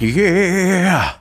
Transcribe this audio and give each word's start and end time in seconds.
Yeah. 0.00 1.14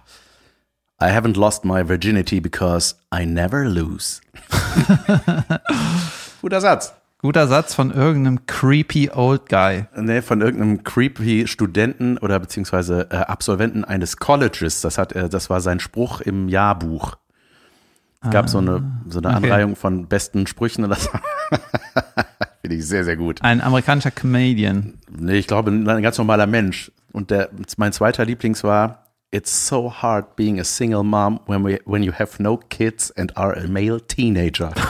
I 0.99 1.09
haven't 1.09 1.37
lost 1.37 1.65
my 1.65 1.83
virginity 1.83 2.39
because 2.39 2.95
I 3.11 3.25
never 3.25 3.67
lose. 3.67 4.21
Guter 6.41 6.61
Satz. 6.61 6.93
Guter 7.19 7.47
Satz 7.47 7.73
von 7.73 7.91
irgendeinem 7.91 8.45
creepy 8.45 9.09
old 9.09 9.49
guy. 9.49 9.87
Nee, 9.95 10.21
von 10.21 10.41
irgendeinem 10.41 10.83
creepy 10.83 11.47
Studenten 11.47 12.19
oder 12.19 12.39
beziehungsweise 12.39 13.07
äh, 13.09 13.15
Absolventen 13.15 13.83
eines 13.83 14.17
Colleges. 14.17 14.81
Das 14.81 14.99
hat, 14.99 15.13
äh, 15.13 15.27
das 15.27 15.49
war 15.49 15.61
sein 15.61 15.79
Spruch 15.79 16.21
im 16.21 16.47
Jahrbuch. 16.47 17.17
Es 18.23 18.31
gab 18.31 18.49
so 18.49 18.57
eine, 18.57 18.83
so 19.07 19.19
eine 19.19 19.29
okay. 19.29 19.37
Anreihung 19.37 19.75
von 19.75 20.07
besten 20.07 20.47
Sprüchen 20.47 20.83
und 20.83 20.89
das 20.89 21.09
finde 22.61 22.75
ich 22.75 22.85
sehr, 22.85 23.03
sehr 23.03 23.15
gut. 23.15 23.41
Ein 23.41 23.61
amerikanischer 23.61 24.11
Comedian. 24.11 24.95
Nee, 25.09 25.37
ich 25.37 25.47
glaube, 25.47 25.71
ein 25.71 26.01
ganz 26.01 26.17
normaler 26.17 26.47
Mensch. 26.47 26.91
Und 27.17 27.31
der, 27.31 27.49
mein 27.77 27.93
zweiter 27.93 28.25
Lieblings 28.25 28.63
war, 28.63 29.07
It's 29.31 29.67
so 29.67 29.91
hard 29.91 30.35
being 30.35 30.59
a 30.59 30.63
single 30.63 31.01
mom 31.01 31.39
when, 31.47 31.65
we, 31.65 31.79
when 31.83 32.03
you 32.03 32.13
have 32.13 32.39
no 32.39 32.57
kids 32.57 33.11
and 33.17 33.35
are 33.35 33.57
a 33.57 33.67
male 33.67 33.99
teenager. 33.99 34.71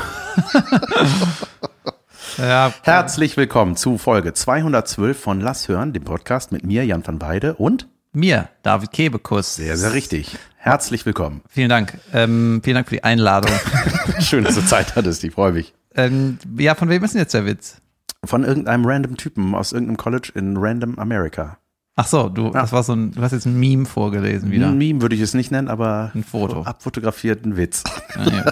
Ja, 2.38 2.74
Herzlich 2.84 3.38
willkommen 3.38 3.78
zu 3.78 3.98
Folge 3.98 4.34
212 4.34 5.18
von 5.18 5.40
Lass 5.40 5.70
hören, 5.70 5.94
dem 5.94 6.04
Podcast 6.04 6.52
mit 6.52 6.66
mir, 6.66 6.86
Jan 6.86 7.08
van 7.08 7.22
Weide 7.22 7.56
und 7.56 7.88
mir, 8.12 8.50
David 8.62 8.92
Kebekus. 8.92 9.56
sehr, 9.56 9.78
sehr 9.78 9.94
richtig. 9.94 10.38
Herzlich 10.58 11.06
willkommen. 11.06 11.42
Vielen 11.50 11.70
Dank. 11.70 11.98
Ähm, 12.14 12.60
vielen 12.62 12.76
Dank 12.76 12.90
für 12.90 12.96
die 12.96 13.04
Einladung. 13.06 13.52
Schön, 14.20 14.44
dass 14.44 14.56
du 14.56 14.66
Zeit 14.66 14.98
hattest, 14.98 15.24
ich 15.24 15.32
freue 15.34 15.54
mich. 15.54 15.74
ähm, 15.96 16.38
ja, 16.60 16.76
von 16.76 16.90
wem 16.90 17.02
ist 17.06 17.14
denn 17.14 17.22
jetzt 17.22 17.34
der 17.34 17.46
Witz? 17.46 17.78
Von 18.26 18.44
irgendeinem 18.44 18.86
random 18.86 19.16
Typen 19.16 19.56
aus 19.56 19.72
irgendeinem 19.72 19.98
College 19.98 20.34
in 20.36 20.58
Random 20.58 21.00
America. 21.00 21.58
Ach 22.00 22.06
so, 22.06 22.30
du, 22.30 22.52
das 22.52 22.72
war 22.72 22.84
so 22.84 22.94
ein, 22.94 23.12
du 23.12 23.24
hast 23.24 23.32
jetzt 23.32 23.48
ein 23.48 23.60
Meme 23.60 23.88
vorgelesen 23.88 24.52
wieder. 24.52 24.68
Ein 24.68 24.78
Meme 24.78 25.02
würde 25.02 25.16
ich 25.16 25.22
es 25.22 25.34
nicht 25.34 25.50
nennen, 25.50 25.68
aber 25.68 26.12
Ein 26.14 26.24
Foto. 26.24 26.62
abfotografierten 26.62 27.58
Witz. 27.58 27.84
Ja. 28.16 28.46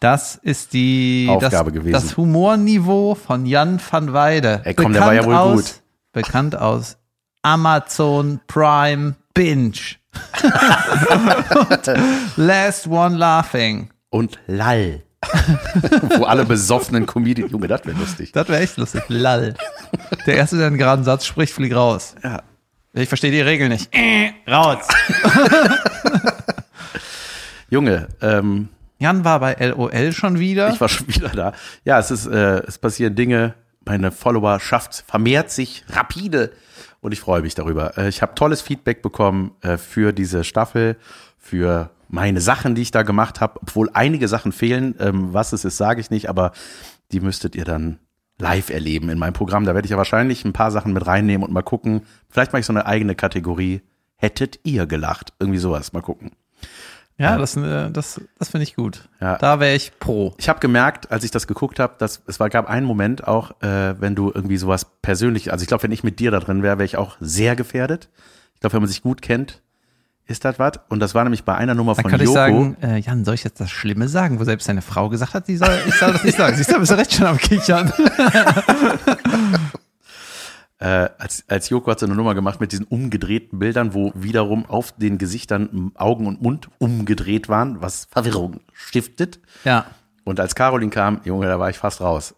Das 0.00 0.36
ist 0.36 0.72
die 0.72 1.26
Aufgabe 1.28 1.70
das, 1.70 1.78
gewesen. 1.80 1.92
das 1.92 2.16
Humorniveau 2.16 3.16
von 3.16 3.44
Jan 3.44 3.78
van 3.90 4.14
Weide. 4.14 4.62
Ey, 4.64 4.72
komm, 4.72 4.94
der 4.94 5.02
war 5.02 5.12
ja 5.12 5.26
wohl 5.26 5.34
aus, 5.34 5.56
gut. 5.56 5.82
Bekannt 6.12 6.56
aus 6.56 6.96
Amazon 7.42 8.40
Prime 8.46 9.14
Binge. 9.34 9.72
Last 12.36 12.86
One 12.86 13.16
Laughing. 13.16 13.90
Und 14.08 14.38
Lall. 14.46 15.02
Wo 16.16 16.24
alle 16.24 16.44
besoffenen 16.46 17.04
Comedians, 17.04 17.50
Junge, 17.50 17.68
das 17.68 17.84
wäre 17.84 17.98
lustig. 17.98 18.32
Das 18.32 18.48
wäre 18.48 18.62
echt 18.62 18.76
lustig. 18.78 19.02
Lall. 19.08 19.54
Der 20.26 20.36
Erste, 20.36 20.56
der 20.56 20.68
einen 20.68 20.78
geraden 20.78 21.04
Satz 21.04 21.26
spricht, 21.26 21.52
fliegt 21.52 21.74
raus. 21.74 22.14
Ja. 22.22 22.42
Ich 22.96 23.08
verstehe 23.08 23.32
die 23.32 23.40
Regel 23.40 23.68
nicht. 23.68 23.92
Äh, 23.92 24.32
raus. 24.48 24.86
Junge, 27.68 28.06
ähm, 28.22 28.68
Jan 29.00 29.24
war 29.24 29.40
bei 29.40 29.54
LOL 29.54 30.12
schon 30.12 30.38
wieder. 30.38 30.70
ich 30.70 30.80
war 30.80 30.88
schon 30.88 31.08
wieder 31.08 31.30
da. 31.30 31.52
Ja, 31.84 31.98
es 31.98 32.12
ist, 32.12 32.26
äh, 32.26 32.62
es 32.66 32.78
passieren 32.78 33.16
Dinge. 33.16 33.54
Meine 33.84 34.12
Followerschaft 34.12 35.04
vermehrt 35.08 35.50
sich 35.50 35.84
rapide 35.90 36.52
und 37.00 37.10
ich 37.10 37.20
freue 37.20 37.42
mich 37.42 37.56
darüber. 37.56 37.98
Äh, 37.98 38.08
ich 38.08 38.22
habe 38.22 38.36
tolles 38.36 38.62
Feedback 38.62 39.02
bekommen 39.02 39.50
äh, 39.62 39.76
für 39.76 40.12
diese 40.12 40.44
Staffel, 40.44 40.96
für 41.36 41.90
meine 42.08 42.40
Sachen, 42.40 42.76
die 42.76 42.82
ich 42.82 42.92
da 42.92 43.02
gemacht 43.02 43.40
habe, 43.40 43.58
obwohl 43.60 43.90
einige 43.92 44.28
Sachen 44.28 44.52
fehlen. 44.52 44.94
Ähm, 45.00 45.32
was 45.32 45.52
es 45.52 45.64
ist, 45.64 45.78
sage 45.78 46.00
ich 46.00 46.10
nicht, 46.10 46.28
aber 46.28 46.52
die 47.10 47.18
müsstet 47.18 47.56
ihr 47.56 47.64
dann 47.64 47.98
live 48.38 48.70
erleben 48.70 49.08
in 49.08 49.18
meinem 49.18 49.32
Programm. 49.32 49.64
Da 49.64 49.74
werde 49.74 49.86
ich 49.86 49.90
ja 49.90 49.96
wahrscheinlich 49.96 50.44
ein 50.44 50.52
paar 50.52 50.70
Sachen 50.70 50.92
mit 50.92 51.06
reinnehmen 51.06 51.46
und 51.46 51.52
mal 51.52 51.62
gucken. 51.62 52.02
Vielleicht 52.28 52.52
mache 52.52 52.60
ich 52.60 52.66
so 52.66 52.72
eine 52.72 52.86
eigene 52.86 53.14
Kategorie. 53.14 53.82
Hättet 54.16 54.60
ihr 54.64 54.86
gelacht? 54.86 55.32
Irgendwie 55.38 55.58
sowas. 55.58 55.92
Mal 55.92 56.02
gucken. 56.02 56.32
ja, 57.18 57.36
das, 57.36 57.56
äh, 57.56 57.90
das, 57.90 58.20
das 58.38 58.50
finde 58.50 58.64
ich 58.64 58.74
gut. 58.74 59.08
Ja. 59.20 59.36
Da 59.38 59.60
wäre 59.60 59.74
ich 59.74 59.98
pro. 59.98 60.34
Ich 60.38 60.48
habe 60.48 60.60
gemerkt, 60.60 61.12
als 61.12 61.24
ich 61.24 61.30
das 61.30 61.46
geguckt 61.46 61.78
habe, 61.78 61.94
dass 61.98 62.22
es 62.26 62.40
war, 62.40 62.48
gab 62.48 62.68
einen 62.68 62.86
Moment 62.86 63.26
auch, 63.26 63.60
äh, 63.62 64.00
wenn 64.00 64.14
du 64.14 64.32
irgendwie 64.34 64.56
sowas 64.56 64.86
persönlich, 65.02 65.52
also 65.52 65.62
ich 65.62 65.68
glaube, 65.68 65.82
wenn 65.84 65.92
ich 65.92 66.04
mit 66.04 66.18
dir 66.20 66.30
da 66.30 66.40
drin 66.40 66.62
wäre, 66.62 66.78
wäre 66.78 66.86
ich 66.86 66.96
auch 66.96 67.16
sehr 67.20 67.56
gefährdet. 67.56 68.08
Ich 68.54 68.60
glaube, 68.60 68.74
wenn 68.74 68.82
man 68.82 68.88
sich 68.88 69.02
gut 69.02 69.22
kennt, 69.22 69.62
ist 70.26 70.44
das 70.44 70.58
was. 70.58 70.72
Und 70.88 71.00
das 71.00 71.14
war 71.14 71.22
nämlich 71.24 71.44
bei 71.44 71.54
einer 71.54 71.74
Nummer 71.74 71.94
Dann 71.94 72.02
von 72.02 72.10
könnte 72.10 72.24
ich 72.24 72.30
Joko. 72.30 72.38
sagen, 72.38 72.76
äh, 72.82 72.98
Jan, 72.98 73.24
soll 73.24 73.34
ich 73.34 73.44
jetzt 73.44 73.60
das 73.60 73.70
Schlimme 73.70 74.08
sagen, 74.08 74.40
wo 74.40 74.44
selbst 74.44 74.68
deine 74.68 74.82
Frau 74.82 75.08
gesagt 75.08 75.34
hat, 75.34 75.46
sie 75.46 75.56
soll, 75.56 75.78
ich 75.86 75.94
soll 75.96 76.12
das 76.12 76.24
nicht 76.24 76.36
sagen. 76.38 76.56
Siehst 76.56 76.72
du, 76.72 76.78
bist 76.78 76.90
du 76.92 76.96
recht 76.96 77.12
schon 77.12 77.26
am 77.26 77.36
Kichern. 77.36 77.92
äh, 80.78 81.08
als, 81.18 81.44
als 81.48 81.68
Joko 81.68 81.90
hat 81.90 82.00
so 82.00 82.06
eine 82.06 82.14
Nummer 82.14 82.34
gemacht 82.34 82.60
mit 82.60 82.72
diesen 82.72 82.86
umgedrehten 82.86 83.58
Bildern, 83.58 83.92
wo 83.92 84.12
wiederum 84.14 84.64
auf 84.66 84.92
den 84.92 85.18
Gesichtern 85.18 85.92
Augen 85.94 86.26
und 86.26 86.40
Mund 86.40 86.68
umgedreht 86.78 87.48
waren, 87.50 87.82
was 87.82 88.06
Verwirrung 88.10 88.60
stiftet. 88.72 89.40
Ja. 89.64 89.86
Und 90.24 90.40
als 90.40 90.54
Caroline 90.54 90.90
kam, 90.90 91.20
Junge, 91.24 91.46
da 91.46 91.58
war 91.58 91.68
ich 91.68 91.76
fast 91.76 92.00
raus. 92.00 92.34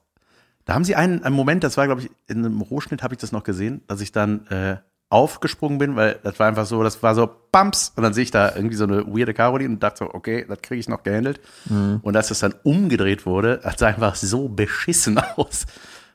Da 0.64 0.74
haben 0.74 0.82
sie 0.84 0.96
einen, 0.96 1.22
einen 1.22 1.36
Moment, 1.36 1.62
das 1.62 1.76
war, 1.76 1.86
glaube 1.86 2.00
ich, 2.00 2.10
in 2.26 2.44
einem 2.44 2.60
Rohschnitt 2.60 3.04
habe 3.04 3.14
ich 3.14 3.18
das 3.20 3.30
noch 3.30 3.44
gesehen, 3.44 3.82
dass 3.86 4.00
ich 4.00 4.10
dann 4.10 4.44
äh, 4.48 4.78
aufgesprungen 5.08 5.78
bin, 5.78 5.96
weil 5.96 6.18
das 6.24 6.38
war 6.38 6.48
einfach 6.48 6.66
so, 6.66 6.82
das 6.82 7.02
war 7.02 7.14
so 7.14 7.30
Bums 7.52 7.92
und 7.94 8.02
dann 8.02 8.12
sehe 8.12 8.24
ich 8.24 8.30
da 8.30 8.54
irgendwie 8.54 8.76
so 8.76 8.84
eine 8.84 9.06
weirde 9.06 9.34
Caroline 9.34 9.74
und 9.74 9.82
dachte 9.82 10.04
so, 10.04 10.14
okay, 10.14 10.44
das 10.48 10.60
kriege 10.62 10.80
ich 10.80 10.88
noch 10.88 11.04
gehandelt. 11.04 11.40
Und 11.68 12.16
als 12.16 12.28
das 12.28 12.40
dann 12.40 12.54
umgedreht 12.64 13.24
wurde, 13.24 13.60
hat 13.62 13.76
es 13.76 13.82
einfach 13.82 14.16
so 14.16 14.48
beschissen 14.48 15.18
aus. 15.36 15.66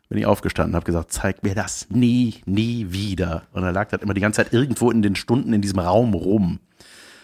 Bin 0.09 0.17
ich 0.17 0.25
aufgestanden 0.25 0.73
und 0.73 0.75
habe 0.75 0.85
gesagt, 0.85 1.13
zeig 1.13 1.41
mir 1.41 1.55
das 1.55 1.87
nie, 1.89 2.41
nie 2.45 2.91
wieder. 2.91 3.43
Und 3.53 3.61
dann 3.61 3.73
lag 3.73 3.87
das 3.87 4.01
immer 4.01 4.13
die 4.13 4.19
ganze 4.19 4.43
Zeit 4.43 4.51
irgendwo 4.51 4.91
in 4.91 5.01
den 5.01 5.15
Stunden 5.15 5.53
in 5.53 5.61
diesem 5.61 5.79
Raum 5.79 6.13
rum. 6.13 6.59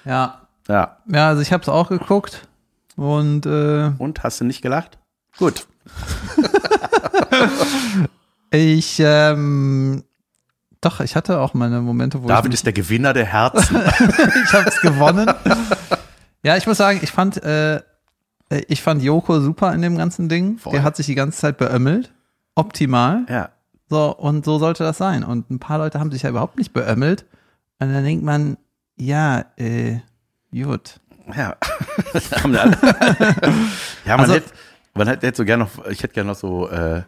Ja. 0.06 0.48
Ja. 0.70 0.98
Ja, 1.12 1.28
also 1.28 1.42
ich 1.42 1.52
habe 1.52 1.64
es 1.64 1.70
auch 1.70 1.90
geguckt. 1.90 2.48
Und 2.96 3.46
äh, 3.46 3.92
Und 3.98 4.24
hast 4.24 4.40
du 4.40 4.46
nicht 4.46 4.62
gelacht? 4.62 4.98
Gut. 5.38 5.68
ich, 8.52 9.02
ähm, 9.04 10.04
doch, 10.82 11.00
ich 11.00 11.16
hatte 11.16 11.40
auch 11.40 11.54
meine 11.54 11.82
Momente, 11.82 12.22
wo 12.24 12.28
David 12.28 12.50
ich, 12.50 12.56
ist 12.60 12.66
der 12.66 12.74
Gewinner 12.74 13.14
der 13.14 13.26
Herzen. 13.26 13.78
ich 14.46 14.54
habe 14.54 14.68
es 14.70 14.80
gewonnen. 14.82 15.30
ja, 16.44 16.58
ich 16.58 16.68
muss 16.68 16.78
sagen, 16.78 17.00
ich 17.02 17.12
fand, 17.12 17.42
äh, 17.44 17.82
ich 18.68 18.82
fand 18.82 19.02
Joko 19.04 19.40
super 19.42 19.74
in 19.74 19.82
dem 19.82 19.98
ganzen 19.98 20.30
Ding. 20.30 20.58
Voll. 20.58 20.74
Der 20.74 20.84
hat 20.84 20.96
sich 20.96 21.06
die 21.08 21.16
ganze 21.16 21.38
Zeit 21.40 21.58
beömmelt. 21.58 22.14
Optimal. 22.56 23.26
ja. 23.30 23.50
So, 23.90 24.14
und 24.14 24.44
so 24.44 24.60
sollte 24.60 24.84
das 24.84 24.98
sein. 24.98 25.24
Und 25.24 25.50
ein 25.50 25.60
paar 25.60 25.78
Leute 25.78 26.00
haben 26.02 26.12
sich 26.12 26.24
ja 26.24 26.30
überhaupt 26.30 26.58
nicht 26.58 26.74
beömmelt. 26.74 27.26
Und 27.80 27.94
dann 27.94 28.04
denkt 28.04 28.22
man, 28.24 28.58
ja, 28.98 29.46
äh, 29.56 30.00
gut. 30.52 31.00
Ja. 31.36 31.56
Ja, 34.06 34.16
man 34.18 34.20
Also- 34.22 34.34
hätte, 34.34 34.50
man 34.94 35.08
hätte 35.08 35.28
hätte 35.28 35.38
so 35.38 35.46
gerne 35.46 35.64
noch, 35.66 35.86
ich 35.88 36.04
hätte 36.04 36.14
gerne 36.14 36.30
noch 36.32 36.38
so, 36.38 36.70
äh, 36.70 37.04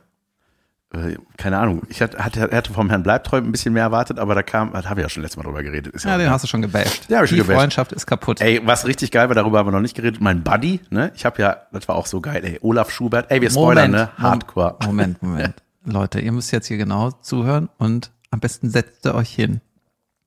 keine 1.38 1.60
Ahnung, 1.60 1.84
ich 1.88 2.02
hatte, 2.02 2.18
hatte, 2.20 2.74
vom 2.74 2.90
Herrn 2.90 3.04
Bleibtreu 3.04 3.38
ein 3.38 3.52
bisschen 3.52 3.74
mehr 3.74 3.84
erwartet, 3.84 4.18
aber 4.18 4.34
da 4.34 4.42
kam, 4.42 4.74
da 4.74 4.84
haben 4.86 4.98
wir 4.98 5.04
ja 5.04 5.10
schon 5.10 5.22
letztes 5.22 5.38
Mal 5.38 5.44
drüber 5.44 5.62
geredet. 5.62 5.94
Ist 5.94 6.04
Ja, 6.06 6.18
den 6.18 6.28
auch- 6.28 6.32
hast 6.32 6.44
du 6.44 6.48
schon 6.48 6.64
gebasht. 6.64 7.06
Ja, 7.10 7.24
ich 7.24 7.30
schon 7.30 7.36
Die 7.38 7.44
gebasht. 7.44 7.60
Freundschaft 7.60 7.92
ist 7.92 8.08
kaputt. 8.08 8.42
Ey, 8.42 8.62
was 8.66 8.88
richtig 8.88 9.12
geil 9.12 9.28
war, 9.30 9.36
darüber 9.36 9.60
haben 9.60 9.68
wir 9.68 9.72
noch 9.72 9.82
nicht 9.82 9.96
geredet, 9.96 10.20
mein 10.20 10.44
Buddy, 10.44 10.80
ne? 10.90 11.12
Ich 11.16 11.26
habe 11.26 11.40
ja, 11.42 11.58
das 11.72 11.88
war 11.88 11.96
auch 11.96 12.08
so 12.08 12.22
geil, 12.22 12.44
ey, 12.44 12.58
Olaf 12.62 12.90
Schubert, 12.90 13.30
ey, 13.30 13.40
wir 13.40 13.52
spoilern, 13.52 13.92
ne? 13.92 14.10
Hardcore. 14.18 14.78
Moment, 14.86 15.22
Moment. 15.22 15.62
Leute, 15.86 16.20
ihr 16.22 16.32
müsst 16.32 16.52
jetzt 16.52 16.66
hier 16.68 16.78
genau 16.78 17.12
zuhören 17.12 17.70
und 17.78 18.12
am 18.32 18.40
besten 18.40 18.70
setzt 18.72 19.06
ihr 19.06 19.14
euch 19.16 19.30
hin. 19.34 19.62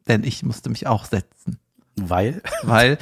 Denn 0.08 0.24
ich 0.24 0.42
musste 0.42 0.68
mich 0.70 0.86
auch 0.86 1.04
setzen. 1.04 1.58
Weil, 1.96 2.40
Weil, 2.62 2.96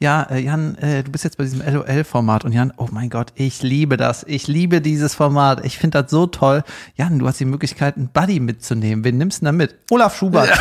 ja, 0.00 0.22
äh, 0.24 0.38
Jan, 0.40 0.74
äh, 0.76 1.02
du 1.02 1.10
bist 1.10 1.24
jetzt 1.24 1.38
bei 1.38 1.44
diesem 1.44 1.62
LOL-Format 1.66 2.44
und 2.44 2.52
Jan, 2.52 2.74
oh 2.76 2.88
mein 2.92 3.08
Gott, 3.08 3.32
ich 3.36 3.62
liebe 3.62 3.96
das. 3.96 4.22
Ich 4.28 4.46
liebe 4.48 4.82
dieses 4.82 5.14
Format. 5.14 5.64
Ich 5.64 5.78
finde 5.78 6.02
das 6.02 6.10
so 6.10 6.26
toll. 6.26 6.62
Jan, 6.94 7.18
du 7.18 7.26
hast 7.26 7.40
die 7.40 7.46
Möglichkeit, 7.46 7.96
einen 7.96 8.08
Buddy 8.08 8.40
mitzunehmen. 8.40 9.02
Wen 9.04 9.16
nimmst 9.16 9.40
du 9.40 9.46
denn 9.46 9.58
da 9.58 9.64
mit? 9.64 9.74
Olaf 9.90 10.14
Schubert. 10.16 10.50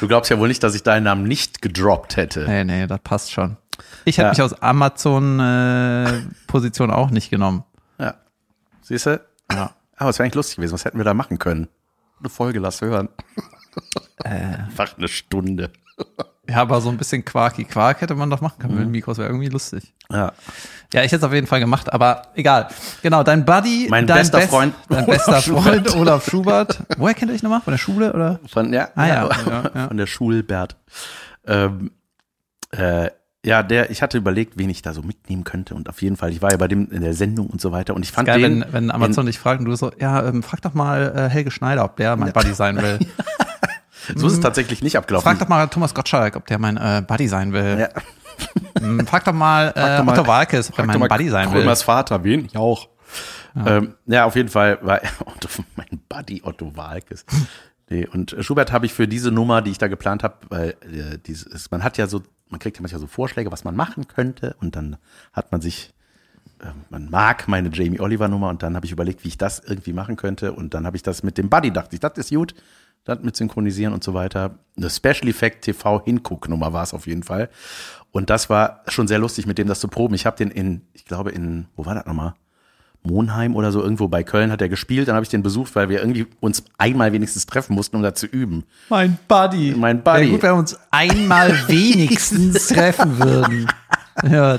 du 0.00 0.08
glaubst 0.08 0.30
ja 0.30 0.38
wohl 0.38 0.46
nicht, 0.48 0.62
dass 0.62 0.74
ich 0.74 0.82
deinen 0.84 1.04
Namen 1.04 1.22
nicht 1.24 1.62
gedroppt 1.62 2.16
hätte. 2.16 2.44
Nee, 2.46 2.64
nee, 2.64 2.86
das 2.86 3.00
passt 3.00 3.32
schon. 3.32 3.56
Ich 4.04 4.18
hätte 4.18 4.26
Ja. 4.26 4.30
mich 4.32 4.42
aus 4.42 4.60
Amazon-Position 4.62 6.90
auch 6.90 7.08
nicht 7.10 7.30
genommen. 7.30 7.64
Ja. 7.98 8.14
Siehst 8.82 9.06
du? 9.06 9.20
Ja. 9.52 9.70
Aber 9.96 10.10
es 10.10 10.18
wäre 10.18 10.24
eigentlich 10.26 10.34
lustig 10.36 10.56
gewesen, 10.56 10.72
was 10.74 10.84
hätten 10.84 10.98
wir 10.98 11.04
da 11.04 11.14
machen 11.14 11.38
können? 11.38 11.68
Eine 12.20 12.28
Folge, 12.28 12.58
lass 12.60 12.80
hören. 12.80 13.08
Äh. 14.24 14.28
Einfach 14.68 14.96
eine 14.98 15.08
Stunde. 15.08 15.70
Ja, 16.50 16.62
aber 16.62 16.80
so 16.80 16.88
ein 16.88 16.96
bisschen 16.96 17.26
Quarky 17.26 17.64
Quark 17.64 18.00
hätte 18.00 18.14
man 18.14 18.30
doch 18.30 18.40
machen 18.40 18.58
können 18.58 18.74
mit 18.76 18.84
dem 18.84 18.90
Mikros, 18.90 19.18
wäre 19.18 19.28
irgendwie 19.28 19.50
lustig. 19.50 19.92
Ja. 20.10 20.32
Ja, 20.94 21.02
ich 21.02 21.12
hätte 21.12 21.16
es 21.16 21.22
auf 21.24 21.34
jeden 21.34 21.46
Fall 21.46 21.60
gemacht, 21.60 21.92
aber 21.92 22.22
egal. 22.36 22.68
Genau, 23.02 23.22
dein 23.22 23.44
Buddy, 23.44 23.88
Mein 23.90 24.06
dein 24.06 24.16
bester 24.20 24.38
Best- 24.38 24.48
Freund 24.48 24.72
dein 24.88 25.04
Olaf 25.04 25.06
bester 25.26 25.42
Schubert. 25.42 25.62
Freund 25.64 25.96
Olaf 25.96 26.24
Schubert. 26.30 26.78
Woher 26.96 27.12
kennt 27.12 27.30
ihr 27.30 27.34
euch 27.34 27.42
nochmal? 27.42 27.60
Von 27.60 27.72
der 27.72 27.78
Schule 27.78 28.14
oder? 28.14 28.40
Von, 28.46 28.72
ja, 28.72 28.88
Ah, 28.94 29.06
ja. 29.06 29.28
Ja, 29.46 29.70
ja. 29.74 29.88
von 29.88 29.96
der 29.98 30.06
Schulbert. 30.06 30.76
Ähm, 31.46 31.90
äh, 32.70 33.10
ja, 33.44 33.62
der, 33.62 33.90
ich 33.90 34.00
hatte 34.00 34.16
überlegt, 34.16 34.54
wen 34.56 34.70
ich 34.70 34.80
da 34.80 34.94
so 34.94 35.02
mitnehmen 35.02 35.44
könnte 35.44 35.74
und 35.74 35.90
auf 35.90 36.00
jeden 36.00 36.16
Fall, 36.16 36.30
ich 36.30 36.40
war 36.40 36.50
ja 36.50 36.56
bei 36.56 36.68
dem 36.68 36.90
in 36.90 37.02
der 37.02 37.12
Sendung 37.12 37.48
und 37.48 37.60
so 37.60 37.72
weiter 37.72 37.94
und 37.94 38.06
ich 38.06 38.10
fand 38.12 38.26
Geil, 38.26 38.40
den, 38.40 38.60
wenn, 38.62 38.72
wenn 38.72 38.90
Amazon 38.90 39.26
dich 39.26 39.38
fragt 39.38 39.60
und 39.60 39.66
du 39.66 39.76
so, 39.76 39.92
ja, 40.00 40.26
ähm, 40.26 40.42
frag 40.42 40.62
doch 40.62 40.72
mal 40.72 41.12
äh, 41.14 41.28
Helge 41.28 41.50
Schneider, 41.50 41.84
ob 41.84 41.96
der 41.96 42.16
mein 42.16 42.32
Buddy 42.32 42.54
sein 42.54 42.80
will. 42.80 42.98
So 44.16 44.26
ist 44.26 44.34
es 44.34 44.40
tatsächlich 44.40 44.82
nicht 44.82 44.96
abgelaufen. 44.96 45.24
Frag 45.24 45.38
doch 45.38 45.48
mal 45.48 45.66
Thomas 45.68 45.94
Gottschalk, 45.94 46.36
ob 46.36 46.46
der 46.46 46.58
mein 46.58 46.76
äh, 46.76 47.02
Buddy 47.06 47.28
sein 47.28 47.52
will. 47.52 47.78
Ja. 47.80 47.88
Hm, 48.80 49.06
Frag 49.06 49.24
doch 49.24 49.32
mal 49.32 49.68
äh, 49.74 49.98
doch 49.98 50.04
mal- 50.04 50.18
Otto 50.18 50.26
Walkes, 50.26 50.70
ob 50.72 50.78
er 50.78 50.86
mein 50.86 51.00
Buddy 51.00 51.28
sein 51.28 51.52
will. 51.52 51.60
Krömers 51.60 51.82
Vater, 51.82 52.22
wen? 52.24 52.44
Ich 52.44 52.56
auch. 52.56 52.88
Ja, 53.54 53.78
ähm, 53.78 53.94
ja 54.06 54.24
auf 54.24 54.36
jeden 54.36 54.48
Fall 54.48 54.78
war 54.82 55.00
Otto, 55.26 55.48
mein 55.76 56.00
Buddy 56.08 56.42
Otto 56.44 56.76
Walkes. 56.76 57.24
Nee, 57.90 58.06
und 58.06 58.36
Schubert 58.40 58.70
habe 58.70 58.86
ich 58.86 58.92
für 58.92 59.08
diese 59.08 59.30
Nummer, 59.32 59.62
die 59.62 59.70
ich 59.70 59.78
da 59.78 59.88
geplant 59.88 60.22
habe, 60.22 60.36
weil 60.50 60.68
äh, 60.82 61.18
dieses, 61.26 61.70
man 61.70 61.82
hat 61.82 61.96
ja 61.96 62.06
so, 62.06 62.22
man 62.50 62.60
kriegt 62.60 62.76
ja 62.76 62.82
manchmal 62.82 63.00
so 63.00 63.06
Vorschläge, 63.06 63.50
was 63.50 63.64
man 63.64 63.74
machen 63.74 64.06
könnte 64.08 64.56
und 64.60 64.76
dann 64.76 64.98
hat 65.32 65.50
man 65.52 65.62
sich, 65.62 65.94
äh, 66.60 66.66
man 66.90 67.08
mag 67.10 67.48
meine 67.48 67.70
Jamie 67.72 67.98
Oliver 67.98 68.28
Nummer 68.28 68.50
und 68.50 68.62
dann 68.62 68.76
habe 68.76 68.84
ich 68.84 68.92
überlegt, 68.92 69.24
wie 69.24 69.28
ich 69.28 69.38
das 69.38 69.58
irgendwie 69.60 69.94
machen 69.94 70.16
könnte 70.16 70.52
und 70.52 70.74
dann 70.74 70.84
habe 70.84 70.96
ich 70.96 71.02
das 71.02 71.22
mit 71.22 71.38
dem 71.38 71.48
Buddy, 71.48 71.72
dachte 71.72 71.94
ich, 71.96 72.00
das 72.00 72.12
ist 72.18 72.30
gut, 72.30 72.54
das 73.04 73.20
mit 73.22 73.36
synchronisieren 73.36 73.94
und 73.94 74.04
so 74.04 74.14
weiter. 74.14 74.58
Eine 74.76 74.90
Special 74.90 75.28
Effect 75.28 75.62
TV 75.62 76.04
Hinguck-Nummer 76.04 76.72
war 76.72 76.82
es 76.82 76.94
auf 76.94 77.06
jeden 77.06 77.22
Fall. 77.22 77.48
Und 78.10 78.30
das 78.30 78.50
war 78.50 78.82
schon 78.88 79.08
sehr 79.08 79.18
lustig, 79.18 79.46
mit 79.46 79.58
dem 79.58 79.68
das 79.68 79.80
zu 79.80 79.88
proben. 79.88 80.14
Ich 80.14 80.26
habe 80.26 80.36
den 80.36 80.50
in, 80.50 80.82
ich 80.92 81.04
glaube 81.04 81.30
in, 81.30 81.66
wo 81.76 81.86
war 81.86 81.94
das 81.94 82.06
nochmal? 82.06 82.34
Monheim 83.02 83.54
oder 83.54 83.72
so 83.72 83.82
irgendwo 83.82 84.08
bei 84.08 84.22
Köln 84.24 84.50
hat 84.50 84.60
er 84.60 84.68
gespielt. 84.68 85.08
Dann 85.08 85.14
habe 85.14 85.24
ich 85.24 85.30
den 85.30 85.42
besucht, 85.42 85.74
weil 85.76 85.88
wir 85.88 86.00
irgendwie 86.00 86.26
uns 86.40 86.64
einmal 86.78 87.12
wenigstens 87.12 87.46
treffen 87.46 87.74
mussten, 87.74 87.96
um 87.96 88.02
da 88.02 88.14
zu 88.14 88.26
üben. 88.26 88.64
Mein 88.88 89.18
Buddy. 89.28 89.74
Mein 89.76 90.02
Buddy. 90.02 90.20
Wäre 90.20 90.30
gut, 90.30 90.42
wenn 90.42 90.50
wir 90.50 90.58
uns 90.58 90.78
einmal 90.90 91.50
wenigstens 91.68 92.68
treffen 92.68 93.18
würden. 93.18 93.68
Ja. 94.28 94.58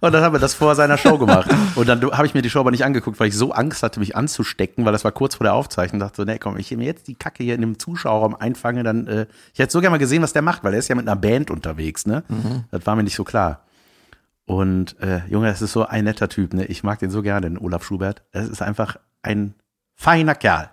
Und 0.00 0.12
dann 0.12 0.22
haben 0.22 0.34
wir 0.34 0.40
das 0.40 0.54
vor 0.54 0.74
seiner 0.74 0.96
Show 0.98 1.18
gemacht. 1.24 1.48
Und 1.74 1.88
dann 1.88 2.02
habe 2.02 2.26
ich 2.26 2.34
mir 2.34 2.42
die 2.42 2.50
Show 2.50 2.60
aber 2.60 2.70
nicht 2.70 2.84
angeguckt, 2.84 3.20
weil 3.20 3.28
ich 3.28 3.36
so 3.36 3.52
Angst 3.52 3.82
hatte, 3.82 4.00
mich 4.00 4.16
anzustecken, 4.16 4.84
weil 4.84 4.92
das 4.92 5.04
war 5.04 5.12
kurz 5.12 5.34
vor 5.34 5.44
der 5.44 5.54
Aufzeichnung. 5.54 6.00
dachte 6.00 6.16
so, 6.16 6.24
nee, 6.24 6.38
komm, 6.38 6.56
ich 6.56 6.70
mir 6.76 6.84
jetzt 6.84 7.08
die 7.08 7.14
Kacke 7.14 7.44
hier 7.44 7.54
in 7.54 7.60
dem 7.60 7.78
Zuschauerraum 7.78 8.34
einfange, 8.34 8.82
dann, 8.82 9.06
äh, 9.06 9.26
ich 9.52 9.58
hätte 9.58 9.72
so 9.72 9.80
gerne 9.80 9.92
mal 9.92 9.98
gesehen, 9.98 10.22
was 10.22 10.32
der 10.32 10.42
macht, 10.42 10.64
weil 10.64 10.72
er 10.72 10.78
ist 10.78 10.88
ja 10.88 10.94
mit 10.94 11.06
einer 11.06 11.16
Band 11.16 11.50
unterwegs, 11.50 12.06
ne? 12.06 12.22
Das 12.70 12.86
war 12.86 12.96
mir 12.96 13.02
nicht 13.02 13.16
so 13.16 13.24
klar. 13.24 13.64
Und 14.46 14.98
äh, 15.00 15.20
Junge, 15.28 15.48
das 15.48 15.62
ist 15.62 15.72
so 15.72 15.86
ein 15.86 16.04
netter 16.04 16.28
Typ, 16.28 16.54
ne? 16.54 16.64
Ich 16.66 16.82
mag 16.82 16.98
den 16.98 17.10
so 17.10 17.22
gerne, 17.22 17.48
den 17.48 17.58
Olaf 17.58 17.84
Schubert. 17.84 18.22
Das 18.32 18.48
ist 18.48 18.62
einfach 18.62 18.96
ein 19.22 19.54
feiner 19.94 20.34
Kerl. 20.34 20.70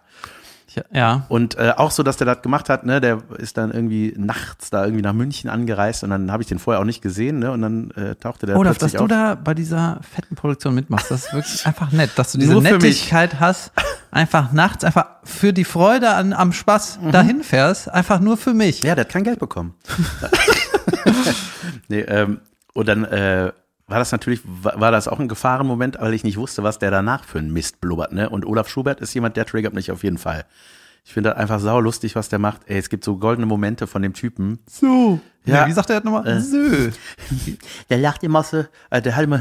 Ja. 0.91 1.25
Und 1.29 1.57
äh, 1.57 1.73
auch 1.75 1.91
so, 1.91 2.03
dass 2.03 2.17
der 2.17 2.25
das 2.25 2.41
gemacht 2.41 2.69
hat, 2.69 2.85
ne, 2.85 3.01
der 3.01 3.19
ist 3.37 3.57
dann 3.57 3.71
irgendwie 3.71 4.13
nachts 4.17 4.69
da 4.69 4.83
irgendwie 4.83 5.01
nach 5.01 5.13
München 5.13 5.49
angereist 5.49 6.03
und 6.03 6.09
dann 6.09 6.31
habe 6.31 6.43
ich 6.43 6.49
den 6.49 6.59
vorher 6.59 6.81
auch 6.81 6.85
nicht 6.85 7.01
gesehen, 7.01 7.39
ne? 7.39 7.51
Und 7.51 7.61
dann 7.61 7.91
äh, 7.91 8.15
tauchte 8.15 8.45
der 8.45 8.57
Olaf, 8.57 8.77
dass 8.77 8.91
plötzlich 8.91 8.97
du 8.97 9.03
auf. 9.03 9.09
da 9.09 9.35
bei 9.35 9.53
dieser 9.53 9.99
fetten 10.01 10.35
Produktion 10.35 10.75
mitmachst, 10.75 11.11
das 11.11 11.25
ist 11.25 11.33
wirklich 11.33 11.65
einfach 11.65 11.91
nett, 11.91 12.11
dass 12.15 12.31
du 12.31 12.37
diese. 12.37 12.57
Nettigkeit 12.57 13.39
hast, 13.39 13.71
einfach 14.11 14.51
nachts, 14.51 14.83
einfach 14.83 15.07
für 15.23 15.53
die 15.53 15.63
Freude 15.63 16.09
an, 16.09 16.33
am 16.33 16.53
Spaß 16.53 16.99
dahin 17.11 17.43
fährst, 17.43 17.89
einfach 17.89 18.19
nur 18.19 18.37
für 18.37 18.53
mich. 18.53 18.81
Ja, 18.81 18.95
der 18.95 19.05
hat 19.05 19.11
kein 19.11 19.23
Geld 19.23 19.39
bekommen. 19.39 19.75
nee, 21.87 22.01
ähm, 22.01 22.41
und 22.73 22.87
dann 22.87 23.05
äh, 23.05 23.51
war 23.87 23.99
das 23.99 24.11
natürlich, 24.11 24.41
war, 24.45 24.91
das 24.91 25.07
auch 25.07 25.19
ein 25.19 25.27
Gefahrenmoment, 25.29 25.97
weil 25.99 26.13
ich 26.13 26.23
nicht 26.23 26.37
wusste, 26.37 26.61
was 26.63 26.77
der 26.79 26.91
danach 26.91 27.23
für 27.23 27.39
ein 27.39 27.51
Mist 27.51 27.79
blubbert. 27.81 28.11
Ne? 28.11 28.29
Und 28.29 28.45
Olaf 28.45 28.67
Schubert 28.69 28.99
ist 29.01 29.13
jemand, 29.13 29.37
der 29.37 29.45
triggert 29.45 29.73
mich 29.73 29.91
auf 29.91 30.03
jeden 30.03 30.17
Fall. 30.17 30.45
Ich 31.05 31.13
finde 31.13 31.29
das 31.29 31.39
einfach 31.39 31.61
sau 31.61 31.79
lustig, 31.79 32.17
was 32.17 32.27
der 32.27 32.37
macht. 32.37 32.61
Ey, 32.65 32.77
es 32.77 32.89
gibt 32.89 33.05
so 33.05 33.15
goldene 33.15 33.45
Momente 33.45 33.87
von 33.87 34.01
dem 34.01 34.13
Typen. 34.13 34.59
So. 34.69 35.21
Ja. 35.45 35.59
Ja. 35.59 35.67
Wie 35.67 35.71
sagt 35.71 35.89
er 35.89 36.01
das 36.01 36.03
nochmal? 36.03 36.41
So. 36.41 36.57
Der 37.89 37.97
lacht 37.99 38.21
immer 38.23 38.43
so, 38.43 38.65
äh, 38.89 39.01
der 39.01 39.15
hat 39.15 39.23
immer, 39.23 39.39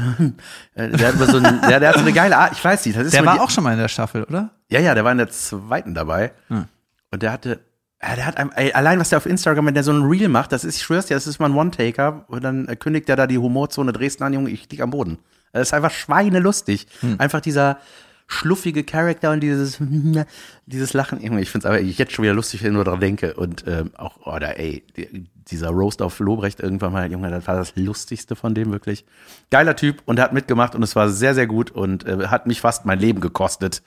äh, 0.75 0.87
der 0.89 1.07
hat 1.09 1.15
immer 1.15 1.25
so 1.29 1.37
ein, 1.39 1.59
der, 1.67 1.81
der 1.81 1.89
hat 1.89 1.95
so 1.95 2.01
eine 2.01 2.13
geile 2.13 2.37
Art, 2.37 2.53
ich 2.53 2.63
weiß 2.63 2.85
nicht, 2.85 2.97
das 2.97 3.07
ist 3.07 3.13
Der 3.13 3.25
war 3.25 3.33
die- 3.33 3.39
auch 3.41 3.49
schon 3.49 3.65
mal 3.65 3.73
in 3.73 3.79
der 3.79 3.89
Staffel, 3.89 4.23
oder? 4.23 4.51
Ja, 4.69 4.79
ja, 4.79 4.95
der 4.95 5.03
war 5.03 5.11
in 5.11 5.17
der 5.17 5.29
zweiten 5.29 5.93
dabei. 5.93 6.31
Und 6.49 7.21
der 7.21 7.33
hatte, 7.33 7.59
ja, 8.01 8.15
der 8.15 8.25
hat 8.25 8.37
einem, 8.37 8.51
ey, 8.55 8.73
allein 8.73 8.99
was 8.99 9.09
der 9.09 9.17
auf 9.17 9.25
Instagram, 9.25 9.65
wenn 9.65 9.73
der 9.73 9.83
so 9.83 9.91
ein 9.91 10.03
Reel 10.03 10.27
macht, 10.27 10.51
das 10.51 10.63
ist, 10.63 10.77
ich 10.77 10.83
schwör's 10.83 11.07
dir, 11.07 11.15
das 11.15 11.25
ist 11.25 11.39
mal 11.39 11.47
ein 11.49 11.55
One-Taker. 11.55 12.25
Und 12.27 12.43
dann 12.43 12.67
äh, 12.67 12.75
kündigt 12.75 13.07
der 13.07 13.15
da 13.15 13.27
die 13.27 13.37
Humorzone 13.37 13.91
Dresden 13.91 14.23
an, 14.23 14.33
Junge, 14.33 14.51
ich 14.51 14.69
lieg 14.69 14.81
am 14.81 14.91
Boden. 14.91 15.17
Das 15.51 15.69
ist 15.69 15.73
einfach 15.73 15.91
schweinelustig. 15.91 16.87
Einfach 17.17 17.41
dieser 17.41 17.79
schluffige 18.27 18.83
Charakter 18.83 19.31
und 19.31 19.39
dieses, 19.39 19.79
dieses 20.65 20.93
Lachen. 20.93 21.21
Junge, 21.21 21.41
ich 21.41 21.49
find's 21.49 21.65
aber 21.65 21.81
jetzt 21.81 22.11
schon 22.11 22.23
wieder 22.23 22.33
lustig, 22.33 22.61
wenn 22.61 22.71
ich 22.71 22.75
nur 22.75 22.83
dran 22.83 22.99
denke. 22.99 23.33
Und 23.33 23.63
ähm, 23.65 23.91
auch, 23.97 24.17
oh, 24.25 24.37
da, 24.37 24.51
ey, 24.51 24.83
die, 24.95 25.27
dieser 25.49 25.69
Roast 25.69 26.01
auf 26.01 26.19
Lobrecht 26.19 26.59
irgendwann 26.59 26.91
mal, 26.91 27.11
Junge, 27.11 27.31
das 27.31 27.47
war 27.47 27.55
das 27.55 27.75
Lustigste 27.75 28.35
von 28.35 28.53
dem 28.53 28.71
wirklich. 28.71 29.05
Geiler 29.49 29.75
Typ 29.75 30.03
und 30.05 30.19
er 30.19 30.25
hat 30.25 30.33
mitgemacht 30.33 30.75
und 30.75 30.83
es 30.83 30.95
war 30.95 31.09
sehr, 31.09 31.33
sehr 31.33 31.47
gut 31.47 31.71
und 31.71 32.05
äh, 32.05 32.27
hat 32.27 32.45
mich 32.45 32.61
fast 32.61 32.85
mein 32.85 32.99
Leben 32.99 33.21
gekostet. 33.21 33.81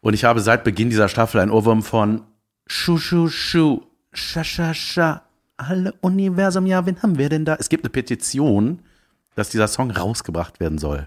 Und 0.00 0.14
ich 0.14 0.24
habe 0.24 0.40
seit 0.40 0.64
Beginn 0.64 0.90
dieser 0.90 1.08
Staffel 1.08 1.40
ein 1.40 1.50
Ohrwurm 1.50 1.82
von 1.82 2.22
Schu, 2.74 2.96
Schu, 2.96 3.28
Schu, 3.28 3.82
Scha, 4.14 4.42
Scha, 4.44 4.72
Scha, 4.72 5.22
alle 5.58 5.92
Universum, 6.00 6.64
ja, 6.64 6.86
wen 6.86 7.02
haben 7.02 7.18
wir 7.18 7.28
denn 7.28 7.44
da? 7.44 7.54
Es 7.60 7.68
gibt 7.68 7.84
eine 7.84 7.90
Petition, 7.90 8.78
dass 9.34 9.50
dieser 9.50 9.68
Song 9.68 9.90
rausgebracht 9.90 10.58
werden 10.58 10.78
soll. 10.78 11.06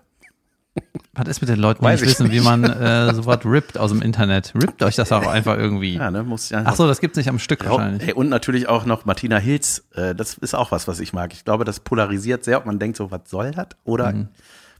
Was 1.13 1.27
ist 1.27 1.41
mit 1.41 1.49
den 1.49 1.57
Leuten, 1.59 1.79
die 1.81 1.85
Weiß 1.85 2.01
nicht 2.01 2.11
ich 2.11 2.19
wissen, 2.19 2.31
wie 2.31 2.39
man 2.41 2.63
äh, 2.65 3.11
sowas 3.15 3.39
rippt 3.45 3.79
aus 3.79 3.89
dem 3.91 4.03
Internet? 4.03 4.53
Rippt 4.53 4.83
euch 4.83 4.95
das 4.95 5.11
auch 5.11 5.25
einfach 5.25 5.57
irgendwie. 5.57 5.95
Ja, 5.95 6.11
ne, 6.11 6.21
muss 6.23 6.51
einfach. 6.53 6.73
Ach 6.73 6.75
so, 6.75 6.85
das 6.87 6.99
gibt's 6.99 7.17
nicht 7.17 7.29
am 7.29 7.39
Stück 7.39 7.63
Ja, 7.63 7.71
wahrscheinlich. 7.71 8.09
ey, 8.09 8.13
und 8.13 8.29
natürlich 8.29 8.67
auch 8.69 8.85
noch 8.85 9.05
Martina 9.05 9.37
Hilz. 9.37 9.85
Äh, 9.95 10.13
das 10.13 10.35
ist 10.35 10.53
auch 10.53 10.71
was, 10.71 10.87
was 10.87 10.99
ich 10.99 11.13
mag. 11.13 11.33
Ich 11.33 11.45
glaube, 11.45 11.63
das 11.65 11.79
polarisiert 11.79 12.43
sehr, 12.43 12.57
ob 12.59 12.67
man 12.67 12.77
denkt, 12.77 12.97
so, 12.97 13.09
was 13.09 13.21
soll 13.25 13.51
das? 13.51 13.69
Oder 13.85 14.11
Mhm. 14.11 14.27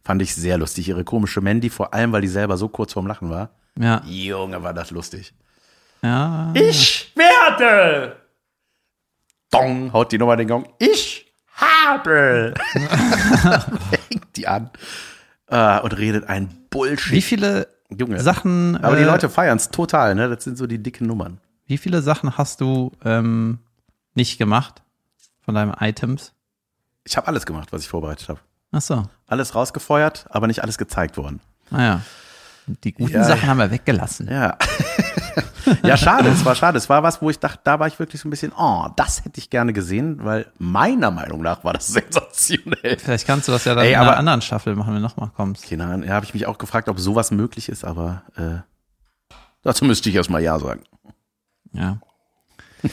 fand 0.04 0.22
ich 0.22 0.36
sehr 0.36 0.60
lustig. 0.60 0.88
Ihre 0.90 1.04
komische 1.04 1.42
Mandy, 1.42 1.70
vor 1.72 1.94
allem, 1.96 2.12
weil 2.12 2.22
die 2.22 2.28
selber 2.28 2.58
so 2.58 2.68
kurz 2.68 2.94
vorm 2.94 3.08
Lachen 3.08 3.30
war. 3.32 3.50
Ja. 3.80 4.04
Junge, 4.06 4.62
war 4.62 4.74
das 4.74 4.92
lustig. 4.92 5.34
Ja. 6.02 6.52
Ich 6.54 7.14
werde. 7.16 8.18
Dong, 9.52 9.94
haut 9.94 10.12
die 10.12 10.18
Nummer 10.18 10.36
den 10.36 10.48
Gong. 10.48 10.68
Ich 10.80 11.34
habe. 11.56 12.54
Hängt 14.10 14.26
die 14.36 14.48
an. 14.48 14.70
Äh, 15.48 15.80
und 15.80 15.94
redet 15.98 16.28
ein 16.28 16.50
Bullshit. 16.70 17.12
Wie 17.14 17.22
viele 17.22 17.68
Junge. 17.90 18.20
Sachen, 18.22 18.78
Aber 18.84 18.96
die 18.96 19.04
äh, 19.04 19.06
Leute 19.06 19.30
feiern 19.30 19.58
es 19.58 19.70
total, 19.70 20.16
ne? 20.16 20.28
Das 20.28 20.44
sind 20.44 20.58
so 20.58 20.68
die 20.68 20.82
dicken 20.82 21.06
Nummern. 21.08 21.40
wie 21.68 21.78
viele 21.78 22.02
Sachen 22.02 22.38
hast 22.38 22.60
du 22.62 22.92
ähm, 23.04 23.60
nicht 24.16 24.38
gemacht 24.38 24.82
von 25.44 25.56
deinen 25.56 25.74
Items? 25.80 26.34
Ich 27.04 27.16
habe 27.16 27.28
alles 27.28 27.46
gemacht, 27.46 27.72
was 27.72 27.84
ich 27.84 27.88
vorbereitet 27.88 28.28
habe. 28.30 28.40
Ach 28.72 28.82
so. 28.82 29.08
Alles 29.28 29.54
rausgefeuert, 29.56 30.26
aber 30.32 30.48
nicht 30.48 30.64
alles 30.64 30.78
gezeigt 30.78 31.16
worden. 31.18 31.40
Naja. 31.70 32.02
Die 32.84 32.92
guten 32.94 33.14
Ja. 33.14 33.24
Sachen 33.24 33.48
haben 33.48 33.60
wir 33.60 33.70
weggelassen. 33.72 34.28
Ja. 34.30 34.58
ja, 35.84 35.98
schade, 35.98 36.30
es 36.30 36.46
war 36.46 36.56
schade. 36.56 36.78
Es 36.78 36.90
war 36.90 37.04
was, 37.04 37.22
wo 37.22 37.30
ich 37.30 37.40
dachte, 37.40 37.60
da 37.64 37.80
war 37.80 37.88
ich 37.88 38.00
wirklich 38.00 38.22
so 38.22 38.28
ein 38.28 38.32
bisschen, 38.32 38.52
oh, 38.58 38.88
das 38.96 39.26
hätte 39.26 39.40
ich 39.40 39.50
gerne 39.50 39.74
gesehen, 39.74 40.24
weil 40.24 40.48
meiner 40.58 41.12
Meinung 41.12 41.42
nach 41.42 41.64
war 41.64 41.74
das 41.74 41.88
sensationell. 41.94 42.98
Vielleicht 42.98 43.28
kannst 43.28 43.48
du 43.48 43.52
das 43.52 43.66
ja 43.66 43.76
dann 43.76 43.86
Ey, 43.86 43.94
in 43.94 44.00
einer 44.00 44.18
anderen 44.18 44.42
Staffel 44.42 44.76
machen, 44.76 44.90
wenn 44.94 45.02
du 45.02 45.08
nochmal 45.08 45.32
kommst. 45.36 45.70
Keine 45.70 45.86
Ahnung, 45.86 46.04
ja, 46.08 46.14
habe 46.14 46.26
ich 46.26 46.34
mich 46.34 46.46
auch 46.48 46.58
gefragt, 46.58 46.90
ob 46.90 47.00
sowas 47.00 47.32
möglich 47.32 47.70
ist, 47.70 47.84
aber 47.84 48.24
äh, 48.36 49.36
dazu 49.64 49.86
müsste 49.86 50.10
ich 50.10 50.16
erstmal 50.16 50.42
Ja 50.42 50.60
sagen. 50.60 50.84
Ja. 51.74 52.00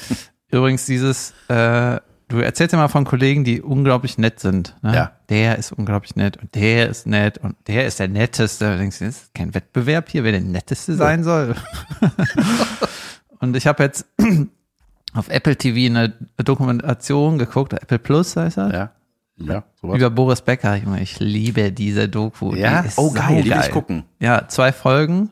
Übrigens, 0.51 0.87
dieses, 0.87 1.33
äh, 1.49 2.01
du 2.33 2.39
erzählst 2.45 2.73
ja 2.73 2.79
mal 2.79 2.89
von 2.89 3.05
Kollegen, 3.05 3.45
die 3.45 3.63
unglaublich 3.63 4.19
nett 4.19 4.41
sind. 4.41 4.77
Ne? 4.83 4.95
Ja. 4.95 5.13
Der 5.29 5.59
ist 5.59 5.73
unglaublich 5.73 6.17
nett 6.17 6.37
und 6.37 6.55
der 6.55 6.89
ist 6.89 7.07
nett 7.07 7.39
und 7.39 7.57
der 7.67 7.87
ist 7.87 8.01
der 8.01 8.09
Netteste. 8.09 8.65
Da 8.65 8.77
denkst 8.77 8.99
du, 8.99 9.05
das 9.07 9.17
ist 9.23 9.35
kein 9.35 9.55
Wettbewerb 9.55 10.09
hier, 10.09 10.25
wer 10.25 10.33
der 10.33 10.41
Netteste 10.41 10.95
sein 10.95 11.25
soll. 11.25 11.55
und 13.41 13.57
ich 13.57 13.67
habe 13.67 13.83
jetzt 13.85 14.07
auf 15.15 15.29
Apple 15.29 15.57
TV 15.57 15.87
eine 15.91 16.13
Dokumentation 16.43 17.39
geguckt, 17.39 17.73
Apple 17.73 17.99
Plus 17.99 18.37
heißt 18.37 18.57
das, 18.57 18.73
Ja, 18.73 18.91
ja, 19.37 19.65
sowas. 19.81 19.97
über 19.99 20.11
Boris 20.11 20.43
Becker. 20.43 20.77
Junge, 20.77 21.03
ich 21.03 21.19
liebe 21.21 21.73
diese 21.73 22.09
Doku. 22.09 22.55
Ja? 22.55 22.83
Die 22.83 22.89
ist 22.89 22.99
Oh, 22.99 23.11
geil, 23.13 23.43
die 23.43 23.51
will 23.51 23.61
ich 23.61 23.71
gucken. 23.71 24.05
Ja, 24.21 24.49
zwei 24.49 24.73
Folgen. 24.73 25.31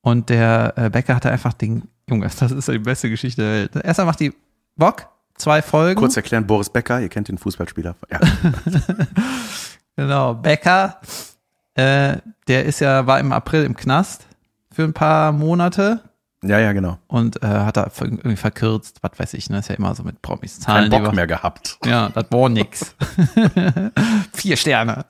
Und 0.00 0.28
der 0.28 0.74
äh, 0.76 0.90
Becker 0.90 1.16
hatte 1.16 1.30
einfach 1.30 1.52
den, 1.52 1.84
Junge, 2.08 2.28
das 2.38 2.52
ist 2.52 2.68
die 2.68 2.78
beste 2.78 3.10
Geschichte 3.10 3.42
der 3.42 3.52
Welt. 3.74 3.84
Erstmal 3.84 4.06
macht 4.06 4.20
die 4.20 4.32
Bock, 4.76 5.08
zwei 5.36 5.62
Folgen. 5.62 5.98
Kurz 5.98 6.16
erklären, 6.16 6.46
Boris 6.46 6.70
Becker, 6.70 7.00
ihr 7.00 7.08
kennt 7.08 7.28
den 7.28 7.38
Fußballspieler. 7.38 7.96
Ja, 8.10 8.20
Genau, 9.96 10.34
Becker, 10.34 11.00
äh, 11.74 12.18
der 12.48 12.64
ist 12.66 12.80
ja, 12.80 13.06
war 13.06 13.18
im 13.18 13.32
April 13.32 13.64
im 13.64 13.74
Knast 13.74 14.26
für 14.70 14.84
ein 14.84 14.92
paar 14.92 15.32
Monate 15.32 16.00
ja, 16.44 16.58
ja 16.58 16.72
genau. 16.72 16.98
und 17.06 17.42
äh, 17.42 17.46
hat 17.46 17.76
da 17.76 17.90
irgendwie 17.98 18.36
verkürzt, 18.36 18.98
was 19.00 19.18
weiß 19.18 19.34
ich, 19.34 19.48
ne? 19.48 19.58
Ist 19.58 19.68
ja 19.68 19.74
immer 19.74 19.94
so 19.94 20.02
mit 20.02 20.20
Promis 20.22 20.56
Kein 20.56 20.62
Zahlen. 20.62 20.90
die 20.90 20.98
Bock 20.98 21.14
mehr 21.14 21.26
gehabt. 21.26 21.78
Ja, 21.84 22.10
das 22.10 22.26
war 22.30 22.48
nix. 22.48 22.94
Vier 24.32 24.56
Sterne. 24.56 25.04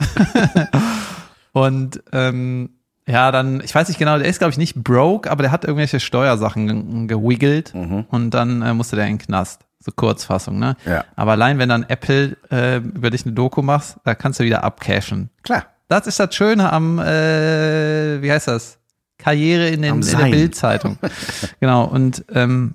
Und 1.52 2.02
ähm, 2.12 2.70
ja, 3.08 3.30
dann, 3.32 3.60
ich 3.60 3.74
weiß 3.74 3.88
nicht 3.88 3.98
genau, 3.98 4.18
der 4.18 4.28
ist, 4.28 4.38
glaube 4.38 4.50
ich, 4.50 4.58
nicht 4.58 4.82
broke, 4.82 5.30
aber 5.30 5.42
der 5.42 5.52
hat 5.52 5.64
irgendwelche 5.64 6.00
Steuersachen 6.00 7.06
ge 7.06 7.16
gewiggelt 7.16 7.72
und 7.72 8.30
dann 8.30 8.62
äh, 8.62 8.74
musste 8.74 8.96
der 8.96 9.06
in 9.06 9.12
den 9.12 9.18
Knast. 9.18 9.65
So 9.78 9.92
Kurzfassung, 9.92 10.58
ne? 10.58 10.76
Ja. 10.84 11.04
Aber 11.14 11.32
allein, 11.32 11.58
wenn 11.58 11.68
dann 11.68 11.84
Apple 11.84 12.36
äh, 12.50 12.78
über 12.78 13.10
dich 13.10 13.24
eine 13.24 13.34
Doku 13.34 13.62
machst, 13.62 13.98
da 14.04 14.14
kannst 14.14 14.40
du 14.40 14.44
wieder 14.44 14.64
abcashen. 14.64 15.30
Klar. 15.42 15.66
Das 15.88 16.08
ist 16.08 16.18
das 16.18 16.34
Schöne 16.34 16.72
am, 16.72 16.98
äh, 16.98 18.20
wie 18.20 18.32
heißt 18.32 18.48
das? 18.48 18.78
Karriere 19.18 19.68
in, 19.68 19.82
den, 19.82 20.02
in 20.02 20.18
der. 20.18 20.26
Bildzeitung. 20.26 20.98
genau. 21.60 21.84
Und 21.84 22.24
ähm, 22.32 22.74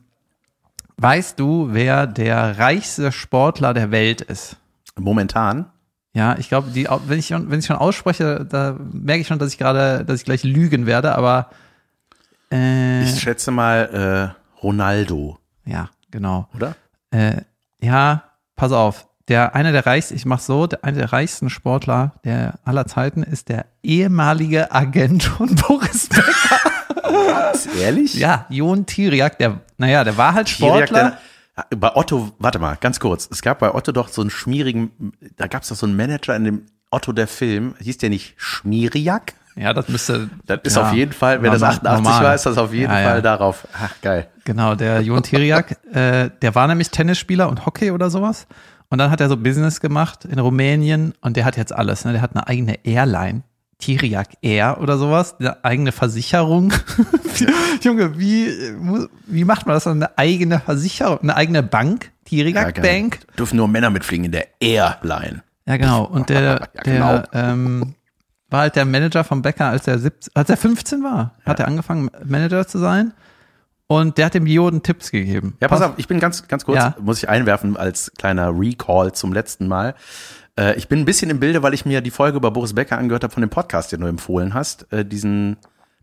Weißt 1.02 1.40
du, 1.40 1.70
wer 1.72 2.06
der 2.06 2.60
reichste 2.60 3.12
Sportler 3.12 3.74
der 3.74 3.90
Welt 3.90 4.22
ist? 4.22 4.58
Momentan. 4.96 5.66
Ja, 6.14 6.38
ich 6.38 6.48
glaube, 6.48 6.70
die, 6.70 6.88
wenn 7.08 7.18
ich, 7.18 7.32
wenn 7.32 7.58
ich 7.58 7.66
schon 7.66 7.78
ausspreche, 7.78 8.46
da 8.48 8.78
merke 8.94 9.22
ich 9.22 9.28
schon, 9.28 9.40
dass 9.40 9.52
ich 9.52 9.58
gerade, 9.58 10.06
dass 10.06 10.20
ich 10.20 10.26
gleich 10.26 10.44
lügen 10.44 10.86
werde, 10.86 11.16
aber 11.16 11.50
äh, 12.52 13.02
Ich 13.02 13.20
schätze 13.20 13.50
mal 13.50 14.36
äh, 14.38 14.62
Ronaldo, 14.62 15.40
ja, 15.66 15.90
genau. 16.12 16.48
oder? 16.54 16.76
Äh, 17.12 17.42
ja, 17.82 18.24
pass 18.56 18.72
auf. 18.72 19.08
Der 19.28 19.56
einer 19.56 19.72
der 19.72 19.86
reichsten, 19.86 20.16
ich 20.16 20.26
mach 20.26 20.40
so, 20.40 20.68
der 20.68 20.84
einer 20.84 20.98
der 20.98 21.14
reichsten 21.14 21.50
Sportler 21.50 22.14
der 22.26 22.56
aller 22.66 22.86
Zeiten 22.88 23.24
ist 23.24 23.50
der 23.50 23.66
ehemalige 23.84 24.72
Agent 24.72 25.24
von 25.24 25.56
Boris 25.68 26.10
Becker. 26.10 27.52
Ist 27.54 27.68
ehrlich? 27.76 28.16
Ja, 28.16 28.46
Jon 28.50 28.86
Tiriak, 28.86 29.38
der, 29.38 29.62
naja, 29.78 30.04
der 30.04 30.18
war 30.18 30.34
halt 30.34 30.50
Sportler. 30.50 31.18
der, 31.60 31.78
bei 31.78 31.96
Otto, 31.96 32.32
warte 32.40 32.60
mal, 32.60 32.78
ganz 32.80 33.00
kurz. 33.00 33.28
Es 33.32 33.42
gab 33.42 33.60
bei 33.60 33.74
Otto 33.74 33.92
doch 33.92 34.08
so 34.08 34.22
einen 34.22 34.30
schmierigen, 34.30 35.14
da 35.38 35.48
gab 35.48 35.64
es 35.64 35.70
doch 35.70 35.76
so 35.76 35.86
einen 35.86 35.96
Manager 35.96 36.36
in 36.36 36.44
dem 36.44 36.66
Otto 36.90 37.14
der 37.14 37.28
Film, 37.28 37.76
hieß 37.80 38.00
der 38.00 38.10
nicht 38.10 38.34
Schmieriak? 38.38 39.34
Ja, 39.62 39.74
das 39.74 39.88
müsste. 39.90 40.30
Das 40.48 40.60
ist 40.64 40.76
ja, 40.76 40.84
auf 40.88 40.94
jeden 40.94 41.14
Fall, 41.14 41.42
wenn 41.42 41.52
das 41.52 41.62
normal- 41.62 41.76
88 41.78 42.04
normal. 42.04 42.24
war, 42.24 42.36
ist 42.36 42.46
das 42.46 42.58
auf 42.58 42.74
jeden 42.74 42.92
Ja, 42.92 43.00
ja. 43.00 43.10
Fall 43.10 43.22
darauf. 43.22 43.68
Ach, 43.74 43.94
geil. 44.02 44.28
Genau, 44.44 44.74
der 44.76 45.02
Jon 45.02 45.22
Tiriak, 45.22 45.78
äh, 45.94 46.30
der 46.42 46.56
war 46.56 46.68
nämlich 46.68 46.90
Tennisspieler 46.90 47.48
und 47.48 47.66
Hockey 47.66 47.92
oder 47.92 48.10
sowas. 48.10 48.48
Und 48.90 48.98
dann 48.98 49.12
hat 49.12 49.22
er 49.22 49.30
so 49.30 49.38
Business 49.38 49.80
gemacht 49.80 50.26
in 50.26 50.40
Rumänien 50.40 51.14
und 51.22 51.38
der 51.38 51.46
hat 51.46 51.56
jetzt 51.58 51.72
alles. 51.74 52.04
Ne? 52.06 52.12
Der 52.14 52.22
hat 52.22 52.36
eine 52.36 52.48
eigene 52.48 52.84
Airline, 52.84 53.44
Tiriak 53.78 54.30
Air 54.42 54.80
oder 54.82 54.98
sowas, 54.98 55.36
eine 55.40 55.64
eigene 55.64 55.92
Versicherung. 55.92 56.74
Junge, 57.82 58.20
wie, 58.20 58.50
wie 59.28 59.46
macht 59.46 59.66
man 59.66 59.76
das? 59.76 59.88
Eine 59.88 60.18
eigene 60.18 60.60
Versicherung, 60.60 61.20
eine 61.22 61.36
eigene 61.36 61.64
Bank, 61.64 62.12
Tiriak 62.26 62.76
geil. 62.76 62.84
Bank. 62.84 63.20
Dürfen 63.38 63.58
nur 63.58 63.68
Männer 63.68 63.90
mitfliegen 63.90 64.26
in 64.26 64.32
der 64.32 64.48
Airline. 64.60 65.44
Ja, 65.68 65.78
genau. 65.78 66.04
Und 66.06 66.30
der, 66.30 66.42
Ja, 66.76 66.82
genau. 66.84 67.18
der 67.20 67.28
ähm, 67.34 67.94
war 68.52 68.62
halt 68.62 68.76
der 68.76 68.86
Manager 68.86 69.24
vom 69.24 69.42
Bäcker, 69.42 69.66
als 69.68 69.88
er 69.88 69.98
17, 69.98 70.32
als 70.36 70.50
er 70.50 70.58
15 70.58 71.04
war, 71.04 71.36
hat 71.46 71.60
er 71.60 71.68
angefangen, 71.68 72.10
Manager 72.24 72.68
zu 72.68 72.78
sein. 72.78 73.14
Und 73.88 74.18
der 74.18 74.28
hat 74.28 74.34
dem 74.36 74.46
Joden 74.48 74.84
Tipps 74.84 75.12
gegeben. 75.12 75.58
Ja, 75.60 75.68
pass 75.68 75.82
auf, 75.82 75.94
ich 75.98 76.08
bin 76.08 76.20
ganz, 76.20 76.48
ganz 76.48 76.64
kurz, 76.64 76.78
Ja. 76.78 76.96
muss 77.02 77.18
ich 77.18 77.28
einwerfen 77.28 77.76
als 77.76 78.12
kleiner 78.18 78.58
Recall 78.58 79.12
zum 79.12 79.34
letzten 79.34 79.68
Mal. 79.68 79.96
Äh, 80.58 80.76
ich 80.78 80.88
bin 80.88 81.00
ein 81.00 81.06
bisschen 81.06 81.30
im 81.30 81.40
Bilde, 81.42 81.62
weil 81.64 81.74
ich 81.74 81.86
mir 81.86 82.00
die 82.02 82.12
Folge 82.12 82.38
über 82.38 82.52
Boris 82.52 82.74
Becker 82.74 82.98
angehört 82.98 83.24
habe 83.24 83.34
von 83.34 83.42
dem 83.42 83.50
Podcast, 83.50 83.92
den 83.92 84.00
du 84.02 84.08
empfohlen 84.08 84.54
hast. 84.54 84.92
Äh, 84.94 85.04
diesen 85.04 85.58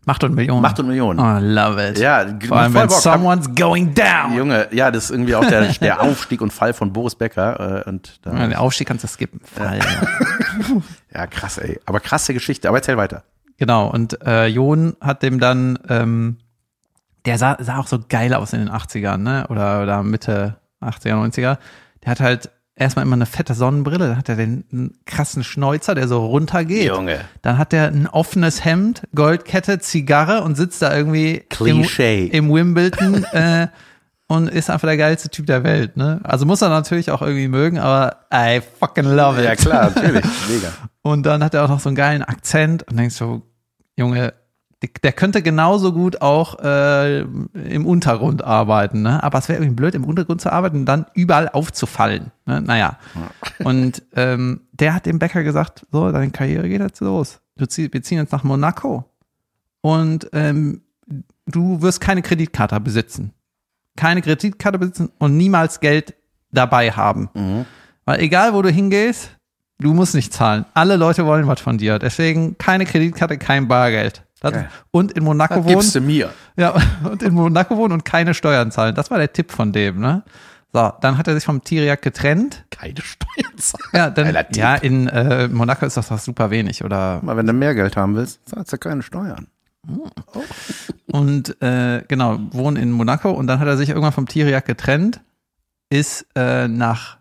Macht 0.09 0.23
und 0.23 0.33
Millionen. 0.33 0.63
Macht 0.63 0.79
und 0.79 0.87
Millionen. 0.87 1.19
Oh, 1.19 1.37
love 1.39 1.87
it. 1.87 1.99
Ja, 1.99 2.25
Vor 2.47 2.57
allem, 2.57 2.73
wenn 2.73 2.89
someone's 2.89 3.53
going 3.53 3.93
down. 3.93 4.35
Junge, 4.35 4.67
ja, 4.71 4.89
das 4.89 5.03
ist 5.03 5.11
irgendwie 5.11 5.35
auch 5.35 5.45
der, 5.45 5.67
der 5.81 6.01
Aufstieg 6.01 6.41
und 6.41 6.51
Fall 6.51 6.73
von 6.73 6.91
Boris 6.91 7.13
Becker. 7.13 7.83
Äh, 7.85 7.89
und 7.89 8.19
da, 8.23 8.33
Ja, 8.33 8.47
den 8.47 8.55
Aufstieg 8.55 8.87
kannst 8.87 9.03
du 9.03 9.07
skippen. 9.07 9.39
Fall, 9.43 9.77
ja. 9.77 10.81
ja, 11.13 11.27
krass, 11.27 11.59
ey. 11.59 11.79
Aber 11.85 11.99
krasse 11.99 12.33
Geschichte. 12.33 12.67
Aber 12.67 12.79
erzähl 12.79 12.97
weiter. 12.97 13.21
Genau, 13.57 13.87
und 13.87 14.19
äh, 14.25 14.47
Jon 14.47 14.95
hat 14.99 15.21
dem 15.21 15.39
dann, 15.39 15.77
ähm, 15.87 16.37
der 17.25 17.37
sah, 17.37 17.57
sah 17.59 17.77
auch 17.77 17.85
so 17.85 17.99
geil 18.09 18.33
aus 18.33 18.53
in 18.53 18.61
den 18.61 18.71
80ern, 18.71 19.17
ne? 19.17 19.45
Oder, 19.49 19.83
oder 19.83 20.01
Mitte 20.01 20.55
80er, 20.81 21.13
90er. 21.13 21.59
Der 22.03 22.09
hat 22.09 22.19
halt 22.19 22.49
erstmal 22.79 23.05
immer 23.05 23.15
eine 23.15 23.25
fette 23.25 23.53
Sonnenbrille, 23.53 24.07
dann 24.07 24.17
hat 24.17 24.29
er 24.29 24.37
den 24.37 24.93
krassen 25.05 25.43
Schnäuzer, 25.43 25.95
der 25.95 26.07
so 26.07 26.25
runtergeht. 26.25 26.87
Junge. 26.87 27.19
Dann 27.41 27.57
hat 27.57 27.73
er 27.73 27.87
ein 27.87 28.07
offenes 28.07 28.63
Hemd, 28.63 29.03
Goldkette, 29.13 29.79
Zigarre 29.79 30.41
und 30.43 30.55
sitzt 30.55 30.81
da 30.81 30.95
irgendwie 30.95 31.43
Klischee. 31.49 32.25
im, 32.27 32.45
im 32.45 32.53
Wimbledon 32.53 33.23
äh, 33.33 33.67
und 34.27 34.47
ist 34.47 34.69
einfach 34.69 34.87
der 34.87 34.97
geilste 34.97 35.29
Typ 35.29 35.45
der 35.45 35.63
Welt. 35.63 35.97
Ne? 35.97 36.21
Also 36.23 36.45
muss 36.45 36.61
er 36.61 36.69
natürlich 36.69 37.11
auch 37.11 37.21
irgendwie 37.21 37.47
mögen, 37.49 37.79
aber 37.79 38.25
I 38.33 38.61
fucking 38.79 39.05
love 39.05 39.39
it. 39.39 39.45
Ja, 39.45 39.55
klar, 39.55 39.91
natürlich. 39.93 40.25
Mega. 40.49 40.71
Und 41.01 41.25
dann 41.25 41.43
hat 41.43 41.53
er 41.53 41.65
auch 41.65 41.69
noch 41.69 41.79
so 41.81 41.89
einen 41.89 41.95
geilen 41.95 42.23
Akzent 42.23 42.83
und 42.83 42.97
denkst 42.97 43.15
so, 43.15 43.41
Junge, 43.97 44.33
der 45.03 45.11
könnte 45.11 45.41
genauso 45.41 45.91
gut 45.91 46.21
auch 46.21 46.59
äh, 46.59 47.19
im 47.19 47.85
Untergrund 47.85 48.43
arbeiten, 48.43 49.01
ne? 49.01 49.21
Aber 49.21 49.37
es 49.37 49.49
wäre 49.49 49.59
irgendwie 49.59 49.75
blöd, 49.75 49.93
im 49.93 50.05
Untergrund 50.05 50.39
zu 50.39 50.51
arbeiten 50.51 50.77
und 50.77 50.85
dann 50.85 51.05
überall 51.13 51.49
aufzufallen. 51.49 52.31
Ne? 52.45 52.61
Naja. 52.61 52.97
Und 53.59 54.03
ähm, 54.15 54.61
der 54.71 54.93
hat 54.93 55.05
dem 55.05 55.19
Bäcker 55.19 55.43
gesagt: 55.43 55.85
So, 55.91 56.11
deine 56.11 56.31
Karriere 56.31 56.69
geht 56.69 56.79
jetzt 56.79 57.01
los. 57.01 57.41
Du 57.57 57.65
zieh, 57.65 57.91
wir 57.91 58.01
ziehen 58.03 58.19
jetzt 58.19 58.31
nach 58.31 58.45
Monaco 58.45 59.03
und 59.81 60.29
ähm, 60.31 60.81
du 61.45 61.81
wirst 61.81 61.99
keine 61.99 62.21
Kreditkarte 62.21 62.79
besitzen. 62.79 63.33
Keine 63.97 64.21
Kreditkarte 64.21 64.79
besitzen 64.79 65.11
und 65.19 65.35
niemals 65.35 65.81
Geld 65.81 66.13
dabei 66.51 66.91
haben. 66.91 67.29
Weil 68.05 68.21
egal, 68.21 68.53
wo 68.53 68.61
du 68.61 68.69
hingehst, 68.69 69.31
du 69.79 69.93
musst 69.93 70.15
nicht 70.15 70.31
zahlen. 70.31 70.63
Alle 70.73 70.95
Leute 70.95 71.25
wollen 71.25 71.47
was 71.47 71.59
von 71.59 71.77
dir. 71.77 71.99
Deswegen 71.99 72.57
keine 72.57 72.85
Kreditkarte, 72.85 73.37
kein 73.37 73.67
Bargeld. 73.67 74.23
Geil. 74.41 74.69
und 74.91 75.11
in 75.13 75.23
Monaco 75.23 75.55
Das 75.55 75.63
wohnen. 75.65 75.73
gibst 75.75 75.95
du 75.95 76.01
mir. 76.01 76.29
Ja, 76.57 76.75
und 77.09 77.21
in 77.23 77.33
Monaco 77.33 77.77
wohnen 77.77 77.93
und 77.93 78.05
keine 78.05 78.33
Steuern 78.33 78.71
zahlen. 78.71 78.95
Das 78.95 79.11
war 79.11 79.17
der 79.17 79.33
Tipp 79.33 79.51
von 79.51 79.71
dem, 79.71 79.99
ne? 79.99 80.23
So, 80.71 80.91
dann 81.01 81.17
hat 81.17 81.27
er 81.27 81.33
sich 81.33 81.45
vom 81.45 81.63
Tiriak 81.63 82.01
getrennt. 82.03 82.63
Keine 82.69 83.01
Steuern 83.01 83.57
zahlen. 83.57 83.89
Ja, 83.93 84.09
dann, 84.11 84.45
ja 84.53 84.75
in 84.75 85.07
äh, 85.07 85.47
Monaco 85.47 85.85
ist 85.85 85.97
das 85.97 86.09
doch 86.09 86.19
super 86.19 86.51
wenig. 86.51 86.83
Oder 86.83 87.19
Mal, 87.23 87.35
wenn 87.37 87.47
du 87.47 87.53
mehr 87.53 87.73
Geld 87.73 87.97
haben 87.97 88.15
willst, 88.15 88.47
zahlst 88.47 88.71
du 88.71 88.77
keine 88.77 89.01
Steuern. 89.01 89.47
und 91.11 91.59
äh, 91.61 92.03
genau, 92.07 92.37
wohnen 92.51 92.77
in 92.77 92.91
Monaco 92.91 93.31
und 93.31 93.47
dann 93.47 93.59
hat 93.59 93.67
er 93.67 93.77
sich 93.77 93.89
irgendwann 93.89 94.11
vom 94.11 94.27
Tiriak 94.27 94.65
getrennt, 94.65 95.21
ist 95.89 96.27
äh, 96.35 96.67
nach 96.67 97.17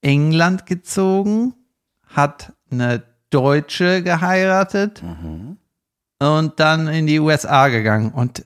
England 0.00 0.66
gezogen, 0.66 1.54
hat 2.08 2.52
eine 2.70 3.02
Deutsche 3.30 4.02
geheiratet 4.02 5.02
und 6.22 6.60
dann 6.60 6.88
in 6.88 7.06
die 7.06 7.20
USA 7.20 7.68
gegangen. 7.68 8.12
Und 8.12 8.44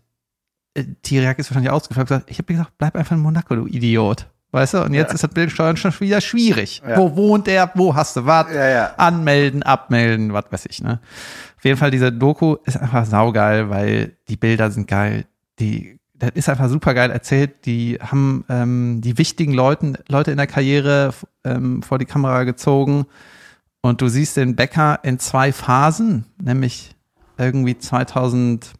äh, 0.74 0.84
Tiriak 1.02 1.38
ist 1.38 1.50
wahrscheinlich 1.50 1.72
ausgefallen 1.72 2.24
ich 2.26 2.38
habe 2.38 2.52
gesagt, 2.52 2.72
bleib 2.78 2.96
einfach 2.96 3.16
in 3.16 3.22
Monaco, 3.22 3.54
du 3.54 3.66
Idiot. 3.66 4.26
Weißt 4.56 4.72
du? 4.74 4.84
Und 4.84 4.94
jetzt 4.94 5.12
ist 5.12 5.22
das 5.22 5.30
mit 5.30 5.36
den 5.36 5.50
Steuern 5.50 5.76
schon 5.76 5.92
wieder 6.00 6.20
schwierig. 6.20 6.80
Ja. 6.88 6.96
Wo 6.96 7.14
wohnt 7.14 7.46
er? 7.46 7.70
Wo 7.74 7.94
hast 7.94 8.16
du 8.16 8.24
was? 8.24 8.50
Ja, 8.50 8.68
ja. 8.68 8.94
Anmelden, 8.96 9.62
abmelden, 9.62 10.32
was 10.32 10.44
weiß 10.50 10.66
ich, 10.70 10.82
ne? 10.82 11.00
Auf 11.58 11.64
jeden 11.64 11.76
Fall, 11.76 11.90
diese 11.90 12.10
Doku 12.10 12.56
ist 12.64 12.78
einfach 12.78 13.04
saugeil, 13.04 13.68
weil 13.68 14.16
die 14.28 14.36
Bilder 14.36 14.70
sind 14.70 14.88
geil. 14.88 15.26
Die, 15.58 15.98
das 16.14 16.30
ist 16.34 16.48
einfach 16.48 16.70
super 16.70 16.94
geil 16.94 17.10
erzählt. 17.10 17.66
Die 17.66 17.98
haben 18.00 18.46
ähm, 18.48 19.02
die 19.02 19.18
wichtigen 19.18 19.52
Leuten, 19.52 19.98
Leute 20.08 20.30
in 20.30 20.38
der 20.38 20.46
Karriere 20.46 21.12
ähm, 21.44 21.82
vor 21.82 21.98
die 21.98 22.06
Kamera 22.06 22.44
gezogen. 22.44 23.04
Und 23.82 24.00
du 24.00 24.08
siehst 24.08 24.38
den 24.38 24.56
Becker 24.56 25.00
in 25.02 25.18
zwei 25.18 25.52
Phasen, 25.52 26.24
nämlich 26.40 26.95
irgendwie 27.38 27.76
2018 27.78 28.76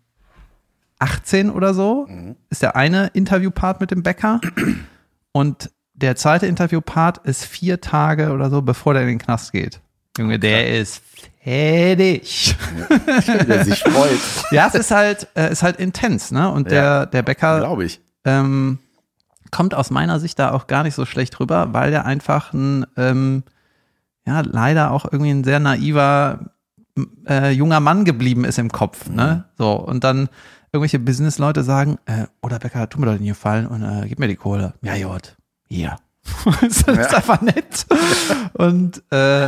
oder 1.53 1.75
so, 1.75 2.09
ist 2.51 2.63
der 2.63 2.77
eine 2.77 3.09
Interviewpart 3.09 3.81
mit 3.81 3.91
dem 3.91 4.03
Bäcker. 4.03 4.41
Und 5.33 5.71
der 5.95 6.17
zweite 6.17 6.47
Interviewpart 6.47 7.19
ist 7.27 7.45
vier 7.45 7.81
Tage 7.81 8.31
oder 8.33 8.51
so, 8.51 8.63
bevor 8.63 8.93
der 8.95 9.03
in 9.03 9.09
den 9.09 9.19
Knast 9.19 9.53
geht. 9.53 9.81
Junge, 10.19 10.39
der 10.39 10.79
ist 10.81 11.03
fertig. 11.43 12.57
Der 13.47 13.65
sich 13.65 13.81
freut. 13.81 14.19
ja, 14.51 14.67
es 14.69 14.75
ist 14.75 14.91
halt, 14.91 15.29
äh, 15.37 15.53
ist 15.53 15.63
halt 15.63 15.77
intens, 15.77 16.31
ne? 16.31 16.51
Und 16.51 16.71
der, 16.71 16.83
Ja. 16.83 17.07
der 17.07 17.23
Bäcker 17.23 17.59
Glaube 17.61 17.85
ich. 17.85 18.01
ähm, 18.25 18.79
kommt 19.51 19.75
aus 19.75 19.91
meiner 19.91 20.19
Sicht 20.19 20.39
da 20.39 20.53
auch 20.53 20.67
gar 20.67 20.83
nicht 20.83 20.95
so 20.95 21.05
schlecht 21.07 21.39
rüber, 21.39 21.73
weil 21.73 21.91
der 21.91 22.05
einfach 22.07 22.53
ein, 22.55 22.87
ähm, 22.97 23.43
ja, 24.27 24.41
leider 24.41 24.91
auch 24.91 25.05
irgendwie 25.05 25.31
ein 25.31 25.45
sehr 25.45 25.61
naiver 25.61 26.41
äh, 27.29 27.51
junger 27.51 27.81
Mann 27.81 28.05
geblieben 28.05 28.45
ist 28.45 28.59
im 28.59 28.71
Kopf, 28.71 29.09
ne? 29.09 29.45
So, 29.59 29.73
und 29.73 30.05
dann 30.05 30.29
irgendwelche 30.73 30.99
Businessleute 30.99 31.63
sagen, 31.63 31.99
äh, 32.07 32.27
oder 32.43 32.59
Becker, 32.59 32.89
tu 32.89 32.99
mir 33.01 33.07
doch 33.07 33.17
den 33.17 33.27
Gefallen 33.27 33.67
und 33.67 33.83
äh, 33.83 34.07
gib 34.09 34.19
mir 34.19 34.29
die 34.29 34.37
Kohle. 34.37 34.75
Ja, 34.83 34.95
Jod, 34.95 35.37
hier. 35.69 35.97
das 36.61 36.79
ist 36.83 37.15
einfach 37.15 37.41
nett. 37.41 37.87
Und 38.55 39.03
äh, 39.13 39.47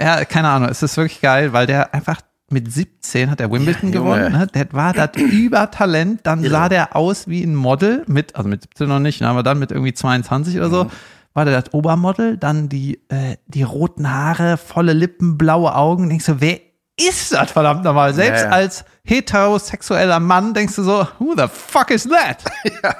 ja, 0.00 0.24
keine 0.24 0.48
Ahnung, 0.48 0.68
es 0.70 0.82
ist 0.82 0.96
wirklich 0.96 1.20
geil, 1.20 1.52
weil 1.52 1.66
der 1.66 1.92
einfach 1.92 2.20
mit 2.50 2.72
17 2.72 3.30
hat 3.30 3.40
er 3.40 3.50
Wimbledon 3.50 3.92
Ja, 3.92 3.98
gewonnen. 4.00 4.32
Ne? 4.32 4.46
Der 4.46 4.72
war 4.72 4.92
das 4.92 5.10
Übertalent. 5.16 6.20
Dann 6.24 6.42
sah 6.42 6.68
der 6.68 6.96
aus 6.96 7.28
wie 7.28 7.42
ein 7.42 7.54
Model 7.54 8.04
mit, 8.06 8.36
also 8.36 8.48
mit 8.48 8.62
17 8.62 8.88
noch 8.88 8.98
nicht, 9.00 9.20
ne, 9.20 9.28
aber 9.28 9.42
dann 9.42 9.58
mit 9.58 9.72
irgendwie 9.72 9.92
22 9.92 10.58
oder 10.58 10.84
Mhm. 10.84 10.90
War 11.34 11.44
der 11.44 11.60
das 11.60 11.74
Obermodel, 11.74 12.36
dann 12.36 12.68
die, 12.68 13.00
äh, 13.08 13.36
die 13.46 13.64
roten 13.64 14.10
Haare, 14.12 14.56
volle 14.56 14.92
Lippen, 14.92 15.36
blaue 15.36 15.74
Augen. 15.74 16.08
Denkst 16.08 16.26
du, 16.26 16.40
wer 16.40 16.60
ist 16.96 17.32
das 17.34 17.50
verdammt 17.50 17.82
nochmal? 17.82 18.14
Selbst 18.14 18.42
Ja, 18.44 18.48
ja. 18.50 18.52
als 18.54 18.84
heterosexueller 19.04 20.20
Mann 20.20 20.54
denkst 20.54 20.76
du 20.76 20.84
so, 20.84 21.06
who 21.18 21.34
the 21.36 21.46
fuck 21.52 21.90
is 21.90 22.08
that? 22.08 22.44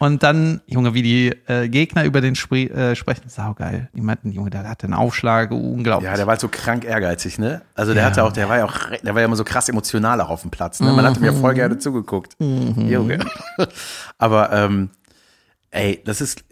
Und 0.00 0.22
dann, 0.22 0.62
Junge, 0.66 0.94
wie 0.94 1.02
die 1.02 1.28
äh, 1.46 1.68
Gegner 1.68 2.04
über 2.04 2.22
den 2.22 2.34
Spre 2.34 2.70
äh, 2.70 2.96
sprechen, 2.96 3.28
saugeil. 3.28 3.90
Die 3.94 4.00
meinten, 4.00 4.32
Junge, 4.32 4.48
der 4.48 4.66
hat 4.66 4.82
einen 4.82 4.94
Aufschlag, 4.94 5.50
unglaublich. 5.50 6.10
Ja, 6.10 6.16
der 6.16 6.26
war 6.26 6.32
halt 6.32 6.40
so 6.40 6.48
krank 6.48 6.84
ehrgeizig, 6.86 7.38
ne? 7.38 7.60
Also 7.74 7.92
der 7.92 8.02
Ja. 8.04 8.08
hatte 8.08 8.24
auch, 8.24 8.32
der 8.32 8.48
war 8.48 8.56
ja 8.56 8.64
auch, 8.64 8.72
der 9.04 9.14
war 9.14 9.20
ja 9.20 9.26
immer 9.26 9.36
so 9.36 9.44
krass 9.44 9.68
emotional 9.68 10.20
auch 10.22 10.30
auf 10.30 10.40
dem 10.40 10.50
Platz, 10.50 10.80
ne? 10.80 10.90
Man 10.92 11.04
hatte 11.04 11.20
mir 11.20 11.34
voll 11.34 11.52
gerne 11.52 11.76
zugeguckt. 11.78 12.34
Junge. 12.40 13.18
Aber 14.18 14.50
ähm, 14.52 14.90
Ey, 15.72 16.02
das 16.04 16.20
ist, 16.20 16.42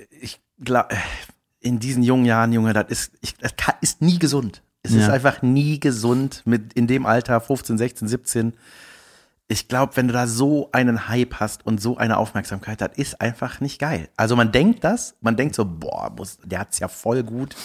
in 1.60 1.78
diesen 1.78 2.02
jungen 2.02 2.24
Jahren, 2.24 2.52
Junge, 2.52 2.72
das 2.72 2.86
ist, 2.88 3.12
ich, 3.20 3.34
das 3.36 3.52
ist 3.80 4.02
nie 4.02 4.18
gesund. 4.18 4.62
Es 4.82 4.92
ist 4.92 5.06
Ja. 5.08 5.12
einfach 5.12 5.42
nie 5.42 5.80
gesund 5.80 6.42
mit 6.44 6.72
in 6.74 6.86
dem 6.86 7.04
Alter 7.06 7.40
15, 7.40 7.78
16, 7.78 8.08
17. 8.08 8.52
Ich 9.48 9.66
glaube, 9.68 9.96
wenn 9.96 10.06
du 10.08 10.12
da 10.12 10.26
so 10.26 10.68
einen 10.72 11.08
Hype 11.08 11.34
hast 11.40 11.64
und 11.66 11.80
so 11.80 11.96
eine 11.96 12.16
Aufmerksamkeit, 12.18 12.80
das 12.80 12.90
ist 12.96 13.20
einfach 13.20 13.60
nicht 13.60 13.78
geil. 13.80 14.08
Also 14.16 14.36
man 14.36 14.52
denkt 14.52 14.84
das, 14.84 15.16
man 15.20 15.36
denkt 15.36 15.54
so, 15.54 15.64
boah, 15.64 16.14
der 16.44 16.60
hat's 16.60 16.78
ja 16.78 16.88
voll 16.88 17.22
gut. 17.22 17.56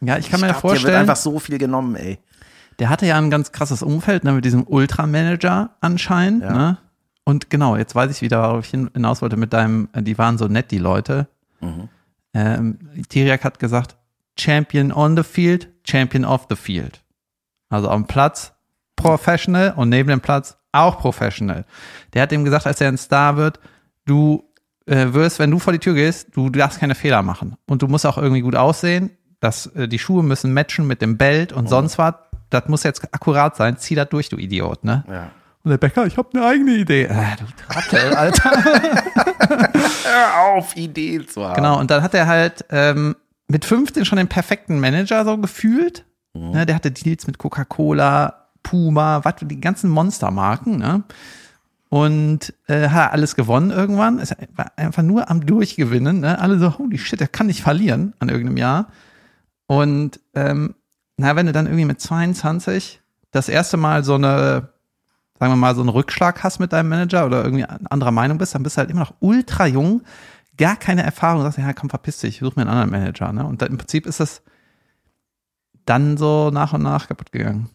Ja, 0.00 0.18
ich 0.18 0.30
kann 0.30 0.40
mir 0.40 0.48
ich 0.48 0.52
ja 0.52 0.60
glaub, 0.60 0.62
dir 0.62 0.68
wird 0.70 0.80
vorstellen, 0.80 1.00
einfach 1.00 1.16
so 1.16 1.38
viel 1.38 1.58
genommen, 1.58 1.96
ey. 1.96 2.18
der 2.78 2.90
hatte 2.90 3.06
ja 3.06 3.16
ein 3.16 3.30
ganz 3.30 3.52
krasses 3.52 3.82
Umfeld 3.82 4.22
ne, 4.24 4.32
mit 4.32 4.44
diesem 4.44 4.64
Ultramanager 4.66 5.70
anscheinend. 5.80 6.42
Ja. 6.42 6.52
Ne? 6.52 6.78
Und 7.24 7.48
genau, 7.48 7.76
jetzt 7.76 7.94
weiß 7.94 8.10
ich 8.10 8.20
wieder, 8.20 8.42
worauf 8.42 8.64
ich 8.66 8.70
hin- 8.70 8.90
hinaus 8.92 9.22
wollte 9.22 9.36
mit 9.38 9.52
deinem, 9.54 9.88
äh, 9.92 10.02
die 10.02 10.18
waren 10.18 10.36
so 10.36 10.46
nett, 10.46 10.70
die 10.70 10.78
Leute. 10.78 11.26
Mhm. 11.60 11.88
Ähm, 12.34 12.78
Tiriak 13.08 13.44
hat 13.44 13.58
gesagt, 13.58 13.96
Champion 14.38 14.92
on 14.92 15.16
the 15.16 15.22
field, 15.22 15.68
Champion 15.84 16.24
off 16.24 16.46
the 16.48 16.56
field. 16.56 17.02
Also 17.68 17.88
am 17.88 18.06
Platz 18.06 18.52
professional 18.96 19.72
und 19.76 19.88
neben 19.88 20.08
dem 20.08 20.20
Platz 20.20 20.56
auch 20.72 20.98
professional. 20.98 21.64
Der 22.12 22.22
hat 22.22 22.32
ihm 22.32 22.44
gesagt, 22.44 22.66
als 22.66 22.80
er 22.80 22.88
ein 22.88 22.98
Star 22.98 23.36
wird, 23.36 23.60
du 24.04 24.44
äh, 24.86 25.12
wirst, 25.12 25.38
wenn 25.38 25.50
du 25.50 25.58
vor 25.58 25.72
die 25.72 25.78
Tür 25.78 25.94
gehst, 25.94 26.28
du 26.34 26.50
darfst 26.50 26.80
keine 26.80 26.94
Fehler 26.94 27.22
machen. 27.22 27.56
Und 27.66 27.82
du 27.82 27.88
musst 27.88 28.06
auch 28.06 28.18
irgendwie 28.18 28.42
gut 28.42 28.56
aussehen. 28.56 29.10
Das, 29.40 29.66
äh, 29.66 29.88
die 29.88 29.98
Schuhe 29.98 30.22
müssen 30.22 30.52
matchen 30.52 30.86
mit 30.86 31.00
dem 31.00 31.16
Belt 31.16 31.52
und 31.52 31.68
sonst 31.68 31.98
was. 31.98 32.14
Das 32.50 32.68
muss 32.68 32.82
jetzt 32.82 33.02
akkurat 33.12 33.56
sein. 33.56 33.78
Zieh 33.78 33.94
das 33.94 34.08
durch, 34.08 34.28
du 34.28 34.36
Idiot, 34.36 34.84
ne? 34.84 35.04
Ja. 35.08 35.30
Und 35.64 35.70
der 35.70 35.78
Bäcker, 35.78 36.06
ich 36.06 36.18
habe 36.18 36.28
eine 36.34 36.46
eigene 36.46 36.72
Idee. 36.72 37.04
Äh, 37.04 37.36
du 37.38 37.44
Trottel, 37.72 38.14
Alter. 38.14 38.50
Hör 40.04 40.42
auf, 40.44 40.76
Ideen 40.76 41.26
zu 41.26 41.42
haben. 41.42 41.56
Genau, 41.56 41.80
und 41.80 41.90
dann 41.90 42.02
hat 42.02 42.12
er 42.12 42.26
halt 42.26 42.66
ähm, 42.68 43.16
mit 43.48 43.64
15 43.64 44.04
schon 44.04 44.18
den 44.18 44.28
perfekten 44.28 44.78
Manager 44.78 45.24
so 45.24 45.38
gefühlt. 45.38 46.04
Mhm. 46.34 46.50
Ne, 46.50 46.66
der 46.66 46.74
hatte 46.74 46.90
Deals 46.90 47.26
mit 47.26 47.38
Coca-Cola, 47.38 48.48
Puma, 48.62 49.24
was, 49.24 49.36
die 49.40 49.60
ganzen 49.60 49.88
Monstermarken. 49.88 50.78
Ne? 50.78 51.02
Und 51.88 52.52
äh, 52.66 52.90
hat 52.90 53.12
alles 53.12 53.34
gewonnen 53.34 53.70
irgendwann. 53.70 54.18
Ist 54.18 54.36
war 54.54 54.70
einfach 54.76 55.02
nur 55.02 55.30
am 55.30 55.46
Durchgewinnen. 55.46 56.20
Ne? 56.20 56.38
Alle 56.38 56.58
so, 56.58 56.76
holy 56.76 56.98
shit, 56.98 57.20
der 57.20 57.28
kann 57.28 57.46
nicht 57.46 57.62
verlieren 57.62 58.12
an 58.18 58.28
irgendeinem 58.28 58.58
Jahr. 58.58 58.88
Und 59.66 60.20
ähm, 60.34 60.74
na, 61.16 61.36
wenn 61.36 61.46
du 61.46 61.52
dann 61.52 61.66
irgendwie 61.66 61.86
mit 61.86 62.02
22 62.02 63.00
das 63.30 63.48
erste 63.48 63.78
Mal 63.78 64.04
so 64.04 64.14
eine, 64.14 64.73
sagen 65.38 65.52
wir 65.52 65.56
mal, 65.56 65.74
so 65.74 65.80
einen 65.80 65.90
Rückschlag 65.90 66.42
hast 66.42 66.58
mit 66.60 66.72
deinem 66.72 66.88
Manager 66.88 67.26
oder 67.26 67.44
irgendwie 67.44 67.64
anderer 67.64 68.12
Meinung 68.12 68.38
bist, 68.38 68.54
dann 68.54 68.62
bist 68.62 68.76
du 68.76 68.80
halt 68.80 68.90
immer 68.90 69.00
noch 69.00 69.14
ultra 69.20 69.66
jung, 69.66 70.02
gar 70.56 70.76
keine 70.76 71.02
Erfahrung, 71.02 71.42
sagst, 71.42 71.58
ja, 71.58 71.72
komm, 71.72 71.90
verpiss 71.90 72.18
dich, 72.18 72.38
such 72.38 72.56
mir 72.56 72.62
einen 72.62 72.70
anderen 72.70 72.90
Manager. 72.90 73.32
Ne? 73.32 73.44
Und 73.44 73.60
dann, 73.60 73.70
im 73.70 73.78
Prinzip 73.78 74.06
ist 74.06 74.20
es 74.20 74.42
dann 75.84 76.16
so 76.16 76.50
nach 76.50 76.72
und 76.72 76.82
nach 76.82 77.08
kaputt 77.08 77.32
gegangen. 77.32 77.68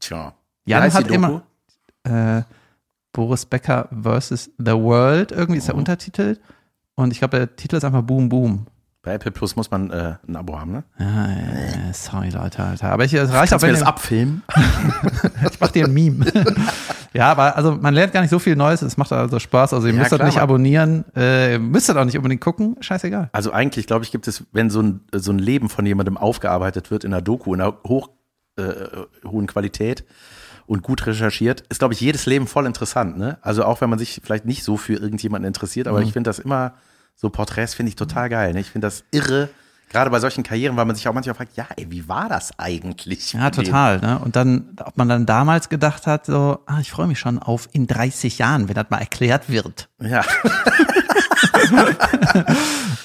Tja. 0.00 0.34
Jan 0.64 0.92
hat 0.92 1.08
immer 1.10 1.42
äh, 2.04 2.42
Boris 3.12 3.46
Becker 3.46 3.88
versus 4.02 4.50
The 4.58 4.72
World, 4.72 5.32
irgendwie 5.32 5.58
ist 5.58 5.68
der 5.68 5.74
Oh. 5.74 5.78
Untertitel. 5.78 6.38
Und 6.94 7.12
ich 7.12 7.18
glaube, 7.18 7.38
der 7.38 7.56
Titel 7.56 7.76
ist 7.76 7.84
einfach 7.84 8.02
Boom 8.02 8.28
Boom. 8.28 8.66
Bei 9.08 9.14
Apple 9.14 9.30
Plus 9.30 9.56
muss 9.56 9.70
man 9.70 9.90
äh, 9.90 10.16
ein 10.28 10.36
Abo 10.36 10.60
haben, 10.60 10.70
ne? 10.70 10.84
Ja, 10.98 11.06
ja, 11.30 11.94
sorry, 11.94 12.28
Leute, 12.28 12.62
Alter. 12.62 12.90
Aber 12.90 13.06
ich, 13.06 13.14
es 13.14 13.32
reicht 13.32 13.54
auch, 13.54 13.62
wenn 13.62 13.70
das 13.70 13.82
abfilmen? 13.82 14.42
Ich 15.50 15.58
mach 15.60 15.70
dir 15.70 15.86
ein 15.86 15.94
Meme. 15.94 16.26
ja, 17.14 17.30
aber 17.30 17.56
also 17.56 17.72
man 17.72 17.94
lernt 17.94 18.12
gar 18.12 18.20
nicht 18.20 18.28
so 18.28 18.38
viel 18.38 18.54
Neues. 18.54 18.82
Es 18.82 18.98
macht 18.98 19.10
also 19.10 19.38
Spaß. 19.38 19.72
Also 19.72 19.86
ihr 19.86 19.94
müsst 19.94 20.12
das 20.12 20.22
nicht 20.22 20.36
abonnieren. 20.36 21.06
Äh, 21.16 21.54
ihr 21.54 21.58
müsst 21.58 21.88
das 21.88 21.96
auch 21.96 22.04
nicht 22.04 22.18
unbedingt 22.18 22.42
gucken. 22.42 22.76
Scheißegal. 22.80 23.30
Also 23.32 23.50
eigentlich, 23.50 23.86
glaube 23.86 24.04
ich, 24.04 24.12
gibt 24.12 24.28
es, 24.28 24.44
wenn 24.52 24.68
so 24.68 24.82
ein, 24.82 25.00
so 25.14 25.32
ein 25.32 25.38
Leben 25.38 25.70
von 25.70 25.86
jemandem 25.86 26.18
aufgearbeitet 26.18 26.90
wird 26.90 27.04
in 27.04 27.14
einer 27.14 27.22
Doku, 27.22 27.54
in 27.54 27.62
einer 27.62 27.78
hoch, 27.86 28.10
äh, 28.56 28.74
hohen 29.24 29.46
Qualität 29.46 30.04
und 30.66 30.82
gut 30.82 31.06
recherchiert, 31.06 31.62
ist, 31.70 31.78
glaube 31.78 31.94
ich, 31.94 32.00
jedes 32.02 32.26
Leben 32.26 32.46
voll 32.46 32.66
interessant. 32.66 33.16
Ne? 33.16 33.38
Also 33.40 33.64
auch 33.64 33.80
wenn 33.80 33.88
man 33.88 33.98
sich 33.98 34.20
vielleicht 34.22 34.44
nicht 34.44 34.64
so 34.64 34.76
für 34.76 34.96
irgendjemanden 34.96 35.48
interessiert, 35.48 35.88
aber 35.88 36.02
ich 36.02 36.12
finde 36.12 36.28
das 36.28 36.38
immer, 36.38 36.74
so 37.20 37.30
Porträts 37.30 37.74
finde 37.74 37.90
ich 37.90 37.96
total 37.96 38.28
geil. 38.28 38.52
Ne? 38.52 38.60
Ich 38.60 38.70
finde 38.70 38.86
das 38.86 39.02
irre, 39.10 39.48
gerade 39.88 40.08
bei 40.10 40.20
solchen 40.20 40.44
Karrieren, 40.44 40.76
weil 40.76 40.84
man 40.84 40.94
sich 40.94 41.08
auch 41.08 41.12
manchmal 41.12 41.34
fragt, 41.34 41.56
ja, 41.56 41.66
ey, 41.76 41.90
wie 41.90 42.08
war 42.08 42.28
das 42.28 42.56
eigentlich? 42.58 43.32
Ja, 43.32 43.50
total. 43.50 43.98
Ne? 43.98 44.18
Und 44.20 44.36
dann, 44.36 44.76
ob 44.84 44.96
man 44.96 45.08
dann 45.08 45.26
damals 45.26 45.68
gedacht 45.68 46.06
hat, 46.06 46.26
so, 46.26 46.60
ah, 46.66 46.78
ich 46.80 46.92
freue 46.92 47.08
mich 47.08 47.18
schon 47.18 47.38
auf 47.40 47.68
in 47.72 47.88
30 47.88 48.38
Jahren, 48.38 48.68
wenn 48.68 48.74
das 48.74 48.86
mal 48.90 48.98
erklärt 48.98 49.50
wird. 49.50 49.88
Ja, 50.00 50.24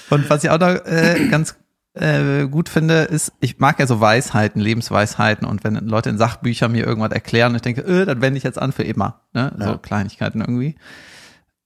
Und 0.10 0.30
was 0.30 0.44
ich 0.44 0.50
auch 0.50 0.60
noch 0.60 0.86
äh, 0.86 1.28
ganz 1.30 1.56
äh, 1.94 2.48
gut 2.48 2.70
finde, 2.70 3.04
ist, 3.04 3.34
ich 3.40 3.60
mag 3.60 3.80
ja 3.80 3.88
so 3.88 4.00
Weisheiten, 4.00 4.62
Lebensweisheiten 4.62 5.48
und 5.48 5.64
wenn 5.64 5.76
Leute 5.76 6.10
in 6.10 6.18
Sachbüchern 6.18 6.72
mir 6.72 6.86
irgendwas 6.86 7.12
erklären 7.12 7.56
ich 7.56 7.62
denke, 7.62 7.82
äh, 7.82 8.06
das 8.06 8.22
wende 8.22 8.38
ich 8.38 8.44
jetzt 8.44 8.60
an 8.60 8.72
für 8.72 8.84
immer. 8.84 9.22
Ne? 9.34 9.54
So 9.58 9.66
Ja. 9.66 9.78
Kleinigkeiten 9.78 10.42
irgendwie. 10.42 10.76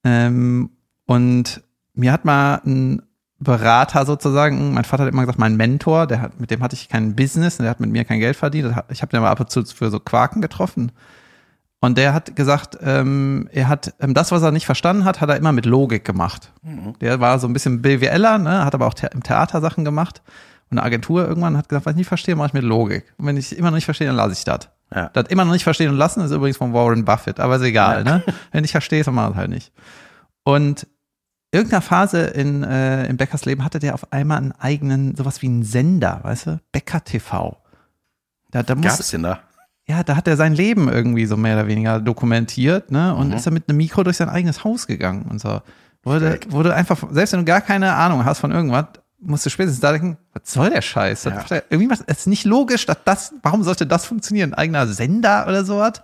Ähm, 0.04 0.70
und 1.06 1.62
mir 1.98 2.12
hat 2.12 2.24
mal 2.24 2.60
ein 2.64 3.02
Berater 3.40 4.04
sozusagen, 4.04 4.74
mein 4.74 4.84
Vater 4.84 5.04
hat 5.04 5.12
immer 5.12 5.22
gesagt, 5.22 5.38
mein 5.38 5.56
Mentor, 5.56 6.06
der 6.06 6.20
hat, 6.20 6.40
mit 6.40 6.50
dem 6.50 6.62
hatte 6.62 6.74
ich 6.74 6.88
kein 6.88 7.14
Business, 7.14 7.58
der 7.58 7.70
hat 7.70 7.80
mit 7.80 7.90
mir 7.90 8.04
kein 8.04 8.18
Geld 8.18 8.36
verdient. 8.36 8.74
Ich 8.88 9.02
habe 9.02 9.10
den 9.10 9.18
aber 9.18 9.30
ab 9.30 9.40
und 9.40 9.50
zu 9.50 9.64
für 9.64 9.90
so 9.90 10.00
Quaken 10.00 10.42
getroffen. 10.42 10.92
Und 11.80 11.96
der 11.96 12.12
hat 12.12 12.34
gesagt, 12.34 12.76
ähm, 12.82 13.48
er 13.52 13.68
hat 13.68 13.94
ähm, 14.00 14.12
das, 14.12 14.32
was 14.32 14.42
er 14.42 14.50
nicht 14.50 14.66
verstanden 14.66 15.04
hat, 15.04 15.20
hat 15.20 15.28
er 15.28 15.36
immer 15.36 15.52
mit 15.52 15.66
Logik 15.66 16.04
gemacht. 16.04 16.50
Der 17.00 17.20
war 17.20 17.38
so 17.38 17.46
ein 17.46 17.52
bisschen 17.52 17.82
BWLer, 17.82 18.38
ne, 18.38 18.64
hat 18.64 18.74
aber 18.74 18.88
auch 18.88 18.94
im 19.12 19.22
Theater 19.22 19.60
Sachen 19.60 19.84
gemacht. 19.84 20.22
Und 20.70 20.78
eine 20.78 20.84
Agentur 20.84 21.26
irgendwann 21.26 21.56
hat 21.56 21.68
gesagt, 21.68 21.86
was 21.86 21.92
ich 21.92 21.98
nicht 21.98 22.08
verstehe, 22.08 22.34
mache 22.34 22.48
ich 22.48 22.54
mit 22.54 22.64
Logik. 22.64 23.14
Und 23.16 23.26
wenn 23.26 23.36
ich 23.36 23.56
immer 23.56 23.70
noch 23.70 23.76
nicht 23.76 23.84
verstehe, 23.84 24.08
dann 24.08 24.16
lasse 24.16 24.32
ich 24.32 24.44
das. 24.44 24.68
Ja. 24.92 25.10
Das 25.12 25.28
immer 25.28 25.44
noch 25.44 25.52
nicht 25.52 25.64
verstehen 25.64 25.90
und 25.90 25.96
lassen 25.96 26.20
ist 26.22 26.32
übrigens 26.32 26.56
von 26.56 26.72
Warren 26.72 27.04
Buffett, 27.04 27.38
aber 27.38 27.56
ist 27.56 27.62
egal, 27.62 28.04
ne? 28.04 28.22
Wenn 28.52 28.64
ich 28.64 28.72
verstehe, 28.72 29.04
dann 29.04 29.14
mach 29.14 29.30
ich 29.30 29.36
halt 29.36 29.50
nicht. 29.50 29.72
Und 30.44 30.86
irgendeiner 31.52 31.82
Phase 31.82 32.20
in, 32.22 32.62
äh, 32.62 33.06
in 33.06 33.16
Beckers 33.16 33.44
Leben 33.44 33.64
hatte 33.64 33.78
der 33.78 33.94
auf 33.94 34.12
einmal 34.12 34.38
einen 34.38 34.52
eigenen, 34.52 35.14
sowas 35.16 35.40
wie 35.42 35.46
einen 35.46 35.62
Sender, 35.62 36.20
weißt 36.22 36.46
du? 36.46 36.60
Becker 36.72 37.02
TV. 37.04 37.56
Da, 38.50 38.62
da 38.62 38.74
muss, 38.74 38.84
gab's 38.84 39.10
denn 39.10 39.22
da? 39.22 39.40
ja, 39.86 40.02
da 40.02 40.16
hat 40.16 40.28
er 40.28 40.36
sein 40.36 40.54
Leben 40.54 40.88
irgendwie 40.88 41.26
so 41.26 41.36
mehr 41.36 41.54
oder 41.56 41.66
weniger 41.66 42.00
dokumentiert, 42.00 42.90
ne? 42.90 43.14
Und 43.14 43.28
Mhm. 43.28 43.34
ist 43.34 43.46
dann 43.46 43.54
mit 43.54 43.68
einem 43.68 43.78
Mikro 43.78 44.02
durch 44.04 44.16
sein 44.18 44.28
eigenes 44.28 44.64
Haus 44.64 44.86
gegangen 44.86 45.22
und 45.30 45.40
so. 45.40 45.60
Wurde, 46.02 46.38
wurde 46.48 46.74
einfach, 46.74 46.98
selbst 47.10 47.32
wenn 47.32 47.40
du 47.40 47.44
gar 47.44 47.60
keine 47.60 47.92
Ahnung 47.94 48.24
hast 48.24 48.38
von 48.38 48.52
irgendwas, 48.52 48.86
musst 49.20 49.44
du 49.44 49.50
spätestens 49.50 49.80
da 49.80 49.90
denken, 49.92 50.16
was 50.32 50.42
soll 50.52 50.70
der 50.70 50.80
Scheiß? 50.82 51.24
Ja. 51.24 51.30
macht 51.34 51.50
er- 51.50 51.64
irgendwie 51.70 51.88
macht 51.88 52.02
es 52.06 52.18
ist 52.18 52.26
nicht 52.28 52.44
logisch, 52.44 52.86
dass 52.86 52.98
das, 53.04 53.34
warum 53.42 53.64
sollte 53.64 53.86
das 53.86 54.06
funktionieren? 54.06 54.52
Ein 54.54 54.58
eigener 54.58 54.86
Sender 54.86 55.46
oder 55.48 55.64
sowas? 55.64 56.02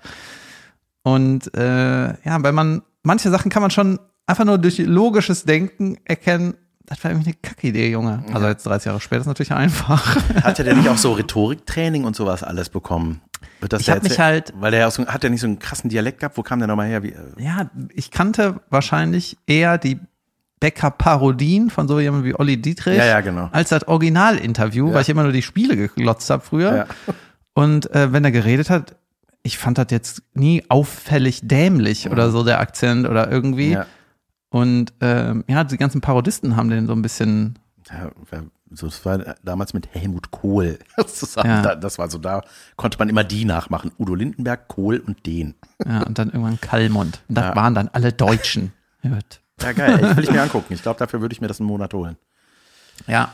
Und 1.03 1.55
äh, 1.57 2.09
ja, 2.09 2.43
weil 2.43 2.53
man, 2.53 2.83
manche 3.03 3.31
Sachen 3.31 3.51
kann 3.51 3.63
man 3.63 3.71
schon 3.71 3.99
einfach 4.27 4.45
nur 4.45 4.59
durch 4.59 4.79
logisches 4.79 5.45
Denken 5.45 5.99
erkennen, 6.05 6.55
das 6.87 7.03
war 7.03 7.11
irgendwie 7.11 7.31
eine 7.31 7.37
Kackidee, 7.41 7.91
Junge. 7.91 8.25
Also 8.33 8.47
jetzt 8.47 8.67
30 8.67 8.87
Jahre 8.87 9.01
später 9.01 9.23
ist 9.23 9.27
natürlich 9.27 9.53
einfach. 9.53 10.17
Hatte 10.43 10.65
der 10.65 10.75
nicht 10.77 10.89
auch 10.89 10.99
so 10.99 11.13
Rhetoriktraining 11.13 12.05
und 12.05 12.15
sowas 12.15 12.43
alles 12.43 12.69
bekommen? 12.69 13.23
Wird 13.61 13.73
das 13.73 13.81
Ich 13.81 13.87
der 13.87 13.97
hab 13.97 14.03
mich 14.03 14.19
halt- 14.19 14.53
Weil 14.59 14.71
der 14.71 14.81
ja 14.81 14.87
auch 14.89 14.93
so, 14.93 15.07
hat 15.07 15.23
der 15.23 15.31
nicht 15.31 15.41
so 15.41 15.47
einen 15.47 15.59
krassen 15.59 15.89
Dialekt 15.89 16.21
gehabt? 16.21 16.37
Wo 16.37 16.43
kam 16.43 16.59
der 16.59 16.69
nochmal 16.69 16.89
her? 16.89 17.03
Wie, 17.03 17.13
äh, 17.13 17.19
Ja, 17.39 17.71
ich 17.95 18.11
kannte 18.11 18.61
wahrscheinlich 18.69 19.39
eher 19.47 19.79
die 19.79 19.99
Becker-Parodien 20.61 21.71
von 21.71 21.89
so 21.89 22.01
jemandem 22.01 22.29
wie 22.31 22.35
Olli 22.39 22.57
Dietrich 22.61 22.97
Ja, 22.99 23.05
ja, 23.07 23.21
genau. 23.21 23.49
als 23.53 23.69
das 23.71 23.87
Originalinterview, 23.89 24.89
Ja. 24.89 24.95
weil 24.95 25.03
ich 25.03 25.09
immer 25.09 25.23
nur 25.23 25.33
die 25.33 25.43
Spiele 25.43 25.77
geglotzt 25.77 26.29
habe 26.31 26.43
früher. 26.45 26.75
Ja. 26.77 26.87
Und 27.55 27.91
äh, 27.93 28.13
wenn 28.13 28.25
er 28.25 28.31
geredet 28.33 28.71
hat, 28.71 28.97
ich 29.43 29.59
fand 29.59 29.79
das 29.79 29.87
jetzt 29.91 30.23
nie 30.33 30.65
auffällig 30.69 31.41
dämlich 31.45 32.09
oder 32.11 32.31
so, 32.31 32.45
der 32.45 32.61
Akzent 32.61 33.07
oder 33.07 33.31
irgendwie. 33.31 33.73
ja. 33.73 33.87
Und 34.55 34.93
ähm, 35.01 35.43
ja, 35.49 35.65
die 35.65 35.77
ganzen 35.77 36.01
Parodisten 36.01 36.55
haben 36.55 36.71
den 36.71 36.87
so 36.87 36.93
ein 36.93 37.03
bisschen, 37.03 37.59
Ja, 37.91 38.13
so, 38.71 38.87
das 38.87 39.05
war 39.05 39.19
damals 39.43 39.75
mit 39.75 39.89
Helmut 39.93 40.31
Kohl 40.31 40.79
zusammen. 41.09 41.51
Ja. 41.51 41.63
Da, 41.63 41.75
das 41.75 41.99
war 41.99 42.09
so, 42.09 42.19
da 42.19 42.43
konnte 42.77 42.97
man 42.99 43.09
immer 43.09 43.25
die 43.25 43.45
nachmachen. 43.45 43.91
Udo 43.99 44.15
Lindenberg, 44.15 44.69
Kohl 44.69 44.99
und 45.05 45.27
den. 45.27 45.57
ja, 45.85 46.05
und 46.05 46.21
dann 46.21 46.29
irgendwann 46.29 46.61
Kallmund. 46.61 47.21
Und 47.29 47.35
das 47.37 47.47
Ja. 47.47 47.57
waren 47.57 47.75
dann 47.75 47.89
alle 47.89 48.13
Deutschen. 48.13 48.73
Gut. 49.03 49.41
Ja, 49.61 49.73
geil. 49.73 49.99
Ich 50.09 50.17
will 50.17 50.25
ich 50.25 50.31
mir 50.31 50.43
angucken. 50.43 50.73
Ich 50.73 50.83
glaube, 50.83 51.01
dafür 51.01 51.21
würde 51.21 51.33
ich 51.33 51.41
mir 51.41 51.49
das 51.49 51.59
einen 51.59 51.67
Monat 51.69 51.93
holen. 51.93 52.17
Ja, 53.09 53.33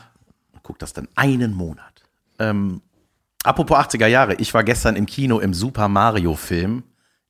Guck 0.63 0.79
das 0.79 0.93
dann 0.93 1.07
einen 1.15 1.53
Monat. 1.53 2.03
Ähm, 2.39 2.81
apropos 3.43 3.77
80er 3.77 4.07
Jahre. 4.07 4.35
Ich 4.35 4.53
war 4.55 4.63
gestern 4.63 4.95
im 4.95 5.05
Kino 5.05 5.37
im 5.39 5.53
Super 5.53 5.87
Mario 5.87 6.33
Film. 6.35 6.81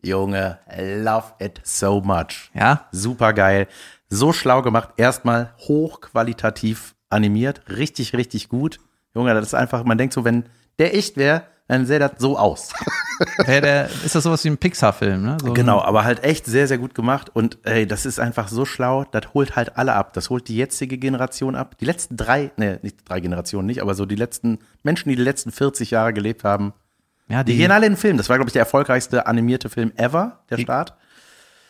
Junge, 0.04 0.60
love 0.78 1.34
it 1.40 1.62
so 1.64 2.02
much. 2.02 2.50
ja, 2.54 2.88
Super 2.92 3.34
geil. 3.34 3.68
So 4.10 4.34
schlau 4.34 4.62
gemacht. 4.62 4.90
Erstmal 4.98 5.54
hochqualitativ 5.60 6.96
animiert. 7.10 7.62
Richtig, 7.70 8.14
richtig 8.14 8.50
gut. 8.50 8.80
Junge, 9.14 9.34
das 9.34 9.48
ist 9.48 9.54
einfach, 9.54 9.84
man 9.84 9.98
denkt 9.98 10.14
so, 10.14 10.26
wenn 10.26 10.46
der 10.80 10.96
echt 10.96 11.18
wäre, 11.18 11.44
dann 11.68 11.86
sähe 11.86 12.00
das 12.00 12.14
so 12.18 12.38
aus. 12.38 12.74
Wer 13.46 13.62
der, 13.62 13.90
ist 14.04 14.16
das 14.16 14.24
sowas 14.24 14.44
wie 14.44 14.50
ein 14.50 14.58
Pixar-Film, 14.58 15.22
ne? 15.22 15.38
So 15.42 15.54
Genau, 15.54 15.80
aber 15.82 16.04
halt 16.04 16.24
echt 16.24 16.46
sehr, 16.46 16.68
sehr 16.68 16.78
gut 16.78 16.96
gemacht. 16.96 17.30
Und 17.34 17.60
ey, 17.64 17.86
das 17.88 18.06
ist 18.06 18.20
einfach 18.20 18.50
so 18.50 18.66
schlau. 18.66 19.06
Das 19.12 19.34
holt 19.34 19.56
halt 19.56 19.78
alle 19.78 19.94
ab. 19.94 20.12
Das 20.14 20.30
holt 20.30 20.50
die 20.50 20.58
jetzige 20.58 20.98
Generation 20.98 21.56
ab. 21.56 21.78
Die 21.80 21.86
letzten 21.86 22.18
drei, 22.18 22.52
ne, 22.58 22.80
nicht 22.82 22.98
drei 23.08 23.22
Generationen 23.22 23.68
nicht, 23.68 23.82
aber 23.82 23.96
so 23.96 24.06
die 24.06 24.16
letzten 24.16 24.60
Menschen, 24.84 25.10
die 25.10 25.16
die 25.16 25.24
letzten 25.24 25.52
40 25.52 25.92
Jahre 25.92 26.12
gelebt 26.14 26.44
haben, 26.44 26.74
Ja, 27.32 27.44
die 27.44 27.54
die, 27.54 27.58
gehen 27.60 27.72
alle 27.72 27.86
in 27.86 27.94
den 27.94 27.98
Film. 27.98 28.18
Das 28.18 28.30
war, 28.30 28.38
glaube 28.38 28.50
ich, 28.50 28.54
der 28.54 28.62
erfolgreichste 28.62 29.26
animierte 29.26 29.70
Film 29.70 29.92
ever, 29.96 30.40
der 30.50 30.58
Start. 30.58 30.96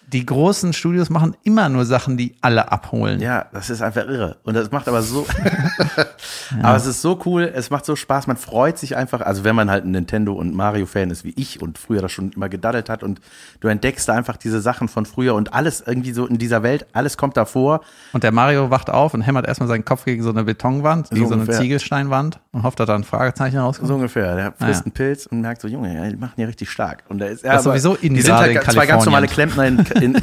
Die 0.08 0.26
großen 0.26 0.74
Studios 0.74 1.10
machen 1.10 1.38
immer 1.44 1.70
nur 1.70 1.86
Sachen, 1.86 2.18
die 2.18 2.36
alle 2.42 2.72
abholen. 2.72 3.22
Ja, 3.22 3.46
das 3.54 3.70
ist 3.70 3.82
einfach 3.82 4.06
irre. 4.06 4.38
Und 4.44 4.56
das 4.56 4.70
macht 4.72 4.88
aber 4.90 5.02
so. 5.02 5.26
Aber 6.64 6.76
es 6.76 6.86
ist 6.86 7.02
so 7.02 7.20
cool, 7.26 7.50
es 7.54 7.70
macht 7.70 7.86
so 7.86 7.96
Spaß, 7.96 8.28
man 8.28 8.36
freut 8.38 8.78
sich 8.78 8.96
einfach. 8.98 9.22
Also, 9.22 9.44
wenn 9.44 9.56
man 9.56 9.70
halt 9.72 9.86
ein 9.86 9.92
Nintendo- 9.92 10.34
und 10.34 10.54
Mario-Fan 10.54 11.10
ist 11.12 11.24
wie 11.24 11.34
ich 11.38 11.62
und 11.62 11.78
früher 11.78 12.02
das 12.02 12.12
schon 12.12 12.32
immer 12.32 12.50
gedaddelt 12.50 12.90
hat 12.90 13.04
und 13.04 13.22
du 13.62 13.68
entdeckst 13.70 14.08
da 14.10 14.14
einfach 14.14 14.38
diese 14.38 14.60
Sachen 14.62 14.88
von 14.90 15.06
früher 15.06 15.34
und 15.36 15.54
alles 15.54 15.82
irgendwie 15.86 16.12
so 16.12 16.26
in 16.26 16.38
dieser 16.38 16.64
Welt, 16.64 16.86
alles 16.94 17.18
kommt 17.18 17.38
davor. 17.38 17.82
Und 18.14 18.24
der 18.24 18.32
Mario 18.32 18.70
wacht 18.70 18.90
auf 18.90 19.14
und 19.14 19.22
hämmert 19.22 19.48
erstmal 19.48 19.70
seinen 19.70 19.86
Kopf 19.86 20.06
gegen 20.06 20.24
so 20.24 20.30
eine 20.30 20.44
Betonwand, 20.44 21.10
gegen 21.10 21.28
so 21.28 21.34
eine 21.34 21.44
ungefähr. 21.44 21.62
Ziegelsteinwand 21.62 22.40
und 22.52 22.64
hofft, 22.64 22.80
dass 22.80 22.88
da 22.88 22.96
ein 22.96 23.04
Fragezeichen 23.04 23.58
rauskommt. 23.58 23.88
So 23.88 23.96
ungefähr. 23.96 24.36
Der 24.36 24.46
frisst 24.52 24.62
Ah, 24.62 24.68
ja. 24.70 24.80
einen 24.82 24.92
Pilz 24.92 25.26
und 25.28 25.42
merkt 25.42 25.62
so, 25.62 25.68
Junge, 25.68 25.96
ja, 25.96 26.10
die 26.10 26.18
machen 26.18 26.34
ja 26.38 26.46
richtig 26.48 26.70
stark. 26.70 27.04
Und 27.10 27.20
da 27.20 27.28
ist 27.28 27.44
er 27.44 27.54
Das 27.54 27.66
aber, 27.66 27.80
sowieso 27.80 27.96
in 27.96 28.14
die 28.14 28.22
sind 28.22 28.34
halt 28.36 28.62
zwei 28.64 28.86
ganz 28.86 29.06
normale. 29.06 29.28
Klempner 29.28 29.68
in, 29.68 29.80
in 30.02 30.22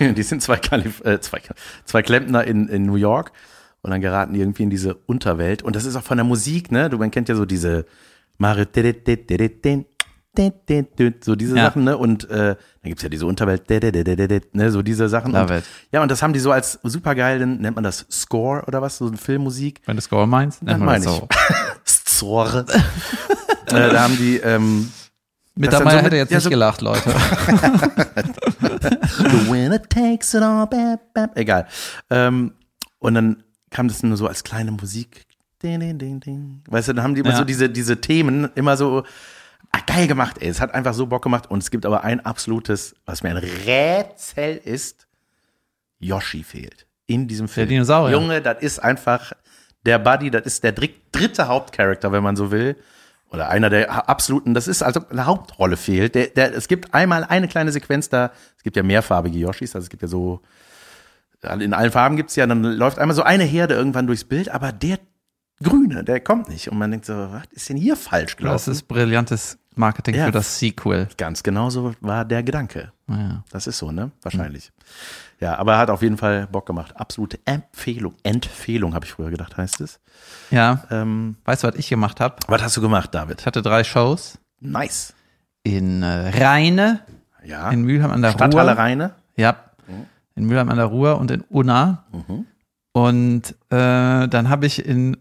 die 0.14 0.22
sind 0.22 0.42
zwei, 0.42 0.56
Kalif 0.56 1.00
äh, 1.04 1.20
zwei, 1.20 1.40
zwei 1.84 2.02
Klempner 2.02 2.44
in, 2.44 2.68
in 2.68 2.86
New 2.86 2.96
York 2.96 3.32
und 3.82 3.90
dann 3.90 4.00
geraten 4.00 4.32
die 4.34 4.40
irgendwie 4.40 4.62
in 4.62 4.70
diese 4.70 4.94
Unterwelt. 4.94 5.62
Und 5.62 5.76
das 5.76 5.84
ist 5.84 5.94
auch 5.96 6.02
von 6.02 6.16
der 6.16 6.24
Musik, 6.24 6.72
ne? 6.72 6.88
Du, 6.88 6.98
man 6.98 7.10
kennt 7.10 7.28
ja 7.28 7.34
so 7.34 7.44
diese 7.44 7.84
Mario, 8.38 8.64
so 11.20 11.36
diese 11.36 11.56
Ja. 11.56 11.64
Sachen, 11.66 11.84
ne? 11.84 11.96
Und 11.96 12.28
äh, 12.30 12.56
dann 12.56 12.56
gibt's 12.82 13.02
ja 13.02 13.08
diese 13.08 13.26
Unterwelt, 13.26 13.68
ne? 14.54 14.70
So 14.70 14.82
diese 14.82 15.08
Sachen. 15.08 15.34
Und, 15.34 15.62
ja, 15.92 16.02
und 16.02 16.10
das 16.10 16.22
haben 16.22 16.32
die 16.32 16.40
so 16.40 16.50
als 16.50 16.78
supergeil, 16.82 17.38
dann 17.38 17.58
nennt 17.58 17.76
man 17.76 17.84
das 17.84 18.06
Score 18.10 18.64
oder 18.66 18.82
was, 18.82 18.96
so 18.98 19.06
eine 19.06 19.16
Filmmusik. 19.16 19.80
Wenn 19.86 19.96
du 19.96 20.02
Score 20.02 20.26
meinst, 20.26 20.62
nennt 20.62 20.80
Dann 20.80 20.86
man 20.86 21.02
das 21.02 21.04
meine 21.04 21.16
ich. 21.16 21.20
so. 21.20 21.28
Score. 22.14 22.64
äh, 23.66 23.90
da 23.90 24.02
haben 24.02 24.16
die, 24.16 24.38
ähm, 24.38 24.90
Mittermeier 25.56 25.84
dann 25.84 25.90
so 25.90 25.96
mit- 25.96 26.04
hätte 26.06 26.16
jetzt 26.16 26.30
ja, 26.30 26.36
nicht 26.38 26.44
so- 26.44 26.50
gelacht, 26.50 26.80
Leute. 26.82 27.10
The 28.20 29.50
winner 29.50 29.80
takes 29.82 30.34
it 30.34 30.42
all, 30.42 30.66
bap, 30.66 31.12
bap. 31.14 31.36
Egal. 31.36 31.66
Ähm, 32.10 32.52
und 32.98 33.14
dann 33.14 33.42
kam 33.70 33.88
das 33.88 34.02
nur 34.02 34.16
so 34.16 34.26
als 34.26 34.42
kleine 34.44 34.70
Musik. 34.72 35.24
Ding, 35.62 35.80
ding, 35.80 35.98
ding, 35.98 36.20
ding. 36.20 36.62
Weißt 36.68 36.88
du, 36.88 36.92
dann 36.92 37.04
haben 37.04 37.14
die 37.14 37.20
immer 37.20 37.30
Ja. 37.30 37.36
so 37.38 37.44
diese, 37.44 37.68
diese 37.70 38.00
Themen 38.00 38.50
immer 38.54 38.76
so 38.76 39.04
ah, 39.72 39.78
geil 39.86 40.06
gemacht, 40.06 40.36
ey. 40.40 40.48
Es 40.48 40.60
hat 40.60 40.74
einfach 40.74 40.94
so 40.94 41.06
Bock 41.06 41.22
gemacht. 41.22 41.50
Und 41.50 41.62
es 41.62 41.70
gibt 41.70 41.86
aber 41.86 42.04
ein 42.04 42.24
absolutes, 42.24 42.94
was 43.06 43.22
mir 43.22 43.30
ein 43.30 43.36
Rätsel 43.38 44.56
ist, 44.64 45.06
Yoshi 45.98 46.42
fehlt 46.44 46.86
in 47.06 47.28
diesem 47.28 47.48
Film. 47.48 47.68
Dinosaurier. 47.68 48.16
Junge, 48.18 48.42
das 48.42 48.60
ist 48.62 48.78
einfach 48.78 49.32
der 49.86 49.98
Buddy, 49.98 50.30
das 50.30 50.44
ist 50.46 50.64
der 50.64 50.72
dritt- 50.72 51.00
dritte 51.12 51.46
Hauptcharakter, 51.48 52.10
wenn 52.12 52.22
man 52.22 52.36
so 52.36 52.50
will. 52.50 52.76
Oder 53.34 53.48
einer 53.48 53.70
der 53.70 54.08
absoluten, 54.08 54.54
das 54.54 54.68
ist 54.68 54.82
also 54.82 55.00
eine 55.10 55.26
Hauptrolle 55.26 55.76
fehlt. 55.76 56.14
Der, 56.14 56.28
der, 56.28 56.54
es 56.54 56.68
gibt 56.68 56.94
einmal 56.94 57.24
eine 57.24 57.48
kleine 57.48 57.72
Sequenz 57.72 58.08
da, 58.08 58.30
es 58.56 58.62
gibt 58.62 58.76
ja 58.76 58.82
mehrfarbige 58.82 59.38
Yoshis, 59.38 59.74
also 59.74 59.84
es 59.84 59.90
gibt 59.90 60.02
ja 60.02 60.08
so, 60.08 60.40
in 61.60 61.74
allen 61.74 61.92
Farben 61.92 62.16
gibt's 62.16 62.36
ja, 62.36 62.46
dann 62.46 62.62
läuft 62.62 62.98
einmal 62.98 63.14
so 63.14 63.22
eine 63.22 63.44
Herde 63.44 63.74
irgendwann 63.74 64.06
durchs 64.06 64.24
Bild, 64.24 64.48
aber 64.48 64.72
der 64.72 64.98
Grüne, 65.62 66.02
der 66.04 66.20
kommt 66.20 66.48
nicht. 66.48 66.68
Und 66.70 66.78
man 66.78 66.90
denkt 66.90 67.06
so, 67.06 67.14
was 67.14 67.44
ist 67.52 67.68
denn 67.68 67.76
hier 67.76 67.96
falsch 67.96 68.36
gelaufen? 68.36 68.54
Das 68.54 68.68
ist 68.68 68.88
brillantes 68.88 69.58
Marketing 69.76 70.14
Ja. 70.14 70.26
für 70.26 70.32
das 70.32 70.58
Sequel. 70.58 71.08
Ganz 71.16 71.42
genau 71.42 71.70
so 71.70 71.94
war 72.00 72.24
der 72.24 72.42
Gedanke. 72.42 72.92
Ja. 73.08 73.44
Das 73.50 73.66
ist 73.66 73.78
so, 73.78 73.92
ne? 73.92 74.10
Wahrscheinlich. 74.22 74.72
Ja, 75.44 75.56
aber 75.58 75.72
er 75.74 75.78
hat 75.78 75.90
auf 75.90 76.00
jeden 76.00 76.16
Fall 76.16 76.46
Bock 76.46 76.64
gemacht. 76.64 76.96
Absolute 76.96 77.38
Empfehlung. 77.44 78.14
Empfehlung, 78.22 78.94
habe 78.94 79.04
ich 79.04 79.12
früher 79.12 79.28
gedacht, 79.30 79.58
heißt 79.58 79.80
es. 79.82 80.00
ja. 80.50 80.84
Ähm, 80.90 81.36
Weißt 81.44 81.62
du, 81.64 81.68
was 81.68 81.74
ich 81.74 81.90
gemacht 81.90 82.18
habe? 82.18 82.36
was 82.48 82.62
hast 82.62 82.76
du 82.78 82.80
gemacht, 82.80 83.14
David? 83.14 83.40
Ich 83.40 83.46
hatte 83.46 83.60
drei 83.60 83.84
Shows 83.84 84.38
Nice. 84.60 85.12
in 85.62 86.02
äh, 86.02 86.30
Rheine, 86.42 87.00
Ja. 87.44 87.70
in 87.70 87.82
Mülheim 87.82 88.10
an 88.10 88.22
der 88.22 88.30
Stadthalle 88.32 88.70
Ruhr. 88.70 88.78
Rheine. 88.78 89.10
Ja, 89.36 89.56
in 90.34 90.46
Mülheim 90.46 90.70
an 90.70 90.76
der 90.78 90.86
Ruhr 90.86 91.18
und 91.18 91.30
in 91.30 91.42
Unna. 91.42 92.04
Mhm. 92.12 92.46
Und 92.92 93.42
äh, 93.70 94.28
dann 94.28 94.48
habe 94.48 94.64
ich 94.64 94.86
in, 94.86 95.16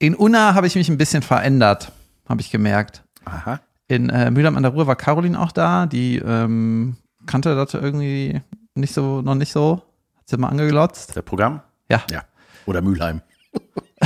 in 0.00 0.14
Unna 0.16 0.54
habe 0.54 0.66
ich 0.66 0.74
mich 0.74 0.88
ein 0.88 0.98
bisschen 0.98 1.22
verändert, 1.22 1.92
habe 2.28 2.40
ich 2.40 2.50
gemerkt. 2.50 3.04
Aha. 3.26 3.60
In 3.86 4.08
äh, 4.10 4.30
Mülheim 4.32 4.56
an 4.56 4.64
der 4.64 4.72
Ruhr 4.72 4.88
war 4.88 4.96
Caroline 4.96 5.38
auch 5.38 5.52
da, 5.52 5.86
die 5.86 6.16
ähm, 6.18 6.96
kannte 7.26 7.54
das 7.54 7.74
irgendwie 7.74 8.40
nicht 8.74 8.94
so, 8.94 9.22
noch 9.22 9.34
nicht 9.34 9.52
so. 9.52 9.82
Hat 10.18 10.28
sie 10.28 10.36
mal 10.36 10.48
angeglotzt. 10.48 11.16
Der 11.16 11.22
Programm? 11.22 11.62
Ja, 11.88 12.02
Ja. 12.10 12.22
Oder 12.66 12.80
Mülheim. 12.80 13.22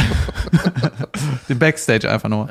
den 1.48 1.59
Backstage 1.59 2.11
einfach 2.11 2.29
nur. 2.29 2.48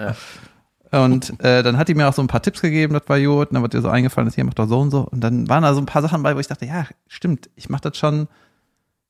Und 0.91 1.39
äh, 1.43 1.63
dann 1.63 1.77
hat 1.77 1.87
die 1.87 1.95
mir 1.95 2.07
auch 2.07 2.13
so 2.13 2.21
ein 2.21 2.27
paar 2.27 2.41
Tipps 2.41 2.61
gegeben, 2.61 2.93
das 2.93 3.03
war 3.07 3.19
gut. 3.19 3.49
Und 3.49 3.55
dann 3.55 3.63
wird 3.63 3.73
ihr 3.73 3.81
so 3.81 3.89
eingefallen, 3.89 4.27
dass 4.27 4.35
hier 4.35 4.45
macht 4.45 4.59
doch 4.59 4.67
so 4.67 4.79
und 4.79 4.91
so. 4.91 5.01
Und 5.01 5.21
dann 5.21 5.49
waren 5.49 5.63
da 5.63 5.73
so 5.73 5.81
ein 5.81 5.85
paar 5.85 6.01
Sachen 6.01 6.23
bei, 6.23 6.35
wo 6.35 6.39
ich 6.39 6.47
dachte, 6.47 6.65
ja, 6.65 6.85
stimmt, 7.07 7.49
ich 7.55 7.69
mach 7.69 7.79
das 7.79 7.97
schon, 7.97 8.27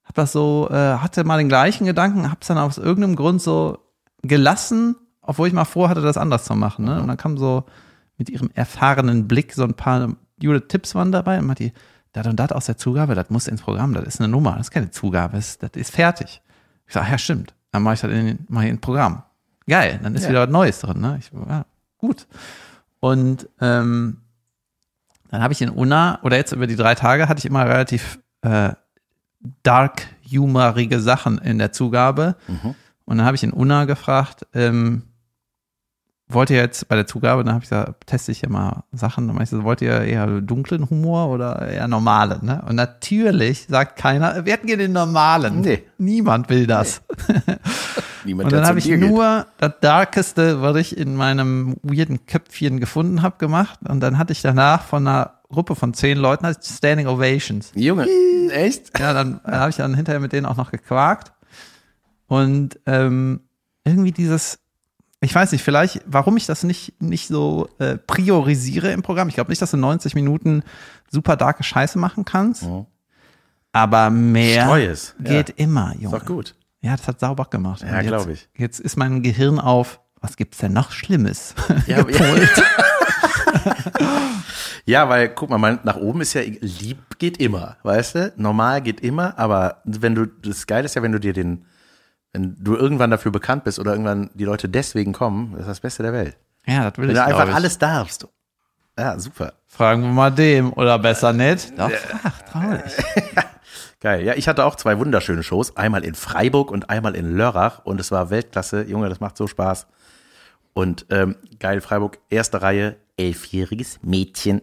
hab 0.03 0.15
das 0.15 0.31
so, 0.31 0.67
äh, 0.71 0.97
hatte 0.97 1.23
mal 1.23 1.37
den 1.37 1.49
gleichen 1.49 1.85
Gedanken, 1.85 2.31
hab's 2.31 2.47
dann 2.47 2.57
aus 2.57 2.77
irgendeinem 2.77 3.15
Grund 3.15 3.41
so 3.41 3.79
gelassen, 4.21 4.95
obwohl 5.21 5.47
ich 5.47 5.53
mal 5.53 5.65
vorhatte, 5.65 6.01
das 6.01 6.17
anders 6.17 6.45
zu 6.45 6.55
machen. 6.55 6.85
Ne? 6.85 7.01
Und 7.01 7.07
dann 7.07 7.17
kam 7.17 7.37
so 7.37 7.65
mit 8.17 8.29
ihrem 8.29 8.49
erfahrenen 8.53 9.27
Blick 9.27 9.53
so 9.53 9.63
ein 9.63 9.73
paar 9.73 10.15
gute 10.39 10.67
Tipps 10.67 10.95
waren 10.95 11.11
dabei 11.11 11.39
und 11.39 11.51
hat 11.51 11.59
die, 11.59 11.73
das 12.15 12.27
und 12.27 12.39
das 12.39 12.51
aus 12.51 12.65
der 12.65 12.77
Zugabe, 12.77 13.13
das 13.15 13.29
muss 13.29 13.47
ins 13.47 13.61
Programm, 13.61 13.93
das 13.93 14.05
ist 14.05 14.19
eine 14.21 14.27
Nummer, 14.29 14.51
das 14.53 14.67
ist 14.67 14.71
keine 14.71 14.89
Zugabe, 14.91 15.35
das, 15.35 15.57
das 15.57 15.71
ist 15.75 15.91
fertig. 15.93 16.41
Ich 16.87 16.93
sag, 16.93 17.09
ja, 17.09 17.17
stimmt. 17.17 17.53
Dann 17.71 17.83
mache 17.83 17.95
ich 17.95 18.01
das 18.01 18.11
in, 18.11 18.39
mach 18.47 18.61
ich 18.63 18.69
in 18.69 18.79
Programm. 18.79 19.23
Geil, 19.67 19.99
dann 20.01 20.15
ist 20.15 20.23
Ja. 20.23 20.29
wieder 20.29 20.41
was 20.43 20.49
Neues 20.49 20.79
drin. 20.79 21.01
Ne? 21.01 21.17
Ich, 21.19 21.31
ja, 21.33 21.65
gut. 21.97 22.27
Und 22.99 23.49
ähm, 23.59 24.17
dann 25.29 25.41
habe 25.43 25.51
ich 25.53 25.61
in 25.61 25.69
Unna, 25.69 26.19
oder 26.23 26.37
jetzt 26.37 26.51
über 26.53 26.67
die 26.67 26.75
drei 26.75 26.95
Tage, 26.95 27.27
hatte 27.27 27.39
ich 27.39 27.45
immer 27.45 27.65
relativ 27.65 28.19
äh, 28.41 28.71
dark, 29.63 30.07
humorige 30.31 30.99
Sachen 31.01 31.37
in 31.39 31.57
der 31.57 31.71
Zugabe. 31.71 32.35
Mhm. 32.47 32.75
Und 33.05 33.17
dann 33.17 33.25
habe 33.25 33.35
ich 33.35 33.43
in 33.43 33.51
Unna 33.51 33.85
gefragt, 33.85 34.47
ähm, 34.53 35.03
wollt 36.27 36.49
ihr 36.49 36.57
jetzt 36.57 36.87
bei 36.87 36.95
der 36.95 37.05
Zugabe, 37.05 37.43
dann 37.43 37.53
habe 37.53 37.63
ich 37.63 37.69
gesagt, 37.69 38.07
teste 38.07 38.31
ich 38.31 38.39
hier 38.39 38.49
mal 38.49 38.83
Sachen, 38.91 39.27
dann 39.27 39.41
ich 39.41 39.49
so, 39.49 39.63
wollt 39.63 39.81
ihr 39.81 40.01
eher 40.01 40.41
dunklen 40.41 40.89
Humor 40.89 41.29
oder 41.29 41.67
eher 41.67 41.87
normalen? 41.87 42.39
Ne? 42.45 42.63
Und 42.67 42.75
natürlich 42.75 43.67
sagt 43.67 43.97
keiner, 43.97 44.45
wir 44.45 44.53
hätten 44.53 44.67
gerne 44.67 44.83
den 44.83 44.93
normalen. 44.93 45.61
Nee. 45.61 45.83
Niemand 45.97 46.49
will 46.49 46.65
das. 46.65 47.01
Niemand, 48.25 48.45
Und 48.45 48.53
dann 48.53 48.65
habe 48.65 48.79
ich 48.79 48.85
geht. 48.85 48.99
nur 48.99 49.45
das 49.59 49.73
Darkeste, 49.81 50.61
was 50.61 50.75
ich 50.77 50.97
in 50.97 51.15
meinem 51.15 51.75
weirden 51.83 52.25
Köpfchen 52.25 52.79
gefunden 52.79 53.21
habe, 53.21 53.37
gemacht. 53.37 53.79
Und 53.87 53.99
dann 53.99 54.17
hatte 54.17 54.33
ich 54.33 54.41
danach 54.41 54.83
von 54.83 55.07
einer 55.07 55.35
Gruppe 55.49 55.75
von 55.75 55.93
zehn 55.93 56.17
Leuten 56.17 56.47
hatte 56.47 56.59
Standing 56.63 57.05
Ovations. 57.05 57.71
Junge, 57.75 58.07
echt? 58.51 58.97
Ja, 58.97 59.13
dann 59.13 59.41
äh, 59.45 59.51
habe 59.51 59.69
ich 59.69 59.75
dann 59.75 59.93
hinterher 59.93 60.19
mit 60.19 60.33
denen 60.33 60.47
auch 60.47 60.57
noch 60.57 60.71
gequakt. 60.71 61.33
Und 62.25 62.79
ähm, 62.87 63.41
irgendwie 63.83 64.11
dieses, 64.11 64.57
ich 65.25 65.35
weiß 65.35 65.51
nicht, 65.51 65.63
vielleicht, 65.63 66.01
warum 66.05 66.37
ich 66.37 66.45
das 66.45 66.63
nicht, 66.63 66.93
nicht 67.01 67.27
so 67.27 67.67
äh, 67.79 67.97
priorisiere 67.97 68.91
im 68.91 69.01
Programm. 69.01 69.27
Ich 69.27 69.35
glaube 69.35 69.49
nicht, 69.51 69.61
dass 69.61 69.71
du 69.71 69.77
90 69.77 70.15
Minuten 70.15 70.63
super 71.11 71.35
darke 71.35 71.63
Scheiße 71.63 71.97
machen 71.99 72.25
kannst. 72.25 72.63
Mhm. 72.63 72.85
Aber 73.73 74.09
mehr 74.09 74.63
Streu 74.63 74.85
es. 74.85 75.15
Ja. 75.23 75.31
geht 75.31 75.49
immer, 75.59 75.93
Ist 75.95 76.01
Junge. 76.01 76.19
doch 76.19 76.25
gut. 76.25 76.55
Ja, 76.81 76.95
das 76.95 77.07
hat 77.07 77.19
sauber 77.19 77.45
gemacht. 77.45 77.81
Ja, 77.81 77.87
Und 77.89 77.95
jetzt- 77.95 78.07
glaub 78.07 78.27
ich. 78.29 78.47
Jetzt 78.55 78.79
ist 78.79 78.95
mein 78.95 79.21
Gehirn 79.21 79.59
auf, 79.59 79.99
was 80.21 80.37
gibt's 80.37 80.59
denn 80.59 80.73
noch 80.73 80.91
Schlimmes? 80.91 81.55
Ja. 81.87 82.05
Ja, 84.87 85.09
weil, 85.09 85.29
guck 85.29 85.49
mal, 85.49 85.57
man, 85.57 85.79
nach 85.83 85.95
oben 85.95 86.21
ist 86.21 86.33
ja, 86.33 86.41
lieb 86.43 87.17
geht 87.17 87.37
immer, 87.37 87.77
weißt 87.81 88.15
du? 88.15 88.33
Normal 88.37 88.81
geht 88.83 88.99
immer, 89.01 89.37
aber 89.39 89.81
wenn 89.83 90.13
du, 90.13 90.27
das 90.27 90.67
Geile 90.67 90.85
ist 90.85 90.93
ja, 90.93 91.01
wenn 91.01 91.11
du 91.11 91.19
dir 91.19 91.33
den, 91.33 91.65
wenn 92.35 92.57
du 92.59 92.75
irgendwann 92.75 93.11
dafür 93.11 93.31
bekannt 93.31 93.63
bist 93.63 93.79
oder 93.79 93.91
irgendwann 93.91 94.29
die 94.33 94.43
Leute 94.43 94.67
deswegen 94.67 95.13
kommen, 95.13 95.51
das 95.53 95.61
ist 95.61 95.67
das 95.67 95.79
Beste 95.79 96.03
der 96.03 96.11
Welt. 96.11 96.35
Ja, 96.67 96.89
das 96.89 96.97
will 96.97 97.07
Wenn 97.07 97.15
ich 97.15 97.21
du 97.21 97.25
einfach 97.25 97.47
ich. 97.47 97.55
alles 97.55 97.77
darfst. 97.77 98.27
Ja, 98.99 99.17
super. 99.17 99.53
Fragen 99.67 100.01
wir 100.01 100.09
mal 100.09 100.31
dem, 100.31 100.73
oder 100.73 100.99
besser 100.99 101.31
nicht? 101.31 101.77
Doch, 101.79 101.91
ach, 102.23 102.41
traurig. 102.41 102.81
Geil. 104.01 104.25
Ja, 104.25 104.33
ich 104.33 104.47
hatte 104.49 104.65
auch 104.65 104.75
zwei 104.75 104.99
wunderschöne 104.99 105.43
Shows. 105.43 105.77
Einmal 105.77 106.03
in 106.03 106.13
Freiburg 106.13 106.71
und 106.71 106.89
einmal 106.89 107.15
in 107.15 107.37
Lörrach. 107.37 107.79
Und 107.85 107.99
es 108.01 108.11
war 108.11 108.29
Weltklasse. 108.29 108.83
Junge, 108.83 109.07
das 109.09 109.19
macht 109.21 109.37
so 109.37 109.47
Spaß. 109.47 109.87
Und 110.73 111.05
ähm, 111.09 111.37
geil, 111.59 111.79
Freiburg, 111.79 112.19
erste 112.29 112.61
Reihe, 112.61 112.97
elfjähriges 113.17 113.99
Mädchen 114.03 114.61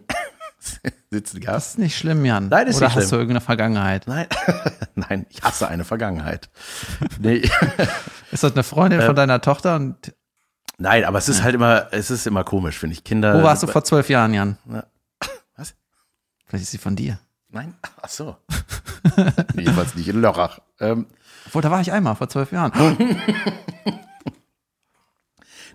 sitzen 1.11 1.37
Das 1.41 1.45
gab. 1.45 1.57
ist 1.57 1.77
nicht 1.79 1.97
schlimm, 1.97 2.23
Jan. 2.25 2.47
Nein, 2.49 2.67
ist 2.67 2.77
Oder 2.77 2.87
nicht 2.87 2.95
hast 2.97 3.11
du 3.11 3.15
irgendeine 3.15 3.41
Vergangenheit? 3.41 4.07
Nein, 4.07 4.27
nein, 4.95 5.25
ich 5.29 5.41
hasse 5.43 5.67
eine 5.67 5.83
Vergangenheit. 5.83 6.49
Nee, 7.19 7.49
Ist 8.31 8.43
das 8.43 8.53
eine 8.53 8.63
Freundin 8.63 8.99
Äh. 9.01 9.05
von 9.05 9.15
deiner 9.15 9.41
Tochter 9.41 9.75
und 9.75 10.13
Nein, 10.79 11.05
aber 11.05 11.19
es 11.19 11.29
ist 11.29 11.43
halt 11.43 11.53
immer, 11.55 11.87
es 11.91 12.09
ist 12.09 12.25
immer 12.25 12.43
komisch, 12.43 12.79
finde 12.79 12.95
ich. 12.95 13.03
Kinder. 13.03 13.37
Wo 13.39 13.43
warst 13.43 13.61
du 13.61 13.67
vor 13.67 13.83
zwölf 13.83 14.09
Jahren, 14.09 14.33
Jan? 14.33 14.57
Was? 15.55 15.75
Vielleicht 16.47 16.63
ist 16.63 16.71
sie 16.71 16.79
von 16.79 16.95
dir. 16.95 17.19
Nein? 17.49 17.75
Ach 18.01 18.09
so. 18.09 18.35
Jedenfalls 19.55 19.93
nicht 19.95 20.07
in 20.07 20.19
Lörrach. 20.19 20.59
Ähm, 20.79 21.05
Obwohl, 21.45 21.61
da 21.61 21.69
war 21.69 21.79
ich 21.81 21.91
einmal 21.91 22.15
vor 22.15 22.27
zwölf 22.27 22.51
Jahren. 22.51 22.71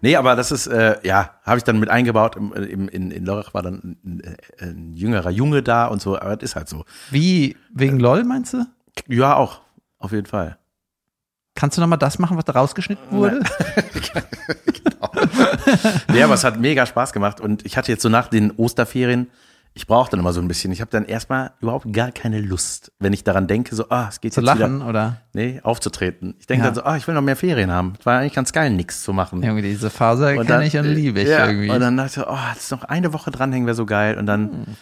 Nee, 0.01 0.17
aber 0.17 0.37
das 0.37 0.53
ist, 0.53 0.67
äh, 0.67 0.97
ja, 1.03 1.31
habe 1.43 1.59
ich 1.59 1.65
dann 1.65 1.79
mit 1.81 1.89
eingebaut. 1.89 2.37
Im, 2.37 2.53
im, 2.53 2.89
in, 2.89 3.11
in 3.11 3.25
Lörrach 3.25 3.55
war 3.55 3.63
dann 3.63 3.97
ein, 4.05 4.37
ein 4.61 4.95
jüngerer 4.95 5.31
Junge 5.31 5.63
da 5.63 5.87
und 5.87 6.01
so, 6.01 6.19
aber 6.19 6.37
das 6.37 6.51
ist 6.51 6.57
halt 6.57 6.69
so. 6.69 6.85
Wie, 7.11 7.57
wegen 7.75 7.99
LOL 7.99 8.25
meinst 8.25 8.55
du? 8.55 8.67
Ja, 9.09 9.37
auch. 9.37 9.61
Auf 9.99 10.13
jeden 10.13 10.27
Fall. 10.27 10.59
Kannst 11.55 11.77
du 11.77 11.81
nochmal 11.81 11.99
das 11.99 12.19
machen, 12.19 12.37
was 12.37 12.45
da 12.45 12.53
rausgeschnitten 12.53 13.11
wurde? 13.11 13.41
Nee, 16.13 16.23
aber 16.23 16.35
es 16.35 16.45
hat 16.45 16.59
mega 16.59 16.87
Spaß 16.87 17.13
gemacht 17.13 17.41
und 17.41 17.65
ich 17.67 17.77
hatte 17.77 17.93
jetzt 17.93 18.03
so 18.03 18.09
nach 18.09 18.29
den 18.29 18.53
Osterferien, 18.53 19.31
ich 19.79 19.87
brauche 19.87 20.11
dann 20.11 20.19
immer 20.19 20.33
so 20.33 20.41
ein 20.41 20.49
bisschen, 20.49 20.73
ich 20.73 20.81
habe 20.81 20.91
dann 20.91 21.05
erstmal 21.05 21.53
überhaupt 21.61 21.93
gar 21.93 22.11
keine 22.11 22.41
Lust, 22.41 22.91
wenn 22.99 23.13
ich 23.13 23.23
daran 23.23 23.47
denke, 23.47 23.77
so, 23.77 23.89
ah, 23.91 24.07
es 24.09 24.21
geht 24.21 24.35
Zu 24.35 24.41
jetzt 24.41 24.47
lachen 24.47 24.81
wieder, 24.81 24.89
oder? 24.89 25.21
nee, 25.35 25.61
aufzutreten. 25.63 26.35
Ich 26.41 26.49
denke 26.49 26.65
Ja. 26.65 26.71
dann 26.73 26.75
so, 26.75 26.83
ah, 26.83 26.97
ich 26.97 27.07
will 27.07 27.15
noch 27.15 27.23
mehr 27.23 27.37
Ferien 27.37 27.71
haben. 27.71 27.93
Es 27.97 28.05
war 28.05 28.19
eigentlich 28.19 28.33
ganz 28.35 28.53
geil, 28.53 28.71
nichts 28.71 29.05
zu 29.05 29.13
machen. 29.13 29.41
Irgendwie 29.41 29.63
diese 29.63 29.89
Phase 29.89 30.37
Und 30.37 30.49
kenne 30.49 30.67
ich 30.67 30.77
und 30.77 30.85
liebe 30.85 31.21
ich 31.21 31.29
ja, 31.29 31.47
irgendwie. 31.47 31.69
Hm. 31.69 31.77
Und 31.77 31.81
dann 31.81 31.97
dachte 31.97 32.23
ich, 32.23 32.27
oh, 32.27 32.37
jetzt 32.53 32.73
noch 32.73 32.83
eine 32.83 33.13
Woche 33.13 33.31
dranhängen 33.31 33.67
wäre 33.67 33.77
so 33.77 33.87
geil. 33.87 34.19
Und 34.19 34.27
dann, 34.27 34.77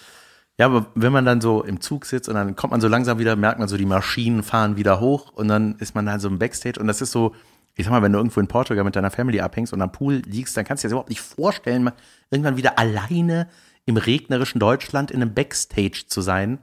ja, 0.59 0.65
aber 0.65 0.87
wenn 0.95 1.13
man 1.13 1.27
dann 1.27 1.43
so 1.43 1.63
im 1.63 1.83
Zug 1.83 2.07
sitzt 2.07 2.31
und 2.31 2.35
dann 2.35 2.57
kommt 2.57 2.71
man 2.71 2.81
so 2.81 2.89
langsam 2.89 3.19
wieder, 3.19 3.37
merkt 3.37 3.59
man 3.59 3.69
so, 3.69 3.77
die 3.77 3.85
Maschinen 3.85 4.43
fahren 4.43 4.79
wieder 4.79 4.99
hoch 4.99 5.31
und 5.35 5.49
dann 5.49 5.75
ist 5.79 5.95
man 5.95 6.11
halt 6.11 6.23
so 6.23 6.29
im 6.29 6.39
Backstage 6.39 6.81
und 6.81 6.87
das 6.87 7.03
ist 7.03 7.13
so, 7.13 7.35
ich 7.75 7.85
sag 7.85 7.91
mal, 7.91 8.01
wenn 8.01 8.13
du 8.13 8.19
irgendwo 8.19 8.41
in 8.41 8.47
Portugal 8.49 8.83
mit 8.83 8.97
deiner 8.97 9.11
Family 9.11 9.43
abhängst 9.43 9.75
und 9.75 9.83
am 9.83 9.93
Pool 9.93 10.23
liegst, 10.25 10.57
dann 10.57 10.65
kannst 10.65 10.83
du 10.83 10.87
dir 10.87 10.89
das 10.89 10.93
überhaupt 10.93 11.11
nicht 11.11 11.21
vorstellen, 11.21 11.91
irgendwann 12.31 12.57
wieder 12.57 12.79
alleine 12.79 13.47
im 13.87 13.97
regnerischen 13.97 14.59
Deutschland 14.59 15.11
in 15.11 15.23
einem 15.23 15.33
Backstage 15.35 16.05
zu 16.07 16.21
sein 16.21 16.59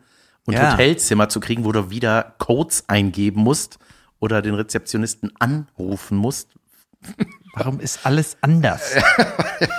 und 0.46 0.54
Ja. 0.54 0.74
Hotelzimmer 0.74 1.30
zu 1.30 1.40
kriegen, 1.40 1.64
wo 1.66 1.72
du 1.72 1.90
wieder 1.90 2.36
Codes 2.38 2.84
eingeben 2.88 3.42
musst 3.42 3.80
oder 4.20 4.42
den 4.42 4.54
Rezeptionisten 4.56 5.32
anrufen 5.40 6.18
musst. 6.18 6.50
Warum 7.56 7.80
ist 7.80 8.06
alles 8.06 8.38
anders? 8.42 8.96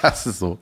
Das 0.03 0.27
ist 0.27 0.39
so. 0.39 0.59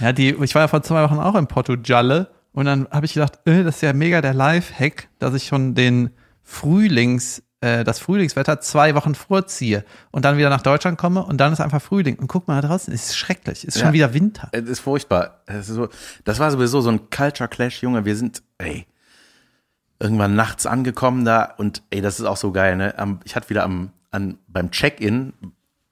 Ja, 0.00 0.12
die, 0.12 0.30
ich 0.30 0.54
war 0.54 0.62
ja 0.62 0.68
vor 0.68 0.82
zwei 0.82 1.02
Wochen 1.02 1.18
auch 1.18 1.34
in 1.34 1.46
Portugal 1.46 2.28
und 2.52 2.64
dann 2.66 2.86
habe 2.90 3.06
ich 3.06 3.14
gedacht, 3.14 3.38
äh, 3.46 3.64
das 3.64 3.76
ist 3.76 3.80
ja 3.82 3.92
mega 3.92 4.20
der 4.20 4.34
Live-Hack, 4.34 5.08
dass 5.18 5.34
ich 5.34 5.46
schon 5.46 5.74
den 5.74 6.10
Frühlings, 6.42 7.42
äh, 7.62 7.84
das 7.84 7.98
Frühlingswetter 8.00 8.60
zwei 8.60 8.94
Wochen 8.94 9.14
vorziehe 9.14 9.84
und 10.10 10.24
dann 10.24 10.36
wieder 10.36 10.50
nach 10.50 10.62
Deutschland 10.62 10.98
komme 10.98 11.24
und 11.24 11.38
dann 11.38 11.52
ist 11.52 11.60
einfach 11.60 11.80
Frühling. 11.80 12.16
Und 12.16 12.26
guck 12.26 12.46
mal 12.48 12.60
da 12.60 12.68
draußen, 12.68 12.92
es 12.92 13.06
ist 13.10 13.16
schrecklich, 13.16 13.64
es 13.64 13.76
ist 13.76 13.78
schon 13.78 13.88
Ja. 13.88 13.92
wieder 13.94 14.14
Winter. 14.14 14.48
Es 14.52 14.68
ist 14.68 14.80
furchtbar. 14.80 15.40
Es 15.46 15.68
ist 15.68 15.76
so, 15.76 15.88
das 16.24 16.38
war 16.38 16.50
sowieso 16.50 16.80
so 16.80 16.90
ein 16.90 17.08
Culture 17.10 17.48
Clash, 17.48 17.82
Junge. 17.82 18.04
Wir 18.04 18.16
sind, 18.16 18.42
ey, 18.58 18.86
irgendwann 20.00 20.34
nachts 20.34 20.66
angekommen 20.66 21.24
da 21.24 21.44
und 21.56 21.82
ey, 21.90 22.00
das 22.00 22.18
ist 22.20 22.26
auch 22.26 22.36
so 22.36 22.50
geil, 22.52 22.76
ne? 22.76 22.98
Am, 22.98 23.20
ich 23.24 23.36
hatte 23.36 23.48
wieder 23.50 23.62
am, 23.62 23.92
an, 24.10 24.38
beim 24.48 24.70
Check-in, 24.70 25.32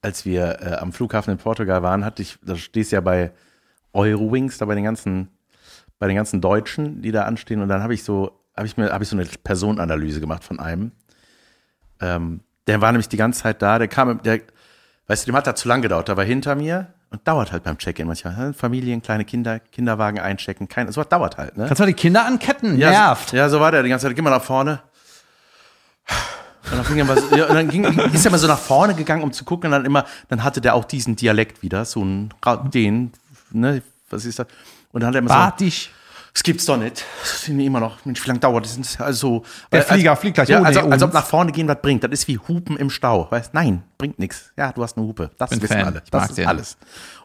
als 0.01 0.25
wir 0.25 0.59
äh, 0.61 0.73
am 0.75 0.91
Flughafen 0.91 1.31
in 1.31 1.37
Portugal 1.37 1.81
waren, 1.83 2.03
hatte 2.03 2.21
ich, 2.21 2.37
da 2.43 2.55
stehst 2.55 2.91
du 2.91 2.97
ja 2.97 3.01
bei 3.01 3.31
Eurowings, 3.93 4.57
da 4.57 4.65
bei 4.65 4.75
den 4.75 4.83
ganzen, 4.83 5.29
bei 5.99 6.07
den 6.07 6.15
ganzen 6.15 6.41
Deutschen, 6.41 7.01
die 7.01 7.11
da 7.11 7.23
anstehen 7.23 7.61
und 7.61 7.69
dann 7.69 7.81
habe 7.83 7.93
ich 7.93 8.03
so, 8.03 8.31
habe 8.57 8.67
ich 8.67 8.75
mir, 8.75 8.91
habe 8.91 9.03
ich 9.03 9.09
so 9.09 9.15
eine 9.15 9.25
Personenanalyse 9.43 10.19
gemacht 10.19 10.43
von 10.43 10.59
einem. 10.59 10.91
Ähm, 12.01 12.41
der 12.67 12.81
war 12.81 12.91
nämlich 12.91 13.09
die 13.09 13.17
ganze 13.17 13.41
Zeit 13.43 13.61
da, 13.61 13.79
der 13.79 13.87
kam, 13.87 14.21
der, 14.23 14.41
weißt 15.07 15.23
du, 15.25 15.31
dem 15.31 15.35
hat 15.35 15.47
da 15.47 15.55
zu 15.55 15.67
lang 15.67 15.81
gedauert, 15.81 16.07
der 16.07 16.17
war 16.17 16.23
hinter 16.23 16.55
mir 16.55 16.87
und 17.09 17.27
dauert 17.27 17.51
halt 17.51 17.63
beim 17.63 17.77
Check-in 17.77 18.07
manchmal. 18.07 18.35
ne? 18.35 18.53
Familien, 18.53 19.01
kleine 19.01 19.25
Kinder, 19.25 19.59
Kinderwagen 19.59 20.19
einchecken, 20.19 20.67
kein, 20.67 20.91
so 20.91 21.01
was 21.01 21.09
dauert 21.09 21.37
halt, 21.37 21.57
ne? 21.57 21.65
Kannst 21.67 21.81
du 21.81 21.85
die 21.85 21.93
Kinder 21.93 22.25
anketten? 22.25 22.77
Ja, 22.77 22.89
Nervt. 22.89 23.29
So, 23.29 23.37
ja, 23.37 23.49
so 23.49 23.59
war 23.59 23.71
der 23.71 23.83
die 23.83 23.89
ganze 23.89 24.07
Zeit. 24.07 24.15
Geh 24.15 24.21
mal 24.21 24.29
nach 24.29 24.43
vorne. 24.43 24.81
Und 26.71 26.77
dann, 26.77 26.85
ging 26.85 26.99
er 26.99 27.05
mal 27.05 27.17
so, 27.19 27.35
ja, 27.35 27.47
und 27.47 27.55
dann 27.55 27.67
ging, 27.69 27.83
ist 28.13 28.23
er 28.23 28.31
mal 28.31 28.37
so 28.37 28.47
nach 28.47 28.59
vorne 28.59 28.93
gegangen, 28.93 29.23
um 29.23 29.33
zu 29.33 29.43
gucken. 29.43 29.67
Und 29.67 29.71
dann 29.71 29.85
immer, 29.85 30.05
dann 30.29 30.43
hatte 30.43 30.61
der 30.61 30.75
auch 30.75 30.85
diesen 30.85 31.15
Dialekt 31.15 31.63
wieder, 31.63 31.85
so 31.85 32.03
ein, 32.03 32.33
den, 32.73 33.11
ne, 33.49 33.81
was 34.09 34.25
ist 34.25 34.39
das? 34.39 34.47
Und 34.91 35.01
dann 35.01 35.09
hat 35.09 35.15
er 35.15 35.19
immer 35.19 35.29
so, 35.29 35.35
Batisch. 35.35 35.89
Das 36.33 36.43
gibt's 36.43 36.65
doch 36.65 36.77
nicht. 36.77 37.03
Das 37.21 37.41
sind 37.43 37.59
immer 37.59 37.79
noch, 37.79 38.03
Mensch, 38.05 38.23
wie 38.23 38.27
lange 38.27 38.39
dauert 38.39 38.65
das? 38.65 38.99
Also, 39.01 39.43
Der 39.71 39.81
als- 39.81 39.89
Flieger 39.89 40.15
fliegt 40.15 40.35
gleich 40.35 40.49
ja, 40.49 40.59
ohne 40.59 40.67
als, 40.67 40.77
ob- 40.77 40.91
als 40.91 41.03
ob 41.03 41.07
uns. 41.09 41.13
nach 41.13 41.25
vorne 41.25 41.51
gehen 41.51 41.67
was 41.67 41.77
bringt. 41.81 42.03
Das 42.03 42.11
ist 42.11 42.27
wie 42.27 42.37
Hupen 42.37 42.77
im 42.77 42.89
Stau. 42.89 43.27
Weißt, 43.29 43.53
nein, 43.53 43.83
bringt 43.97 44.19
nichts. 44.19 44.51
Ja, 44.57 44.71
du 44.71 44.83
hast 44.83 44.97
eine 44.97 45.05
Hupe. 45.05 45.31
Das 45.37 45.49
Bin 45.49 45.61
wissen 45.61 45.73
Fan. 45.77 45.85
alle. 45.87 46.03
Das 46.09 46.29
ist 46.29 46.37
den. 46.37 46.47
alles. 46.47 46.77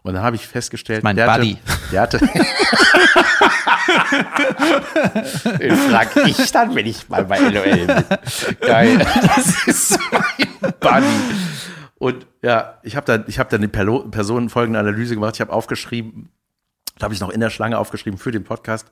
Und 0.03 0.14
dann 0.14 0.23
habe 0.23 0.37
ich 0.37 0.47
festgestellt, 0.47 1.03
mein 1.05 1.16
der, 1.16 1.27
Buddy. 1.27 1.59
Hatte, 1.66 1.90
der 1.92 2.01
hatte. 2.03 2.19
Den 5.61 5.77
frag 5.77 6.16
ich 6.27 6.53
dann, 6.53 6.75
wenn 6.75 6.87
ich 6.87 7.09
mal 7.09 7.25
bei 7.25 7.38
LOL 7.38 7.87
bin. 7.87 8.05
Geil. 8.61 8.99
Das 8.99 9.66
ist 9.66 9.99
mein 10.12 10.73
Buddy. 10.81 11.07
Und 11.99 12.27
ja, 12.42 12.79
ich 12.83 12.95
habe 12.97 13.07
dann, 13.07 13.25
ich 13.27 13.38
habe 13.38 13.49
dann 13.51 13.62
die 13.62 13.69
Perlo- 13.69 14.11
Personen 14.11 14.49
folgende 14.51 14.79
Analyse 14.79 15.14
gemacht. 15.14 15.35
Ich 15.37 15.40
habe 15.40 15.53
aufgeschrieben, 15.53 16.29
da 16.98 17.04
habe 17.04 17.14
ich 17.14 17.20
noch 17.20 17.30
in 17.30 17.40
der 17.40 17.50
Schlange 17.50 17.78
aufgeschrieben 17.78 18.18
für 18.18 18.32
den 18.32 18.44
Podcast. 18.44 18.90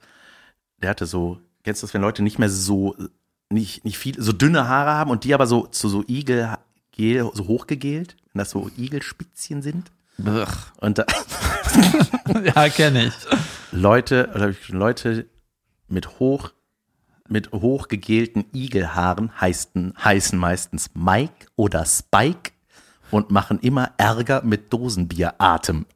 Der 0.82 0.90
hatte 0.90 1.06
so, 1.06 1.38
kennst 1.62 1.82
du 1.82 1.86
das, 1.86 1.94
wenn 1.94 2.02
Leute 2.02 2.22
nicht 2.22 2.38
mehr 2.38 2.50
so, 2.50 2.96
nicht, 3.50 3.84
nicht 3.84 3.98
viel, 3.98 4.20
so 4.20 4.32
dünne 4.32 4.68
Haare 4.68 4.92
haben 4.92 5.10
und 5.10 5.24
die 5.24 5.34
aber 5.34 5.46
so 5.46 5.66
zu 5.66 5.88
so 5.88 6.02
Igel, 6.08 6.54
gel- 6.92 7.30
so 7.34 7.46
hochgegelt, 7.46 8.16
wenn 8.32 8.38
das 8.40 8.50
so 8.50 8.70
Igelspitzchen 8.76 9.62
sind. 9.62 9.90
Und 10.80 10.98
da, 10.98 11.04
Ja, 12.54 12.68
kenne 12.68 13.06
ich. 13.06 13.14
Leute, 13.72 14.30
oder 14.34 14.50
ich 14.50 14.68
Leute 14.68 15.26
mit 15.88 16.18
hoch, 16.18 16.52
mit 17.28 17.52
hochgegelten 17.52 18.44
Igelhaaren 18.52 19.40
heißen, 19.40 19.94
heißen 20.02 20.38
meistens 20.38 20.90
Mike 20.94 21.46
oder 21.56 21.84
Spike 21.86 22.52
und 23.14 23.30
machen 23.30 23.60
immer 23.60 23.92
Ärger 23.96 24.42
mit 24.42 24.72
Dosenbieratem. 24.72 25.86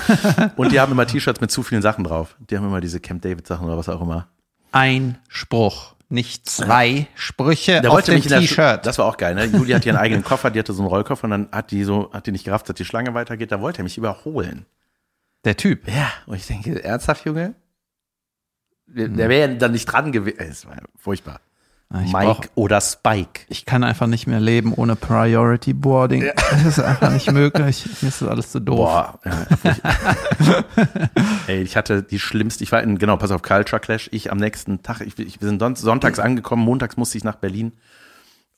und 0.56 0.72
die 0.72 0.80
haben 0.80 0.90
immer 0.90 1.06
T-Shirts 1.06 1.40
mit 1.40 1.50
zu 1.50 1.62
vielen 1.62 1.82
Sachen 1.82 2.02
drauf. 2.02 2.36
Die 2.50 2.56
haben 2.56 2.66
immer 2.66 2.80
diese 2.80 2.98
Camp 2.98 3.22
David 3.22 3.46
Sachen 3.46 3.66
oder 3.66 3.78
was 3.78 3.88
auch 3.88 4.00
immer. 4.00 4.28
Ein 4.72 5.18
Spruch, 5.28 5.94
nicht 6.08 6.48
zwei 6.48 7.06
Sprüche 7.14 7.80
Der 7.80 7.92
auf 7.92 8.02
dem 8.02 8.20
T-Shirt. 8.20 8.84
Das 8.84 8.98
war 8.98 9.06
auch 9.06 9.16
geil, 9.16 9.36
ne? 9.36 9.44
Julia 9.44 9.76
hat 9.76 9.86
ihren 9.86 9.96
eigenen 9.96 10.24
Koffer, 10.24 10.50
die 10.50 10.58
hatte 10.58 10.72
so 10.72 10.82
einen 10.82 10.88
Rollkoffer 10.88 11.24
und 11.24 11.30
dann 11.30 11.48
hat 11.52 11.70
die 11.70 11.84
so, 11.84 12.10
hat 12.12 12.26
die 12.26 12.32
nicht 12.32 12.44
gerafft, 12.44 12.68
dass 12.68 12.74
die 12.74 12.84
Schlange 12.84 13.14
weitergeht, 13.14 13.52
da 13.52 13.60
wollte 13.60 13.82
er 13.82 13.84
mich 13.84 13.96
überholen. 13.96 14.66
Der 15.44 15.56
Typ. 15.56 15.86
Ja, 15.86 16.10
und 16.26 16.36
ich 16.36 16.46
denke, 16.46 16.82
ernsthaft, 16.82 17.24
Junge? 17.24 17.54
Der, 18.86 19.08
der 19.08 19.28
wäre 19.28 19.48
ja 19.48 19.56
dann 19.56 19.72
nicht 19.72 19.86
dran 19.86 20.10
gewesen. 20.10 20.40
Es 20.40 20.66
war 20.66 20.76
furchtbar. 20.96 21.40
Ah, 21.90 22.00
Ich, 22.04 22.12
Mike 22.12 22.24
brauch, 22.26 22.40
oder 22.56 22.80
Spike. 22.80 23.42
ich 23.48 23.64
kann 23.66 23.84
einfach 23.84 24.06
nicht 24.06 24.26
mehr 24.26 24.40
leben 24.40 24.72
ohne 24.74 24.96
Priority 24.96 25.72
Boarding. 25.74 26.24
Das 26.50 26.64
ist 26.64 26.78
einfach 26.80 27.12
nicht 27.12 27.30
möglich. 27.30 27.84
Mir 28.00 28.08
ist 28.08 28.20
das 28.22 28.28
alles 28.28 28.50
zu 28.52 28.60
doof. 28.60 28.76
Boah. 28.78 29.20
Ja, 29.24 29.46
Ey, 31.46 31.62
ich 31.62 31.76
hatte 31.76 32.02
die 32.02 32.18
schlimmste, 32.18 32.64
ich 32.64 32.72
war 32.72 32.82
in, 32.82 32.98
genau, 32.98 33.16
pass 33.16 33.30
auf, 33.30 33.42
Culture 33.42 33.80
Clash. 33.80 34.08
Ich 34.12 34.30
am 34.32 34.38
nächsten 34.38 34.82
Tag, 34.82 35.00
ich, 35.02 35.18
ich, 35.18 35.40
wir 35.40 35.48
sind 35.48 35.60
son- 35.60 35.76
sonntags 35.76 36.18
angekommen, 36.18 36.62
montags 36.64 36.96
musste 36.96 37.18
ich 37.18 37.24
nach 37.24 37.36
Berlin 37.36 37.72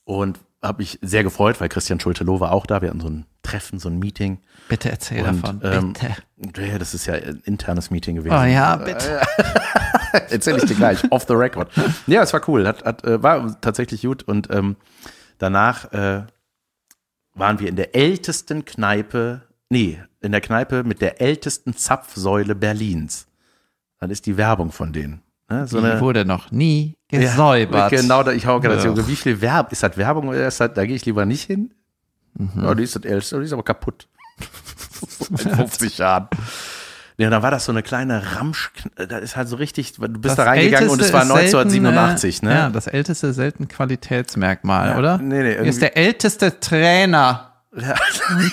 und 0.03 0.39
habe 0.61 0.79
mich 0.81 0.97
sehr 1.01 1.23
gefreut, 1.23 1.61
weil 1.61 1.69
Christian 1.69 1.99
Schulte-Loh 1.99 2.39
war 2.39 2.51
auch 2.51 2.65
da. 2.65 2.81
Wir 2.81 2.89
hatten 2.89 2.99
so 2.99 3.09
ein 3.09 3.25
Treffen, 3.43 3.79
so 3.79 3.89
ein 3.89 3.99
Meeting. 3.99 4.39
Bitte 4.69 4.89
erzähl 4.89 5.23
Und, 5.23 5.41
davon. 5.43 5.61
ähm, 5.63 5.93
Bitte. 6.37 6.65
Ja, 6.65 6.77
das 6.79 6.93
ist 6.93 7.05
ja 7.05 7.13
ein 7.13 7.41
internes 7.45 7.91
Meeting 7.91 8.15
gewesen. 8.15 8.35
Oh 8.35 8.43
ja, 8.43 8.75
bitte. 8.75 9.21
Erzähl 10.29 10.57
ich 10.57 10.65
dir 10.65 10.75
gleich, 10.75 11.11
off 11.11 11.25
the 11.27 11.33
record. 11.33 11.71
Ja, 12.07 12.23
es 12.23 12.33
war 12.33 12.41
cool, 12.47 12.65
hat, 12.67 12.83
hat, 12.85 13.03
äh, 13.03 13.21
war 13.21 13.59
tatsächlich 13.61 14.01
gut 14.01 14.23
und 14.23 14.49
ähm, 14.51 14.75
danach 15.37 15.91
äh, 15.93 16.23
waren 17.33 17.59
wir 17.59 17.67
in 17.69 17.75
der 17.75 17.95
ältesten 17.95 18.65
Kneipe, 18.65 19.43
nee, 19.69 20.01
in 20.21 20.31
der 20.31 20.41
Kneipe 20.41 20.83
mit 20.83 21.01
der 21.01 21.21
ältesten 21.21 21.75
Zapfsäule 21.75 22.55
Berlins. 22.55 23.27
Dann 23.99 24.09
ist 24.09 24.25
die 24.25 24.37
Werbung 24.37 24.71
von 24.71 24.91
denen. 24.93 25.21
Ne? 25.49 25.67
So 25.67 25.79
Die 25.79 25.85
eine, 25.85 25.99
wurde 26.01 26.25
noch 26.25 26.51
nie 26.51 26.97
Ja, 27.11 27.19
gesäubert. 27.19 27.91
Genau, 27.91 28.23
da, 28.23 28.31
ich 28.31 28.45
hau 28.45 28.59
gerade 28.59 28.81
so, 28.81 29.07
wie 29.07 29.15
viel 29.15 29.39
Werbung, 29.41 29.71
ist 29.71 29.83
das 29.83 29.95
Werbung 29.97 30.27
oder 30.27 30.47
ist 30.47 30.59
das, 30.59 30.73
da 30.73 30.85
gehe 30.85 30.95
ich 30.95 31.05
lieber 31.05 31.25
nicht 31.25 31.43
hin? 31.43 31.73
Mhm. 32.37 32.65
Oh, 32.65 32.73
die 32.73 32.83
ist 32.83 32.95
das 32.95 33.03
älteste, 33.03 33.39
die 33.39 33.45
ist 33.45 33.53
aber 33.53 33.63
kaputt. 33.63 34.07
Seit 35.31 35.55
50 35.55 35.97
Jahren. 35.97 36.27
Ja, 37.19 37.31
dann 37.31 37.41
war 37.41 37.49
das 37.49 37.65
so 37.65 37.71
eine 37.71 37.81
kleine 37.81 38.35
Ramsch, 38.35 38.71
da 38.95 39.17
ist 39.17 39.35
halt 39.35 39.47
so 39.47 39.55
richtig, 39.55 39.93
du 39.93 40.01
bist 40.07 40.25
Das 40.25 40.35
da 40.35 40.43
reingegangen 40.43 40.89
und 40.89 41.01
es 41.01 41.11
war 41.11 41.23
ist 41.23 41.29
selten, 41.29 41.57
1987, 41.57 42.43
ne? 42.43 42.53
Ja, 42.53 42.69
das 42.69 42.85
älteste 42.85 43.33
selten 43.33 43.67
Qualitätsmerkmal, 43.67 44.89
Ja, 44.89 44.97
oder? 44.99 45.17
nee, 45.17 45.41
nee, 45.41 45.67
ist 45.67 45.81
der 45.81 45.97
älteste 45.97 46.59
Trainer. 46.59 47.53
Ja. 47.75 47.95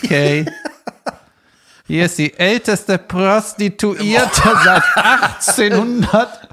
Okay. 0.02 0.46
Hier 1.86 2.06
ist 2.06 2.16
die 2.16 2.32
älteste 2.38 2.96
Prostituierte 2.96 4.42
seit 4.64 4.82
1800. 4.96 6.48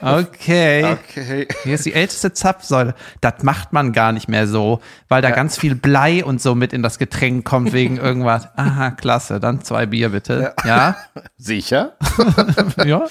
Okay. 0.00 0.84
Okay. 0.84 1.46
Hier 1.62 1.74
ist 1.76 1.86
die 1.86 1.92
älteste 1.92 2.32
Zapfsäule. 2.32 2.96
Das 3.20 3.44
macht 3.44 3.72
man 3.72 3.92
gar 3.92 4.10
nicht 4.10 4.28
mehr 4.28 4.48
so, 4.48 4.80
weil 5.08 5.22
da 5.22 5.30
ganz 5.30 5.56
viel 5.56 5.76
Blei 5.76 6.24
und 6.24 6.42
so 6.42 6.56
mit 6.56 6.72
in 6.72 6.82
das 6.82 6.98
Getränk 6.98 7.44
kommt 7.44 7.72
wegen 7.72 7.96
irgendwas. 8.02 8.48
Aha, 8.56 8.90
klasse. 8.90 9.38
Dann 9.38 9.62
zwei 9.62 9.86
Bier 9.86 10.08
bitte. 10.08 10.52
Ja? 10.64 10.96
Sicher? 11.38 11.92
Ja. 12.84 13.02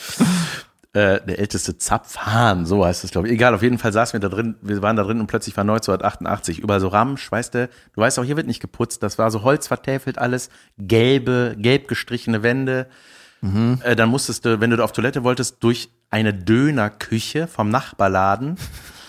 Äh, 0.93 1.21
der 1.21 1.39
älteste 1.39 1.77
Zapfhahn, 1.77 2.65
so 2.65 2.86
heißt 2.86 3.04
es, 3.04 3.12
glaube 3.12 3.27
ich. 3.27 3.34
Egal, 3.34 3.54
auf 3.54 3.62
jeden 3.62 3.77
Fall 3.77 3.93
saßen 3.93 4.13
wir 4.13 4.19
da 4.19 4.34
drin, 4.34 4.56
wir 4.62 4.82
waren 4.82 4.95
da 4.95 5.04
drin 5.04 5.19
und 5.19 5.27
plötzlich 5.27 5.56
war 5.56 5.62
1988, 5.62 6.60
überall 6.60 6.82
so 6.82 6.89
Ramsch, 6.89 7.32
weißt 7.32 7.54
du, 7.54 7.67
du 7.67 8.01
weißt 8.01 8.19
auch, 8.19 8.23
hier 8.23 8.36
wird 8.36 8.47
nicht 8.47 8.60
geputzt, 8.60 9.01
das 9.01 9.17
war 9.17 9.32
so 9.32 9.43
Holz 9.43 9.67
vertäfelt 9.67 10.17
alles, 10.17 10.49
gelbe, 10.77 11.56
gelb 11.58 11.88
gestrichene 11.88 12.43
Wände. 12.43 12.88
Äh, 13.84 13.95
dann 13.95 14.10
musstest 14.10 14.45
du, 14.45 14.60
wenn 14.60 14.69
du 14.69 14.84
auf 14.84 14.91
Toilette 14.91 15.23
wolltest, 15.23 15.63
durch 15.63 15.89
eine 16.10 16.34
Dönerküche 16.34 17.47
vom 17.47 17.69
Nachbarladen 17.69 18.58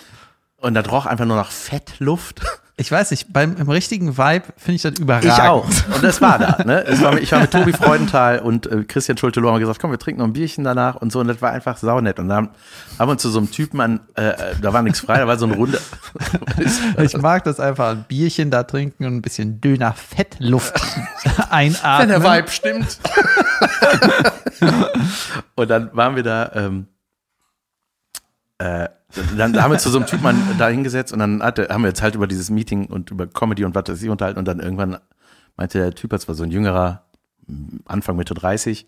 und 0.57 0.75
da 0.75 0.81
roch 0.83 1.07
einfach 1.07 1.27
nur 1.27 1.37
nach 1.37 1.51
Fettluft. 1.51 2.41
Ich 2.77 2.91
weiß 2.91 3.11
nicht, 3.11 3.31
beim 3.33 3.57
im 3.59 3.69
richtigen 3.69 4.17
Vibe 4.17 4.45
finde 4.57 4.77
ich 4.77 4.83
das 4.83 4.99
überragend. 4.99 5.33
Ich 5.33 5.43
auch. 5.43 5.67
Und 5.95 6.03
das 6.03 6.23
war 6.23 6.39
da. 6.39 6.65
Ne? 6.65 6.85
War, 7.01 7.19
ich 7.21 7.31
war 7.31 7.41
mit 7.41 7.51
Tobi 7.51 7.75
Freudenthal 7.75 8.39
und 8.39 8.67
äh, 8.67 8.85
Christian 8.85 9.19
Schulte-Lohr 9.19 9.53
haben 9.53 9.61
gesagt, 9.61 9.79
komm, 9.79 9.91
wir 9.91 9.99
trinken 9.99 10.21
noch 10.21 10.27
ein 10.27 10.33
Bierchen 10.33 10.65
danach 10.65 10.97
und 10.97 11.13
so. 11.13 11.21
Und 11.21 11.29
das 11.29 11.43
war 11.43 11.53
einfach 11.53 11.77
saunett. 11.77 12.19
Und 12.19 12.29
dann 12.29 12.49
haben 12.99 13.09
wir 13.09 13.13
uns 13.13 13.21
zu 13.21 13.29
so 13.29 13.39
einem 13.39 13.51
Typen 13.51 13.79
an, 13.83 14.01
äh, 14.17 14.31
äh, 14.31 14.35
da 14.61 14.73
war 14.73 14.81
nichts 14.81 15.01
frei, 15.01 15.19
da 15.19 15.27
war 15.27 15.39
so 15.39 15.47
eine 15.47 15.57
Runde. 15.57 15.81
Ich 16.99 17.17
mag 17.17 17.45
das 17.45 17.61
einfach, 17.61 17.91
ein 17.91 18.05
Bierchen 18.09 18.51
da 18.51 18.63
trinken 18.63 19.05
und 19.05 19.17
ein 19.17 19.23
bisschen 19.23 19.61
Döner 19.61 19.93
Fettluft 19.93 20.75
Wenn 21.25 21.45
einatmen. 21.51 22.09
der 22.09 22.23
Vibe 22.23 22.51
stimmt. 22.51 22.99
und 25.57 25.71
dann 25.71 25.91
waren 25.93 26.17
wir 26.17 26.23
da, 26.23 26.51
ähm, 26.55 26.87
äh, 28.63 28.89
dann 29.37 29.61
haben 29.63 29.73
wir 29.73 29.79
zu 29.79 29.91
so 29.91 29.99
einem 29.99 30.07
Typen 30.07 30.27
an- 30.27 30.55
da 30.59 30.69
hingesetzt 30.69 31.13
und 31.13 31.19
dann 31.19 31.43
hatte, 31.43 31.69
haben 31.71 31.83
wir 31.83 31.89
jetzt 31.89 32.03
halt 32.03 32.15
über 32.15 32.27
dieses 32.27 32.51
Meeting 32.51 32.87
und 32.87 33.11
über 33.11 33.27
Comedy 33.27 33.65
und 33.65 33.75
was 33.75 33.85
weiß 33.89 34.03
ich 34.03 34.09
unterhalten 34.09 34.39
und 34.39 34.47
dann 34.47 34.61
irgendwann 34.61 34.99
meinte 35.57 35.79
der 35.79 35.95
Typ, 35.95 36.11
das 36.11 36.29
war 36.29 36.35
so 36.35 36.45
ein 36.45 36.51
jüngerer, 36.51 37.03
m, 37.49 37.81
Anfang 37.85 38.17
Mitte 38.17 38.35
30, 38.35 38.87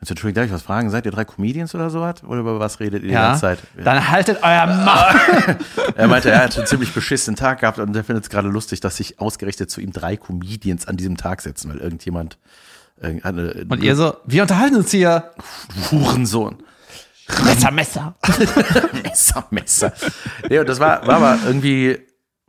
und 0.00 0.08
so, 0.08 0.12
Entschuldigung, 0.14 0.42
darf 0.42 0.46
ich 0.46 0.52
was 0.52 0.62
fragen? 0.62 0.90
Seid 0.90 1.06
ihr 1.06 1.12
drei 1.12 1.24
Comedians 1.24 1.76
oder 1.76 1.88
sowas? 1.88 2.24
Oder 2.26 2.40
über 2.40 2.58
was 2.58 2.80
redet 2.80 3.02
ihr 3.04 3.08
die 3.08 3.14
ja, 3.14 3.28
ganze 3.28 3.40
Zeit? 3.42 3.58
dann 3.84 4.10
haltet 4.10 4.40
euer 4.42 4.66
Maul. 4.66 5.56
Er 5.94 6.08
meinte, 6.08 6.28
er 6.30 6.42
hat 6.42 6.56
einen 6.58 6.66
ziemlich 6.66 6.92
beschissenen 6.92 7.36
Tag 7.36 7.60
gehabt 7.60 7.78
und 7.78 7.94
er 7.94 8.02
findet 8.02 8.24
es 8.24 8.30
gerade 8.30 8.48
lustig, 8.48 8.80
dass 8.80 8.96
sich 8.96 9.20
ausgerechnet 9.20 9.70
zu 9.70 9.80
ihm 9.80 9.92
drei 9.92 10.16
Comedians 10.16 10.88
an 10.88 10.96
diesem 10.96 11.16
Tag 11.18 11.40
setzen, 11.42 11.70
weil 11.70 11.78
irgendjemand 11.78 12.36
äh, 13.00 13.20
eine, 13.22 13.64
Und 13.68 13.80
ihr 13.82 13.94
so, 13.94 14.16
wir 14.26 14.42
unterhalten 14.42 14.74
uns 14.74 14.90
hier. 14.90 15.30
Hurensohn. 15.92 16.56
Messer, 17.44 17.70
Messer. 17.72 18.14
Messer, 19.02 19.44
Messer. 19.50 19.92
Nee, 20.48 20.58
und 20.58 20.68
das 20.68 20.78
war, 20.80 21.06
war 21.06 21.16
aber 21.16 21.38
irgendwie, 21.46 21.98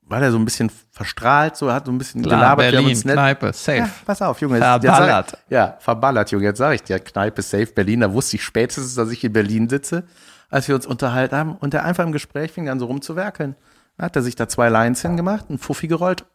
war 0.04 0.19
der 0.19 0.32
so 0.32 0.38
ein 0.38 0.46
bisschen 0.46 0.69
verstrahlt, 0.91 1.56
so, 1.56 1.72
hat 1.72 1.86
so 1.86 1.91
ein 1.91 1.98
bisschen 1.98 2.22
Klar, 2.22 2.39
gelabert. 2.39 2.72
Berlin, 2.72 2.89
uns 2.89 3.06
nett- 3.06 3.15
Kneipe, 3.15 3.54
safe. 3.54 3.78
Ja, 3.78 3.89
pass 4.06 4.22
auf, 4.22 4.39
Junge. 4.41 4.58
jetzt- 4.58 4.65
Verballert. 4.65 4.84
Jetzt 5.26 5.32
sag 5.32 5.39
ich, 5.48 5.52
ja, 5.52 5.78
verballert, 5.80 6.32
Junge. 6.32 6.46
Jetzt 6.46 6.58
sage 6.58 6.76
ich 6.76 6.84
dir, 6.84 7.00
Kneipe 7.00 7.41
safe 7.41 7.67
Berlin. 7.67 8.02
Da 8.02 8.13
wusste 8.13 8.36
ich 8.36 8.43
spätestens, 8.43 8.96
dass 8.96 9.10
ich 9.10 9.24
in 9.24 9.34
Berlin 9.34 9.69
sitze, 9.69 10.04
als 10.50 10.67
wir 10.67 10.76
uns 10.76 10.86
unterhalten 10.86 11.36
haben. 11.36 11.56
Und 11.56 11.74
der 11.74 11.86
einfach 11.86 12.04
im 12.06 12.12
Gespräch 12.12 12.52
fing 12.52 12.65
dann 12.65 12.80
so 12.80 12.86
rumzuwerkeln. 12.86 13.56
Dann 13.98 14.06
hat 14.06 14.15
er 14.15 14.22
sich 14.22 14.36
da 14.36 14.48
zwei 14.48 14.69
Lines 14.69 15.02
hingemacht, 15.02 15.46
einen 15.50 15.60
Fuffi 15.60 15.88
gerollt. 15.88 16.26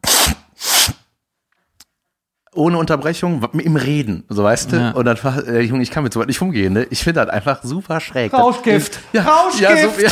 Ohne 2.58 2.76
Unterbrechung, 2.76 3.40
im 3.52 3.76
Reden, 3.76 4.24
so 4.28 4.42
weißt 4.42 4.72
du. 4.72 4.76
Ja. 4.76 4.90
Und 4.90 5.04
dann 5.04 5.22
war, 5.22 5.46
äh, 5.46 5.60
Junge, 5.60 5.82
ich 5.82 5.92
kann 5.92 6.02
mit 6.02 6.12
so 6.12 6.18
weit 6.18 6.26
nicht 6.26 6.42
umgehen, 6.42 6.72
ne? 6.72 6.86
Ich 6.90 7.04
finde 7.04 7.24
das 7.24 7.30
einfach 7.30 7.62
super 7.62 8.00
schräg. 8.00 8.32
Rauschgift. 8.32 8.98
Ja, 9.12 9.22
Rauschgift. 9.22 9.70
Ja, 9.78 9.88
so, 9.88 10.00
ja, 10.00 10.10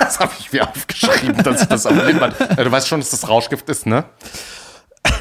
das 0.00 0.20
habe 0.20 0.32
ich 0.38 0.52
mir 0.52 0.68
aufgeschrieben, 0.68 1.42
dass 1.42 1.62
ich 1.62 1.68
das 1.68 1.86
auf 1.86 1.94
Lippern. 2.06 2.34
Ja, 2.38 2.64
du 2.64 2.70
weißt 2.70 2.88
schon, 2.88 3.00
dass 3.00 3.08
das 3.10 3.26
Rauschgift 3.26 3.68
ist, 3.70 3.86
ne? 3.86 4.04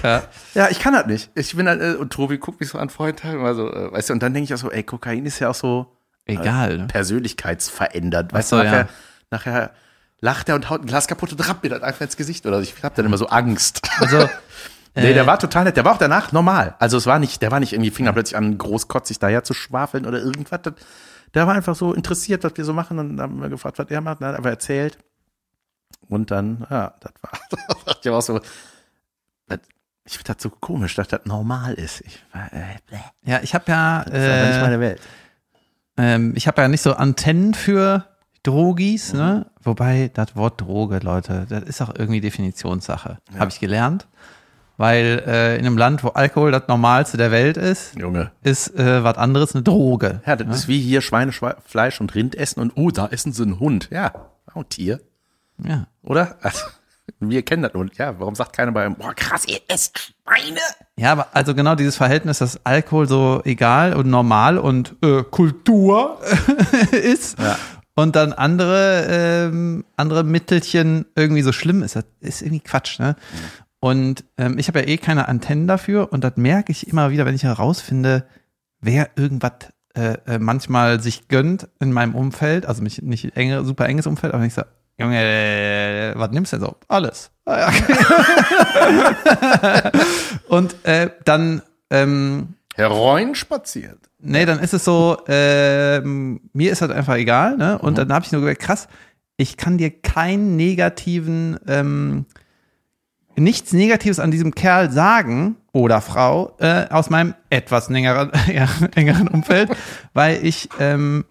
Ja. 0.03 0.23
Ja, 0.53 0.67
ich 0.69 0.79
kann 0.79 0.93
das 0.93 1.05
nicht. 1.05 1.29
Ich 1.35 1.55
bin 1.55 1.69
halt, 1.69 1.81
äh, 1.81 1.95
und 1.95 2.11
Tobi 2.11 2.37
guckt 2.37 2.59
mich 2.59 2.69
so 2.69 2.77
an 2.77 2.89
Freund 2.89 3.23
immer 3.23 3.55
so, 3.55 3.71
äh, 3.71 3.91
weißt 3.93 4.09
du, 4.09 4.13
und 4.13 4.21
dann 4.21 4.33
denke 4.33 4.45
ich 4.45 4.53
auch 4.53 4.61
so, 4.61 4.69
ey, 4.69 4.83
Kokain 4.83 5.25
ist 5.25 5.39
ja 5.39 5.49
auch 5.49 5.55
so 5.55 5.97
Egal. 6.25 6.79
Ne? 6.79 6.87
persönlichkeitsverändert. 6.87 8.33
Weißt 8.33 8.49
so, 8.49 8.57
du, 8.57 8.63
nachher, 8.63 8.79
ja. 8.79 8.89
nachher 9.31 9.71
lacht 10.19 10.49
er 10.49 10.55
und 10.55 10.69
haut 10.69 10.81
ein 10.81 10.87
Glas 10.87 11.07
kaputt 11.07 11.31
und 11.31 11.47
rappt 11.47 11.63
mir 11.63 11.69
das 11.69 11.81
einfach 11.81 12.01
ins 12.01 12.17
Gesicht 12.17 12.45
oder 12.45 12.57
so. 12.57 12.63
Ich 12.63 12.83
hab 12.83 12.95
dann 12.95 13.05
immer 13.05 13.17
so 13.17 13.27
Angst. 13.27 13.81
Also, 13.99 14.29
Nee, 14.97 15.11
Äh. 15.11 15.13
der 15.13 15.25
war 15.27 15.39
total 15.39 15.63
nett. 15.65 15.77
Der 15.77 15.85
war 15.85 15.93
auch 15.93 15.97
danach 15.97 16.31
normal. 16.31 16.75
Also 16.79 16.97
es 16.97 17.05
war 17.05 17.19
nicht, 17.19 17.41
der 17.41 17.51
war 17.51 17.59
nicht 17.59 17.73
irgendwie, 17.73 17.91
fing 17.91 18.05
dann 18.05 18.13
plötzlich 18.15 18.37
an, 18.37 18.57
großkotzig 18.57 19.19
daher 19.19 19.43
zu 19.43 19.53
schwafeln 19.53 20.05
oder 20.05 20.19
irgendwas. 20.19 20.59
Der 21.33 21.47
war 21.47 21.53
einfach 21.55 21.75
so 21.75 21.93
interessiert, 21.93 22.43
was 22.43 22.53
wir 22.55 22.65
so 22.65 22.73
machen 22.73 22.99
und 22.99 23.17
dann 23.17 23.21
haben 23.21 23.41
wir 23.41 23.49
gefragt, 23.49 23.77
was 23.79 23.87
er 23.89 24.01
macht. 24.01 24.21
Dann 24.21 24.29
hat 24.29 24.35
er 24.35 24.37
einfach 24.37 24.49
erzählt. 24.51 24.97
Und 26.09 26.31
dann, 26.31 26.65
ja, 26.69 26.93
das 26.99 27.11
war, 27.21 27.31
da 27.85 27.93
ich 28.01 28.07
aber 28.07 28.17
auch 28.17 28.21
so, 28.21 28.39
das, 29.47 29.59
ich 30.05 30.17
finde 30.17 30.33
das 30.33 30.41
so 30.43 30.49
komisch, 30.49 30.95
dass 30.95 31.07
das 31.09 31.21
normal 31.25 31.73
ist. 31.73 32.01
Ich, 32.01 32.23
war, 32.33 32.51
äh, 32.53 32.75
ja, 33.25 33.39
ich 33.41 33.53
habe 33.53 33.65
ja, 33.67 34.03
das 34.05 34.13
ist 34.13 34.29
aber 34.29 34.47
nicht 34.47 34.57
äh, 34.57 34.61
meine 34.61 34.79
Welt. 34.79 35.01
ähm, 35.97 36.33
ich 36.35 36.47
habe 36.47 36.61
ja 36.61 36.67
nicht 36.69 36.81
so 36.81 36.93
Antennen 36.93 37.53
für 37.53 38.05
Drogis, 38.43 39.13
ne? 39.13 39.47
Wobei 39.61 40.09
das 40.13 40.35
Wort 40.37 40.61
Droge, 40.61 40.99
Leute, 40.99 41.45
das 41.49 41.63
ist 41.63 41.81
auch 41.81 41.93
irgendwie 41.93 42.21
Definitionssache. 42.21 43.17
Habe 43.37 43.51
ich 43.51 43.59
gelernt. 43.59 44.07
Weil 44.79 45.23
äh, 45.25 45.57
in 45.57 45.65
einem 45.65 45.77
Land, 45.77 46.03
wo 46.03 46.09
Alkohol 46.09 46.51
das 46.51 46.67
Normalste 46.67 47.17
der 47.17 47.31
Welt 47.31 47.57
ist, 47.57 47.95
Junge. 47.97 48.31
ist 48.43 48.75
äh, 48.77 49.03
was 49.03 49.17
anderes 49.17 49.55
eine 49.55 49.63
Droge. 49.63 50.21
Ja, 50.25 50.35
das 50.35 50.55
ist 50.55 50.67
wie 50.67 50.79
hier 50.79 51.01
Schweinefleisch 51.01 51.99
und 51.99 52.13
Rind 52.13 52.35
essen 52.35 52.59
und, 52.59 52.73
oh, 52.75 52.91
da 52.91 53.07
essen 53.07 53.33
sie 53.33 53.41
einen 53.43 53.59
Hund. 53.59 53.89
Ja, 53.91 54.13
auch 54.53 54.55
ein 54.61 54.69
Tier. 54.69 55.01
Ja. 55.63 55.87
Oder? 56.03 56.37
Also, 56.43 56.59
wir 57.19 57.41
kennen 57.43 57.63
das 57.63 57.73
und 57.73 57.97
ja, 57.97 58.19
warum 58.19 58.35
sagt 58.35 58.55
keiner 58.55 58.71
bei 58.71 58.87
boah 58.89 59.13
krass, 59.15 59.47
ihr 59.47 59.59
esst 59.67 59.97
Schweine? 60.23 60.59
Ja, 60.95 61.13
aber 61.13 61.27
also 61.33 61.55
genau 61.55 61.73
dieses 61.73 61.95
Verhältnis, 61.97 62.37
dass 62.37 62.63
Alkohol 62.63 63.07
so 63.07 63.41
egal 63.45 63.93
und 63.95 64.07
normal 64.07 64.59
und 64.59 64.95
äh, 65.01 65.23
Kultur 65.23 66.19
ist 66.91 67.39
Ja. 67.39 67.57
und 67.95 68.15
dann 68.15 68.33
andere 68.33 69.07
ähm, 69.09 69.85
andere 69.95 70.23
Mittelchen 70.23 71.05
irgendwie 71.15 71.41
so 71.41 71.51
schlimm 71.51 71.81
ist, 71.81 71.95
das 71.95 72.05
ist 72.19 72.41
irgendwie 72.43 72.59
Quatsch, 72.59 72.99
ne? 72.99 73.15
Und 73.87 74.25
ähm, 74.37 74.57
ich 74.57 74.67
habe 74.67 74.79
ja 74.79 74.87
eh 74.87 74.97
keine 74.97 75.29
Antennen 75.29 75.65
dafür 75.65 76.11
und 76.11 76.21
das 76.21 76.33
merke 76.35 76.73
ich 76.73 76.89
immer 76.89 77.09
wieder, 77.09 77.25
wenn 77.25 77.35
ich 77.35 77.43
herausfinde, 77.43 78.25
wer 78.81 79.11
irgendwas 79.15 79.53
äh, 79.95 80.17
äh, 80.27 80.39
manchmal 80.39 80.99
sich 80.99 81.29
gönnt 81.29 81.69
in 81.79 81.93
meinem 81.93 82.13
Umfeld, 82.13 82.65
also 82.65 82.83
mich 82.83 83.01
nicht 83.01 83.37
enge, 83.37 83.63
super 83.63 83.87
enges 83.87 84.05
Umfeld, 84.05 84.33
aber 84.33 84.41
wenn 84.41 84.49
ich 84.49 84.55
so, 84.55 84.63
Junge, 84.99 85.21
äh, 85.21 86.13
was 86.17 86.31
nimmst 86.31 86.51
du 86.51 86.57
denn 86.57 86.65
so? 86.65 86.75
Alles. 86.89 87.31
Ah, 87.45 87.71
und 90.49 90.75
äh, 90.83 91.09
dann 91.23 91.61
ähm, 91.89 92.55
Heroin 92.75 93.35
spaziert. 93.35 93.99
Nee, 94.19 94.45
dann 94.45 94.59
ist 94.59 94.73
es 94.73 94.83
so, 94.83 95.17
ähm, 95.29 96.41
mir 96.51 96.73
ist 96.73 96.81
das 96.81 96.91
einfach 96.91 97.15
egal, 97.15 97.55
ne? 97.55 97.79
Und 97.79 97.97
dann 97.97 98.11
habe 98.11 98.25
ich 98.25 98.33
nur 98.33 98.41
gemerkt, 98.41 98.63
krass, 98.63 98.89
ich 99.37 99.55
kann 99.55 99.77
dir 99.77 99.91
keinen 99.91 100.57
negativen, 100.57 101.57
ähm, 101.67 102.25
nichts 103.37 103.71
Negatives 103.71 104.19
an 104.19 104.31
diesem 104.31 104.53
Kerl 104.53 104.91
sagen 104.91 105.57
oder 105.71 106.01
Frau 106.01 106.55
äh, 106.59 106.87
aus 106.89 107.09
meinem 107.09 107.35
etwas 107.49 107.87
engeren, 107.89 108.31
ja, 108.53 108.67
engeren 108.95 109.27
Umfeld, 109.27 109.69
weil 110.13 110.43
ich 110.45 110.69
ähm, 110.79 111.25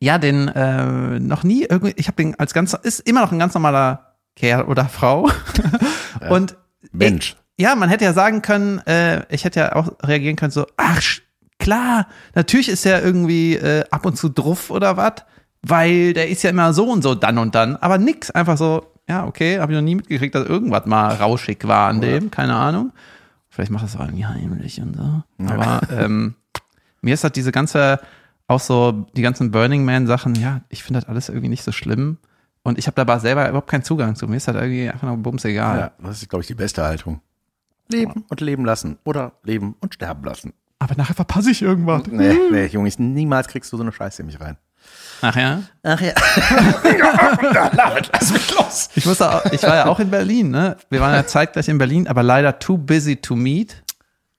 ja 0.00 0.18
den 0.18 0.48
äh, 0.48 1.18
noch 1.18 1.42
nie 1.42 1.64
irgendwie, 1.64 1.94
ich 1.96 2.06
habe 2.08 2.22
den 2.22 2.38
als 2.38 2.52
ganz, 2.54 2.74
ist 2.74 3.00
immer 3.00 3.22
noch 3.22 3.32
ein 3.32 3.38
ganz 3.38 3.54
normaler 3.54 4.16
Kerl 4.36 4.64
oder 4.64 4.84
Frau 4.84 5.28
und 6.30 6.56
Mensch. 6.92 7.36
ja, 7.58 7.74
man 7.74 7.88
hätte 7.88 8.04
ja 8.04 8.12
sagen 8.12 8.42
können, 8.42 8.78
äh, 8.86 9.22
ich 9.34 9.44
hätte 9.44 9.60
ja 9.60 9.76
auch 9.76 9.92
reagieren 10.02 10.36
können, 10.36 10.52
so, 10.52 10.66
ach, 10.76 11.02
klar, 11.58 12.06
natürlich 12.34 12.68
ist 12.68 12.86
er 12.86 13.02
irgendwie 13.02 13.54
äh, 13.56 13.84
ab 13.90 14.04
und 14.06 14.16
zu 14.16 14.28
druff 14.28 14.70
oder 14.70 14.96
was, 14.96 15.24
weil 15.62 16.12
der 16.12 16.28
ist 16.28 16.42
ja 16.42 16.50
immer 16.50 16.72
so 16.72 16.84
und 16.84 17.02
so 17.02 17.14
dann 17.14 17.38
und 17.38 17.54
dann, 17.54 17.76
aber 17.76 17.98
nix, 17.98 18.30
einfach 18.30 18.58
so, 18.58 18.86
ja, 19.08 19.26
okay, 19.26 19.58
habe 19.58 19.72
ich 19.72 19.76
noch 19.76 19.82
nie 19.84 19.94
mitgekriegt, 19.94 20.34
dass 20.34 20.46
irgendwas 20.48 20.86
mal 20.86 21.14
rauschig 21.14 21.66
war 21.66 21.88
an 21.88 22.00
dem, 22.00 22.30
keine 22.30 22.54
Ahnung. 22.54 22.92
Vielleicht 23.48 23.70
macht 23.70 23.84
das 23.84 23.96
auch 23.96 24.00
irgendwie 24.00 24.26
heimlich 24.26 24.80
und 24.80 24.94
so. 24.96 25.22
Aber 25.46 25.80
ähm, 25.90 26.34
mir 27.00 27.14
ist 27.14 27.24
halt 27.24 27.34
diese 27.36 27.50
ganze, 27.50 28.00
auch 28.46 28.60
so 28.60 29.06
die 29.16 29.22
ganzen 29.22 29.50
Burning 29.50 29.84
Man 29.84 30.06
Sachen, 30.06 30.34
ja, 30.34 30.60
ich 30.68 30.84
finde 30.84 31.00
das 31.00 31.08
alles 31.08 31.28
irgendwie 31.28 31.48
nicht 31.48 31.64
so 31.64 31.72
schlimm. 31.72 32.18
Und 32.62 32.76
ich 32.78 32.86
habe 32.86 32.94
dabei 32.96 33.18
selber 33.18 33.48
überhaupt 33.48 33.70
keinen 33.70 33.82
Zugang 33.84 34.14
zu. 34.14 34.28
Mir 34.28 34.36
ist 34.36 34.46
das 34.46 34.54
irgendwie 34.56 34.88
einfach 34.90 35.08
nur 35.08 35.16
bums 35.16 35.44
egal. 35.44 35.78
Ja, 35.78 35.92
das 36.06 36.20
ist, 36.22 36.28
glaube 36.28 36.42
ich, 36.42 36.48
die 36.48 36.54
beste 36.54 36.82
Haltung. 36.84 37.20
Leben 37.90 38.24
und 38.28 38.40
leben 38.42 38.64
lassen. 38.66 38.98
Oder 39.04 39.32
leben 39.42 39.74
und 39.80 39.94
sterben 39.94 40.22
lassen. 40.24 40.52
Aber 40.78 40.94
nachher 40.96 41.14
verpasse 41.14 41.50
ich 41.50 41.62
irgendwas. 41.62 42.02
Nee, 42.10 42.34
nee, 42.52 42.66
Junge, 42.66 42.88
ich- 42.88 42.98
niemals 42.98 43.48
kriegst 43.48 43.72
du 43.72 43.76
so 43.78 43.82
eine 43.82 43.92
Scheiße 43.92 44.20
in 44.22 44.26
mich 44.26 44.38
rein. 44.40 44.58
Ach 45.22 45.34
ja? 45.36 45.62
Ach 45.82 46.00
ja. 46.00 46.12
lass 48.12 48.32
mich 48.32 48.54
los. 48.56 48.90
Ich 48.94 49.06
wusste, 49.06 49.30
auch, 49.32 49.44
ich 49.46 49.62
war 49.62 49.74
ja 49.76 49.86
auch 49.86 50.00
in 50.00 50.10
Berlin, 50.10 50.50
ne? 50.50 50.76
Wir 50.90 51.00
waren 51.00 51.14
ja 51.14 51.26
zeitgleich 51.26 51.68
in 51.68 51.78
Berlin, 51.78 52.08
aber 52.08 52.22
leider 52.22 52.58
too 52.58 52.76
busy 52.78 53.16
to 53.16 53.34
meet. 53.36 53.82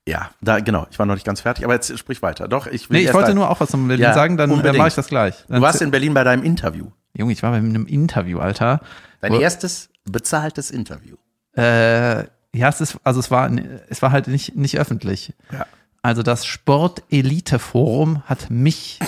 Ja, 0.07 0.31
da, 0.41 0.59
genau, 0.59 0.87
ich 0.89 0.97
war 0.97 1.05
noch 1.05 1.13
nicht 1.15 1.25
ganz 1.25 1.41
fertig, 1.41 1.63
aber 1.65 1.73
jetzt 1.75 1.97
sprich 1.99 2.21
weiter. 2.21 2.47
Doch, 2.47 2.65
ich 2.67 2.89
will 2.89 2.99
Nee, 3.01 3.07
ich 3.07 3.13
wollte 3.13 3.33
nur 3.35 3.49
auch 3.49 3.59
was 3.59 3.69
zum 3.69 3.87
Berlin 3.87 4.03
Ja, 4.03 4.13
sagen, 4.13 4.37
dann, 4.37 4.49
dann 4.49 4.57
unbedingt. 4.57 4.77
mache 4.79 4.87
ich 4.87 4.95
das 4.95 5.07
gleich. 5.07 5.35
Dann 5.47 5.57
Du 5.57 5.61
warst 5.61 5.81
in 5.81 5.91
Berlin 5.91 6.13
bei 6.13 6.23
deinem 6.23 6.43
Interview. 6.43 6.87
Junge, 7.13 7.33
ich 7.33 7.43
war 7.43 7.51
bei 7.51 7.57
einem 7.57 7.85
Interview, 7.85 8.39
Alter. 8.39 8.81
Dein 9.21 9.33
Wo- 9.33 9.39
erstes 9.39 9.89
bezahltes 10.05 10.71
Interview. 10.71 11.17
Äh, 11.55 12.23
ja, 12.53 12.69
es 12.69 12.81
ist, 12.81 12.97
also 13.03 13.19
es 13.19 13.29
war, 13.29 13.51
es 13.89 14.01
war 14.01 14.11
halt 14.11 14.27
nicht, 14.27 14.55
nicht 14.55 14.79
öffentlich. 14.79 15.33
Ja. 15.51 15.65
Also 16.01 16.23
das 16.23 16.45
Sport-Elite-Forum 16.45 18.23
hat 18.25 18.49
mich 18.49 18.99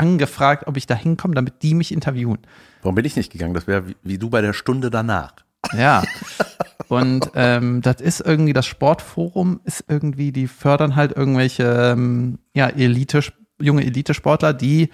angefragt, 0.00 0.66
ob 0.66 0.76
ich 0.76 0.86
da 0.86 0.94
hinkomme, 0.94 1.34
damit 1.34 1.62
die 1.62 1.74
mich 1.74 1.92
interviewen. 1.92 2.38
Warum 2.82 2.94
bin 2.94 3.04
ich 3.04 3.16
nicht 3.16 3.30
gegangen? 3.30 3.54
Das 3.54 3.66
wäre 3.66 3.88
wie, 3.88 3.96
wie 4.02 4.18
du 4.18 4.30
bei 4.30 4.40
der 4.40 4.54
Stunde 4.54 4.90
danach. 4.90 5.34
Ja. 5.76 6.02
Und 6.88 7.30
ähm, 7.34 7.82
das 7.82 8.00
ist 8.00 8.20
irgendwie, 8.20 8.52
das 8.52 8.66
Sportforum 8.66 9.60
ist 9.64 9.84
irgendwie, 9.86 10.32
die 10.32 10.48
fördern 10.48 10.96
halt 10.96 11.16
irgendwelche 11.16 11.92
ähm, 11.92 12.38
ja, 12.54 12.68
Elite, 12.68 13.20
junge 13.60 13.84
Elitesportler, 13.84 14.54
die 14.54 14.88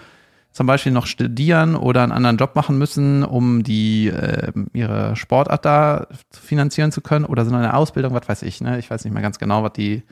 zum 0.51 0.67
Beispiel 0.67 0.93
noch 0.93 1.07
studieren 1.07 1.77
oder 1.77 2.03
einen 2.03 2.13
anderen 2.13 2.39
Job 2.39 2.57
machen 2.57 2.79
müssen, 2.79 3.23
um 3.23 3.63
die 3.63 4.09
ähm, 4.09 4.67
ihre 4.73 5.15
Sportart 5.15 5.65
da 5.65 6.07
finanzieren 6.31 6.93
zu 6.93 7.01
können 7.01 7.27
oder 7.27 7.45
sind 7.45 7.55
in 7.55 7.61
einer 7.61 7.77
Ausbildung, 7.77 8.15
was 8.15 8.29
weiß 8.29 8.43
ich, 8.43 8.61
ne? 8.61 8.79
Ich 8.79 8.91
weiß 8.91 9.05
nicht 9.05 9.13
mehr 9.15 9.23
ganz 9.23 9.39
genau, 9.39 9.63
was 9.63 9.73
die 9.75 10.03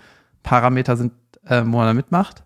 Parameter 0.42 0.96
sind, 0.96 1.12
äh, 1.46 1.62
wo 1.62 1.78
man 1.78 1.86
da 1.86 1.94
mitmacht. 1.94 2.43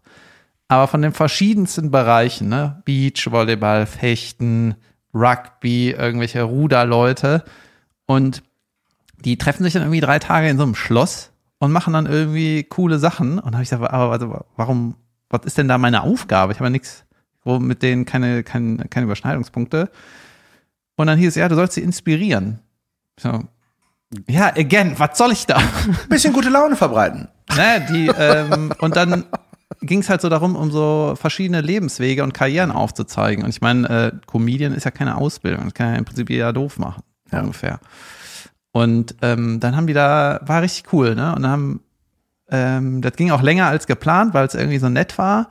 Aber 0.69 0.87
von 0.87 1.01
den 1.01 1.13
verschiedensten 1.13 1.91
Bereichen, 1.91 2.49
ne? 2.49 2.83
Beachvolleyball, 2.85 3.87
Fechten, 3.87 4.77
Rugby, 5.15 5.91
irgendwelche 5.91 6.43
Ruderleute. 6.43 7.45
Und 8.07 8.43
die 9.25 9.39
treffen 9.39 9.65
sich 9.65 9.73
dann 9.73 9.83
irgendwie 9.83 10.01
drei 10.01 10.19
Tage 10.19 10.49
in 10.49 10.59
so 10.59 10.65
einem 10.65 10.75
Schloss 10.75 11.33
und 11.59 11.73
machen 11.73 11.95
dann 11.95 12.07
irgendwie 12.07 12.65
coole 12.65 12.99
Sachen. 12.99 13.39
Und 13.39 13.55
habe 13.55 13.63
ich 13.63 13.71
gesagt, 13.71 13.93
aber 13.93 14.13
also, 14.13 14.45
warum, 14.57 14.97
was 15.31 15.45
ist 15.45 15.59
denn 15.59 15.69
da 15.69 15.79
meine 15.79 16.03
Aufgabe? 16.03 16.53
Ich 16.53 16.59
habe 16.59 16.67
ja 16.67 16.71
nichts, 16.71 17.05
wo 17.45 17.59
mit 17.59 17.83
denen 17.83 18.05
keine, 18.05 18.43
keine, 18.43 18.85
keine 18.89 19.05
Überschneidungspunkte. 19.05 19.91
Und 20.97 21.07
dann 21.07 21.19
hieß 21.19 21.29
es, 21.29 21.35
ja, 21.37 21.49
du 21.49 21.55
sollst 21.55 21.75
sie 21.75 21.83
inspirieren. 21.83 22.59
So, 23.19 23.45
ja, 24.29 24.49
again, 24.49 24.99
was 24.99 25.17
soll 25.17 25.33
ich 25.33 25.47
da? 25.47 25.61
Bisschen 26.09 26.33
gute 26.33 26.51
Laune 26.51 26.77
verbreiten. 26.77 27.29
ne, 27.57 27.87
die, 27.91 28.07
ähm, 28.07 28.73
und 28.81 28.97
dann 28.97 29.25
ging 29.81 30.01
es 30.01 30.09
halt 30.09 30.21
so 30.21 30.29
darum, 30.29 30.57
um 30.57 30.71
so 30.71 31.15
verschiedene 31.17 31.61
Lebenswege 31.61 32.23
und 32.23 32.35
Karrieren 32.35 32.71
aufzuzeigen. 32.71 33.45
Und 33.45 33.51
ich 33.51 33.61
meine, 33.61 33.89
äh, 33.89 34.13
Comedian 34.27 34.73
ist 34.73 34.85
ja 34.85 34.91
keine 34.91 35.17
Ausbildung, 35.17 35.65
das 35.65 35.75
kann 35.75 35.93
ja 35.93 35.99
im 35.99 36.05
Prinzip 36.05 36.31
jeder 36.31 36.53
doof 36.53 36.79
machen, 36.79 37.03
Ja. 37.31 37.41
ungefähr. 37.41 37.81
Und 38.73 39.17
ähm, 39.23 39.61
dann 39.61 39.77
haben 39.77 39.87
die 39.87 39.95
da, 39.95 40.41
war 40.45 40.63
richtig 40.63 40.93
cool, 40.93 41.15
ne? 41.15 41.35
Und 41.35 41.43
dann 41.43 41.51
haben, 41.51 41.81
ähm, 42.51 43.03
das 43.03 43.15
ging 43.17 43.31
auch 43.31 43.43
länger 43.43 43.67
als 43.67 43.87
geplant, 43.87 44.35
weil 44.35 44.47
es 44.47 44.55
irgendwie 44.55 44.79
so 44.79 44.89
nett 44.89 45.19
war. 45.19 45.51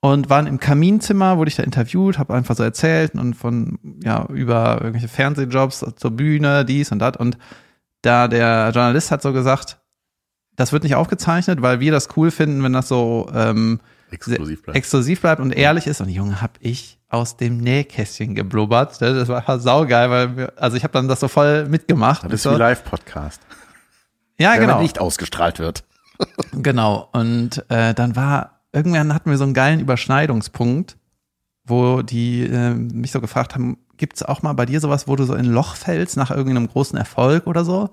Und 0.00 0.28
waren 0.30 0.48
im 0.48 0.58
Kaminzimmer, 0.58 1.38
wurde 1.38 1.48
ich 1.50 1.54
da 1.56 1.62
interviewt, 1.62 2.18
habe 2.18 2.34
einfach 2.34 2.56
so 2.56 2.64
erzählt 2.64 3.14
und 3.14 3.34
von, 3.34 3.78
ja, 4.02 4.26
über 4.30 4.78
irgendwelche 4.80 5.06
Fernsehjobs 5.06 5.84
zur 5.94 6.10
Bühne, 6.10 6.64
dies 6.64 6.90
und 6.90 6.98
das. 6.98 7.16
Und 7.18 7.38
da 8.02 8.26
der 8.26 8.70
Journalist 8.74 9.12
hat 9.12 9.22
so 9.22 9.32
gesagt, 9.32 9.78
das 10.56 10.72
wird 10.72 10.82
nicht 10.82 10.94
aufgezeichnet, 10.94 11.62
weil 11.62 11.80
wir 11.80 11.92
das 11.92 12.08
cool 12.16 12.30
finden, 12.30 12.62
wenn 12.62 12.72
das 12.72 12.88
so 12.88 13.30
ähm, 13.34 13.80
Exklusiv 14.10 14.62
bleibt. 14.62 14.76
exklusiv 14.76 15.20
bleibt 15.20 15.40
und 15.40 15.52
ehrlich 15.52 15.86
ist. 15.86 16.00
Und 16.00 16.08
Junge, 16.08 16.42
hab 16.42 16.58
ich 16.60 16.98
aus 17.08 17.36
dem 17.36 17.58
Nähkästchen 17.58 18.34
geblubbert. 18.34 19.00
Das 19.00 19.28
war 19.28 19.60
saugeil, 19.60 20.10
weil 20.10 20.36
wir, 20.36 20.52
also 20.56 20.76
ich 20.76 20.84
habe 20.84 20.92
dann 20.92 21.08
das 21.08 21.20
so 21.20 21.28
voll 21.28 21.66
mitgemacht. 21.66 22.24
das 22.24 22.44
ist 22.44 22.50
wie 22.50 22.56
Live-Podcast. 22.56 23.40
ja, 24.38 24.52
Wenn 24.52 24.60
genau. 24.60 24.80
nicht 24.80 25.00
ausgestrahlt 25.00 25.58
wird. 25.58 25.84
Genau. 26.52 27.08
Und 27.12 27.64
äh, 27.68 27.94
dann 27.94 28.14
war, 28.14 28.60
irgendwann 28.72 29.12
hatten 29.12 29.30
wir 29.30 29.38
so 29.38 29.44
einen 29.44 29.54
geilen 29.54 29.80
Überschneidungspunkt, 29.80 30.96
wo 31.64 32.02
die 32.02 32.44
äh, 32.44 32.74
mich 32.74 33.10
so 33.10 33.20
gefragt 33.20 33.54
haben, 33.54 33.78
gibt's 33.96 34.22
auch 34.22 34.42
mal 34.42 34.52
bei 34.52 34.66
dir 34.66 34.78
sowas, 34.78 35.08
wo 35.08 35.16
du 35.16 35.24
so 35.24 35.34
in 35.34 35.46
ein 35.46 35.52
Loch 35.52 35.74
fällst 35.74 36.16
nach 36.16 36.30
irgendeinem 36.30 36.68
großen 36.68 36.96
Erfolg 36.96 37.48
oder 37.48 37.64
so? 37.64 37.90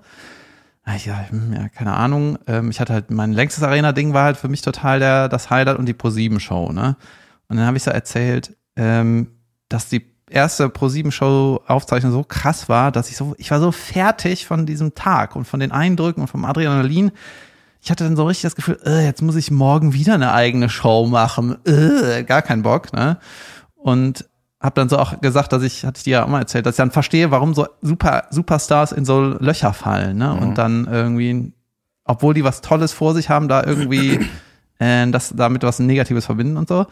Ah, 0.84 0.96
Ich, 0.96 1.06
hm, 1.06 1.52
ja, 1.52 1.68
keine 1.68 1.94
Ahnung. 1.94 2.38
Ähm, 2.46 2.70
ich 2.70 2.80
hatte 2.80 2.92
halt, 2.92 3.10
mein 3.10 3.32
längstes 3.32 3.62
Arena-Ding 3.62 4.12
war 4.14 4.24
halt 4.24 4.36
für 4.36 4.48
mich 4.48 4.62
total 4.62 4.98
der, 4.98 5.28
das 5.28 5.50
Highlight 5.50 5.78
und 5.78 5.86
die 5.86 5.92
Pro-7-Show, 5.94 6.72
ne? 6.72 6.96
Und 7.48 7.56
dann 7.56 7.66
habe 7.66 7.76
ich 7.76 7.82
so 7.82 7.90
erzählt, 7.90 8.56
ähm, 8.76 9.28
dass 9.68 9.88
die 9.88 10.06
erste 10.30 10.68
Pro-7-Show-Aufzeichnung 10.68 12.12
so 12.12 12.24
krass 12.24 12.68
war, 12.68 12.92
dass 12.92 13.10
ich 13.10 13.16
so, 13.16 13.34
ich 13.38 13.50
war 13.50 13.60
so 13.60 13.72
fertig 13.72 14.46
von 14.46 14.64
diesem 14.66 14.94
Tag 14.94 15.36
und 15.36 15.44
von 15.44 15.60
den 15.60 15.72
Eindrücken 15.72 16.22
und 16.22 16.28
vom 16.28 16.44
Adrenalin. 16.44 17.10
Ich 17.82 17.90
hatte 17.90 18.04
dann 18.04 18.16
so 18.16 18.26
richtig 18.26 18.42
das 18.42 18.56
Gefühl, 18.56 18.78
äh, 18.84 19.04
jetzt 19.04 19.22
muss 19.22 19.36
ich 19.36 19.50
morgen 19.50 19.92
wieder 19.92 20.14
eine 20.14 20.32
eigene 20.32 20.68
Show 20.68 21.06
machen. 21.06 21.56
Äh, 21.66 22.24
gar 22.24 22.42
keinen 22.42 22.62
Bock, 22.62 22.92
ne? 22.92 23.18
Und 23.76 24.26
habe 24.60 24.74
dann 24.74 24.88
so 24.88 24.98
auch 24.98 25.20
gesagt, 25.20 25.52
dass 25.52 25.62
ich, 25.62 25.84
hatte 25.84 25.98
ich 25.98 26.04
dir 26.04 26.10
ja 26.10 26.24
auch 26.24 26.28
mal 26.28 26.40
erzählt, 26.40 26.66
dass 26.66 26.74
ich 26.74 26.78
dann 26.78 26.90
verstehe, 26.90 27.30
warum 27.30 27.54
so 27.54 27.66
super 27.80 28.24
Superstars 28.30 28.92
in 28.92 29.04
so 29.04 29.36
Löcher 29.38 29.72
fallen, 29.72 30.18
ne? 30.18 30.34
Und 30.34 30.58
dann 30.58 30.86
irgendwie, 30.86 31.52
obwohl 32.04 32.34
die 32.34 32.44
was 32.44 32.60
Tolles 32.60 32.92
vor 32.92 33.14
sich 33.14 33.30
haben, 33.30 33.48
da 33.48 33.64
irgendwie 33.64 34.20
äh, 34.78 35.10
das 35.10 35.32
damit 35.34 35.62
was 35.62 35.78
Negatives 35.78 36.26
verbinden 36.26 36.58
und 36.58 36.68
so. 36.68 36.86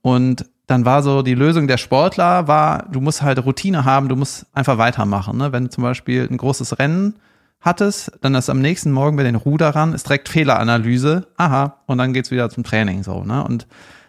Und 0.00 0.46
dann 0.66 0.84
war 0.84 1.02
so 1.02 1.22
die 1.22 1.34
Lösung 1.34 1.66
der 1.66 1.76
Sportler 1.76 2.48
war, 2.48 2.86
du 2.90 3.00
musst 3.00 3.22
halt 3.22 3.44
Routine 3.44 3.84
haben, 3.84 4.08
du 4.08 4.16
musst 4.16 4.46
einfach 4.54 4.78
weitermachen. 4.78 5.36
Ne? 5.36 5.52
Wenn 5.52 5.64
du 5.64 5.70
zum 5.70 5.84
Beispiel 5.84 6.26
ein 6.30 6.36
großes 6.38 6.78
Rennen 6.78 7.16
hattest, 7.60 8.12
dann 8.22 8.34
ist 8.34 8.48
am 8.48 8.60
nächsten 8.60 8.92
Morgen 8.92 9.16
bei 9.16 9.22
den 9.22 9.34
Ruderern 9.34 9.92
ist 9.92 10.08
direkt 10.08 10.28
Fehleranalyse, 10.28 11.26
aha, 11.36 11.78
und 11.86 11.98
dann 11.98 12.12
geht's 12.12 12.30
wieder 12.30 12.50
zum 12.50 12.64
Training 12.64 13.02
so. 13.02 13.24
Ne? 13.24 13.44
Und 13.44 13.66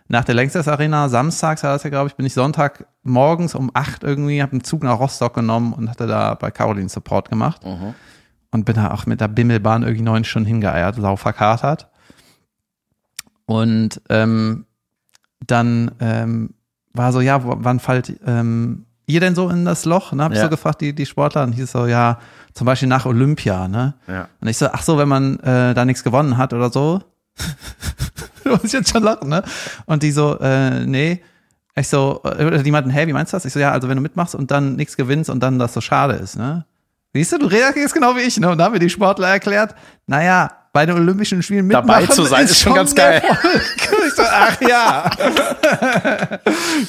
nach 0.08 0.24
der 0.24 0.36
Längstes 0.36 0.68
Arena 0.68 1.10
samstags 1.10 1.64
war 1.64 1.74
das 1.74 1.84
ja, 1.84 1.89
glaube 1.89 2.08
ich, 2.10 2.16
bin 2.16 2.26
ich 2.26 2.34
Sonntag 2.34 2.86
morgens 3.03 3.56
um 3.56 3.72
acht 3.74 4.03
irgendwie, 4.03 4.41
habe 4.41 4.51
einen 4.51 4.64
Zug 4.64 4.84
nach 4.84 4.99
Rostock 4.99 5.34
genommen 5.34 5.74
und 5.74 5.89
hatte 5.89 6.06
da 6.08 6.36
bei 6.36 6.51
Caroline 6.51 6.89
Support 6.89 7.30
gemacht. 7.30 7.64
Und 8.51 8.64
bin 8.66 8.76
da 8.76 8.91
auch 8.91 9.06
mit 9.06 9.20
der 9.20 9.28
Bimmelbahn 9.28 9.84
irgendwie 9.84 10.03
neun 10.03 10.24
Stunden 10.24 10.47
hingeeiert, 10.47 10.95
sau 10.95 11.16
verkatert. 11.16 11.89
Und 13.45 14.01
ähm, 14.10 14.66
dann 15.45 15.91
ähm, 15.99 16.51
war 16.93 17.12
so, 17.12 17.20
ja, 17.22 17.41
wann 17.43 17.80
fallt 17.80 18.18
ähm, 18.26 18.86
ihr 19.08 19.20
denn 19.20 19.36
so 19.36 19.49
in 19.49 19.66
das 19.66 19.86
Loch? 19.86 20.14
Ne? 20.14 20.24
Hab 20.24 20.32
ich 20.32 20.38
Ja. 20.38 20.45
so 20.45 20.49
gefragt, 20.49 20.82
die, 20.82 20.93
die 20.93 21.06
Sportler. 21.06 21.43
Und 21.43 21.51
hieß 21.53 21.72
so, 21.72 21.86
ja, 21.86 22.20
zum 22.53 22.66
Beispiel 22.66 22.88
nach 22.88 23.06
Olympia, 23.06 23.68
ne? 23.68 23.95
Ja. 24.08 24.30
Und 24.39 24.47
ich 24.47 24.58
so, 24.58 24.68
ach 24.72 24.82
so, 24.84 24.97
wenn 24.97 25.10
man 25.10 25.39
äh, 25.41 25.74
da 25.74 25.84
nichts 25.84 26.03
gewonnen 26.03 26.38
hat 26.38 26.53
oder 26.53 26.72
so. 26.72 27.01
du 28.52 28.52
musst 28.52 28.74
jetzt 28.74 28.91
schon 28.91 29.04
lachen, 29.04 29.30
ne? 29.30 29.43
Und 29.86 30.04
die 30.04 30.12
so, 30.12 30.38
äh, 30.39 30.86
nee. 30.86 31.22
Ich 31.78 31.89
so, 31.89 32.22
oder 32.24 32.64
die 32.64 32.72
meinten, 32.72 32.89
hey, 32.89 33.06
wie 33.06 33.14
meinst 33.14 33.34
du 33.34 33.36
das? 33.36 33.43
Ich 33.43 33.52
so, 33.52 33.60
ja, 33.60 33.72
also 33.72 33.89
wenn 33.89 33.98
du 33.98 34.02
mitmachst 34.02 34.34
und 34.34 34.50
dann 34.50 34.76
nichts 34.78 34.96
gewinnst 34.96 35.30
und 35.30 35.41
dann 35.41 35.60
das 35.60 35.74
so 35.74 35.82
schade 35.82 36.14
ist, 36.14 36.38
ne? 36.38 36.66
Siehst 37.14 37.32
du, 37.32 37.38
du 37.38 37.48
reagierst 37.48 37.93
genau 37.93 38.16
wie 38.16 38.22
ich, 38.22 38.38
ne? 38.38 38.50
Und 38.50 38.58
da 38.58 38.66
haben 38.66 38.74
mir 38.74 38.80
die 38.80 38.89
Sportler 38.89 39.30
erklärt, 39.30 39.76
naja, 40.06 40.52
bei 40.72 40.86
den 40.86 40.96
Olympischen 40.96 41.41
Spielen 41.41 41.68
mitmachen 41.68 41.88
Dabei 41.88 42.06
zu 42.08 42.24
sein, 42.26 42.46
ist 42.46 42.60
schon 42.60 42.76
ganz 42.76 42.93
geil. 42.93 43.24
ich 44.08 44.14
so, 44.14 44.24
ach 44.24 44.60
ja. 44.62 45.10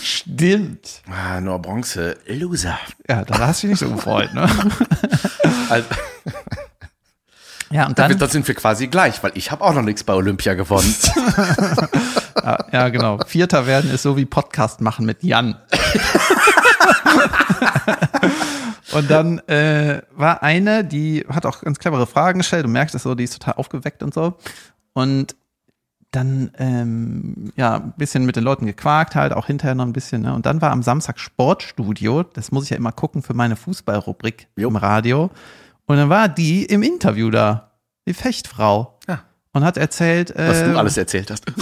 Stimmt. 0.03 1.03
Ah, 1.09 1.41
nur 1.41 1.61
Bronze. 1.61 2.17
Loser. 2.27 2.79
Ja, 3.09 3.25
da 3.25 3.39
hast 3.39 3.63
du 3.63 3.69
dich 3.69 3.81
nicht 3.81 3.89
so 3.89 3.95
gefreut, 3.95 4.35
ne? 4.35 4.49
Also, 5.69 5.87
Ja, 7.71 7.87
und 7.87 7.99
dann, 7.99 8.17
da 8.17 8.29
sind 8.29 8.47
wir 8.47 8.55
quasi 8.55 8.87
gleich, 8.87 9.23
weil 9.23 9.33
ich 9.35 9.51
habe 9.51 9.65
auch 9.65 9.75
noch 9.75 9.83
nichts 9.83 10.05
bei 10.05 10.15
Olympia 10.15 10.55
gewonnen. 10.55 10.95
ja, 12.43 12.59
ja, 12.73 12.89
genau. 12.89 13.19
Vierter 13.27 13.67
werden 13.67 13.91
ist 13.91 14.03
so 14.03 14.17
wie 14.17 14.25
Podcast 14.25 14.81
machen 14.81 15.05
mit 15.07 15.23
Jan. 15.23 15.57
Und 18.93 19.11
dann 19.11 19.41
äh, 19.41 20.03
war 20.13 20.43
eine, 20.43 20.85
die 20.85 21.27
hat 21.29 21.45
auch 21.45 21.61
ganz 21.61 21.79
clevere 21.79 22.07
Fragen 22.07 22.39
gestellt. 22.39 22.65
Du 22.65 22.69
merkst 22.71 22.95
es 22.95 23.03
so, 23.03 23.15
die 23.15 23.25
ist 23.25 23.35
total 23.35 23.55
aufgeweckt 23.55 24.03
und 24.03 24.15
so. 24.15 24.37
Und 24.93 25.37
dann 26.13 26.51
ähm, 26.59 27.53
ja 27.57 27.75
ein 27.77 27.93
bisschen 27.99 28.25
mit 28.25 28.37
den 28.37 28.45
Leuten 28.45 28.65
gequakt 28.65 29.15
halt, 29.17 29.33
auch 29.33 29.47
hinterher 29.47 29.75
noch 29.75 29.85
ein 29.85 29.93
bisschen. 29.93 30.23
Ne? 30.23 30.33
Und 30.33 30.47
dann 30.47 30.63
war 30.63 30.71
am 30.71 30.83
Samstag 30.83 31.19
Sportstudio. 31.19 32.23
Das 32.23 32.53
muss 32.53 32.65
ich 32.65 32.71
ja 32.71 32.77
immer 32.77 32.93
gucken 32.93 33.23
für 33.23 33.35
meine 33.35 33.57
Fußballrubrik 33.57 34.49
Jo. 34.57 34.69
im 34.69 34.77
Radio. 34.77 35.31
Und 35.87 35.97
dann 35.97 36.09
war 36.09 36.29
die 36.29 36.65
im 36.65 36.83
Interview 36.83 37.31
da, 37.31 37.73
die 38.07 38.15
Fechtfrau. 38.15 38.99
Ja. 39.09 39.23
Und 39.53 39.65
hat 39.65 39.77
erzählt, 39.77 40.33
Was 40.37 40.59
äh, 40.59 40.71
du 40.71 40.79
alles 40.79 40.97
erzählt 40.97 41.31
hast. 41.31 41.45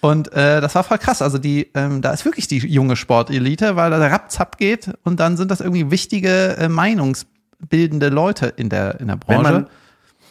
und 0.00 0.32
äh, 0.32 0.60
das 0.60 0.74
war 0.74 0.84
voll 0.84 0.98
krass. 0.98 1.20
Also 1.20 1.38
die, 1.38 1.70
ähm, 1.74 2.00
da 2.00 2.12
ist 2.12 2.24
wirklich 2.24 2.46
die 2.46 2.58
junge 2.58 2.94
Sportelite, 2.94 3.74
weil 3.74 3.90
da 3.90 3.98
der 3.98 4.12
Rapzap 4.12 4.58
geht 4.58 4.92
und 5.02 5.18
dann 5.18 5.36
sind 5.36 5.50
das 5.50 5.60
irgendwie 5.60 5.90
wichtige 5.90 6.56
äh, 6.58 6.68
meinungsbildende 6.68 8.08
Leute 8.10 8.46
in 8.46 8.68
der 8.68 9.00
in 9.00 9.08
der 9.08 9.16
Branche. 9.16 9.42
man, 9.42 9.66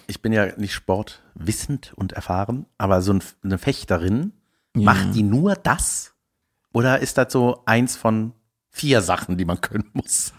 ich 0.07 0.21
bin 0.21 0.31
ja 0.31 0.47
nicht 0.57 0.73
sportwissend 0.73 1.91
und 1.95 2.13
erfahren, 2.13 2.65
aber 2.77 3.01
so 3.01 3.13
ein, 3.13 3.23
eine 3.43 3.57
Fechterin, 3.57 4.31
macht 4.73 5.13
die 5.13 5.23
nur 5.23 5.55
das? 5.55 6.13
Oder 6.73 6.99
ist 6.99 7.17
das 7.17 7.33
so 7.33 7.63
eins 7.65 7.97
von 7.97 8.33
vier 8.69 9.01
Sachen, 9.01 9.37
die 9.37 9.45
man 9.45 9.59
können 9.59 9.89
muss? 9.93 10.33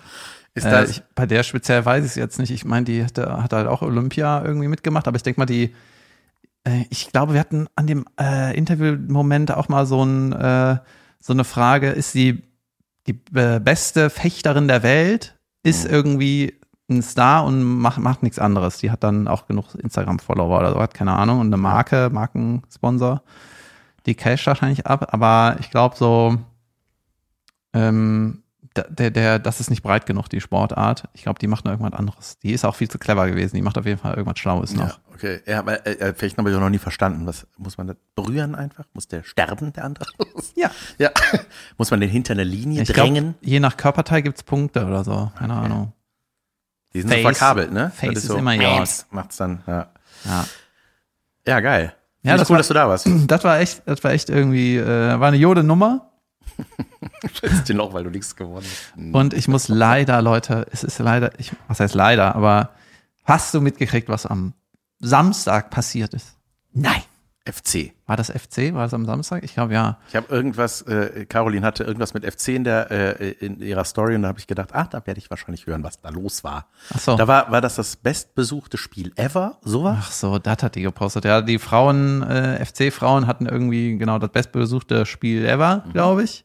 Ist 0.55 0.66
Äh, 0.66 0.70
das, 0.70 0.90
ich, 0.90 1.03
bei 1.14 1.26
der 1.26 1.42
speziell 1.42 1.84
weiß 1.84 2.05
ich 2.05 2.11
es 2.11 2.16
jetzt 2.16 2.38
nicht. 2.38 2.50
Ich 2.50 2.64
meine, 2.64 2.84
die 2.84 3.05
hat, 3.05 3.18
hat 3.18 3.53
halt 3.53 3.66
auch 3.66 3.82
Olympia 3.82 4.44
irgendwie 4.44 4.68
mitgemacht, 4.68 5.09
aber 5.09 5.16
ich 5.16 5.22
denke 5.22 5.40
mal, 5.40 5.46
die, 5.46 5.74
äh, 6.64 6.84
ich 6.90 7.11
glaube, 7.11 7.32
wir 7.32 7.40
hatten 7.40 7.68
an 7.76 7.86
dem 7.86 8.05
äh, 8.20 8.57
Interviewmoment 8.57 9.53
auch 9.53 9.68
mal 9.68 9.86
so, 9.86 10.05
ein, 10.05 10.32
äh, 10.32 10.78
so 11.20 11.32
eine 11.32 11.44
Frage, 11.44 11.90
ist 11.90 12.12
sie 12.12 12.42
die 13.07 13.20
äh, 13.34 13.61
beste 13.61 14.11
Fechterin 14.11 14.68
der 14.68 14.82
Welt, 14.82 15.34
ist 15.62 15.86
irgendwie 15.86 16.59
ein 16.90 17.03
Star 17.03 17.44
und 17.44 17.62
macht, 17.62 17.98
macht 17.98 18.22
nichts 18.22 18.38
anderes. 18.38 18.78
Die 18.78 18.90
hat 18.90 19.03
dann 19.03 19.28
auch 19.28 19.46
genug 19.46 19.74
Instagram-Follower 19.74 20.59
oder 20.59 20.72
so, 20.72 20.80
hat 20.80 20.94
keine 20.94 21.12
Ahnung, 21.12 21.40
und 21.40 21.46
eine 21.46 21.57
Marke, 21.57 22.11
Markensponsor, 22.12 23.22
die 24.07 24.14
cash 24.14 24.46
wahrscheinlich 24.46 24.86
ab, 24.86 25.12
aber 25.14 25.57
ich 25.61 25.70
glaube 25.70 25.96
so, 25.96 26.36
ähm, 27.72 28.41
der, 28.75 29.11
der, 29.11 29.39
das 29.39 29.61
ist 29.61 29.70
nicht 29.70 29.83
breit 29.83 30.07
genug, 30.07 30.29
die 30.29 30.41
Sportart. 30.41 31.09
Ich 31.12 31.23
glaube, 31.23 31.39
die 31.39 31.47
macht 31.47 31.64
noch 31.64 31.73
irgendwas 31.73 31.99
anderes. 31.99 32.39
Die 32.39 32.53
ist 32.53 32.64
auch 32.64 32.75
viel 32.75 32.89
zu 32.91 32.99
clever 32.99 33.27
gewesen. 33.29 33.57
Die 33.57 33.62
macht 33.62 33.77
auf 33.79 33.85
jeden 33.87 33.99
Fall 33.99 34.14
irgendwas 34.14 34.39
Schlaues 34.39 34.73
noch. 34.75 34.89
ja, 34.89 34.97
okay. 35.14 35.41
Ja, 35.47 35.59
aber 35.59 35.87
äh, 35.87 35.93
äh, 35.93 36.14
vielleicht 36.14 36.39
habe 36.39 36.51
ich 36.51 36.57
auch 36.57 36.61
noch 36.61 36.70
nie 36.70 36.79
verstanden. 36.79 37.27
Was 37.27 37.47
muss 37.59 37.77
man 37.79 37.87
das 37.89 37.97
berühren 38.14 38.55
einfach? 38.55 38.85
Muss 38.95 39.09
der 39.09 39.23
sterben, 39.25 39.73
der 39.73 39.85
andere? 39.85 40.07
Ja. 40.57 40.70
ja. 40.99 41.11
Muss 41.79 41.91
man 41.91 42.01
den 42.01 42.11
hinter 42.11 42.33
eine 42.35 42.45
Linie 42.45 42.83
Ich 42.83 42.93
glaub, 42.93 43.07
drängen? 43.07 43.35
je 43.41 43.59
nach 43.61 43.77
Körperteil 43.77 44.23
gibt's 44.23 44.43
Punkte 44.43 44.85
oder 44.87 45.03
so. 45.05 45.31
Keine 45.39 45.55
Ahnung. 45.55 45.93
Die 46.95 47.01
sind 47.01 47.11
Face- 47.11 47.23
so 47.23 47.29
verkabelt, 47.33 47.73
ne? 47.73 47.91
Face 47.95 48.14
Das 48.14 48.25
ist 48.25 48.31
immer 48.31 48.53
Jod. 48.55 48.89
Macht's 49.11 49.37
dann, 49.39 49.62
ja. 49.66 49.87
Ja. 50.25 50.45
Ja, 51.47 51.61
geil. 51.61 51.95
Ja, 52.23 52.33
Ja, 52.33 52.37
das 52.37 52.49
cool, 52.49 52.55
war- 52.55 52.59
dass 52.59 52.68
du 52.68 52.75
da 52.75 52.89
warst. 52.89 53.09
Das 53.27 53.45
war 53.45 53.59
echt, 53.61 53.83
das 53.87 54.05
war 54.05 54.11
echt 54.12 54.29
irgendwie, 54.31 54.77
äh, 54.77 55.18
war 55.18 55.29
eine 55.29 55.37
Jode-Nummer. 55.39 56.12
Schätzt 57.32 57.68
den 57.68 57.76
noch, 57.76 57.92
weil 57.92 58.05
du 58.05 58.11
nichts 58.11 58.36
gewonnen 58.36 58.66
hast. 58.66 58.92
Und 59.12 59.34
ich 59.34 59.48
muss 59.48 59.68
leider, 59.68 60.20
Leute, 60.22 60.66
es 60.70 60.84
ist 60.84 60.98
leider, 60.98 61.38
ich, 61.38 61.53
was 61.68 61.80
heißt 61.80 61.94
leider, 61.94 62.34
aber 62.34 62.70
hast 63.24 63.55
du 63.55 63.61
mitgekriegt, 63.61 64.09
was 64.09 64.26
am 64.26 64.55
Samstag 64.98 65.70
passiert 65.70 66.14
ist? 66.14 66.36
Nein. 66.72 67.03
FC. 67.45 67.93
War 68.07 68.16
das 68.16 68.30
FC? 68.30 68.72
War 68.72 68.84
das 68.84 68.95
am 68.95 69.05
Samstag? 69.05 69.43
Ich 69.43 69.55
glaube, 69.55 69.74
ja. 69.74 69.99
Ich 70.09 70.16
habe 70.16 70.32
irgendwas, 70.32 70.82
äh, 70.82 71.26
Caroline 71.26 71.66
hatte 71.66 71.82
irgendwas 71.82 72.14
mit 72.14 72.24
FC 72.24 72.49
in, 72.49 72.64
der, 72.64 72.90
äh, 72.90 73.30
in 73.32 73.61
ihrer 73.61 73.84
Story 73.84 74.14
und 74.14 74.22
da 74.22 74.28
habe 74.28 74.38
ich 74.38 74.47
gedacht, 74.47 74.70
ach, 74.72 74.86
da 74.86 75.05
werde 75.07 75.18
ich 75.18 75.28
wahrscheinlich 75.28 75.66
hören, 75.66 75.82
was 75.82 76.01
da 76.01 76.11
los 76.11 76.45
war. 76.45 76.66
Ach 76.95 77.01
so. 77.01 77.16
Da 77.16 77.26
war, 77.26 77.51
war 77.51 77.61
das 77.61 77.76
das 77.76 77.97
bestbesuchte 77.97 78.78
Spiel 78.78 79.12
ever, 79.16 79.59
sowas? 79.62 79.99
Ach 80.01 80.12
so, 80.12 80.38
das 80.38 80.62
hat 80.62 80.74
die 80.76 80.82
gepostet. 80.82 81.24
Ja, 81.24 81.40
die 81.40 81.59
Frauen, 81.59 82.22
äh, 82.22 82.64
FC-Frauen 82.64 83.26
hatten 83.26 83.47
irgendwie 83.47 83.99
genau 83.99 84.18
das 84.18 84.30
bestbesuchte 84.30 85.05
Spiel 85.05 85.45
ever, 85.45 85.84
glaube 85.93 86.22
ich. 86.22 86.45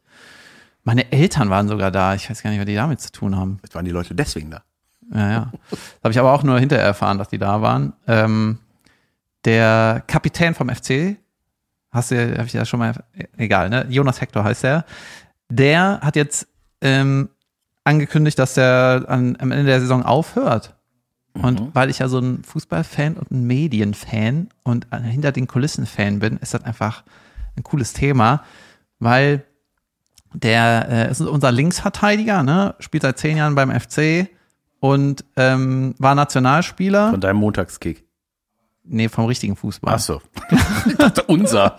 Meine 0.84 1.12
Eltern 1.12 1.50
waren 1.50 1.68
sogar 1.68 1.92
da. 1.92 2.16
Ich 2.16 2.30
weiß 2.30 2.42
gar 2.42 2.50
nicht, 2.50 2.60
was 2.60 2.66
die 2.66 2.76
damit 2.76 3.02
zu 3.02 3.12
tun 3.12 3.36
haben. 3.36 3.60
Jetzt 3.62 3.76
waren 3.76 3.84
die 3.84 3.92
Leute 3.92 4.16
deswegen 4.16 4.52
da. 4.52 4.64
Ja, 5.14 5.32
ja. 5.32 5.52
Das 5.70 5.80
habe 6.04 6.12
ich 6.12 6.20
aber 6.20 6.34
auch 6.34 6.44
nur 6.44 6.60
hinterher 6.60 6.86
erfahren, 6.86 7.18
dass 7.18 7.28
die 7.28 7.38
da 7.38 7.62
waren. 7.62 7.94
Ähm, 8.08 8.60
der 9.48 10.04
Kapitän 10.08 10.54
vom 10.54 10.70
FC, 10.70 11.16
hast 11.90 12.12
du, 12.12 12.38
habe 12.38 12.46
ich 12.46 12.54
ja 12.54 12.66
schon 12.66 12.80
mal, 12.80 12.94
egal, 13.38 13.70
ne? 13.70 13.88
Jonas 13.90 14.20
Hector 14.20 14.44
heißt 14.44 14.66
er. 14.66 14.86
Der 15.50 16.02
hat 16.02 16.18
jetzt 16.18 16.48
ähm, 16.82 17.30
angekündigt, 17.86 18.38
dass 18.38 18.58
er 18.58 19.06
an, 19.08 19.38
am 19.40 19.52
Ende 19.52 19.66
der 19.66 19.80
Saison 19.80 20.04
aufhört. 20.04 20.76
Und 21.34 21.74
weil 21.74 21.90
ich 21.90 22.00
ja 22.00 22.10
so 22.10 22.20
ein 22.20 22.44
Fußballfan 22.44 23.14
und 23.14 23.32
ein 23.32 23.48
Medienfan 23.48 24.50
und 24.64 24.92
ein 24.92 25.04
hinter 25.04 25.32
den 25.32 25.48
Kulissen 25.48 25.86
Fan 25.86 26.20
bin, 26.20 26.38
ist 26.38 26.54
das 26.54 26.64
einfach 26.64 27.04
ein 27.56 27.64
cooles 27.64 27.94
Thema, 27.94 28.44
weil 29.00 29.46
der 30.34 30.88
äh, 30.90 31.12
ist 31.12 31.22
unser 31.22 31.52
Linksverteidiger, 31.52 32.44
ne? 32.44 32.76
spielt 32.80 33.04
seit 33.04 33.18
zehn 33.18 33.38
Jahren 33.38 33.56
beim 33.56 33.72
FC 33.72 34.30
und 34.80 35.24
ähm, 35.38 35.96
war 36.00 36.16
Nationalspieler. 36.16 37.12
Von 37.12 37.22
deinem 37.22 37.38
Montagskick. 37.38 38.07
Nee, 38.88 39.10
vom 39.10 39.26
richtigen 39.26 39.56
Fußball. 39.56 39.94
Ach 39.96 40.00
so. 40.00 40.22
unser. 41.28 41.78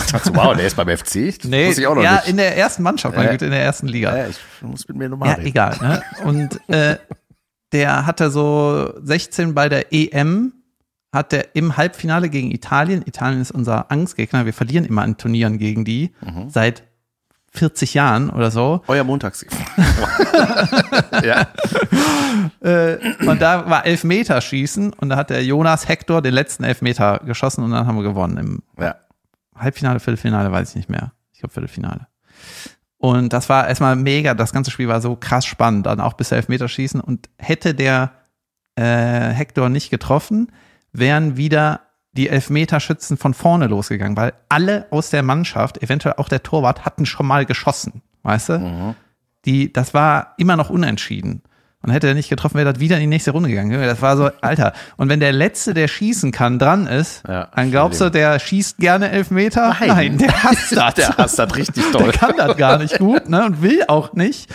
Ich 0.00 0.12
dachte, 0.12 0.34
wow, 0.34 0.56
der 0.56 0.66
ist 0.66 0.76
beim 0.76 0.88
FC? 0.88 1.34
Das 1.36 1.44
Nee, 1.44 1.70
ich 1.70 1.86
auch 1.86 1.94
noch 1.94 2.02
ja, 2.02 2.16
nicht. 2.16 2.28
in 2.28 2.36
der 2.36 2.56
ersten 2.56 2.82
Mannschaft, 2.82 3.16
mein 3.16 3.28
Äh. 3.28 3.44
In 3.44 3.50
der 3.50 3.62
ersten 3.62 3.86
Liga. 3.88 4.16
ja, 4.16 4.26
ich 4.28 4.38
muss 4.62 4.86
mit 4.88 4.96
mir 4.96 5.08
nochmal 5.08 5.28
Ja, 5.28 5.34
reden. 5.34 5.46
egal. 5.48 5.76
Ne? 5.80 6.02
Und 6.24 6.60
äh, 6.68 6.96
der 7.72 8.06
hatte 8.06 8.30
so 8.30 8.92
16 9.02 9.54
bei 9.54 9.68
der 9.68 9.92
EM, 9.92 10.52
hat 11.14 11.32
der 11.32 11.54
im 11.54 11.76
Halbfinale 11.76 12.28
gegen 12.28 12.50
Italien, 12.50 13.02
Italien 13.06 13.40
ist 13.40 13.50
unser 13.50 13.90
Angstgegner, 13.90 14.44
wir 14.46 14.52
verlieren 14.54 14.84
immer 14.84 15.02
an 15.02 15.16
Turnieren 15.16 15.58
gegen 15.58 15.84
die, 15.84 16.12
Mhm. 16.20 16.50
seit 16.50 16.82
40 17.52 17.94
Jahren 17.94 18.30
oder 18.30 18.50
so. 18.50 18.82
Euer 18.86 19.04
Montagskick. 19.04 19.50
ja. 21.24 21.46
Äh, 22.60 22.98
und 23.26 23.40
da 23.40 23.68
war 23.68 23.86
Elfmeterschießen 23.86 24.92
und 24.92 25.08
da 25.08 25.16
hat 25.16 25.30
der 25.30 25.44
Jonas 25.44 25.88
Hector 25.88 26.22
den 26.22 26.34
letzten 26.34 26.64
Elfmeter 26.64 27.20
geschossen 27.24 27.64
und 27.64 27.70
dann 27.70 27.86
haben 27.86 27.96
wir 27.96 28.02
gewonnen. 28.02 28.36
Im 28.36 28.62
ja. 28.82 28.96
Halbfinale, 29.56 30.00
Viertelfinale, 30.00 30.52
weiß 30.52 30.70
ich 30.70 30.76
nicht 30.76 30.90
mehr. 30.90 31.12
Ich 31.32 31.40
glaube 31.40 31.54
Viertelfinale. 31.54 32.06
Und 32.98 33.32
das 33.32 33.48
war 33.48 33.68
erstmal 33.68 33.96
mega, 33.96 34.34
das 34.34 34.52
ganze 34.52 34.70
Spiel 34.70 34.88
war 34.88 35.00
so 35.00 35.16
krass 35.16 35.46
spannend, 35.46 35.86
dann 35.86 36.00
auch 36.00 36.14
bis 36.14 36.32
Elfmeterschießen. 36.32 37.00
Und 37.00 37.28
hätte 37.38 37.74
der 37.74 38.12
äh, 38.74 39.30
Hector 39.30 39.68
nicht 39.68 39.90
getroffen, 39.90 40.52
wären 40.92 41.36
wieder 41.36 41.80
die 42.12 42.28
Elfmeterschützen 42.28 43.16
von 43.16 43.34
vorne 43.34 43.66
losgegangen, 43.66 44.16
weil 44.16 44.32
alle 44.48 44.86
aus 44.90 45.10
der 45.10 45.22
Mannschaft, 45.22 45.82
eventuell 45.82 46.14
auch 46.16 46.28
der 46.28 46.42
Torwart, 46.42 46.84
hatten 46.84 47.06
schon 47.06 47.26
mal 47.26 47.44
geschossen, 47.46 48.02
weißt 48.22 48.48
du? 48.50 48.94
Die, 49.44 49.72
das 49.72 49.94
war 49.94 50.34
immer 50.38 50.56
noch 50.56 50.70
unentschieden. 50.70 51.42
Und 51.80 51.92
hätte 51.92 52.08
er 52.08 52.14
nicht 52.14 52.28
getroffen, 52.28 52.56
wäre 52.56 52.72
das 52.72 52.80
wieder 52.80 52.96
in 52.96 53.02
die 53.02 53.06
nächste 53.06 53.30
Runde 53.30 53.48
gegangen. 53.48 53.70
Das 53.70 54.02
war 54.02 54.16
so, 54.16 54.30
Alter. 54.40 54.72
Und 54.96 55.08
wenn 55.08 55.20
der 55.20 55.30
Letzte, 55.32 55.74
der 55.74 55.86
schießen 55.86 56.32
kann, 56.32 56.58
dran 56.58 56.88
ist, 56.88 57.22
Ja, 57.28 57.48
dann 57.54 57.70
glaubst 57.70 58.00
du, 58.00 58.10
der 58.10 58.40
schießt 58.40 58.78
gerne 58.78 59.10
Elfmeter? 59.10 59.76
Nein. 59.86 60.18
der 60.18 60.42
hasst 60.42 60.72
das. 60.76 60.94
Der 60.94 61.16
hasst 61.16 61.38
das 61.38 61.54
richtig 61.54 61.84
Der 61.92 62.00
toll. 62.00 62.10
kann 62.12 62.36
das 62.36 62.56
gar 62.56 62.78
nicht 62.78 62.98
gut, 62.98 63.28
ne? 63.28 63.44
Und 63.46 63.62
will 63.62 63.84
auch 63.86 64.12
nicht. 64.14 64.50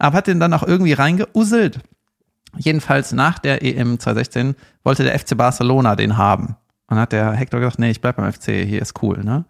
Aber 0.00 0.16
hat 0.18 0.26
den 0.26 0.40
dann 0.40 0.52
auch 0.52 0.64
irgendwie 0.64 0.94
reingeuselt. 0.94 1.78
Jedenfalls 2.56 3.12
nach 3.12 3.38
der 3.38 3.62
EM 3.62 4.00
2016 4.00 4.56
wollte 4.82 5.04
der 5.04 5.16
FC 5.18 5.36
Barcelona 5.36 5.94
den 5.94 6.16
haben. 6.16 6.56
Und 6.86 6.98
hat 6.98 7.12
der 7.12 7.32
Hector 7.32 7.60
gesagt, 7.60 7.78
nee, 7.78 7.90
ich 7.90 8.00
bleib 8.00 8.16
beim 8.16 8.30
FC, 8.30 8.44
hier 8.66 8.82
ist 8.82 9.02
cool, 9.02 9.24
ne? 9.24 9.44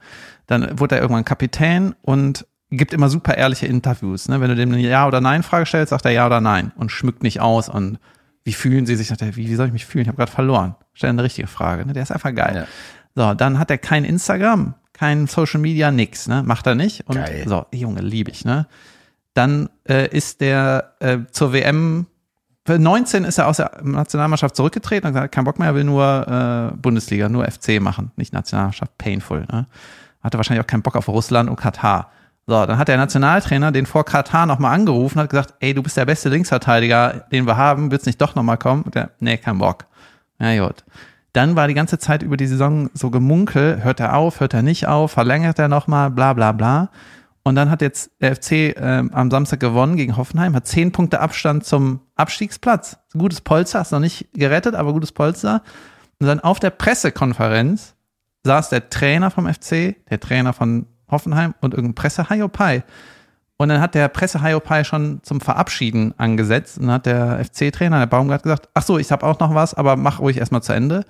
Dann 0.47 0.79
wurde 0.79 0.97
er 0.97 1.03
irgendwann 1.03 1.25
Kapitän 1.25 1.95
und 2.03 2.47
gibt 2.71 2.93
immer 2.93 3.09
super 3.09 3.37
ehrliche 3.37 3.67
Interviews, 3.67 4.29
ne? 4.29 4.41
Wenn 4.41 4.51
du 4.51 4.57
dem 4.57 4.73
eine 4.73 4.81
Ja- 4.81 5.07
oder 5.07 5.21
Nein-Frage 5.21 5.67
stellst, 5.67 5.91
sagt 5.91 6.05
er 6.05 6.13
Ja 6.13 6.27
oder 6.27 6.41
Nein 6.41 6.73
und 6.77 6.93
schmückt 6.93 7.23
nicht 7.23 7.41
aus 7.41 7.69
und 7.69 7.99
wie 8.45 8.53
fühlen 8.53 8.87
sie 8.87 8.95
sich? 8.95 9.09
Sagt 9.09 9.23
er, 9.23 9.37
wie, 9.37 9.49
wie 9.49 9.55
soll 9.55 9.67
ich 9.67 9.73
mich 9.73 9.87
fühlen? 9.87 10.03
Ich 10.03 10.09
habe 10.09 10.19
gerade 10.19 10.31
verloren. 10.31 10.77
Stell 10.93 11.11
eine 11.11 11.23
richtige 11.23 11.49
Frage, 11.49 11.87
ne? 11.87 11.93
Der 11.93 12.03
ist 12.03 12.13
einfach 12.13 12.35
geil. 12.35 12.55
Ja. 12.55 13.29
So, 13.31 13.35
dann 13.35 13.59
hat 13.59 13.71
er 13.71 13.79
kein 13.79 14.05
Instagram, 14.05 14.75
kein 14.93 15.27
Social 15.27 15.61
Media, 15.61 15.91
nix, 15.91 16.29
ne? 16.29 16.43
Macht 16.43 16.67
er 16.67 16.75
nicht. 16.75 17.09
Und 17.09 17.17
Geil. 17.17 17.45
so, 17.47 17.67
Junge, 17.73 18.01
liebe 18.01 18.31
ich, 18.31 18.45
ne? 18.45 18.67
Dann 19.35 19.69
äh, 19.89 20.09
ist 20.17 20.41
der 20.41 20.95
äh, 21.01 21.19
zur 21.31 21.53
WM 21.53 22.07
für 22.67 22.79
19 22.79 23.25
ist 23.25 23.39
er 23.39 23.47
aus 23.47 23.59
der 23.59 23.73
Nationalmannschaft 23.83 24.57
zurückgetreten 24.57 25.07
und 25.07 25.15
gesagt, 25.15 25.35
kein 25.35 25.45
Bock 25.45 25.59
mehr, 25.59 25.69
er 25.69 25.75
will 25.75 25.85
nur 25.85 26.73
äh, 26.73 26.77
Bundesliga, 26.77 27.29
nur 27.29 27.45
FC 27.45 27.81
machen, 27.81 28.11
nicht 28.17 28.33
Nationalmannschaft, 28.33 28.97
painful. 28.97 29.47
Ne? 29.53 29.67
Hatte 30.23 30.39
wahrscheinlich 30.39 30.65
auch 30.65 30.67
keinen 30.67 30.83
Bock 30.83 30.97
auf 30.97 31.09
Russland 31.09 31.51
und 31.51 31.57
Katar. 31.57 32.11
So, 32.47 32.67
dann 32.67 32.79
hat 32.79 32.89
der 32.89 32.97
Nationaltrainer 32.97 33.73
den 33.73 33.87
vor 33.87 34.05
Katar 34.05 34.47
nochmal 34.47 34.75
angerufen, 34.75 35.21
hat 35.21 35.31
gesagt, 35.31 35.55
ey, 35.61 35.75
du 35.75 35.83
bist 35.83 35.97
der 35.97 36.05
beste 36.05 36.29
Linksverteidiger, 36.29 37.27
den 37.33 37.47
wir 37.47 37.57
haben, 37.57 37.91
willst 37.91 38.07
nicht 38.07 38.21
doch 38.21 38.35
nochmal 38.35 38.59
kommen? 38.59 38.83
Und 38.83 38.95
der, 38.95 39.11
nee, 39.19 39.37
kein 39.39 39.59
Bock. 39.59 39.87
Ja, 40.39 40.67
gut. 40.67 40.85
Dann 41.33 41.57
war 41.57 41.69
die 41.69 41.75
ganze 41.75 41.99
Zeit 41.99 42.23
über 42.23 42.37
die 42.37 42.47
Saison 42.47 42.91
so 42.95 43.11
gemunkel, 43.11 43.83
hört 43.83 44.01
er 44.01 44.17
auf, 44.17 44.41
hört 44.41 44.55
er 44.55 44.63
nicht 44.63 44.87
auf, 44.87 45.13
verlängert 45.13 45.59
er 45.59 45.69
nochmal, 45.69 46.11
bla 46.11 46.33
bla 46.33 46.53
bla. 46.53 46.91
Und 47.47 47.57
dann 47.57 47.71
hat 47.71 47.83
jetzt 47.83 48.11
der 48.21 48.35
FC 48.35 48.75
ähm, 48.77 49.11
am 49.13 49.31
Samstag 49.31 49.61
gewonnen 49.61 49.97
gegen 49.97 50.17
Hoffenheim, 50.17 50.55
hat 50.55 50.67
zehn 50.67 50.93
Punkte 50.93 51.21
Abstand 51.21 51.65
zum 51.65 52.01
Abstiegsplatz. 52.17 52.97
Gutes 53.13 53.43
Polster, 53.43 53.83
ist 53.83 53.93
noch 53.93 54.01
nicht 54.01 54.29
gerettet, 54.33 54.75
aber 54.75 54.95
gutes 54.95 55.13
Polster. 55.13 55.63
Und 56.19 56.27
dann 56.27 56.41
auf 56.41 56.59
der 56.59 56.71
Pressekonferenz 56.71 57.95
saß 58.45 58.71
der 58.71 58.89
Trainer 58.89 59.31
vom 59.31 59.47
FC, 59.47 59.95
der 60.09 60.21
Trainer 60.21 60.55
von 60.55 60.87
Hoffenheim 61.11 61.55
und 61.61 61.75
irgendein 61.75 61.95
presse 61.95 62.31
Haiopai. 62.31 62.83
Und 63.57 63.69
dann 63.69 63.81
hat 63.81 63.95
der 63.95 64.09
presse 64.09 64.41
Haiopai 64.41 64.83
schon 64.85 65.21
zum 65.23 65.41
Verabschieden 65.41 66.15
angesetzt 66.19 66.79
und 66.79 66.87
dann 66.87 66.95
hat 66.95 67.07
der 67.07 67.45
FC-Trainer, 67.45 68.01
der 68.01 68.07
Baumgart, 68.07 68.43
gesagt, 68.43 68.69
ach 68.75 68.83
so, 68.83 68.99
ich 68.99 69.13
habe 69.13 69.25
auch 69.25 69.39
noch 69.39 69.55
was, 69.55 69.75
aber 69.75 69.97
mach 69.97 70.19
ruhig 70.19 70.39
erstmal 70.39 70.63
zu 70.63 70.73
Ende. 70.73 71.05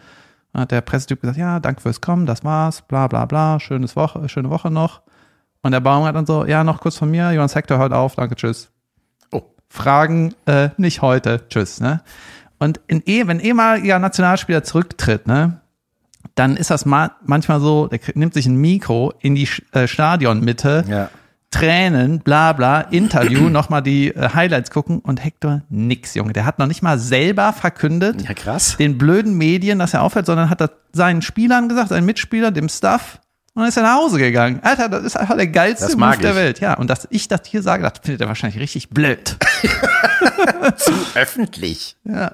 Dann 0.52 0.62
hat 0.62 0.70
der 0.72 0.82
Pressetyp 0.82 1.20
gesagt, 1.20 1.38
ja, 1.38 1.58
danke 1.60 1.80
fürs 1.80 2.00
Kommen, 2.00 2.26
das 2.26 2.44
war's, 2.44 2.82
bla 2.82 3.06
bla 3.06 3.24
bla, 3.24 3.60
schönes 3.60 3.96
Woche, 3.96 4.28
schöne 4.28 4.50
Woche 4.50 4.70
noch. 4.70 5.02
Und 5.64 5.72
der 5.72 5.80
Baumgart 5.80 6.14
dann 6.14 6.26
so, 6.26 6.44
ja, 6.44 6.62
noch 6.62 6.80
kurz 6.80 6.96
von 6.98 7.10
mir, 7.10 7.32
Johannes 7.32 7.54
Hector 7.56 7.78
hört 7.78 7.92
auf, 7.92 8.14
danke, 8.14 8.36
tschüss. 8.36 8.70
Oh. 9.32 9.42
Fragen 9.68 10.34
äh, 10.46 10.68
nicht 10.76 11.02
heute, 11.02 11.40
tschüss, 11.48 11.80
ne? 11.80 12.02
Und 12.58 12.80
in, 12.86 13.02
eh- 13.06 13.26
wenn 13.26 13.40
ehemaliger 13.40 13.98
Nationalspieler 13.98 14.62
zurücktritt, 14.62 15.26
ne, 15.26 15.60
dann 16.36 16.56
ist 16.56 16.70
das 16.70 16.84
ma 16.86 17.12
manchmal 17.24 17.60
so, 17.60 17.88
der 17.88 17.98
nimmt 18.14 18.34
sich 18.34 18.46
ein 18.46 18.56
Mikro 18.56 19.12
in 19.20 19.34
die 19.34 19.48
äh, 19.72 19.88
Stadionmitte, 19.88 20.84
Ja. 20.88 21.10
Tränen, 21.50 22.18
bla 22.18 22.52
bla, 22.52 22.80
Interview, 22.80 23.48
nochmal 23.50 23.82
die 23.82 24.08
äh, 24.14 24.30
Highlights 24.34 24.70
gucken 24.70 24.98
und 24.98 25.24
Hector 25.24 25.62
nix, 25.68 26.14
Junge. 26.14 26.32
Der 26.32 26.44
hat 26.46 26.58
noch 26.58 26.66
nicht 26.66 26.82
mal 26.82 26.98
selber 26.98 27.52
verkündet, 27.52 28.22
Ja, 28.22 28.34
krass. 28.34 28.76
den 28.76 28.98
blöden 28.98 29.36
Medien, 29.38 29.78
dass 29.78 29.94
er 29.94 30.02
aufhört, 30.02 30.26
sondern 30.26 30.50
hat 30.50 30.60
das 30.60 30.70
seinen 30.92 31.22
Spielern 31.22 31.68
gesagt, 31.68 31.88
seinen 31.90 32.06
Mitspieler, 32.06 32.50
dem 32.50 32.68
Staff, 32.68 33.20
und 33.54 33.60
dann 33.62 33.68
ist 33.68 33.76
er 33.76 33.82
nach 33.84 33.96
Hause 33.96 34.18
gegangen. 34.18 34.60
Alter, 34.62 34.88
das 34.88 35.04
ist 35.04 35.16
einfach 35.16 35.36
der 35.36 35.46
geilste 35.46 35.96
Move 35.96 36.18
der 36.18 36.30
ich. 36.30 36.36
Welt. 36.36 36.60
Ja, 36.60 36.74
und 36.74 36.88
dass 36.90 37.06
ich 37.10 37.28
das 37.28 37.40
hier 37.46 37.62
sage, 37.62 37.82
das 37.82 37.92
findet 38.02 38.20
er 38.20 38.28
wahrscheinlich 38.28 38.60
richtig 38.60 38.90
blöd. 38.90 39.36
Öffentlich. 41.14 41.96
Ja. 42.04 42.32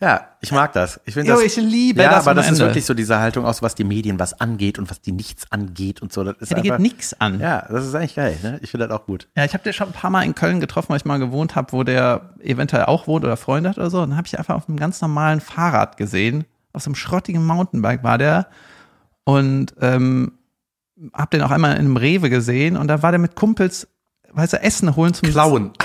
Ja, 0.00 0.26
ich 0.40 0.50
mag 0.50 0.72
das. 0.72 0.98
Ich 1.04 1.14
finde 1.14 1.30
Jo, 1.30 1.36
das. 1.36 1.44
ich 1.44 1.56
liebe 1.56 2.02
ja, 2.02 2.10
das 2.10 2.26
aber 2.26 2.34
das 2.34 2.46
ist 2.46 2.52
Ende. 2.58 2.64
wirklich 2.64 2.84
so 2.84 2.92
diese 2.92 3.20
Haltung 3.20 3.44
aus, 3.46 3.62
was 3.62 3.76
die 3.76 3.84
Medien 3.84 4.18
was 4.18 4.40
angeht 4.40 4.80
und 4.80 4.90
was 4.90 5.00
die 5.00 5.12
nichts 5.12 5.44
angeht 5.52 6.02
und 6.02 6.12
so. 6.12 6.24
Das 6.24 6.34
ist 6.40 6.50
Ja, 6.50 6.56
die 6.56 6.62
geht 6.62 6.72
einfach, 6.72 6.82
nix 6.82 7.14
an. 7.20 7.38
Ja, 7.38 7.64
das 7.70 7.86
ist 7.86 7.94
eigentlich 7.94 8.16
geil. 8.16 8.36
Ne? 8.42 8.58
Ich 8.62 8.72
finde 8.72 8.88
das 8.88 8.96
auch 8.98 9.06
gut. 9.06 9.28
Ja, 9.36 9.44
ich 9.44 9.52
habe 9.54 9.62
den 9.62 9.72
schon 9.72 9.86
ein 9.90 9.92
paar 9.92 10.10
Mal 10.10 10.22
in 10.24 10.34
Köln 10.34 10.58
getroffen, 10.58 10.88
weil 10.88 10.96
ich 10.96 11.04
mal 11.04 11.20
gewohnt 11.20 11.54
habe, 11.54 11.70
wo 11.72 11.84
der 11.84 12.30
eventuell 12.42 12.86
auch 12.86 13.06
wohnt 13.06 13.24
oder 13.24 13.36
Freunde 13.36 13.68
hat 13.70 13.78
oder 13.78 13.90
so. 13.90 14.00
Und 14.02 14.10
dann 14.10 14.16
habe 14.18 14.26
ich 14.26 14.36
einfach 14.36 14.56
auf 14.56 14.68
einem 14.68 14.76
ganz 14.76 15.00
normalen 15.00 15.40
Fahrrad 15.40 15.96
gesehen. 15.96 16.46
Auf 16.72 16.82
so 16.82 16.88
einem 16.88 16.96
schrottigen 16.96 17.46
Mountainbike 17.46 18.02
war 18.02 18.18
der. 18.18 18.48
Und 19.24 19.74
ähm, 19.80 20.32
hab 21.12 21.30
den 21.30 21.42
auch 21.42 21.50
einmal 21.50 21.72
in 21.72 21.78
einem 21.78 21.96
Rewe 21.96 22.30
gesehen 22.30 22.76
und 22.76 22.88
da 22.88 23.02
war 23.02 23.12
der 23.12 23.18
mit 23.18 23.34
Kumpels, 23.34 23.88
weißt 24.32 24.54
du, 24.54 24.62
Essen 24.62 24.94
holen 24.96 25.14
zum 25.14 25.30
Klauen. 25.30 25.72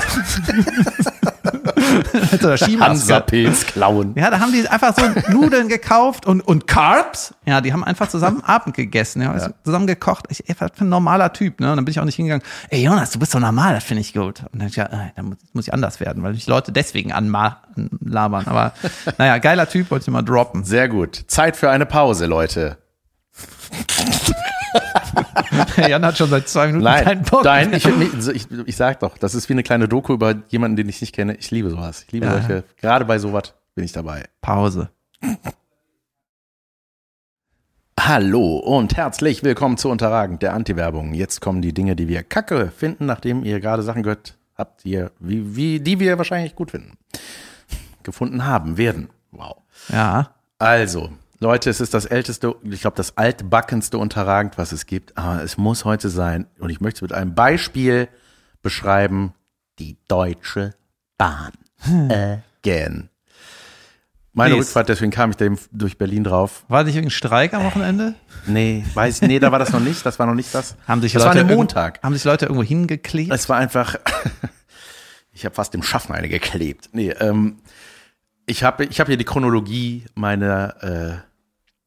Hansapilz 2.80 3.66
klauen. 3.66 4.14
Ja, 4.16 4.30
da 4.30 4.40
haben 4.40 4.52
die 4.52 4.68
einfach 4.68 4.94
so 4.96 5.32
Nudeln 5.32 5.68
gekauft 5.68 6.26
und, 6.26 6.42
und 6.42 6.68
Carbs. 6.68 7.34
Ja, 7.46 7.62
die 7.62 7.74
haben 7.74 7.84
einfach 7.84 8.10
zusammen 8.10 8.42
Abend 8.46 8.76
gegessen, 8.76 9.22
ja, 9.22 9.32
also 9.32 9.50
zusammen 9.64 9.88
gekocht. 9.88 10.26
Ich, 10.30 10.48
ey, 10.50 10.56
was 10.60 10.72
für 10.74 10.86
ein 10.86 10.90
normaler 10.90 11.34
Typ, 11.34 11.60
ne? 11.60 11.72
Und 11.72 11.78
dann 11.78 11.86
bin 11.86 11.92
ich 11.92 12.00
auch 12.00 12.06
nicht 12.06 12.16
hingegangen, 12.16 12.46
ey 12.70 12.84
Jonas, 12.84 13.12
du 13.12 13.20
bist 13.20 13.32
so 13.32 13.40
normal, 13.40 13.74
das 13.74 13.84
finde 13.84 14.02
ich 14.02 14.14
gut. 14.14 14.44
Und 14.52 14.62
dann 14.62 14.70
ja, 14.70 14.86
äh, 14.86 15.12
dann 15.16 15.26
muss, 15.26 15.38
muss 15.54 15.68
ich 15.68 15.74
anders 15.74 16.00
werden, 16.00 16.24
weil 16.24 16.34
mich 16.34 16.48
Leute 16.48 16.72
deswegen 16.72 17.12
anlabern. 17.12 18.48
Aber 18.48 18.74
naja, 19.18 19.38
geiler 19.38 19.68
Typ, 19.70 19.92
wollte 19.92 20.04
ich 20.04 20.12
mal 20.12 20.22
droppen. 20.22 20.64
Sehr 20.64 20.90
gut. 20.90 21.26
Zeit 21.28 21.58
für 21.58 21.70
eine 21.70 21.86
Pause, 21.86 22.26
Leute. 22.26 22.78
Jan 25.88 26.06
hat 26.06 26.18
schon 26.18 26.30
seit 26.30 26.48
zwei 26.50 26.68
Minuten 26.68 26.84
Nein, 26.84 27.04
keinen 27.04 27.24
Bock. 27.24 27.44
nein, 27.44 27.74
ich, 27.74 27.86
ich, 27.86 28.48
ich 28.66 28.76
sag 28.76 29.00
doch, 29.00 29.18
das 29.18 29.36
ist 29.36 29.48
wie 29.50 29.54
eine 29.54 29.64
kleine 29.64 29.88
Doku 29.88 30.14
über 30.14 30.36
jemanden, 30.50 30.76
den 30.78 30.90
ich 30.90 31.02
nicht 31.02 31.14
kenne. 31.14 31.36
Ich 31.36 31.52
liebe 31.52 31.70
sowas. 31.70 32.04
Ich 32.06 32.12
liebe 32.12 32.26
Ja. 32.26 32.34
solche, 32.34 32.64
gerade 32.78 33.06
bei 33.06 33.20
sowas 33.20 33.54
bin 33.76 33.84
ich 33.86 33.92
dabei. 33.92 34.26
Pause. 34.42 34.90
Hallo 38.00 38.58
und 38.58 38.96
herzlich 38.96 39.44
willkommen 39.44 39.78
zu 39.78 39.90
Unterragend, 39.90 40.42
der 40.42 40.54
Anti-Werbung. 40.54 41.14
Jetzt 41.14 41.42
kommen 41.42 41.62
die 41.62 41.74
Dinge, 41.74 41.96
die 41.96 42.08
wir 42.08 42.24
kacke 42.24 42.72
finden, 42.76 43.06
nachdem 43.06 43.44
ihr 43.44 43.60
gerade 43.60 43.84
Sachen 43.84 44.04
gehört 44.04 44.38
habt, 44.56 44.86
ihr, 44.86 45.12
wie, 45.20 45.56
wie, 45.56 45.80
die 45.80 46.00
wir 46.00 46.18
wahrscheinlich 46.18 46.56
gut 46.56 46.72
finden. 46.72 46.98
Gefunden 48.04 48.46
haben, 48.46 48.78
werden. 48.78 49.10
Wow. 49.32 49.58
Ja. 49.90 50.32
Also, 50.60 51.10
Leute, 51.40 51.70
es 51.70 51.80
ist 51.80 51.94
das 51.94 52.06
älteste, 52.06 52.56
ich 52.64 52.82
glaube, 52.82 52.98
das 52.98 53.16
altbackenste 53.16 53.98
Unterragend, 53.98 54.58
was 54.58 54.72
es 54.72 54.86
gibt. 54.86 55.18
Aber 55.18 55.44
es 55.44 55.58
muss 55.58 55.86
heute 55.86 56.10
sein. 56.10 56.48
Und 56.60 56.70
ich 56.70 56.82
möchte 56.82 56.98
es 56.98 57.02
mit 57.02 57.14
einem 57.14 57.36
Beispiel 57.36 58.08
beschreiben. 58.62 59.34
Die 59.80 59.98
Deutsche 60.08 60.74
Bahn. 61.20 61.52
Again. 61.84 63.10
Meine 64.34 64.54
Please. 64.54 64.68
Rückfahrt, 64.68 64.90
deswegen 64.90 65.12
kam 65.12 65.32
ich 65.32 65.36
da 65.38 65.46
eben 65.46 65.58
durch 65.72 65.98
Berlin 65.98 66.24
drauf. 66.24 66.64
War 66.68 66.84
nicht 66.84 66.96
irgendein 66.96 67.12
Streik 67.12 67.54
am 67.54 67.64
Wochenende? 67.64 68.16
Nee, 68.46 68.86
weiß 68.94 69.24
nee, 69.24 69.40
da 69.40 69.52
war 69.52 69.60
das 69.60 69.72
noch 69.72 69.80
nicht. 69.80 70.06
Das 70.06 70.20
war 70.20 70.26
noch 70.28 70.36
nicht 70.36 70.54
das. 70.54 70.76
Haben 70.88 71.02
sich 71.02 71.14
das 71.14 71.24
Leute 71.24 71.44
war 71.44 71.50
ein 71.50 71.56
Montag. 71.56 72.02
Haben 72.04 72.14
sich 72.14 72.24
Leute 72.24 72.46
irgendwo 72.46 72.64
hingeklebt? 72.64 73.32
Es 73.32 73.50
war 73.50 73.58
einfach, 73.58 73.96
ich 75.32 75.46
habe 75.46 75.56
fast 75.56 75.74
dem 75.74 75.82
Schaffen 75.82 76.14
eine 76.14 76.30
geklebt. 76.30 76.90
Nee, 76.92 77.10
ähm, 77.20 77.58
ich 78.48 78.64
habe 78.64 78.86
ich 78.86 79.00
hab 79.00 79.08
hier 79.08 79.18
die 79.18 79.26
Chronologie 79.26 80.06
meiner 80.16 80.84
äh, 80.84 81.18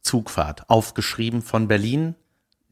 Zugfahrt 0.03 0.69
aufgeschrieben 0.71 1.43
von 1.43 1.67
Berlin, 1.67 2.15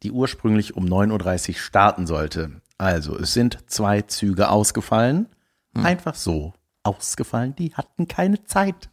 die 0.02 0.12
ursprünglich 0.12 0.76
um 0.76 0.84
9.30 0.84 1.48
Uhr 1.48 1.54
starten 1.56 2.06
sollte. 2.06 2.60
Also, 2.76 3.18
es 3.18 3.32
sind 3.32 3.58
zwei 3.66 4.02
Züge 4.02 4.50
ausgefallen. 4.50 5.26
Einfach 5.74 6.14
so 6.14 6.54
ausgefallen. 6.82 7.54
Die 7.56 7.74
hatten 7.74 8.08
keine 8.08 8.42
Zeit. 8.44 8.88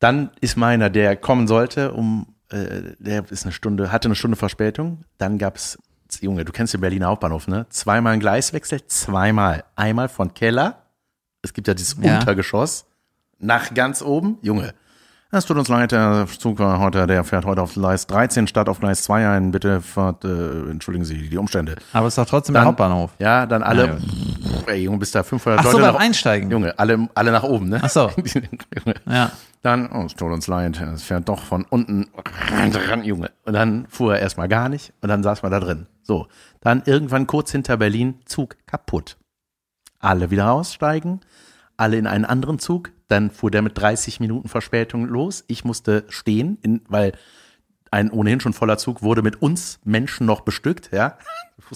Dann 0.00 0.30
ist 0.40 0.56
meiner, 0.56 0.90
der 0.90 1.16
kommen 1.16 1.46
sollte, 1.46 1.92
um, 1.92 2.34
äh, 2.50 2.94
der 2.98 3.30
ist 3.30 3.44
eine 3.44 3.52
Stunde, 3.52 3.92
hatte 3.92 4.08
eine 4.08 4.16
Stunde 4.16 4.36
Verspätung. 4.36 5.04
Dann 5.18 5.38
gab's, 5.38 5.78
Junge, 6.20 6.44
du 6.44 6.52
kennst 6.52 6.74
den 6.74 6.80
Berliner 6.80 7.06
Hauptbahnhof, 7.06 7.46
ne? 7.46 7.66
Zweimal 7.68 8.14
ein 8.14 8.20
Gleiswechsel, 8.20 8.84
zweimal. 8.86 9.64
Einmal 9.76 10.08
von 10.08 10.34
Keller, 10.34 10.82
es 11.42 11.52
gibt 11.52 11.68
ja 11.68 11.74
dieses 11.74 11.96
Ja. 12.00 12.18
Untergeschoss, 12.18 12.86
nach 13.42 13.74
ganz 13.74 14.00
oben, 14.02 14.38
Junge. 14.42 14.72
Es 15.34 15.46
tut 15.46 15.56
uns 15.56 15.68
leid, 15.68 15.92
der 15.92 16.26
Zug 16.38 16.58
war 16.58 16.78
heute, 16.78 17.06
der 17.06 17.24
fährt 17.24 17.46
heute 17.46 17.62
auf 17.62 17.72
Gleis 17.72 18.06
13 18.06 18.46
statt 18.46 18.68
auf 18.68 18.80
Gleis 18.80 19.02
2 19.04 19.30
ein. 19.30 19.50
Bitte 19.50 19.80
fahrt, 19.80 20.26
äh, 20.26 20.70
entschuldigen 20.70 21.06
Sie 21.06 21.30
die 21.30 21.38
Umstände. 21.38 21.76
Aber 21.94 22.06
es 22.06 22.12
ist 22.12 22.18
doch 22.18 22.26
trotzdem 22.26 22.52
Dann- 22.52 22.64
der 22.64 22.68
Hauptbahnhof. 22.68 23.12
Ja, 23.18 23.46
dann 23.46 23.62
alle, 23.62 23.98
Na 24.66 24.72
ey 24.72 24.82
Junge, 24.82 24.98
bis 24.98 25.10
da 25.10 25.22
500 25.22 25.60
Ach 25.60 25.64
so, 25.64 25.78
Leute 25.78 25.84
beim 25.86 25.94
nach- 25.94 26.00
Einsteigen. 26.02 26.50
Junge, 26.50 26.78
alle, 26.78 27.08
alle 27.14 27.32
nach 27.32 27.44
oben, 27.44 27.70
ne? 27.70 27.80
Ach 27.82 27.88
so. 27.88 28.10
Ja. 29.08 29.30
Dann, 29.62 29.90
oh, 29.92 30.04
es 30.04 30.14
tut 30.16 30.30
uns 30.32 30.48
leid, 30.48 30.78
es 30.80 31.02
fährt 31.04 31.28
doch 31.30 31.40
von 31.42 31.64
unten 31.64 32.08
ran, 32.90 33.02
Junge. 33.04 33.30
Und 33.46 33.54
dann 33.54 33.86
fuhr 33.88 34.16
er 34.16 34.20
erstmal 34.20 34.48
gar 34.48 34.68
nicht 34.68 34.92
und 35.00 35.08
dann 35.08 35.22
saß 35.22 35.42
man 35.42 35.50
da 35.52 35.60
drin. 35.60 35.86
So, 36.02 36.26
dann 36.60 36.82
irgendwann 36.84 37.26
kurz 37.26 37.52
hinter 37.52 37.76
Berlin, 37.78 38.16
Zug 38.26 38.56
kaputt. 38.66 39.16
Alle 39.98 40.30
wieder 40.30 40.50
aussteigen, 40.52 41.20
alle 41.82 41.98
in 41.98 42.06
einen 42.06 42.24
anderen 42.24 42.58
Zug. 42.58 42.92
Dann 43.08 43.30
fuhr 43.30 43.50
der 43.50 43.60
mit 43.60 43.76
30 43.76 44.20
Minuten 44.20 44.48
Verspätung 44.48 45.04
los. 45.04 45.44
Ich 45.48 45.64
musste 45.64 46.04
stehen, 46.08 46.58
in, 46.62 46.80
weil 46.88 47.12
ein 47.90 48.10
ohnehin 48.10 48.40
schon 48.40 48.52
voller 48.52 48.78
Zug 48.78 49.02
wurde 49.02 49.20
mit 49.20 49.42
uns 49.42 49.80
Menschen 49.84 50.24
noch 50.26 50.40
bestückt, 50.40 50.90
ja. 50.92 51.18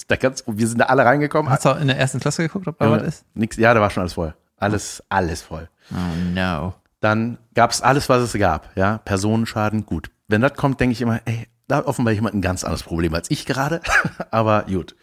Da 0.09 0.16
ganz, 0.16 0.44
wir 0.46 0.68
sind 0.68 0.78
da 0.78 0.86
alle 0.86 1.07
reingekommen. 1.07 1.50
Hast 1.50 1.64
du 1.64 1.70
auch 1.70 1.80
in 1.80 1.86
der 1.86 1.98
ersten 1.98 2.20
Klasse 2.20 2.42
geguckt, 2.42 2.68
ob 2.68 2.78
da 2.78 2.84
Junge, 2.84 3.00
was 3.00 3.07
ist? 3.07 3.24
Nix, 3.32 3.57
ja, 3.57 3.72
da 3.72 3.80
war 3.80 3.88
schon 3.88 4.02
alles 4.02 4.12
voll. 4.12 4.34
Alles, 4.59 5.02
alles 5.09 5.40
voll. 5.40 5.70
Oh 5.90 6.34
no. 6.34 6.74
Dann 7.00 7.38
gab 7.54 7.70
es 7.70 7.80
alles, 7.80 8.09
was 8.11 8.20
es 8.20 8.38
gab. 8.38 8.76
Ja, 8.76 8.98
Personenschaden, 8.98 9.86
gut. 9.86 10.11
Wenn 10.28 10.42
das 10.42 10.52
kommt, 10.54 10.80
denke 10.80 10.92
ich 10.92 11.00
immer, 11.00 11.20
ey, 11.24 11.46
da 11.66 11.76
hat 11.76 11.86
offenbar 11.86 12.12
jemand 12.12 12.34
ein 12.34 12.42
ganz 12.42 12.62
anderes 12.62 12.82
Problem 12.82 13.14
als 13.14 13.30
ich 13.30 13.46
gerade. 13.46 13.80
Aber 14.30 14.64
gut. 14.64 14.96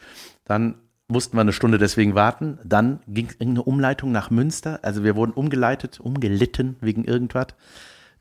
Dann 0.45 0.75
mussten 1.07 1.37
wir 1.37 1.41
eine 1.41 1.53
Stunde 1.53 1.77
deswegen 1.77 2.15
warten. 2.15 2.59
Dann 2.63 2.99
ging 3.07 3.27
es 3.27 3.33
irgendeine 3.33 3.63
Umleitung 3.63 4.11
nach 4.11 4.29
Münster. 4.29 4.79
Also 4.83 5.03
wir 5.03 5.15
wurden 5.15 5.33
umgeleitet, 5.33 5.99
umgelitten 5.99 6.77
wegen 6.81 7.05
irgendwas. 7.05 7.47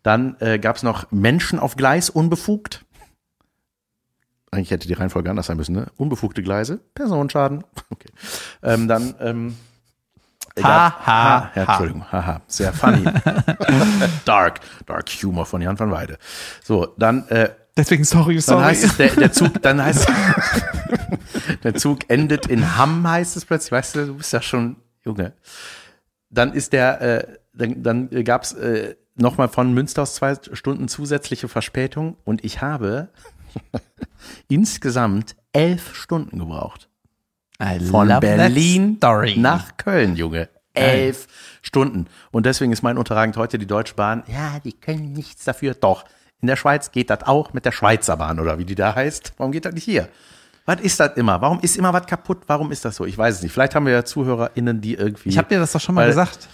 Dann 0.02 0.36
äh, 0.40 0.58
gab 0.58 0.76
es 0.76 0.82
noch 0.82 1.10
Menschen 1.12 1.58
auf 1.58 1.76
Gleis, 1.76 2.10
unbefugt. 2.10 2.84
Eigentlich 4.50 4.70
hätte 4.70 4.86
die 4.86 4.94
Reihenfolge 4.94 5.30
anders 5.30 5.46
sein 5.46 5.56
müssen, 5.56 5.74
ne? 5.74 5.86
Unbefugte 5.96 6.42
Gleise, 6.42 6.80
Personenschaden. 6.94 7.64
Okay. 7.90 8.08
Ähm, 8.62 8.88
dann 8.88 9.14
ähm, 9.20 9.56
Ha, 10.60 11.06
ha, 11.06 11.50
ja, 11.54 11.66
ha. 11.66 11.72
Entschuldigung, 11.72 12.04
haha, 12.12 12.42
sehr 12.46 12.72
funny. 12.72 13.04
dark, 14.24 14.60
dark 14.84 15.08
Humor 15.22 15.46
von 15.46 15.62
Jan 15.62 15.78
van 15.78 15.90
Weide. 15.90 16.18
So, 16.62 16.94
dann, 16.98 17.26
äh, 17.28 17.50
Deswegen 17.76 18.04
sorry, 18.04 18.34
dann 18.34 18.42
sorry. 18.42 18.64
heißt 18.64 18.84
es, 18.84 18.96
der, 18.96 19.14
der 19.14 19.32
Zug, 19.32 19.62
dann 19.62 19.82
heißt 19.84 20.06
der 21.64 21.74
Zug 21.74 22.00
endet 22.08 22.46
in 22.46 22.76
Hamm, 22.76 23.08
heißt 23.08 23.36
es 23.36 23.44
plötzlich, 23.44 23.72
weißt 23.72 23.96
du, 23.96 24.06
du 24.06 24.16
bist 24.16 24.32
ja 24.32 24.42
schon 24.42 24.76
Junge. 25.04 25.32
Dann 26.28 26.52
ist 26.52 26.72
der, 26.72 27.00
äh, 27.00 27.26
dann, 27.54 27.82
dann 27.82 28.24
gab 28.24 28.42
es 28.42 28.52
äh, 28.52 28.94
nochmal 29.14 29.48
von 29.48 29.72
Münster 29.72 30.02
aus 30.02 30.14
zwei 30.14 30.36
Stunden 30.52 30.88
zusätzliche 30.88 31.48
Verspätung 31.48 32.16
und 32.24 32.44
ich 32.44 32.60
habe 32.60 33.08
insgesamt 34.48 35.36
elf 35.52 35.94
Stunden 35.94 36.38
gebraucht. 36.38 36.88
I 37.62 37.80
Von 37.80 38.08
Berlin 38.20 38.98
nach 39.36 39.76
Köln, 39.76 40.16
Junge. 40.16 40.48
Elf 40.74 41.28
Stunden. 41.60 42.06
Und 42.30 42.46
deswegen 42.46 42.72
ist 42.72 42.82
mein 42.82 42.96
Unterragend 42.96 43.36
heute 43.36 43.58
die 43.58 43.66
Deutsche 43.66 43.94
Bahn. 43.94 44.22
Ja, 44.26 44.58
die 44.58 44.72
können 44.72 45.12
nichts 45.12 45.44
dafür. 45.44 45.74
Doch. 45.74 46.04
In 46.43 46.49
der 46.49 46.57
Schweiz 46.57 46.90
geht 46.90 47.09
das 47.09 47.22
auch 47.22 47.53
mit 47.53 47.64
der 47.64 47.72
Schweizer 47.72 48.16
Bahn 48.16 48.38
oder 48.40 48.59
wie 48.59 48.64
die 48.64 48.74
da 48.74 48.95
heißt. 48.95 49.34
Warum 49.38 49.53
geht 49.53 49.64
das 49.64 49.72
nicht 49.74 49.84
hier? 49.84 50.09
Was 50.66 50.80
ist 50.80 50.99
das 51.01 51.16
immer? 51.16 51.40
Warum 51.40 51.61
ist 51.61 51.76
immer 51.76 51.93
was 51.93 52.07
kaputt? 52.07 52.43
Warum 52.47 52.70
ist 52.72 52.84
das 52.84 52.97
so? 52.97 53.05
Ich 53.07 53.16
weiß 53.16 53.36
es 53.36 53.43
nicht. 53.43 53.53
Vielleicht 53.53 53.74
haben 53.74 53.86
wir 53.86 53.93
ja 53.93 54.05
ZuhörerInnen, 54.05 54.80
die 54.80 54.95
irgendwie. 54.95 55.28
Ich 55.28 55.38
habe 55.38 55.49
dir 55.49 55.59
das 55.59 55.72
doch 55.72 55.80
schon 55.80 55.95
mal 55.95 56.03
Weil- 56.03 56.09
gesagt. 56.11 56.49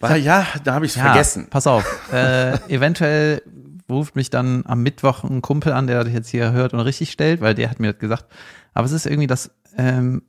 War, 0.00 0.16
ja, 0.16 0.46
da 0.64 0.74
habe 0.74 0.86
ich 0.86 0.92
es 0.92 0.96
Ja, 0.96 1.04
vergessen. 1.04 1.46
Pass 1.50 1.66
auf. 1.66 2.12
Äh, 2.12 2.54
eventuell 2.68 3.42
ruft 3.88 4.16
mich 4.16 4.30
dann 4.30 4.64
am 4.66 4.82
Mittwoch 4.82 5.22
ein 5.24 5.40
Kumpel 5.42 5.72
an, 5.72 5.86
der 5.86 6.02
das 6.04 6.12
jetzt 6.12 6.28
hier 6.28 6.52
hört 6.52 6.72
und 6.72 6.80
richtig 6.80 7.10
stellt, 7.12 7.40
weil 7.40 7.54
der 7.54 7.70
hat 7.70 7.80
mir 7.80 7.92
das 7.92 8.00
gesagt. 8.00 8.26
Aber 8.74 8.86
es 8.86 8.92
ist 8.92 9.06
irgendwie 9.06 9.26
das, 9.28 9.50
ähm, 9.76 10.22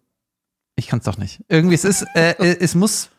ich 0.75 0.87
kann 0.87 0.99
es 0.99 1.05
doch 1.05 1.17
nicht. 1.17 1.43
Irgendwie, 1.49 1.75
es 1.75 1.83
ist, 1.85 2.05
äh, 2.15 2.31
äh, 2.31 2.57
es 2.59 2.75
muss 2.75 3.09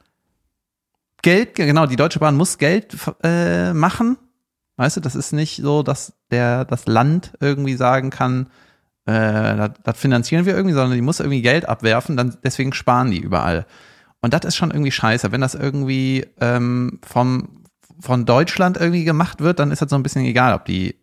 Geld, 1.23 1.55
genau, 1.57 1.87
die 1.87 1.97
Deutsche 1.97 2.21
Bahn 2.21 2.37
muss 2.37 2.59
Geld 2.59 2.97
äh, 3.23 3.73
machen. 3.73 4.17
Weißt 4.77 4.97
du, 4.97 5.01
das 5.01 5.15
ist 5.15 5.33
nicht 5.33 5.57
so, 5.63 5.83
dass 5.83 6.13
der, 6.31 6.65
das 6.65 6.87
Land 6.87 7.33
irgendwie 7.41 7.77
sagen 7.77 8.11
kann, 8.11 8.49
das, 9.07 9.71
das 9.85 9.99
finanzieren 9.99 10.47
wir 10.47 10.57
irgendwie, 10.57 10.75
sondern 10.75 10.97
die 10.97 11.03
muss 11.03 11.21
irgendwie 11.21 11.43
Geld 11.43 11.69
abwerfen, 11.69 12.17
dann 12.17 12.37
deswegen 12.43 12.73
sparen 12.73 13.11
die 13.11 13.21
überall. 13.21 13.65
Und 14.21 14.35
das 14.35 14.45
ist 14.45 14.57
schon 14.57 14.73
irgendwie 14.73 14.91
scheiße. 14.91 15.31
Wenn 15.31 15.41
das 15.41 15.55
irgendwie 15.55 16.27
ähm, 16.41 16.99
vom, 17.07 17.63
von 18.01 18.25
Deutschland 18.25 18.77
irgendwie 18.77 19.05
gemacht 19.05 19.41
wird, 19.41 19.61
dann 19.61 19.71
ist 19.71 19.81
das 19.81 19.91
so 19.91 19.97
ein 19.97 20.03
bisschen 20.03 20.25
egal, 20.25 20.55
ob 20.55 20.65
die 20.65 20.97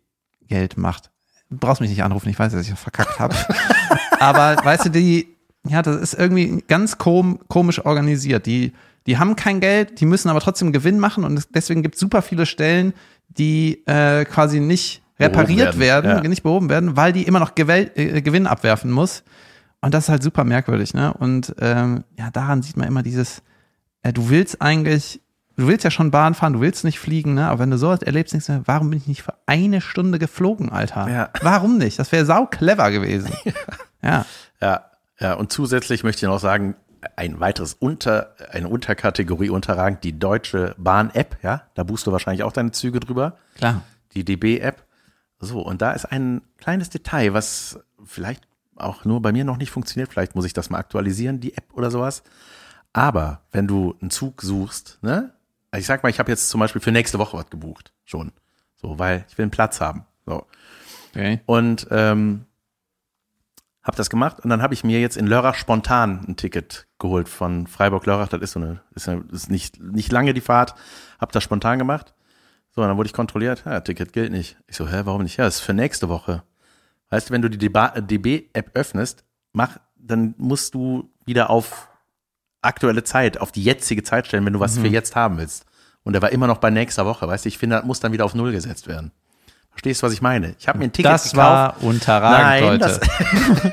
Geld 0.46 0.76
macht. 0.76 1.10
Du 1.48 1.56
brauchst 1.56 1.80
mich 1.80 1.90
nicht 1.90 2.02
anrufen, 2.02 2.28
ich 2.28 2.38
weiß, 2.38 2.52
dass 2.52 2.68
ich 2.68 2.74
verkackt 2.74 3.18
habe. 3.18 3.34
Aber 4.20 4.62
weißt 4.62 4.86
du, 4.86 4.90
die, 4.90 5.28
ja, 5.66 5.80
das 5.80 5.96
ist 5.96 6.14
irgendwie 6.14 6.62
ganz 6.68 6.98
kom 6.98 7.38
komisch 7.48 7.84
organisiert. 7.84 8.44
Die, 8.44 8.74
die 9.06 9.16
haben 9.18 9.36
kein 9.36 9.60
Geld, 9.60 10.00
die 10.00 10.06
müssen 10.06 10.28
aber 10.30 10.40
trotzdem 10.40 10.72
Gewinn 10.72 10.98
machen 10.98 11.24
und 11.24 11.46
deswegen 11.54 11.82
gibt 11.82 11.96
es 11.96 12.00
super 12.00 12.22
viele 12.22 12.46
Stellen, 12.46 12.94
die 13.38 13.86
äh, 13.86 14.24
quasi 14.24 14.60
nicht 14.60 15.02
repariert 15.18 15.72
Behoben 15.72 15.80
werden, 15.80 16.08
werden, 16.08 16.24
ja. 16.24 16.28
nicht 16.28 16.42
behoben 16.42 16.68
werden, 16.68 16.96
weil 16.96 17.12
die 17.12 17.22
immer 17.22 17.40
noch 17.40 17.54
Gewell 17.54 17.90
äh, 17.94 18.20
Gewinn 18.22 18.46
abwerfen 18.46 18.90
muss. 18.90 19.22
Und 19.80 19.92
das 19.92 20.04
ist 20.04 20.08
halt 20.08 20.22
super 20.22 20.44
merkwürdig, 20.44 20.94
ne? 20.94 21.12
Und 21.12 21.54
ähm, 21.60 22.04
ja, 22.18 22.30
daran 22.30 22.62
sieht 22.62 22.76
man 22.76 22.88
immer 22.88 23.02
dieses, 23.02 23.42
äh, 24.02 24.12
du 24.12 24.30
willst 24.30 24.62
eigentlich, 24.62 25.20
du 25.56 25.66
willst 25.66 25.84
ja 25.84 25.90
schon 25.90 26.10
Bahn 26.10 26.34
fahren, 26.34 26.54
du 26.54 26.60
willst 26.60 26.84
nicht 26.84 26.98
fliegen, 26.98 27.34
ne? 27.34 27.48
Aber 27.48 27.60
wenn 27.60 27.70
du 27.70 27.76
sowas 27.78 28.00
erlebst, 28.02 28.32
denkst 28.32 28.46
du, 28.46 28.62
warum 28.64 28.90
bin 28.90 28.98
ich 28.98 29.06
nicht 29.06 29.22
für 29.22 29.34
eine 29.46 29.80
Stunde 29.80 30.18
geflogen, 30.18 30.70
Alter? 30.70 31.08
Ja. 31.10 31.28
Warum 31.42 31.76
nicht? 31.76 31.98
Das 31.98 32.12
wäre 32.12 32.24
sau 32.24 32.46
clever 32.46 32.90
gewesen. 32.90 33.30
ja. 34.02 34.24
Ja, 34.60 34.84
ja, 35.20 35.34
und 35.34 35.52
zusätzlich 35.52 36.02
möchte 36.02 36.24
ich 36.24 36.30
noch 36.30 36.40
sagen, 36.40 36.74
ein 37.16 37.40
weiteres 37.40 37.74
Unter, 37.74 38.34
eine 38.50 38.68
Unterkategorie 38.68 39.50
unterragend, 39.50 40.04
die 40.04 40.18
Deutsche 40.18 40.74
Bahn-App, 40.78 41.38
ja, 41.42 41.62
da 41.74 41.84
buchst 41.84 42.06
du 42.06 42.12
wahrscheinlich 42.12 42.42
auch 42.42 42.52
deine 42.52 42.72
Züge 42.72 43.00
drüber, 43.00 43.36
Klar. 43.56 43.82
die 44.12 44.24
DB-App. 44.24 44.84
So, 45.38 45.60
und 45.60 45.82
da 45.82 45.92
ist 45.92 46.06
ein 46.06 46.42
kleines 46.58 46.90
Detail, 46.90 47.34
was 47.34 47.80
vielleicht 48.04 48.46
auch 48.76 49.04
nur 49.04 49.22
bei 49.22 49.32
mir 49.32 49.44
noch 49.44 49.56
nicht 49.56 49.70
funktioniert, 49.70 50.10
vielleicht 50.10 50.34
muss 50.34 50.44
ich 50.44 50.52
das 50.52 50.70
mal 50.70 50.78
aktualisieren, 50.78 51.40
die 51.40 51.56
App 51.56 51.72
oder 51.74 51.90
sowas. 51.90 52.22
Aber 52.92 53.42
wenn 53.52 53.66
du 53.66 53.96
einen 54.00 54.10
Zug 54.10 54.42
suchst, 54.42 54.98
ne, 55.02 55.32
also 55.70 55.80
ich 55.80 55.86
sag 55.86 56.02
mal, 56.02 56.08
ich 56.08 56.18
habe 56.18 56.30
jetzt 56.30 56.48
zum 56.48 56.60
Beispiel 56.60 56.80
für 56.80 56.92
nächste 56.92 57.18
Woche 57.18 57.36
was 57.36 57.50
gebucht, 57.50 57.92
schon, 58.04 58.32
so, 58.76 58.98
weil 58.98 59.24
ich 59.28 59.36
will 59.36 59.44
einen 59.44 59.50
Platz 59.50 59.80
haben, 59.80 60.06
so. 60.26 60.46
Okay. 61.10 61.40
Und 61.46 61.86
ähm, 61.90 62.46
habe 63.84 63.96
das 63.98 64.08
gemacht 64.08 64.40
und 64.40 64.48
dann 64.50 64.62
habe 64.62 64.72
ich 64.72 64.82
mir 64.82 65.00
jetzt 65.00 65.16
in 65.16 65.26
Lörrach 65.26 65.54
spontan 65.54 66.24
ein 66.26 66.36
Ticket 66.36 66.88
geholt 66.98 67.28
von 67.28 67.66
Freiburg-Lörrach. 67.66 68.28
Das 68.28 68.40
ist 68.40 68.52
so 68.52 68.60
eine, 68.60 68.80
ist, 68.94 69.08
eine, 69.08 69.24
ist 69.30 69.50
nicht, 69.50 69.80
nicht 69.80 70.10
lange 70.10 70.32
die 70.32 70.40
Fahrt. 70.40 70.74
Habe 71.20 71.32
das 71.32 71.44
spontan 71.44 71.78
gemacht. 71.78 72.14
So, 72.70 72.80
und 72.80 72.88
dann 72.88 72.96
wurde 72.96 73.08
ich 73.08 73.12
kontrolliert. 73.12 73.62
Ja, 73.66 73.80
Ticket 73.80 74.14
gilt 74.14 74.32
nicht. 74.32 74.56
Ich 74.66 74.76
so, 74.76 74.88
hä, 74.88 75.02
warum 75.04 75.22
nicht? 75.22 75.36
Ja, 75.36 75.44
das 75.44 75.56
ist 75.56 75.60
für 75.60 75.74
nächste 75.74 76.08
Woche. 76.08 76.42
Weißt 77.10 77.28
du, 77.28 77.34
wenn 77.34 77.42
du 77.42 77.50
die 77.50 77.58
DB-App 77.58 78.70
öffnest, 78.74 79.24
mach, 79.52 79.76
dann 79.96 80.34
musst 80.38 80.74
du 80.74 81.12
wieder 81.26 81.50
auf 81.50 81.88
aktuelle 82.62 83.04
Zeit, 83.04 83.38
auf 83.38 83.52
die 83.52 83.62
jetzige 83.62 84.02
Zeit 84.02 84.26
stellen, 84.26 84.46
wenn 84.46 84.54
du 84.54 84.60
was 84.60 84.78
für 84.78 84.88
jetzt 84.88 85.14
haben 85.14 85.36
willst. 85.36 85.66
Und 86.02 86.14
er 86.14 86.22
war 86.22 86.32
immer 86.32 86.46
noch 86.46 86.58
bei 86.58 86.70
nächster 86.70 87.04
Woche. 87.04 87.28
Weißt 87.28 87.44
du, 87.44 87.48
ich 87.48 87.58
finde, 87.58 87.76
das 87.76 87.84
muss 87.84 88.00
dann 88.00 88.12
wieder 88.12 88.24
auf 88.24 88.34
Null 88.34 88.52
gesetzt 88.52 88.88
werden. 88.88 89.12
Verstehst 89.74 90.02
du, 90.02 90.06
was 90.06 90.12
ich 90.12 90.22
meine? 90.22 90.54
Ich 90.58 90.66
habe 90.68 90.78
mir 90.78 90.84
ein 90.84 90.92
Ticket 90.92 91.10
Das 91.12 91.24
gekauft. 91.32 91.36
war 91.36 91.82
unterragend, 91.82 92.40
Nein, 92.40 92.62
Leute. 92.64 92.78
das, 92.78 93.00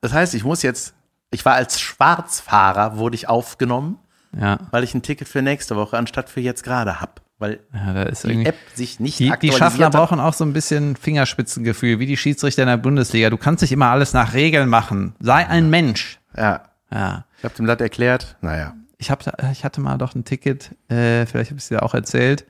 das 0.00 0.12
heißt, 0.12 0.34
ich 0.34 0.44
muss 0.44 0.62
jetzt, 0.62 0.94
ich 1.30 1.44
war 1.44 1.54
als 1.54 1.80
Schwarzfahrer, 1.80 2.96
wurde 2.98 3.14
ich 3.16 3.28
aufgenommen, 3.28 3.98
ja. 4.38 4.58
weil 4.70 4.84
ich 4.84 4.94
ein 4.94 5.02
Ticket 5.02 5.28
für 5.28 5.42
nächste 5.42 5.76
Woche 5.76 5.96
anstatt 5.96 6.30
für 6.30 6.40
jetzt 6.40 6.62
gerade 6.64 7.00
hab, 7.00 7.20
weil 7.38 7.60
ja, 7.72 8.04
die. 8.04 8.46
App 8.46 8.56
sich 8.74 9.00
nicht 9.00 9.18
Die, 9.18 9.32
die 9.42 9.52
Schaffner 9.52 9.86
hat. 9.86 9.92
brauchen 9.92 10.20
auch 10.20 10.34
so 10.34 10.44
ein 10.44 10.52
bisschen 10.52 10.96
Fingerspitzengefühl, 10.96 11.98
wie 11.98 12.06
die 12.06 12.16
Schiedsrichter 12.16 12.62
in 12.62 12.68
der 12.68 12.76
Bundesliga. 12.76 13.30
Du 13.30 13.36
kannst 13.36 13.62
nicht 13.62 13.72
immer 13.72 13.86
alles 13.90 14.12
nach 14.12 14.34
Regeln 14.34 14.68
machen. 14.68 15.14
Sei 15.20 15.46
ein 15.46 15.70
Mensch. 15.70 16.18
Ja, 16.36 16.62
Ja. 16.92 17.24
ich 17.38 17.44
habe 17.44 17.54
dem 17.54 17.66
das 17.66 17.80
erklärt. 17.80 18.36
Naja, 18.40 18.74
Ich, 18.98 19.10
hab, 19.10 19.24
ich 19.52 19.64
hatte 19.64 19.80
mal 19.80 19.98
doch 19.98 20.14
ein 20.14 20.24
Ticket, 20.24 20.72
äh, 20.88 21.24
vielleicht 21.26 21.50
habe 21.50 21.58
ich 21.58 21.64
es 21.64 21.68
dir 21.68 21.82
auch 21.82 21.94
erzählt. 21.94 22.44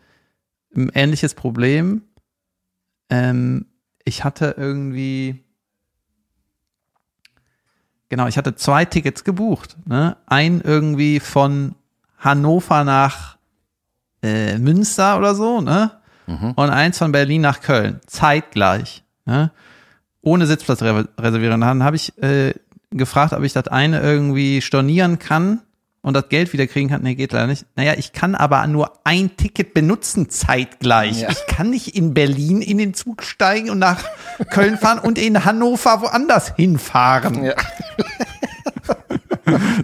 Ein 0.75 0.91
ähnliches 0.95 1.35
Problem. 1.35 2.03
Ähm, 3.11 3.67
ich 4.05 4.25
hatte 4.25 4.55
irgendwie. 4.57 5.45
Genau, 8.09 8.27
ich 8.27 8.39
hatte 8.39 8.55
zwei 8.55 8.85
Tickets 8.85 9.25
gebucht. 9.25 9.77
Ne? 9.87 10.17
Ein 10.27 10.61
irgendwie 10.63 11.21
von 11.21 11.75
Hannover 12.19 12.85
nach 12.85 13.37
äh, 14.23 14.59
Münster 14.59 15.19
oder 15.19 15.35
so, 15.35 15.61
ne? 15.61 15.93
Und 16.57 16.71
eins 16.71 16.99
von 16.99 17.13
Berlin 17.13 17.43
nach 17.43 17.61
Köln. 17.61 18.01
Zeitgleich. 18.07 19.03
Ne? 19.25 19.51
Ohne 20.21 20.47
Sitzplatz 20.47 20.83
re 20.83 21.09
reservieren. 21.19 21.61
Dann 21.61 21.83
habe 21.83 21.97
ich 21.97 22.17
äh, 22.23 22.55
gefragt, 22.91 23.33
ob 23.33 23.43
ich 23.43 23.53
das 23.53 23.69
eine 23.69 24.01
irgendwie 24.01 24.61
stornieren 24.61 25.19
kann 25.19 25.63
und 26.03 26.15
das 26.15 26.29
Geld 26.29 26.53
wieder 26.53 26.67
kriegen 26.67 26.89
kann. 26.89 27.03
Nee, 27.03 27.15
geht 27.15 27.33
leider 27.33 27.47
nicht. 27.49 27.67
Naja, 27.77 27.95
ich 27.97 28.13
kann 28.13 28.35
aber 28.35 28.67
nur 28.67 28.93
ein 29.05 29.37
Ticket 29.37 29.75
benutzen 29.75 30.31
zeitgleich. 30.31 31.21
Ja. 31.23 31.31
Ich 31.31 31.47
kann 31.47 31.71
nicht 31.71 31.97
in 31.97 32.15
Berlin 32.15 32.63
in 32.63 32.79
den 32.79 32.95
Zug 32.95 33.23
steigen 33.23 33.71
und 33.71 33.79
nach 33.79 34.03
Köln 34.51 34.79
fahren 34.79 34.99
und 35.01 35.19
in 35.19 35.45
Hannover 35.45 36.01
woanders 36.03 36.53
hinfahren. 36.57 37.45
Ja. 37.45 37.55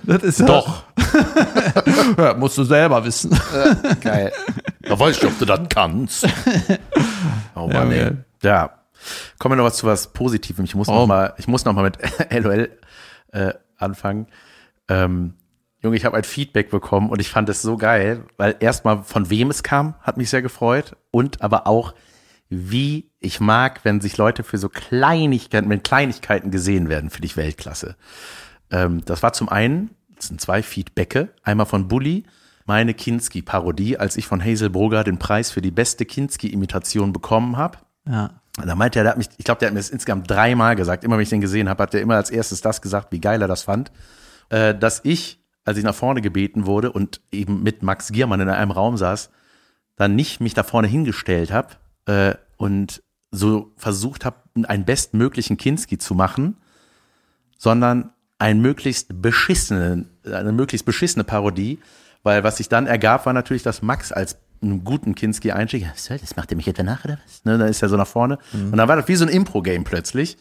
Das 0.04 0.22
ist 0.22 0.40
ja- 0.40 0.46
Doch. 0.46 0.84
Ja, 2.18 2.34
musst 2.34 2.58
du 2.58 2.64
selber 2.64 3.02
wissen. 3.04 3.30
geil. 4.02 4.30
Da 4.82 4.98
weiß 4.98 5.16
ich, 5.16 5.24
ob 5.24 5.38
du 5.38 5.44
das 5.44 5.60
kannst. 5.68 6.26
Oh 7.56 7.68
Mann, 7.68 7.90
Ja, 7.92 7.96
ey. 8.08 8.12
Ja. 8.42 8.70
Kommen 9.38 9.52
wir 9.52 9.56
noch 9.56 9.64
was 9.64 9.76
zu 9.78 9.86
was 9.86 10.12
Positivem. 10.12 10.64
Ich 10.64 10.74
muss 10.74 10.88
noch 10.88 11.02
Oh. 11.04 11.06
mal, 11.06 11.32
ich 11.38 11.46
muss 11.48 11.64
noch 11.64 11.72
mal 11.72 11.82
mit 11.84 11.96
LOL 12.30 12.68
äh, 13.32 13.54
anfangen. 13.78 14.26
Ähm, 14.88 15.34
Junge, 15.84 15.96
ich 15.96 16.06
habe 16.06 16.16
ein 16.16 16.24
Feedback 16.24 16.70
bekommen 16.70 17.10
und 17.10 17.20
ich 17.20 17.28
fand 17.28 17.48
es 17.50 17.60
so 17.60 17.76
geil, 17.76 18.24
weil 18.38 18.56
erstmal 18.60 19.02
von 19.04 19.28
wem 19.28 19.50
es 19.50 19.62
kam, 19.62 19.94
hat 20.00 20.16
mich 20.16 20.30
sehr 20.30 20.40
gefreut 20.40 20.96
und 21.10 21.42
aber 21.42 21.66
auch 21.66 21.94
wie 22.48 23.10
ich 23.20 23.38
mag, 23.40 23.80
wenn 23.84 24.00
sich 24.00 24.16
Leute 24.16 24.44
für 24.44 24.56
so 24.56 24.68
Kleinigkeiten, 24.68 25.68
wenn 25.68 25.82
Kleinigkeiten 25.82 26.50
gesehen 26.50 26.88
werden, 26.88 27.10
finde 27.10 27.26
ich 27.26 27.36
Weltklasse. 27.36 27.96
Ähm, 28.70 29.02
das 29.04 29.22
war 29.22 29.34
zum 29.34 29.48
einen, 29.48 29.90
das 30.16 30.28
sind 30.28 30.40
zwei 30.40 30.62
Feedbacke, 30.62 31.30
einmal 31.42 31.66
von 31.66 31.86
Bully, 31.88 32.24
meine 32.64 32.94
Kinski-Parodie, 32.94 33.98
als 33.98 34.16
ich 34.16 34.26
von 34.26 34.42
Hazel 34.42 34.70
Brugger 34.70 35.04
den 35.04 35.18
Preis 35.18 35.50
für 35.50 35.60
die 35.60 35.70
beste 35.70 36.06
Kinski-Imitation 36.06 37.12
bekommen 37.12 37.58
habe. 37.58 37.78
Ja. 38.08 38.40
Und 38.58 38.66
Da 38.66 38.74
meinte 38.74 39.00
er, 39.00 39.02
der 39.02 39.10
hat 39.12 39.18
mich, 39.18 39.28
ich 39.36 39.44
glaube, 39.44 39.58
der 39.58 39.68
hat 39.68 39.74
mir 39.74 39.80
das 39.80 39.90
insgesamt 39.90 40.30
dreimal 40.30 40.76
gesagt. 40.76 41.04
Immer 41.04 41.16
wenn 41.16 41.24
ich 41.24 41.28
den 41.28 41.40
gesehen 41.40 41.68
habe, 41.68 41.82
hat 41.82 41.92
er 41.92 42.00
immer 42.00 42.16
als 42.16 42.30
erstes 42.30 42.60
das 42.60 42.80
gesagt, 42.80 43.12
wie 43.12 43.20
geil 43.20 43.42
er 43.42 43.48
das 43.48 43.64
fand. 43.64 43.90
Äh, 44.48 44.74
dass 44.74 45.00
ich, 45.04 45.43
als 45.64 45.78
ich 45.78 45.84
nach 45.84 45.94
vorne 45.94 46.20
gebeten 46.20 46.66
wurde 46.66 46.92
und 46.92 47.20
eben 47.32 47.62
mit 47.62 47.82
Max 47.82 48.12
Giermann 48.12 48.40
in 48.40 48.48
einem 48.48 48.70
Raum 48.70 48.96
saß, 48.96 49.30
dann 49.96 50.14
nicht 50.14 50.40
mich 50.40 50.54
da 50.54 50.62
vorne 50.62 50.88
hingestellt 50.88 51.52
habe 51.52 51.68
äh, 52.06 52.34
und 52.56 53.02
so 53.30 53.72
versucht 53.76 54.24
habe, 54.24 54.36
einen 54.64 54.84
bestmöglichen 54.84 55.56
Kinski 55.56 55.98
zu 55.98 56.14
machen, 56.14 56.56
sondern 57.58 58.12
einen 58.38 58.60
möglichst 58.60 59.22
beschissenen, 59.22 60.10
eine 60.24 60.52
möglichst 60.52 60.84
beschissene 60.84 61.24
Parodie, 61.24 61.80
weil 62.22 62.44
was 62.44 62.58
sich 62.58 62.68
dann 62.68 62.86
ergab, 62.86 63.26
war 63.26 63.32
natürlich, 63.32 63.62
dass 63.62 63.82
Max 63.82 64.12
als 64.12 64.38
einen 64.62 64.84
guten 64.84 65.14
Kinski 65.14 65.52
einstieg. 65.52 65.86
Was 65.92 66.04
soll 66.06 66.18
das? 66.18 66.36
Macht 66.36 66.50
er 66.50 66.56
mich 66.56 66.68
etwa 66.68 66.82
nach 66.82 67.04
oder 67.04 67.18
was? 67.24 67.44
Ne, 67.44 67.58
dann 67.58 67.68
ist 67.68 67.82
er 67.82 67.88
so 67.88 67.96
nach 67.96 68.06
vorne. 68.06 68.38
Und 68.52 68.76
dann 68.76 68.88
war 68.88 68.96
das 68.96 69.08
wie 69.08 69.16
so 69.16 69.24
ein 69.24 69.30
Impro-Game 69.30 69.84
plötzlich. 69.84 70.36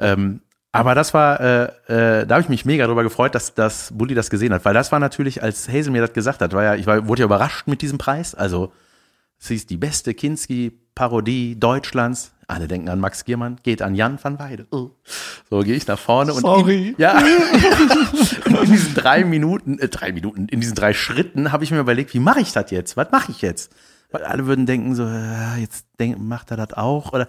Ähm, 0.00 0.40
aber 0.74 0.96
das 0.96 1.14
war, 1.14 1.40
äh, 1.40 1.62
äh, 1.86 2.26
da 2.26 2.34
habe 2.34 2.42
ich 2.42 2.48
mich 2.48 2.64
mega 2.64 2.84
darüber 2.84 3.04
gefreut, 3.04 3.32
dass, 3.36 3.54
dass 3.54 3.92
Bully 3.96 4.12
das 4.12 4.28
gesehen 4.28 4.52
hat, 4.52 4.64
weil 4.64 4.74
das 4.74 4.90
war 4.90 4.98
natürlich, 4.98 5.40
als 5.40 5.68
Hazel 5.68 5.92
mir 5.92 6.00
das 6.00 6.12
gesagt 6.12 6.42
hat, 6.42 6.52
war 6.52 6.64
ja, 6.64 6.74
ich 6.74 6.84
war, 6.84 7.06
wurde 7.06 7.20
ja 7.20 7.26
überrascht 7.26 7.68
mit 7.68 7.80
diesem 7.80 7.96
Preis. 7.96 8.34
Also, 8.34 8.72
sie 9.38 9.54
ist 9.54 9.70
die 9.70 9.76
beste 9.76 10.14
Kinski-Parodie 10.14 11.60
Deutschlands. 11.60 12.32
Alle 12.48 12.66
denken 12.66 12.88
an 12.88 12.98
Max 12.98 13.24
Giermann, 13.24 13.58
geht 13.62 13.82
an 13.82 13.94
Jan 13.94 14.18
van 14.20 14.40
Weide. 14.40 14.66
Oh. 14.72 14.90
So 15.48 15.60
gehe 15.60 15.76
ich 15.76 15.86
nach 15.86 15.98
vorne 15.98 16.34
und 16.34 16.40
Sorry. 16.40 16.88
In, 16.88 16.94
ja, 16.98 17.18
und 18.46 18.62
in 18.64 18.72
diesen 18.72 18.94
drei 18.94 19.24
Minuten, 19.24 19.78
äh, 19.78 19.88
drei 19.88 20.10
Minuten, 20.10 20.48
in 20.48 20.58
diesen 20.58 20.74
drei 20.74 20.92
Schritten 20.92 21.52
habe 21.52 21.62
ich 21.62 21.70
mir 21.70 21.78
überlegt, 21.78 22.14
wie 22.14 22.18
mache 22.18 22.40
ich 22.40 22.50
das 22.50 22.72
jetzt? 22.72 22.96
Was 22.96 23.12
mache 23.12 23.30
ich 23.30 23.42
jetzt? 23.42 23.72
Weil 24.10 24.24
alle 24.24 24.46
würden 24.46 24.66
denken 24.66 24.96
so, 24.96 25.04
äh, 25.04 25.60
jetzt 25.60 25.86
denk, 26.00 26.18
macht 26.18 26.50
er 26.50 26.56
das 26.56 26.72
auch 26.72 27.12
oder 27.12 27.28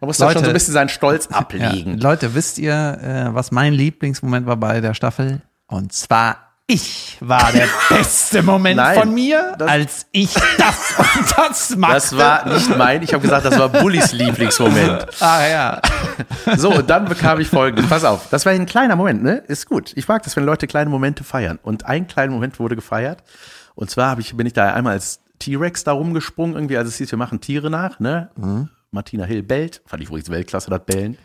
man 0.00 0.06
muss 0.08 0.18
da 0.18 0.26
Leute. 0.26 0.38
schon 0.38 0.44
so 0.44 0.50
ein 0.50 0.54
bisschen 0.54 0.74
seinen 0.74 0.88
Stolz 0.88 1.28
Ja. 1.30 1.38
ablegen. 1.38 1.98
Leute, 1.98 2.34
wisst 2.34 2.58
ihr, 2.58 2.72
äh, 2.72 3.34
was 3.34 3.50
mein 3.52 3.72
Lieblingsmoment 3.72 4.46
war 4.46 4.56
bei 4.56 4.80
der 4.80 4.94
Staffel? 4.94 5.42
Und 5.66 5.92
zwar 5.92 6.38
ich 6.66 7.18
war 7.20 7.52
der 7.52 7.68
beste 7.90 8.42
Moment 8.42 8.76
Nein, 8.78 8.98
von 8.98 9.12
mir, 9.12 9.54
als 9.60 10.06
ich 10.12 10.32
das 10.56 10.94
und 11.16 11.34
das 11.36 11.76
machte. 11.76 11.94
Das 11.94 12.16
war 12.16 12.48
nicht 12.48 12.74
mein, 12.78 13.02
ich 13.02 13.12
habe 13.12 13.20
gesagt, 13.20 13.44
das 13.44 13.58
war 13.58 13.68
Bullys 13.68 14.12
Lieblingsmoment. 14.12 15.06
Ah 15.20 15.46
ja. 15.46 15.82
So, 16.56 16.70
und 16.72 16.88
dann 16.88 17.04
bekam 17.04 17.38
ich 17.40 17.48
folgendes. 17.48 17.86
Pass 17.86 18.04
auf, 18.04 18.28
das 18.30 18.46
war 18.46 18.52
ein 18.54 18.64
kleiner 18.64 18.96
Moment, 18.96 19.22
ne? 19.22 19.42
Ist 19.46 19.66
gut. 19.68 19.92
Ich 19.94 20.08
mag 20.08 20.22
das, 20.22 20.36
wenn 20.36 20.44
Leute 20.44 20.66
kleine 20.66 20.88
Momente 20.88 21.22
feiern. 21.22 21.58
Und 21.62 21.84
ein 21.84 22.06
kleiner 22.06 22.32
Moment 22.32 22.58
wurde 22.58 22.76
gefeiert. 22.76 23.22
Und 23.74 23.90
zwar 23.90 24.12
hab 24.12 24.18
ich, 24.18 24.34
bin 24.34 24.46
ich 24.46 24.54
da 24.54 24.72
einmal 24.72 24.94
als 24.94 25.20
T-Rex 25.40 25.84
da 25.84 25.92
rumgesprungen, 25.92 26.54
irgendwie, 26.54 26.78
als 26.78 26.88
es 26.88 26.96
hieß, 26.96 27.10
wir 27.10 27.18
machen 27.18 27.42
Tiere 27.42 27.68
nach, 27.68 28.00
ne? 28.00 28.30
Martina 28.94 29.24
Hill 29.24 29.42
bellt. 29.42 29.82
Fand 29.86 30.02
ich 30.02 30.08
übrigens 30.08 30.30
Weltklasse, 30.30 30.70
das 30.70 30.84
Bellen. 30.86 31.18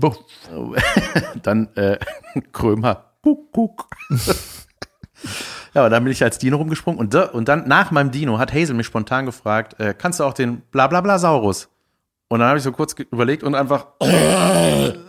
dann 1.42 1.68
äh, 1.76 1.98
Krömer. 2.52 3.12
Guck, 3.22 3.52
guck. 3.52 3.88
ja, 5.74 5.84
und 5.84 5.90
dann 5.90 6.04
bin 6.04 6.12
ich 6.12 6.22
als 6.22 6.38
Dino 6.38 6.56
rumgesprungen. 6.58 6.98
Und, 7.00 7.14
da- 7.14 7.30
und 7.30 7.48
dann 7.48 7.66
nach 7.66 7.90
meinem 7.90 8.10
Dino 8.10 8.38
hat 8.38 8.52
Hazel 8.52 8.74
mich 8.74 8.86
spontan 8.86 9.26
gefragt, 9.26 9.78
äh, 9.80 9.94
kannst 9.96 10.20
du 10.20 10.24
auch 10.24 10.34
den 10.34 10.60
Blablablasaurus? 10.70 11.68
Und 12.28 12.40
dann 12.40 12.48
habe 12.48 12.58
ich 12.58 12.64
so 12.64 12.72
kurz 12.72 12.94
überlegt 13.10 13.42
und 13.42 13.54
einfach 13.54 13.86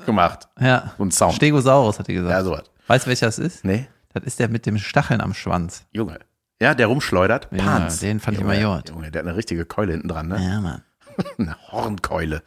gemacht. 0.06 0.48
Ja. 0.60 0.94
So 0.98 1.06
ein 1.06 1.12
Sound. 1.12 1.34
Stegosaurus, 1.34 1.98
hat 2.00 2.08
die 2.08 2.14
gesagt. 2.14 2.32
Ja, 2.32 2.44
sowas. 2.44 2.64
Weißt 2.88 3.06
du, 3.06 3.10
welcher 3.10 3.26
das 3.26 3.40
ist? 3.40 3.66
Nee, 3.66 3.88
Das 4.14 4.24
ist 4.26 4.40
der 4.40 4.48
mit 4.50 4.66
dem 4.66 4.78
Stacheln 4.78 5.22
am 5.22 5.34
Schwanz. 5.34 5.86
Junge. 5.92 6.20
Ja, 6.62 6.76
der 6.76 6.88
rumschleudert. 6.88 7.48
Ja, 7.52 7.64
Panz. 7.64 8.00
den 8.00 8.20
fand 8.20 8.38
ich 8.38 8.42
Junge, 8.42 8.58
immer 8.60 8.78
gut. 8.78 8.90
Junge, 8.90 9.12
der 9.12 9.22
hat 9.22 9.28
eine 9.28 9.36
richtige 9.36 9.66
Keule 9.66 9.94
hinten 9.94 10.08
dran, 10.08 10.28
ne? 10.28 10.42
Ja, 10.42 10.62
Mann. 10.62 10.84
Eine 11.38 11.56
Hornkeule. 11.72 12.44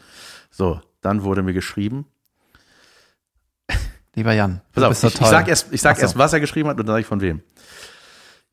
So, 0.51 0.81
dann 1.01 1.23
wurde 1.23 1.43
mir 1.43 1.55
geschrieben. 1.55 2.07
Lieber 4.15 4.33
Jan, 4.33 4.61
Pass 4.73 4.83
du 4.83 4.87
auf, 4.87 4.89
bist 4.91 5.01
so 5.03 5.09
ich, 5.09 5.21
ich 5.21 5.27
sag 5.27 5.49
erst, 5.49 5.73
ich 5.73 5.81
sag 5.81 5.97
so. 5.97 6.03
erst, 6.03 6.19
was 6.19 6.33
er 6.33 6.41
geschrieben 6.41 6.69
hat 6.69 6.79
und 6.79 6.87
dann 6.87 6.95
sage 6.95 7.03
ich 7.03 7.07
von 7.07 7.21
wem. 7.21 7.43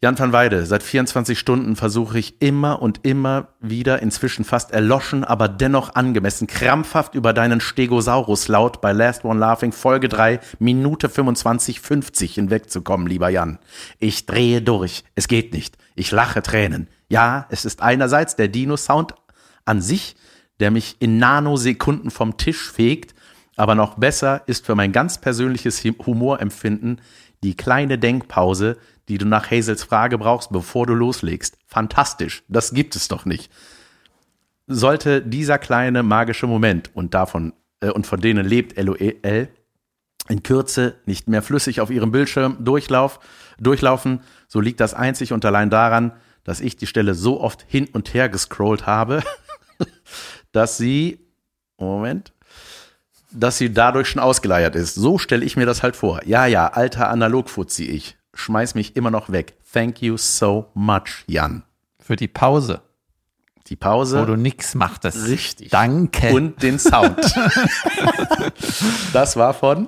Jan 0.02 0.20
van 0.20 0.34
Weide, 0.34 0.66
seit 0.66 0.84
24 0.84 1.40
Stunden 1.40 1.76
versuche 1.76 2.20
ich 2.20 2.40
immer 2.42 2.82
und 2.82 3.00
immer 3.04 3.48
wieder, 3.62 4.04
inzwischen 4.04 4.46
fast 4.46 4.72
erloschen, 4.72 5.24
aber 5.24 5.48
dennoch 5.48 5.96
angemessen, 5.96 6.46
krampfhaft 6.46 7.16
über 7.16 7.34
deinen 7.34 7.62
Stegosaurus-Laut 7.62 8.82
bei 8.82 8.92
Last 8.92 9.24
One 9.26 9.40
Laughing 9.40 9.72
Folge 9.72 10.10
3, 10.10 10.42
Minute 10.60 11.10
25, 11.10 11.80
50 11.80 12.36
hinwegzukommen, 12.36 13.08
lieber 13.08 13.30
Jan. 13.30 13.58
Ich 13.98 14.28
drehe 14.28 14.62
durch. 14.62 15.06
Es 15.16 15.28
geht 15.28 15.54
nicht. 15.54 15.78
Ich 15.96 16.12
lache 16.12 16.44
Tränen. 16.44 16.88
Ja, 17.10 17.48
es 17.50 17.66
ist 17.66 17.82
einerseits 17.82 18.36
der 18.36 18.50
Dino-Sound 18.50 19.16
an 19.66 19.82
sich, 19.82 20.16
der 20.60 20.72
mich 20.72 20.96
in 21.00 21.18
Nanosekunden 21.18 22.12
vom 22.12 22.38
Tisch 22.38 22.72
fegt, 22.72 23.14
aber 23.56 23.76
noch 23.76 23.96
besser 23.96 24.44
ist 24.48 24.66
für 24.66 24.76
mein 24.76 24.92
ganz 24.92 25.20
persönliches 25.20 25.84
Humorempfinden 25.84 27.02
die 27.44 27.56
kleine 27.56 27.98
Denkpause, 27.98 28.78
die 29.08 29.18
du 29.18 29.26
nach 29.26 29.52
Hazels 29.52 29.84
Frage 29.84 30.18
brauchst, 30.18 30.52
bevor 30.52 30.88
du 30.88 30.94
loslegst. 30.94 31.58
Fantastisch. 31.68 32.44
Das 32.48 32.74
gibt 32.74 32.96
es 32.96 33.08
doch 33.08 33.26
nicht. 33.26 33.52
Sollte 34.68 35.22
dieser 35.22 35.60
kleine 35.60 36.02
magische 36.02 36.48
Moment 36.48 36.90
und 36.96 37.14
davon 37.14 37.54
äh, 37.82 37.92
und 37.92 38.08
von 38.08 38.20
denen 38.20 38.46
lebt 38.46 38.82
LOL 38.82 39.50
in 40.28 40.42
Kürze 40.42 40.96
nicht 41.06 41.28
mehr 41.28 41.44
flüssig 41.44 41.82
auf 41.82 41.92
ihrem 41.92 42.12
Bildschirm 42.12 42.58
durchlauf, 42.66 43.20
durchlaufen, 43.60 44.22
so 44.48 44.60
liegt 44.60 44.80
das 44.80 44.96
einzig 44.96 45.34
und 45.34 45.46
allein 45.46 45.70
daran, 45.70 46.14
dass 46.44 46.62
ich 46.62 46.78
die 46.78 46.88
Stelle 46.88 47.14
so 47.14 47.42
oft 47.42 47.64
hin 47.68 47.88
und 47.94 48.14
her 48.14 48.28
gescrollt 48.28 48.88
habe, 48.88 49.22
dass 50.56 50.78
sie, 50.78 51.20
Moment, 51.78 52.32
dass 53.32 53.58
sie 53.58 53.74
dadurch 53.74 54.08
schon 54.10 54.22
ausgeleiert 54.22 54.76
ist. 54.76 54.96
So 54.96 55.18
stelle 55.18 55.44
ich 55.46 55.58
mir 55.58 55.66
das 55.66 55.84
halt 55.84 55.96
vor. 55.96 56.22
Ja, 56.26 56.46
ja, 56.46 56.68
alter 56.68 57.10
Analogfuzzi 57.10 57.86
ich. 57.86 58.18
Schmeiß 58.34 58.76
mich 58.76 58.96
immer 58.96 59.12
noch 59.12 59.32
weg. 59.32 59.56
Thank 59.74 60.02
you 60.02 60.18
so 60.18 60.70
much, 60.74 61.24
Jan. 61.28 61.64
Für 62.00 62.16
die 62.16 62.28
Pause, 62.28 62.82
Die 63.68 63.76
Pause. 63.76 64.22
wo 64.22 64.26
du 64.26 64.36
nix 64.38 64.76
machtest. 64.76 65.28
Richtig. 65.28 65.72
Danke. 65.72 66.32
Und 66.34 66.62
den 66.64 66.80
Sound. 66.80 67.18
das 69.14 69.36
war 69.36 69.54
von 69.54 69.88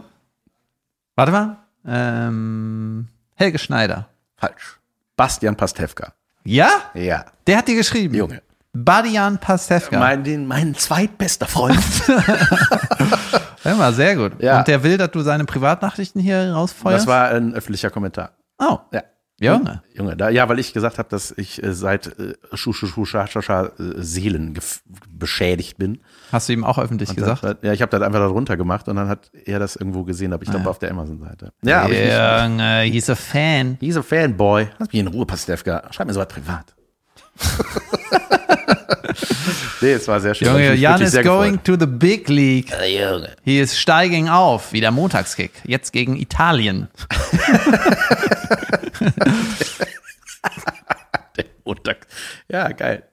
Warte 1.16 1.32
mal. 1.32 1.58
Ähm, 1.86 3.08
Helge 3.36 3.60
Schneider. 3.60 4.10
falsch. 4.36 4.80
Bastian 5.16 5.56
Pastewka. 5.56 6.14
Ja? 6.44 6.70
Ja, 6.94 7.26
Der 7.48 7.58
hat 7.58 7.68
dir 7.68 7.76
geschrieben. 7.76 8.14
Junge. 8.16 8.42
Badian 8.84 9.40
Pastewka. 9.40 9.98
Mein, 10.00 10.24
den, 10.24 10.46
mein 10.46 10.76
zweitbester 10.76 11.48
Freund. 11.48 11.80
Mal, 13.64 13.94
sehr 13.94 14.16
gut. 14.16 14.42
Ja. 14.42 14.60
Und 14.60 14.68
der 14.68 14.84
will, 14.84 14.98
dass 14.98 15.12
du 15.12 15.22
seine 15.22 15.46
Privatnachrichten 15.46 16.22
hier 16.22 16.54
rausfeuerst? 16.54 17.00
Das 17.02 17.08
war 17.08 17.30
ein 17.30 17.54
öffentlicher 17.54 17.90
Kommentar. 17.90 18.32
Oh, 18.60 18.80
Ja. 18.92 19.04
Junge. 19.40 19.84
Junge, 19.94 20.18
da, 20.18 20.30
ja, 20.30 20.50
weil 20.50 20.58
ich 20.58 20.74
gesagt 20.74 20.98
habe, 20.98 21.10
dass 21.10 21.32
ich 21.38 21.62
äh, 21.62 21.72
seit 21.72 22.08
äh, 22.20 22.34
Schu, 22.54 22.74
Schu, 22.74 22.88
Schu, 22.88 23.06
Scha, 23.06 23.28
Scha, 23.28 23.44
Scha, 23.44 23.66
äh, 23.66 23.70
Seelen 23.98 24.58
beschädigt 25.12 25.78
bin. 25.78 26.00
Hast 26.32 26.50
du 26.50 26.54
ihm 26.54 26.64
auch 26.64 26.80
öffentlich 26.80 27.16
gesagt? 27.16 27.44
Das, 27.44 27.58
ja, 27.62 27.72
ich 27.72 27.84
habe 27.84 27.92
das 27.92 28.02
einfach 28.02 28.18
darunter 28.18 28.58
gemacht 28.58 28.88
und 28.88 28.96
dann 28.96 29.08
hat 29.08 29.30
er 29.46 29.60
das 29.60 29.76
irgendwo 29.76 30.04
gesehen, 30.06 30.34
aber 30.34 30.42
ich 30.42 30.50
glaube 30.50 30.68
auf 30.68 30.80
der 30.80 30.90
Amazon-Seite. 30.90 31.54
Ja, 31.62 31.88
nicht. 31.88 32.00
Junge, 32.00 32.82
he's 32.92 33.12
a 33.12 33.16
fan. 33.16 33.78
He's 33.80 33.96
a 33.96 34.02
Fanboy. 34.02 34.70
Lass 34.80 34.88
mich 34.92 35.02
in 35.02 35.08
Ruhe, 35.08 35.28
Pastewka. 35.28 35.84
Schreib 35.92 36.08
mir 36.08 36.14
sowas 36.14 36.30
privat. 36.30 36.74
nee, 39.82 39.94
es 39.94 40.08
war 40.08 40.20
sehr 40.20 40.34
schön. 40.36 40.48
Junge, 40.48 40.74
Jan 40.76 41.02
is 41.02 41.14
going 41.14 41.58
gefreut. 41.58 41.64
to 41.66 41.76
the 41.80 41.86
big 41.86 42.30
league. 42.30 42.70
Junge. 42.72 43.36
He 43.44 43.60
is 43.60 43.78
steiging 43.78 44.30
auf, 44.30 44.74
wie 44.74 44.82
der 44.82 44.92
Montagskick. 44.92 45.52
Jetzt 45.66 45.92
gegen 45.94 46.16
Italien. 46.16 46.88
Der 51.38 51.46
Montag. 51.66 52.08
Ja, 52.50 52.70
geil. 52.70 53.04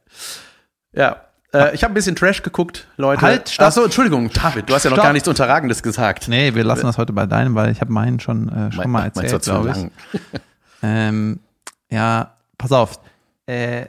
Ja. 0.92 1.20
Äh, 1.53 1.74
ich 1.74 1.84
habe 1.84 1.92
ein 1.92 1.95
bisschen 1.95 2.16
Trash 2.16 2.42
geguckt, 2.42 2.86
Leute. 2.97 3.22
Halt, 3.22 3.49
stopp. 3.49 3.68
Achso, 3.68 3.84
Entschuldigung, 3.84 4.30
David, 4.32 4.68
du 4.68 4.74
hast 4.74 4.84
ja 4.84 4.90
noch 4.90 4.97
Stopp. 4.97 5.07
gar 5.07 5.12
nichts 5.12 5.28
Unterragendes 5.28 5.82
gesagt. 5.82 6.28
Nee, 6.28 6.55
wir 6.55 6.64
lassen 6.64 6.86
das 6.86 6.99
heute 6.99 7.12
bei 7.12 7.26
deinem, 7.26 7.55
weil 7.55 7.70
ich 7.70 7.80
habe 7.80 7.92
meinen 7.92 8.18
schon, 8.20 8.49
äh, 8.49 8.72
schon 8.72 8.90
mal 8.90 9.03
Meinst 9.14 9.16
du, 9.16 9.20
erzählt, 9.22 9.45
zu 9.45 9.51
glaube 9.53 9.70
ich. 9.70 9.76
lang? 9.76 9.90
Ähm, 10.82 11.40
ja, 11.90 12.34
pass 12.59 12.72
auf. 12.72 12.99
Äh, 13.47 13.86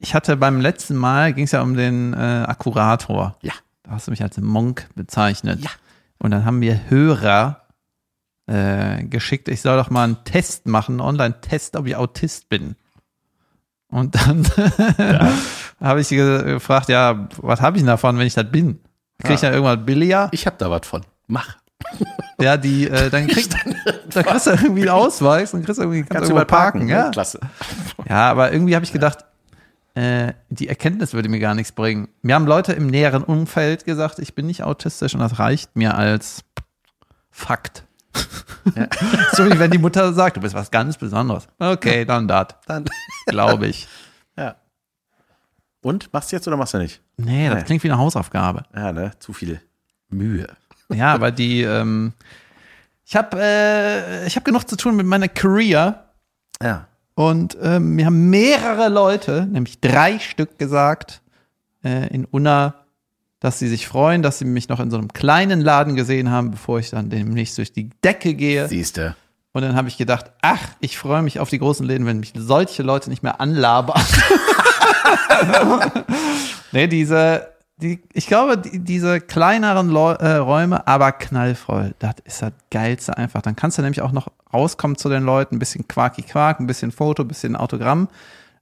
ich 0.00 0.14
hatte 0.14 0.36
beim 0.36 0.60
letzten 0.60 0.96
Mal, 0.96 1.32
ging 1.32 1.44
es 1.44 1.52
ja 1.52 1.62
um 1.62 1.76
den 1.76 2.12
äh, 2.14 2.16
Akkurator. 2.46 3.36
Ja. 3.42 3.52
Da 3.82 3.92
hast 3.92 4.06
du 4.06 4.10
mich 4.10 4.22
als 4.22 4.36
Monk 4.38 4.88
bezeichnet. 4.94 5.60
Ja. 5.62 5.70
Und 6.18 6.30
dann 6.32 6.44
haben 6.44 6.60
wir 6.60 6.88
Hörer 6.90 7.62
äh, 8.46 9.04
geschickt, 9.04 9.48
ich 9.48 9.60
soll 9.62 9.76
doch 9.76 9.90
mal 9.90 10.04
einen 10.04 10.24
Test 10.24 10.66
machen, 10.66 10.94
einen 10.94 11.00
Online-Test, 11.00 11.76
ob 11.76 11.86
ich 11.86 11.96
Autist 11.96 12.48
bin. 12.48 12.76
Und 13.88 14.14
dann 14.14 14.46
habe 15.80 16.00
ich 16.00 16.08
ge- 16.08 16.44
gefragt, 16.44 16.88
ja, 16.88 17.28
was 17.38 17.60
habe 17.60 17.76
ich 17.76 17.82
denn 17.82 17.88
davon, 17.88 18.18
wenn 18.18 18.26
ich 18.26 18.34
das 18.34 18.50
bin? 18.50 18.80
Krieg 19.22 19.34
ich 19.34 19.42
Ja. 19.42 19.50
da 19.50 19.56
irgendwas 19.56 19.84
billiger? 19.84 20.28
Ich 20.32 20.46
habe 20.46 20.56
da 20.58 20.70
was 20.70 20.86
von. 20.86 21.02
Mach. 21.26 21.56
Ja, 22.40 22.56
die, 22.56 22.88
äh, 22.88 23.10
dann, 23.10 23.26
krieg, 23.26 23.50
dann 23.50 24.24
kriegst 24.24 24.46
du 24.46 24.50
irgendwie 24.52 24.80
einen 24.88 24.88
Ausweis 24.98 25.52
und 25.52 25.62
kriegst 25.62 25.78
irgendwie, 25.78 25.98
kannst, 26.00 26.10
Kannst 26.12 26.30
du 26.30 26.34
mal 26.34 26.46
parken. 26.46 26.88
ja. 26.88 27.04
Ja. 27.04 27.10
Klasse. 27.10 27.38
Ja, 28.08 28.30
aber 28.30 28.50
irgendwie 28.50 28.74
habe 28.74 28.82
ich 28.82 28.92
gedacht, 28.94 29.26
äh, 30.00 30.34
die 30.48 30.68
Erkenntnis 30.68 31.12
würde 31.12 31.28
mir 31.28 31.40
gar 31.40 31.54
nichts 31.54 31.72
bringen. 31.72 32.08
Mir 32.22 32.34
haben 32.34 32.46
Leute 32.46 32.72
im 32.72 32.86
näheren 32.86 33.22
Umfeld 33.22 33.84
gesagt, 33.84 34.18
ich 34.18 34.34
bin 34.34 34.46
nicht 34.46 34.62
autistisch 34.62 35.14
und 35.14 35.20
das 35.20 35.38
reicht 35.38 35.76
mir 35.76 35.94
als 35.94 36.44
Fakt. 37.30 37.84
so 39.32 39.44
wie 39.46 39.58
wenn 39.58 39.70
die 39.70 39.78
Mutter 39.78 40.12
sagt, 40.12 40.36
du 40.36 40.40
bist 40.40 40.54
was 40.54 40.70
ganz 40.70 40.96
Besonderes. 40.98 41.46
Okay, 41.58 42.04
dann 42.04 42.26
das, 42.28 42.48
Dann. 42.66 42.84
glaube 43.26 43.66
ich. 43.68 43.86
Ja. 44.36 44.56
Und? 45.82 46.12
Machst 46.12 46.32
du 46.32 46.36
jetzt 46.36 46.46
oder 46.48 46.56
machst 46.56 46.74
du 46.74 46.78
nicht? 46.78 47.00
Nee, 47.16 47.48
das 47.48 47.58
Nee. 47.58 47.64
klingt 47.64 47.84
wie 47.84 47.90
eine 47.90 47.98
Hausaufgabe. 47.98 48.64
Ja, 48.74 48.92
ne? 48.92 49.12
Zu 49.18 49.32
viel 49.32 49.60
Mühe. 50.08 50.48
Ja, 50.92 51.14
aber 51.14 51.30
die, 51.30 51.62
ähm, 51.62 52.12
ich 53.04 53.16
habe 53.16 53.38
äh, 53.40 54.26
ich 54.26 54.36
hab 54.36 54.44
genug 54.44 54.68
zu 54.68 54.76
tun 54.76 54.96
mit 54.96 55.06
meiner 55.06 55.28
Career. 55.28 56.04
Ja. 56.62 56.86
Und 57.20 57.58
ähm, 57.60 57.96
mir 57.96 58.06
haben 58.06 58.30
mehrere 58.30 58.88
Leute, 58.88 59.44
nämlich 59.44 59.78
drei 59.78 60.18
Stück 60.18 60.58
gesagt, 60.58 61.20
äh, 61.84 62.08
in 62.08 62.24
Unna, 62.24 62.76
dass 63.40 63.58
sie 63.58 63.68
sich 63.68 63.86
freuen, 63.86 64.22
dass 64.22 64.38
sie 64.38 64.46
mich 64.46 64.70
noch 64.70 64.80
in 64.80 64.90
so 64.90 64.96
einem 64.96 65.08
kleinen 65.08 65.60
Laden 65.60 65.96
gesehen 65.96 66.30
haben, 66.30 66.50
bevor 66.50 66.78
ich 66.78 66.88
dann 66.88 67.10
demnächst 67.10 67.58
durch 67.58 67.74
die 67.74 67.90
Decke 68.02 68.32
gehe. 68.32 68.68
Siehste. 68.68 69.16
Und 69.52 69.60
dann 69.60 69.76
habe 69.76 69.88
ich 69.88 69.98
gedacht, 69.98 70.32
ach, 70.40 70.62
ich 70.80 70.96
freue 70.96 71.20
mich 71.20 71.40
auf 71.40 71.50
die 71.50 71.58
großen 71.58 71.84
Läden, 71.84 72.06
wenn 72.06 72.20
mich 72.20 72.32
solche 72.34 72.82
Leute 72.82 73.10
nicht 73.10 73.22
mehr 73.22 73.38
anlabern. 73.38 74.02
nee, 76.72 76.86
diese, 76.86 77.48
die, 77.80 78.02
ich 78.12 78.26
glaube, 78.26 78.58
die, 78.58 78.78
diese 78.78 79.20
kleineren 79.20 79.88
Leu 79.88 80.12
äh, 80.12 80.36
Räume, 80.36 80.86
aber 80.86 81.12
knallvoll, 81.12 81.94
das 81.98 82.14
ist 82.24 82.42
das 82.42 82.52
Geilste 82.70 83.16
einfach. 83.16 83.42
Dann 83.42 83.56
kannst 83.56 83.78
du 83.78 83.82
nämlich 83.82 84.02
auch 84.02 84.12
noch 84.12 84.28
rauskommen 84.52 84.96
zu 84.96 85.08
den 85.08 85.24
Leuten, 85.24 85.56
ein 85.56 85.58
bisschen 85.58 85.88
Quaki 85.88 86.22
Quark, 86.22 86.60
ein 86.60 86.66
bisschen 86.66 86.92
Foto, 86.92 87.22
ein 87.22 87.28
bisschen 87.28 87.56
Autogramm. 87.56 88.08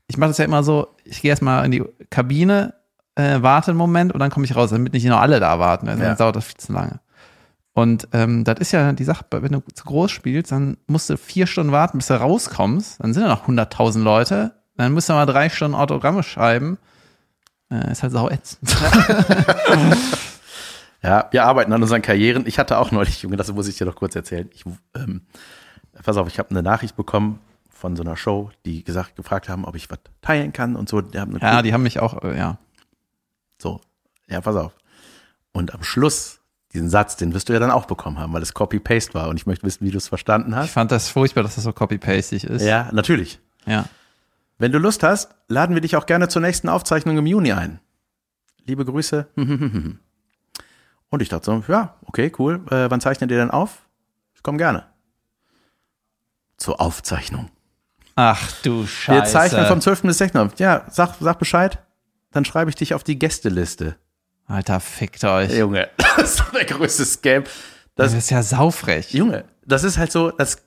Ich 0.07 0.16
mache 0.16 0.31
das 0.31 0.39
ja 0.39 0.45
immer 0.45 0.62
so, 0.62 0.89
ich 1.05 1.21
gehe 1.21 1.31
erstmal 1.31 1.64
in 1.64 1.71
die 1.71 1.85
Kabine, 2.11 2.75
äh, 3.14 3.43
warte 3.43 3.73
einen 3.73 3.79
Moment 3.79 4.12
und 4.12 4.21
dann 4.21 4.31
komme 4.31 4.47
ich 4.47 4.57
raus, 4.57 4.71
damit 4.71 4.93
nicht 4.93 5.05
noch 5.05 5.21
alle 5.21 5.41
da 5.41 5.59
warten. 5.59 5.89
Also 5.89 6.03
Ja. 6.03 6.09
Dann 6.09 6.19
dauert 6.19 6.37
das 6.37 6.45
viel 6.45 6.57
zu 6.57 6.73
lange. 6.73 7.01
Und 7.75 8.09
ähm, 8.12 8.43
das 8.43 8.59
ist 8.59 8.73
ja 8.73 8.93
die 8.93 9.05
Sache, 9.05 9.25
wenn 9.31 9.53
du 9.53 9.62
zu 9.73 9.85
groß 9.85 10.11
spielst, 10.11 10.51
dann 10.51 10.79
musst 10.87 11.11
du 11.11 11.16
vier 11.16 11.47
Stunden 11.47 11.73
warten, 11.73 11.99
bis 11.99 12.09
du 12.09 12.14
rauskommst. 12.14 13.01
Dann 13.01 13.14
sind 13.14 13.23
ja 13.23 13.29
noch 13.29 13.47
100.000 13.47 14.03
Leute. 14.03 14.55
Dann 14.77 14.93
musst 14.93 15.09
du 15.09 15.12
mal 15.12 15.27
drei 15.27 15.49
Stunden 15.49 15.77
Autogramme 15.77 16.23
schreiben. 16.23 16.79
Äh, 17.71 17.93
ist 17.93 18.03
halt 18.03 18.12
sau 18.12 18.29
ätzend. 18.31 18.75
Ja, 21.03 21.29
wir 21.31 21.45
arbeiten 21.45 21.73
an 21.73 21.81
unseren 21.81 22.03
Karrieren. 22.03 22.45
Ich 22.47 22.59
hatte 22.59 22.79
auch 22.79 22.91
neulich, 22.91 23.23
Junge, 23.23 23.37
das 23.37 23.53
muss 23.53 23.69
ich 23.69 23.77
dir 23.79 23.85
doch 23.85 23.95
kurz 23.95 24.16
erzählen. 24.16 24.51
Ich, 24.53 24.64
ähm, 24.97 25.23
pass 26.03 26.16
auf, 26.16 26.27
ich 26.27 26.41
habe 26.41 26.51
eine 26.51 26.62
Nachricht 26.62 26.97
bekommen 26.97 27.39
von 27.71 27.95
so 27.95 28.03
einer 28.03 28.16
Show, 28.16 28.51
die 28.66 28.83
gesagt, 28.83 29.14
gefragt 29.14 29.49
haben, 29.49 29.64
ob 29.64 29.77
ich 29.77 29.89
was 29.91 29.99
teilen 30.23 30.53
kann 30.53 30.75
und 30.75 30.89
so. 30.89 31.01
Die 31.01 31.16
ja, 31.16 31.62
die 31.62 31.73
haben 31.73 31.85
mich 31.85 32.01
auch, 32.01 32.25
äh, 32.25 32.37
ja. 32.37 32.59
So. 33.62 33.81
Ja, 34.29 34.41
pass 34.41 34.57
auf. 34.57 34.75
Und 35.53 35.73
am 35.73 35.85
Schluss, 35.85 36.41
diesen 36.73 36.91
Satz, 36.91 37.14
den 37.16 37.33
wirst 37.33 37.49
du 37.49 37.53
ja 37.53 37.61
dann 37.61 37.71
auch 37.71 37.87
bekommen 37.87 38.19
haben, 38.19 38.33
weil 38.33 38.43
es 38.43 38.53
Copy-Paste 38.53 39.14
war. 39.14 39.29
Und 39.29 39.37
ich 39.37 39.47
möchte 39.47 39.64
wissen, 39.64 39.87
wie 39.87 39.93
du 39.93 39.99
es 39.99 40.09
verstanden 40.09 40.51
Ich 40.51 40.57
hast. 40.57 40.71
fand 40.71 40.91
das 40.91 41.09
furchtbar, 41.09 41.45
dass 41.45 41.55
das 41.55 41.62
so 41.64 41.73
copy-pastig 41.73 42.43
ist. 42.43 42.62
Ja, 42.62 42.89
natürlich. 42.93 43.39
ja. 43.66 43.85
Wenn 44.59 44.73
du 44.73 44.79
Lust 44.79 45.03
hast, 45.05 45.35
laden 45.47 45.75
wir 45.75 45.81
dich 45.81 45.97
auch 45.97 46.07
gerne 46.07 46.29
zur 46.29 46.43
nächsten 46.43 46.69
Aufzeichnung 46.69 47.17
im 47.17 47.27
Juni 47.27 47.53
ein. 47.53 47.81
Liebe 48.67 48.85
Grüße. 48.85 49.29
Und 51.11 51.23
ich 51.23 51.29
dachte 51.29 51.47
so, 51.47 51.65
ja, 51.69 51.95
okay, 52.05 52.33
cool. 52.39 52.61
Äh, 52.71 52.91
wann 52.91 53.01
zeichnet 53.01 53.31
ihr 53.31 53.39
denn 53.39 53.51
auf? 53.51 53.87
Ich 54.35 54.43
komme 54.43 54.59
gerne. 54.59 54.85
Zur 56.57 56.81
Aufzeichnung. 56.81 57.51
Ach 58.17 58.51
du 58.63 58.85
Scheiße. 58.85 59.17
Wir 59.17 59.25
zeichnen 59.25 59.67
vom 59.67 59.81
12. 59.81 60.03
bis 60.03 60.19
16. 60.19 60.51
Ja, 60.59 60.85
sag, 60.91 61.15
sag 61.21 61.39
Bescheid. 61.39 61.79
Dann 62.33 62.45
schreibe 62.45 62.69
ich 62.69 62.75
dich 62.75 62.95
auf 62.95 63.05
die 63.05 63.19
Gästeliste. 63.19 63.97
Alter, 64.47 64.81
fickt 64.81 65.23
euch. 65.25 65.57
Junge, 65.57 65.89
das 65.97 66.31
ist 66.33 66.41
doch 66.41 66.51
der 66.51 66.65
größte 66.65 67.05
Scam. 67.05 67.45
Das, 67.95 68.13
Das 68.13 68.15
ist 68.15 68.31
ja 68.31 68.43
saufrech. 68.43 69.13
Junge, 69.15 69.45
das 69.65 69.85
ist 69.85 69.99
halt 69.99 70.11
so, 70.11 70.31
dass 70.33 70.65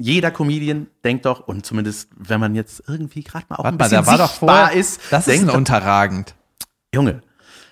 jeder 0.00 0.30
Comedian 0.30 0.86
denkt 1.04 1.26
doch, 1.26 1.46
und 1.46 1.66
zumindest 1.66 2.08
wenn 2.16 2.40
man 2.40 2.54
jetzt 2.54 2.82
irgendwie 2.86 3.22
gerade 3.22 3.46
mal 3.48 3.56
auch 3.56 3.64
Warte 3.64 3.74
ein 3.74 3.78
mal, 3.78 3.84
bisschen 3.84 4.04
der 4.04 4.06
war 4.06 4.18
doch 4.18 4.30
sichtbar 4.30 4.66
vorher, 4.66 4.78
ist, 4.78 5.00
das 5.10 5.26
ist 5.26 5.32
denkt 5.34 5.44
ein 5.44 5.48
doch, 5.48 5.56
unterragend. 5.56 6.34
Junge, 6.94 7.22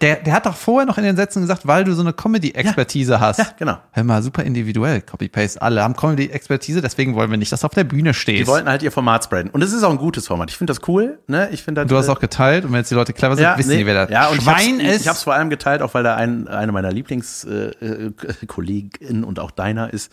Der, 0.01 0.16
der 0.16 0.34
hat 0.34 0.44
doch 0.47 0.55
vorher 0.55 0.86
noch 0.86 0.99
in 0.99 1.05
den 1.05 1.16
Sätzen 1.16 1.40
gesagt, 1.40 1.66
weil 1.66 1.84
du 1.84 1.94
so 1.94 2.03
eine 2.03 2.12
Comedy-Expertise 2.12 3.18
hast. 3.18 3.38
ja, 3.38 3.47
genau. 3.59 3.78
Hör 3.92 4.05
mal, 4.05 4.22
super 4.22 4.44
individuell, 4.44 5.01
Copy-Paste. 5.01 5.62
Alle 5.62 5.82
haben 5.82 5.97
Comedy-Expertise, 5.97 6.82
deswegen 6.82 7.14
wollen 7.14 7.30
wir 7.30 7.38
nicht, 7.38 7.51
dass 7.51 7.61
du 7.61 7.66
auf 7.66 7.74
der 7.74 7.84
Bühne 7.84 8.11
Die 8.11 8.14
stehst. 8.14 8.47
wollten 8.47 8.68
halt 8.68 8.82
ihr 8.82 8.92
Format 8.92 9.24
spreaden. 9.24 9.51
Und 9.51 9.62
es 9.62 9.72
ist 9.72 9.82
auch 9.82 9.90
ein 9.90 9.97
gutes 9.97 10.26
Format. 10.26 10.51
Ich 10.51 10.57
finde 10.59 10.72
das 10.72 10.86
cool. 10.88 11.18
Ne? 11.28 11.49
Ich 11.51 11.62
finde 11.62 11.82
das, 11.82 11.88
Du 11.88 11.97
hast 11.97 12.09
äh, 12.09 12.12
auch 12.12 12.20
geteilt 12.20 12.64
und 12.64 12.72
wenn 12.72 12.78
jetzt 12.80 12.90
die 12.90 12.94
Leute 12.94 13.12
clever 13.12 13.36
sind, 13.36 13.47
wissen 13.57 13.70
nee, 13.70 13.78
die, 13.78 13.86
wer 13.86 14.07
das 14.07 14.11
ja, 14.11 14.28
und 14.28 14.42
Schwein 14.42 14.80
ich 14.80 14.86
hab's, 14.86 14.94
ist. 14.97 15.01
Ich 15.03 15.09
habe 15.09 15.16
es 15.16 15.22
vor 15.22 15.34
allem 15.34 15.51
geteilt, 15.51 15.80
auch 15.82 15.94
weil 15.94 16.03
da 16.03 16.16
ein, 16.16 16.47
eine 16.49 16.72
meiner 16.72 16.92
Lieblingskolleginnen 16.92 18.14
äh, 18.42 18.47
Kolleginnen 18.47 19.24
und 19.24 19.38
auch 19.38 19.51
deiner 19.51 19.92
ist. 19.92 20.12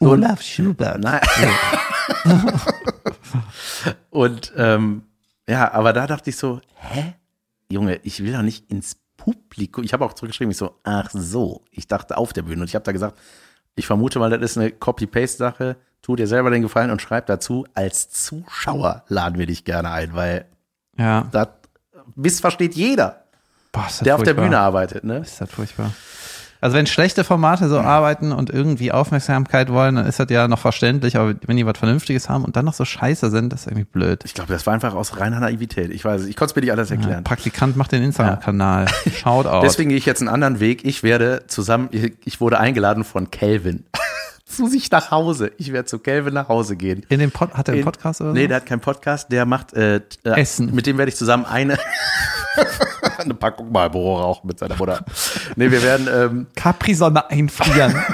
So, 0.00 0.10
Olaf 0.10 0.42
Schubert. 0.42 1.00
Nein. 1.00 1.20
und 4.10 4.52
ähm, 4.56 5.02
ja, 5.48 5.72
aber 5.72 5.92
da 5.92 6.06
dachte 6.06 6.30
ich 6.30 6.36
so, 6.36 6.60
hä? 6.76 7.14
Junge, 7.68 7.98
ich 8.02 8.22
will 8.22 8.32
doch 8.32 8.42
nicht 8.42 8.70
ins 8.70 8.96
Publikum. 9.24 9.84
Ich 9.84 9.92
habe 9.92 10.04
auch 10.04 10.12
zurückgeschrieben, 10.12 10.50
ich 10.50 10.56
so, 10.58 10.78
ach 10.82 11.08
so, 11.12 11.62
ich 11.70 11.86
dachte 11.88 12.16
auf 12.18 12.32
der 12.32 12.42
Bühne. 12.42 12.60
Und 12.62 12.68
ich 12.68 12.74
habe 12.74 12.84
da 12.84 12.92
gesagt, 12.92 13.18
ich 13.74 13.86
vermute 13.86 14.18
mal, 14.18 14.28
das 14.30 14.50
ist 14.52 14.58
eine 14.58 14.70
Copy-Paste-Sache. 14.70 15.76
Tu 16.02 16.16
dir 16.16 16.26
selber 16.26 16.50
den 16.50 16.60
Gefallen 16.62 16.90
und 16.90 17.00
schreib 17.00 17.26
dazu, 17.26 17.66
als 17.72 18.10
Zuschauer 18.10 19.04
laden 19.08 19.38
wir 19.38 19.46
dich 19.46 19.64
gerne 19.64 19.90
ein, 19.90 20.14
weil 20.14 20.44
Ja. 20.98 21.26
das 21.32 21.48
missversteht 22.14 22.74
jeder, 22.74 23.24
Boah, 23.72 23.86
der 24.04 24.14
auf 24.16 24.22
der 24.22 24.34
furchtbar. 24.34 24.44
Bühne 24.44 24.58
arbeitet. 24.58 25.04
Ne? 25.04 25.18
Ist 25.18 25.40
das 25.40 25.50
furchtbar. 25.50 25.90
Also 26.64 26.78
wenn 26.78 26.86
schlechte 26.86 27.24
Formate 27.24 27.68
so 27.68 27.78
arbeiten 27.78 28.32
und 28.32 28.48
irgendwie 28.48 28.90
Aufmerksamkeit 28.90 29.70
wollen, 29.70 29.96
dann 29.96 30.06
ist 30.06 30.18
das 30.18 30.30
ja 30.30 30.48
noch 30.48 30.58
verständlich, 30.58 31.18
aber 31.18 31.34
wenn 31.46 31.58
die 31.58 31.66
was 31.66 31.76
Vernünftiges 31.76 32.30
haben 32.30 32.42
und 32.42 32.56
dann 32.56 32.64
noch 32.64 32.72
so 32.72 32.86
scheiße 32.86 33.30
sind, 33.30 33.52
das 33.52 33.60
ist 33.60 33.66
irgendwie 33.66 33.84
blöd. 33.84 34.22
Ich 34.24 34.32
glaube, 34.32 34.50
das 34.50 34.64
war 34.64 34.72
einfach 34.72 34.94
aus 34.94 35.20
reiner 35.20 35.40
Naivität. 35.40 35.90
Ich 35.90 36.06
weiß, 36.06 36.22
es, 36.22 36.26
ich 36.26 36.36
konnte 36.36 36.52
es 36.52 36.56
mir 36.56 36.62
nicht 36.62 36.72
alles 36.72 36.88
Ja, 36.88 36.96
erklären. 36.96 37.22
Praktikant 37.22 37.76
macht 37.76 37.92
den 37.92 38.02
Instagram-Kanal. 38.02 38.86
Schaut 39.14 39.44
aus. 39.46 39.62
Deswegen 39.62 39.90
gehe 39.90 39.98
ich 39.98 40.06
jetzt 40.06 40.22
einen 40.22 40.30
anderen 40.30 40.58
Weg. 40.58 40.86
Ich 40.86 41.02
werde 41.02 41.42
zusammen, 41.48 41.90
ich 41.92 42.40
wurde 42.40 42.58
eingeladen 42.58 43.04
von 43.04 43.30
Kelvin 43.30 43.84
zu 44.56 44.66
sich 44.66 44.90
nach 44.90 45.10
Hause. 45.10 45.52
Ich 45.58 45.72
werde 45.72 45.86
zu 45.86 45.98
Kelvin 45.98 46.34
nach 46.34 46.48
Hause 46.48 46.76
gehen. 46.76 47.04
in 47.08 47.18
dem 47.20 47.30
Pod 47.30 47.52
hat 47.54 47.68
er 47.68 47.72
einen 47.72 47.80
In- 47.80 47.84
Podcast 47.84 48.20
oder 48.20 48.30
so? 48.30 48.34
Nee, 48.34 48.46
der 48.48 48.56
hat 48.58 48.66
keinen 48.66 48.80
Podcast, 48.80 49.30
der 49.32 49.46
macht 49.46 49.72
äh, 49.74 49.96
äh, 49.96 50.00
Essen. 50.40 50.74
Mit 50.74 50.86
dem 50.86 50.98
werde 50.98 51.10
ich 51.10 51.16
zusammen 51.16 51.44
eine 51.44 51.78
eine 53.18 53.34
Packung 53.34 53.70
Marlboro 53.72 54.20
rauchen 54.20 54.46
mit 54.46 54.58
seiner 54.58 54.76
Mutter. 54.76 55.04
Nee, 55.56 55.70
wir 55.70 55.82
werden 55.82 56.08
ähm, 56.12 56.46
Capri-Sonne 56.54 57.28
einfrieren. 57.30 57.94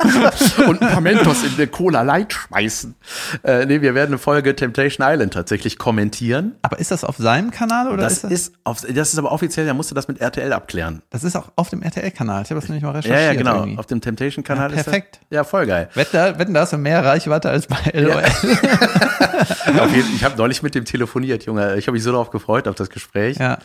und 0.66 0.82
ein 0.82 0.88
paar 0.88 1.00
Mentos 1.00 1.42
in 1.44 1.54
eine 1.54 1.66
Cola 1.66 2.02
Light 2.02 2.32
schmeißen. 2.32 2.94
Äh, 3.42 3.66
nee, 3.66 3.80
wir 3.82 3.94
werden 3.94 4.10
eine 4.10 4.18
Folge 4.18 4.56
Temptation 4.56 5.06
Island 5.08 5.32
tatsächlich 5.34 5.78
kommentieren. 5.78 6.56
aber 6.62 6.78
ist 6.78 6.90
das 6.90 7.04
auf 7.04 7.16
seinem 7.18 7.50
Kanal 7.50 7.88
oder 7.88 8.02
Das 8.02 8.12
ist 8.14 8.24
das? 8.24 8.30
ist, 8.32 8.52
auf, 8.64 8.80
das 8.80 9.12
ist 9.12 9.18
aber 9.18 9.32
offiziell, 9.32 9.66
da 9.66 9.74
musst 9.74 9.90
du 9.90 9.94
das 9.94 10.08
mit 10.08 10.20
RTL 10.20 10.52
abklären. 10.52 11.02
Das 11.10 11.24
ist 11.24 11.36
auch 11.36 11.50
auf 11.56 11.68
dem 11.70 11.82
RTL-Kanal. 11.82 12.42
Ich 12.44 12.50
habe 12.50 12.60
das 12.60 12.68
nämlich 12.68 12.82
mal 12.82 12.90
Ja, 12.90 12.96
recherchiert. 13.00 13.32
ja, 13.32 13.34
genau. 13.34 13.56
Irgendwie. 13.60 13.78
Auf 13.78 13.86
dem 13.86 14.00
Temptation-Kanal 14.00 14.70
Ja, 14.72 14.78
ist 14.78 14.84
perfekt. 14.84 15.18
das. 15.22 15.26
Ja, 15.36 15.44
voll 15.44 15.66
geil. 15.66 15.88
Wetten, 15.94 16.10
da, 16.16 16.38
wetten, 16.38 16.54
da 16.54 16.60
hast 16.62 16.72
du 16.72 16.78
mehr 16.78 17.04
Reichweite 17.04 17.50
als 17.50 17.66
bei 17.66 17.76
LOL. 17.92 18.22
Jeden, 19.94 20.14
ich 20.14 20.24
habe 20.24 20.36
neulich 20.36 20.62
mit 20.62 20.74
dem 20.74 20.84
telefoniert, 20.84 21.44
Junge. 21.44 21.76
Ich 21.76 21.86
habe 21.86 21.94
mich 21.94 22.02
so 22.02 22.10
darauf 22.12 22.30
gefreut, 22.30 22.68
auf 22.68 22.74
das 22.74 22.90
Gespräch. 22.90 23.38
Ja, 23.38 23.58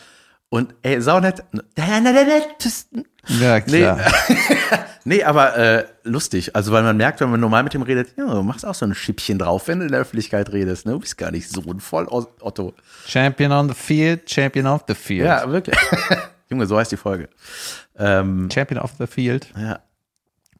Und 0.48 0.74
ey, 0.82 1.00
saunett. 1.00 1.42
Der 1.76 2.00
nettesten. 2.00 3.04
Ja 3.28 3.60
klar. 3.60 4.00
Nee, 5.08 5.22
aber 5.22 5.56
äh, 5.56 5.84
lustig. 6.02 6.56
Also, 6.56 6.72
weil 6.72 6.82
man 6.82 6.96
merkt, 6.96 7.20
wenn 7.20 7.30
man 7.30 7.38
normal 7.38 7.62
mit 7.62 7.72
dem 7.72 7.82
redet, 7.82 8.08
ja, 8.16 8.26
du 8.26 8.42
machst 8.42 8.66
auch 8.66 8.74
so 8.74 8.84
ein 8.84 8.92
Schippchen 8.92 9.38
drauf, 9.38 9.68
wenn 9.68 9.78
du 9.78 9.84
in 9.86 9.92
der 9.92 10.00
Öffentlichkeit 10.00 10.52
redest. 10.52 10.84
Ne? 10.84 10.90
Du 10.94 10.98
bist 10.98 11.16
gar 11.16 11.30
nicht 11.30 11.48
so 11.48 11.62
ein 11.70 11.78
Voll-Otto. 11.78 12.74
Champion 13.06 13.52
on 13.52 13.68
the 13.68 13.74
field, 13.76 14.28
Champion 14.28 14.66
of 14.66 14.82
the 14.88 14.94
field. 14.96 15.26
Ja, 15.26 15.48
wirklich. 15.48 15.76
Junge, 16.50 16.66
so 16.66 16.76
heißt 16.76 16.90
die 16.90 16.96
Folge. 16.96 17.28
Ähm, 17.96 18.48
Champion 18.52 18.80
of 18.82 18.94
the 18.98 19.06
field. 19.06 19.46
ja, 19.56 19.78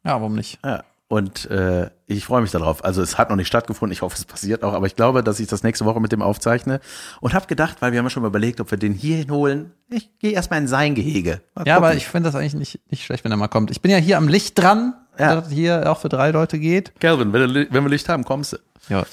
Ja, 0.05 0.13
warum 0.13 0.37
nicht? 0.37 0.61
ja. 0.65 0.85
Und 1.09 1.49
äh, 1.53 1.89
ich 2.07 2.25
freue 2.25 2.43
mich 2.43 2.51
darauf. 2.51 2.85
Also 2.85 3.01
es 3.01 3.17
hat 3.17 3.31
noch 3.31 3.37
nicht 3.37 3.47
stattgefunden. 3.47 3.93
Ich 3.93 4.03
hoffe, 4.03 4.17
es 4.19 4.25
passiert 4.25 4.65
auch. 4.65 4.73
Aber 4.73 4.87
ich 4.87 4.97
glaube, 4.97 5.23
dass 5.23 5.39
ich 5.39 5.47
das 5.47 5.63
nächste 5.63 5.85
Woche 5.85 6.01
mit 6.01 6.11
dem 6.11 6.21
aufzeichne. 6.21 6.81
Und 7.21 7.33
habe 7.33 7.47
gedacht, 7.47 7.77
weil 7.81 7.93
wir 7.93 8.01
haben 8.01 8.07
ja 8.07 8.11
schon 8.11 8.23
mal 8.25 8.29
überlegt, 8.29 8.61
ob 8.61 8.73
wir 8.73 8.79
den 8.79 8.93
hier 8.93 9.17
hinholen. 9.19 9.73
Ich 9.89 10.19
gehe 10.19 10.33
erstmal 10.33 10.61
in 10.61 10.67
sein 10.67 10.97
Gehege. 10.97 11.41
Mal 11.55 11.65
Ja, 11.67 11.77
aber 11.77 11.95
ich 11.95 12.09
finde 12.09 12.29
das 12.31 12.35
eigentlich 12.35 12.55
nicht, 12.55 12.81
nicht 12.91 13.05
schlecht, 13.05 13.23
wenn 13.25 13.31
er 13.31 13.37
mal 13.37 13.47
kommt. 13.47 13.71
Ich 13.71 13.81
bin 13.81 13.93
ja 13.93 13.99
hier 13.99 14.17
am 14.17 14.27
Licht 14.27 14.59
dran, 14.59 14.95
Ja. 15.17 15.37
dass 15.37 15.45
das 15.45 15.53
hier 15.53 15.89
auch 15.93 15.99
für 16.01 16.09
drei 16.09 16.33
Leute 16.33 16.59
geht. 16.59 16.93
Calvin, 16.99 17.33
wenn, 17.33 17.55
du- 17.55 17.69
wenn 17.71 17.85
wir 17.85 17.91
Licht 17.91 18.09
haben, 18.09 18.25
kommst 18.25 18.55
du. 18.55 18.57
Ja. 18.89 19.05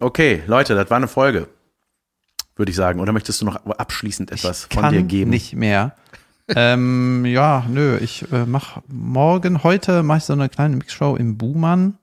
Okay, 0.00 0.42
Leute, 0.46 0.74
das 0.74 0.88
war 0.88 0.96
eine 0.96 1.08
Folge. 1.08 1.48
Würde 2.56 2.70
ich 2.70 2.76
sagen. 2.76 3.00
Oder 3.00 3.12
möchtest 3.12 3.42
du 3.42 3.44
noch 3.46 3.56
abschließend 3.66 4.30
etwas 4.32 4.64
von 4.70 4.82
Kann 4.84 4.92
dir 4.94 5.02
geben? 5.02 5.30
nicht 5.30 5.54
mehr. 5.54 5.94
Ähm, 6.48 7.24
ja, 7.24 7.64
nö, 7.68 7.96
ich 7.98 8.30
äh, 8.32 8.44
mach 8.46 8.78
morgen, 8.88 9.62
heute 9.62 10.02
mache 10.02 10.18
ich 10.18 10.24
so 10.24 10.32
eine 10.34 10.48
kleine 10.48 10.76
Mixshow 10.76 11.16
im 11.16 11.36
Buhmann. 11.38 11.98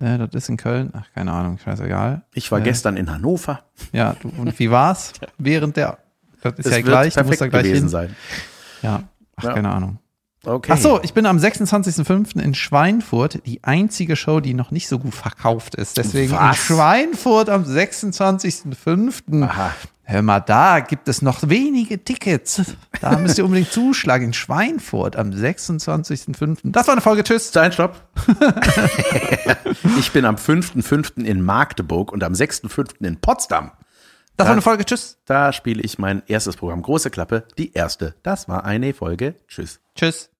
Äh, 0.00 0.18
das 0.18 0.30
ist 0.34 0.48
in 0.48 0.56
Köln. 0.56 0.90
Ach, 0.94 1.06
keine 1.14 1.32
Ahnung, 1.32 1.58
scheißegal. 1.62 2.22
Ich 2.34 2.50
war 2.50 2.60
Äh, 2.60 2.62
gestern 2.62 2.96
in 2.96 3.10
Hannover. 3.10 3.60
Ja, 3.92 4.16
du, 4.20 4.32
und 4.38 4.58
wie 4.58 4.70
war's? 4.70 5.12
Während 5.38 5.76
der, 5.76 5.98
das 6.42 6.54
ist 6.58 6.66
Es 6.66 6.72
ja 6.72 6.80
gleich, 6.82 7.14
du 7.14 7.24
musst 7.24 7.40
da 7.40 7.48
gleich 7.48 7.64
gewesen 7.64 7.82
hin. 7.82 7.88
sein. 7.88 8.16
Ja, 8.82 9.02
ach, 9.36 9.44
Ja. 9.44 9.52
keine 9.54 9.70
Ahnung. 9.70 9.98
Okay. 10.42 10.72
Ach 10.74 10.78
so, 10.78 11.00
ich 11.02 11.12
bin 11.12 11.26
am 11.26 11.36
26.05. 11.36 12.40
in 12.40 12.54
Schweinfurt, 12.54 13.44
die 13.44 13.62
einzige 13.62 14.16
Show, 14.16 14.40
die 14.40 14.54
noch 14.54 14.70
nicht 14.70 14.88
so 14.88 14.98
gut 14.98 15.14
verkauft 15.14 15.74
ist. 15.74 15.98
Deswegen 15.98 16.32
in 16.32 16.38
Was? 16.38 16.56
Schweinfurt 16.56 17.50
am 17.50 17.64
26.05. 17.64 19.74
Hör 20.10 20.22
mal, 20.22 20.40
da 20.40 20.80
gibt 20.80 21.06
es 21.06 21.22
noch 21.22 21.48
wenige 21.48 22.02
Tickets. 22.02 22.74
Da 23.00 23.16
müsst 23.18 23.38
ihr 23.38 23.44
unbedingt 23.44 23.70
zuschlagen. 23.70 24.26
In 24.26 24.32
Schweinfurt 24.32 25.14
am 25.14 25.30
26.05. 25.30 26.58
Das 26.64 26.88
war 26.88 26.94
eine 26.94 27.00
Folge. 27.00 27.22
Tschüss. 27.22 27.52
Sein 27.52 27.70
Stopp. 27.70 28.08
ich 30.00 30.10
bin 30.10 30.24
am 30.24 30.34
5.5. 30.34 31.22
in 31.22 31.42
Magdeburg 31.42 32.10
und 32.10 32.24
am 32.24 32.32
6.5. 32.32 33.04
in 33.06 33.20
Potsdam. 33.20 33.70
Das 34.36 34.48
war 34.48 34.52
eine 34.54 34.62
Folge. 34.62 34.84
Tschüss. 34.84 35.18
Da 35.26 35.52
spiele 35.52 35.80
ich 35.80 36.00
mein 36.00 36.24
erstes 36.26 36.56
Programm 36.56 36.82
Große 36.82 37.10
Klappe, 37.10 37.44
die 37.56 37.72
erste. 37.72 38.16
Das 38.24 38.48
war 38.48 38.64
eine 38.64 38.92
Folge. 38.94 39.36
Tschüss. 39.46 39.78
Tschüss. 39.94 40.30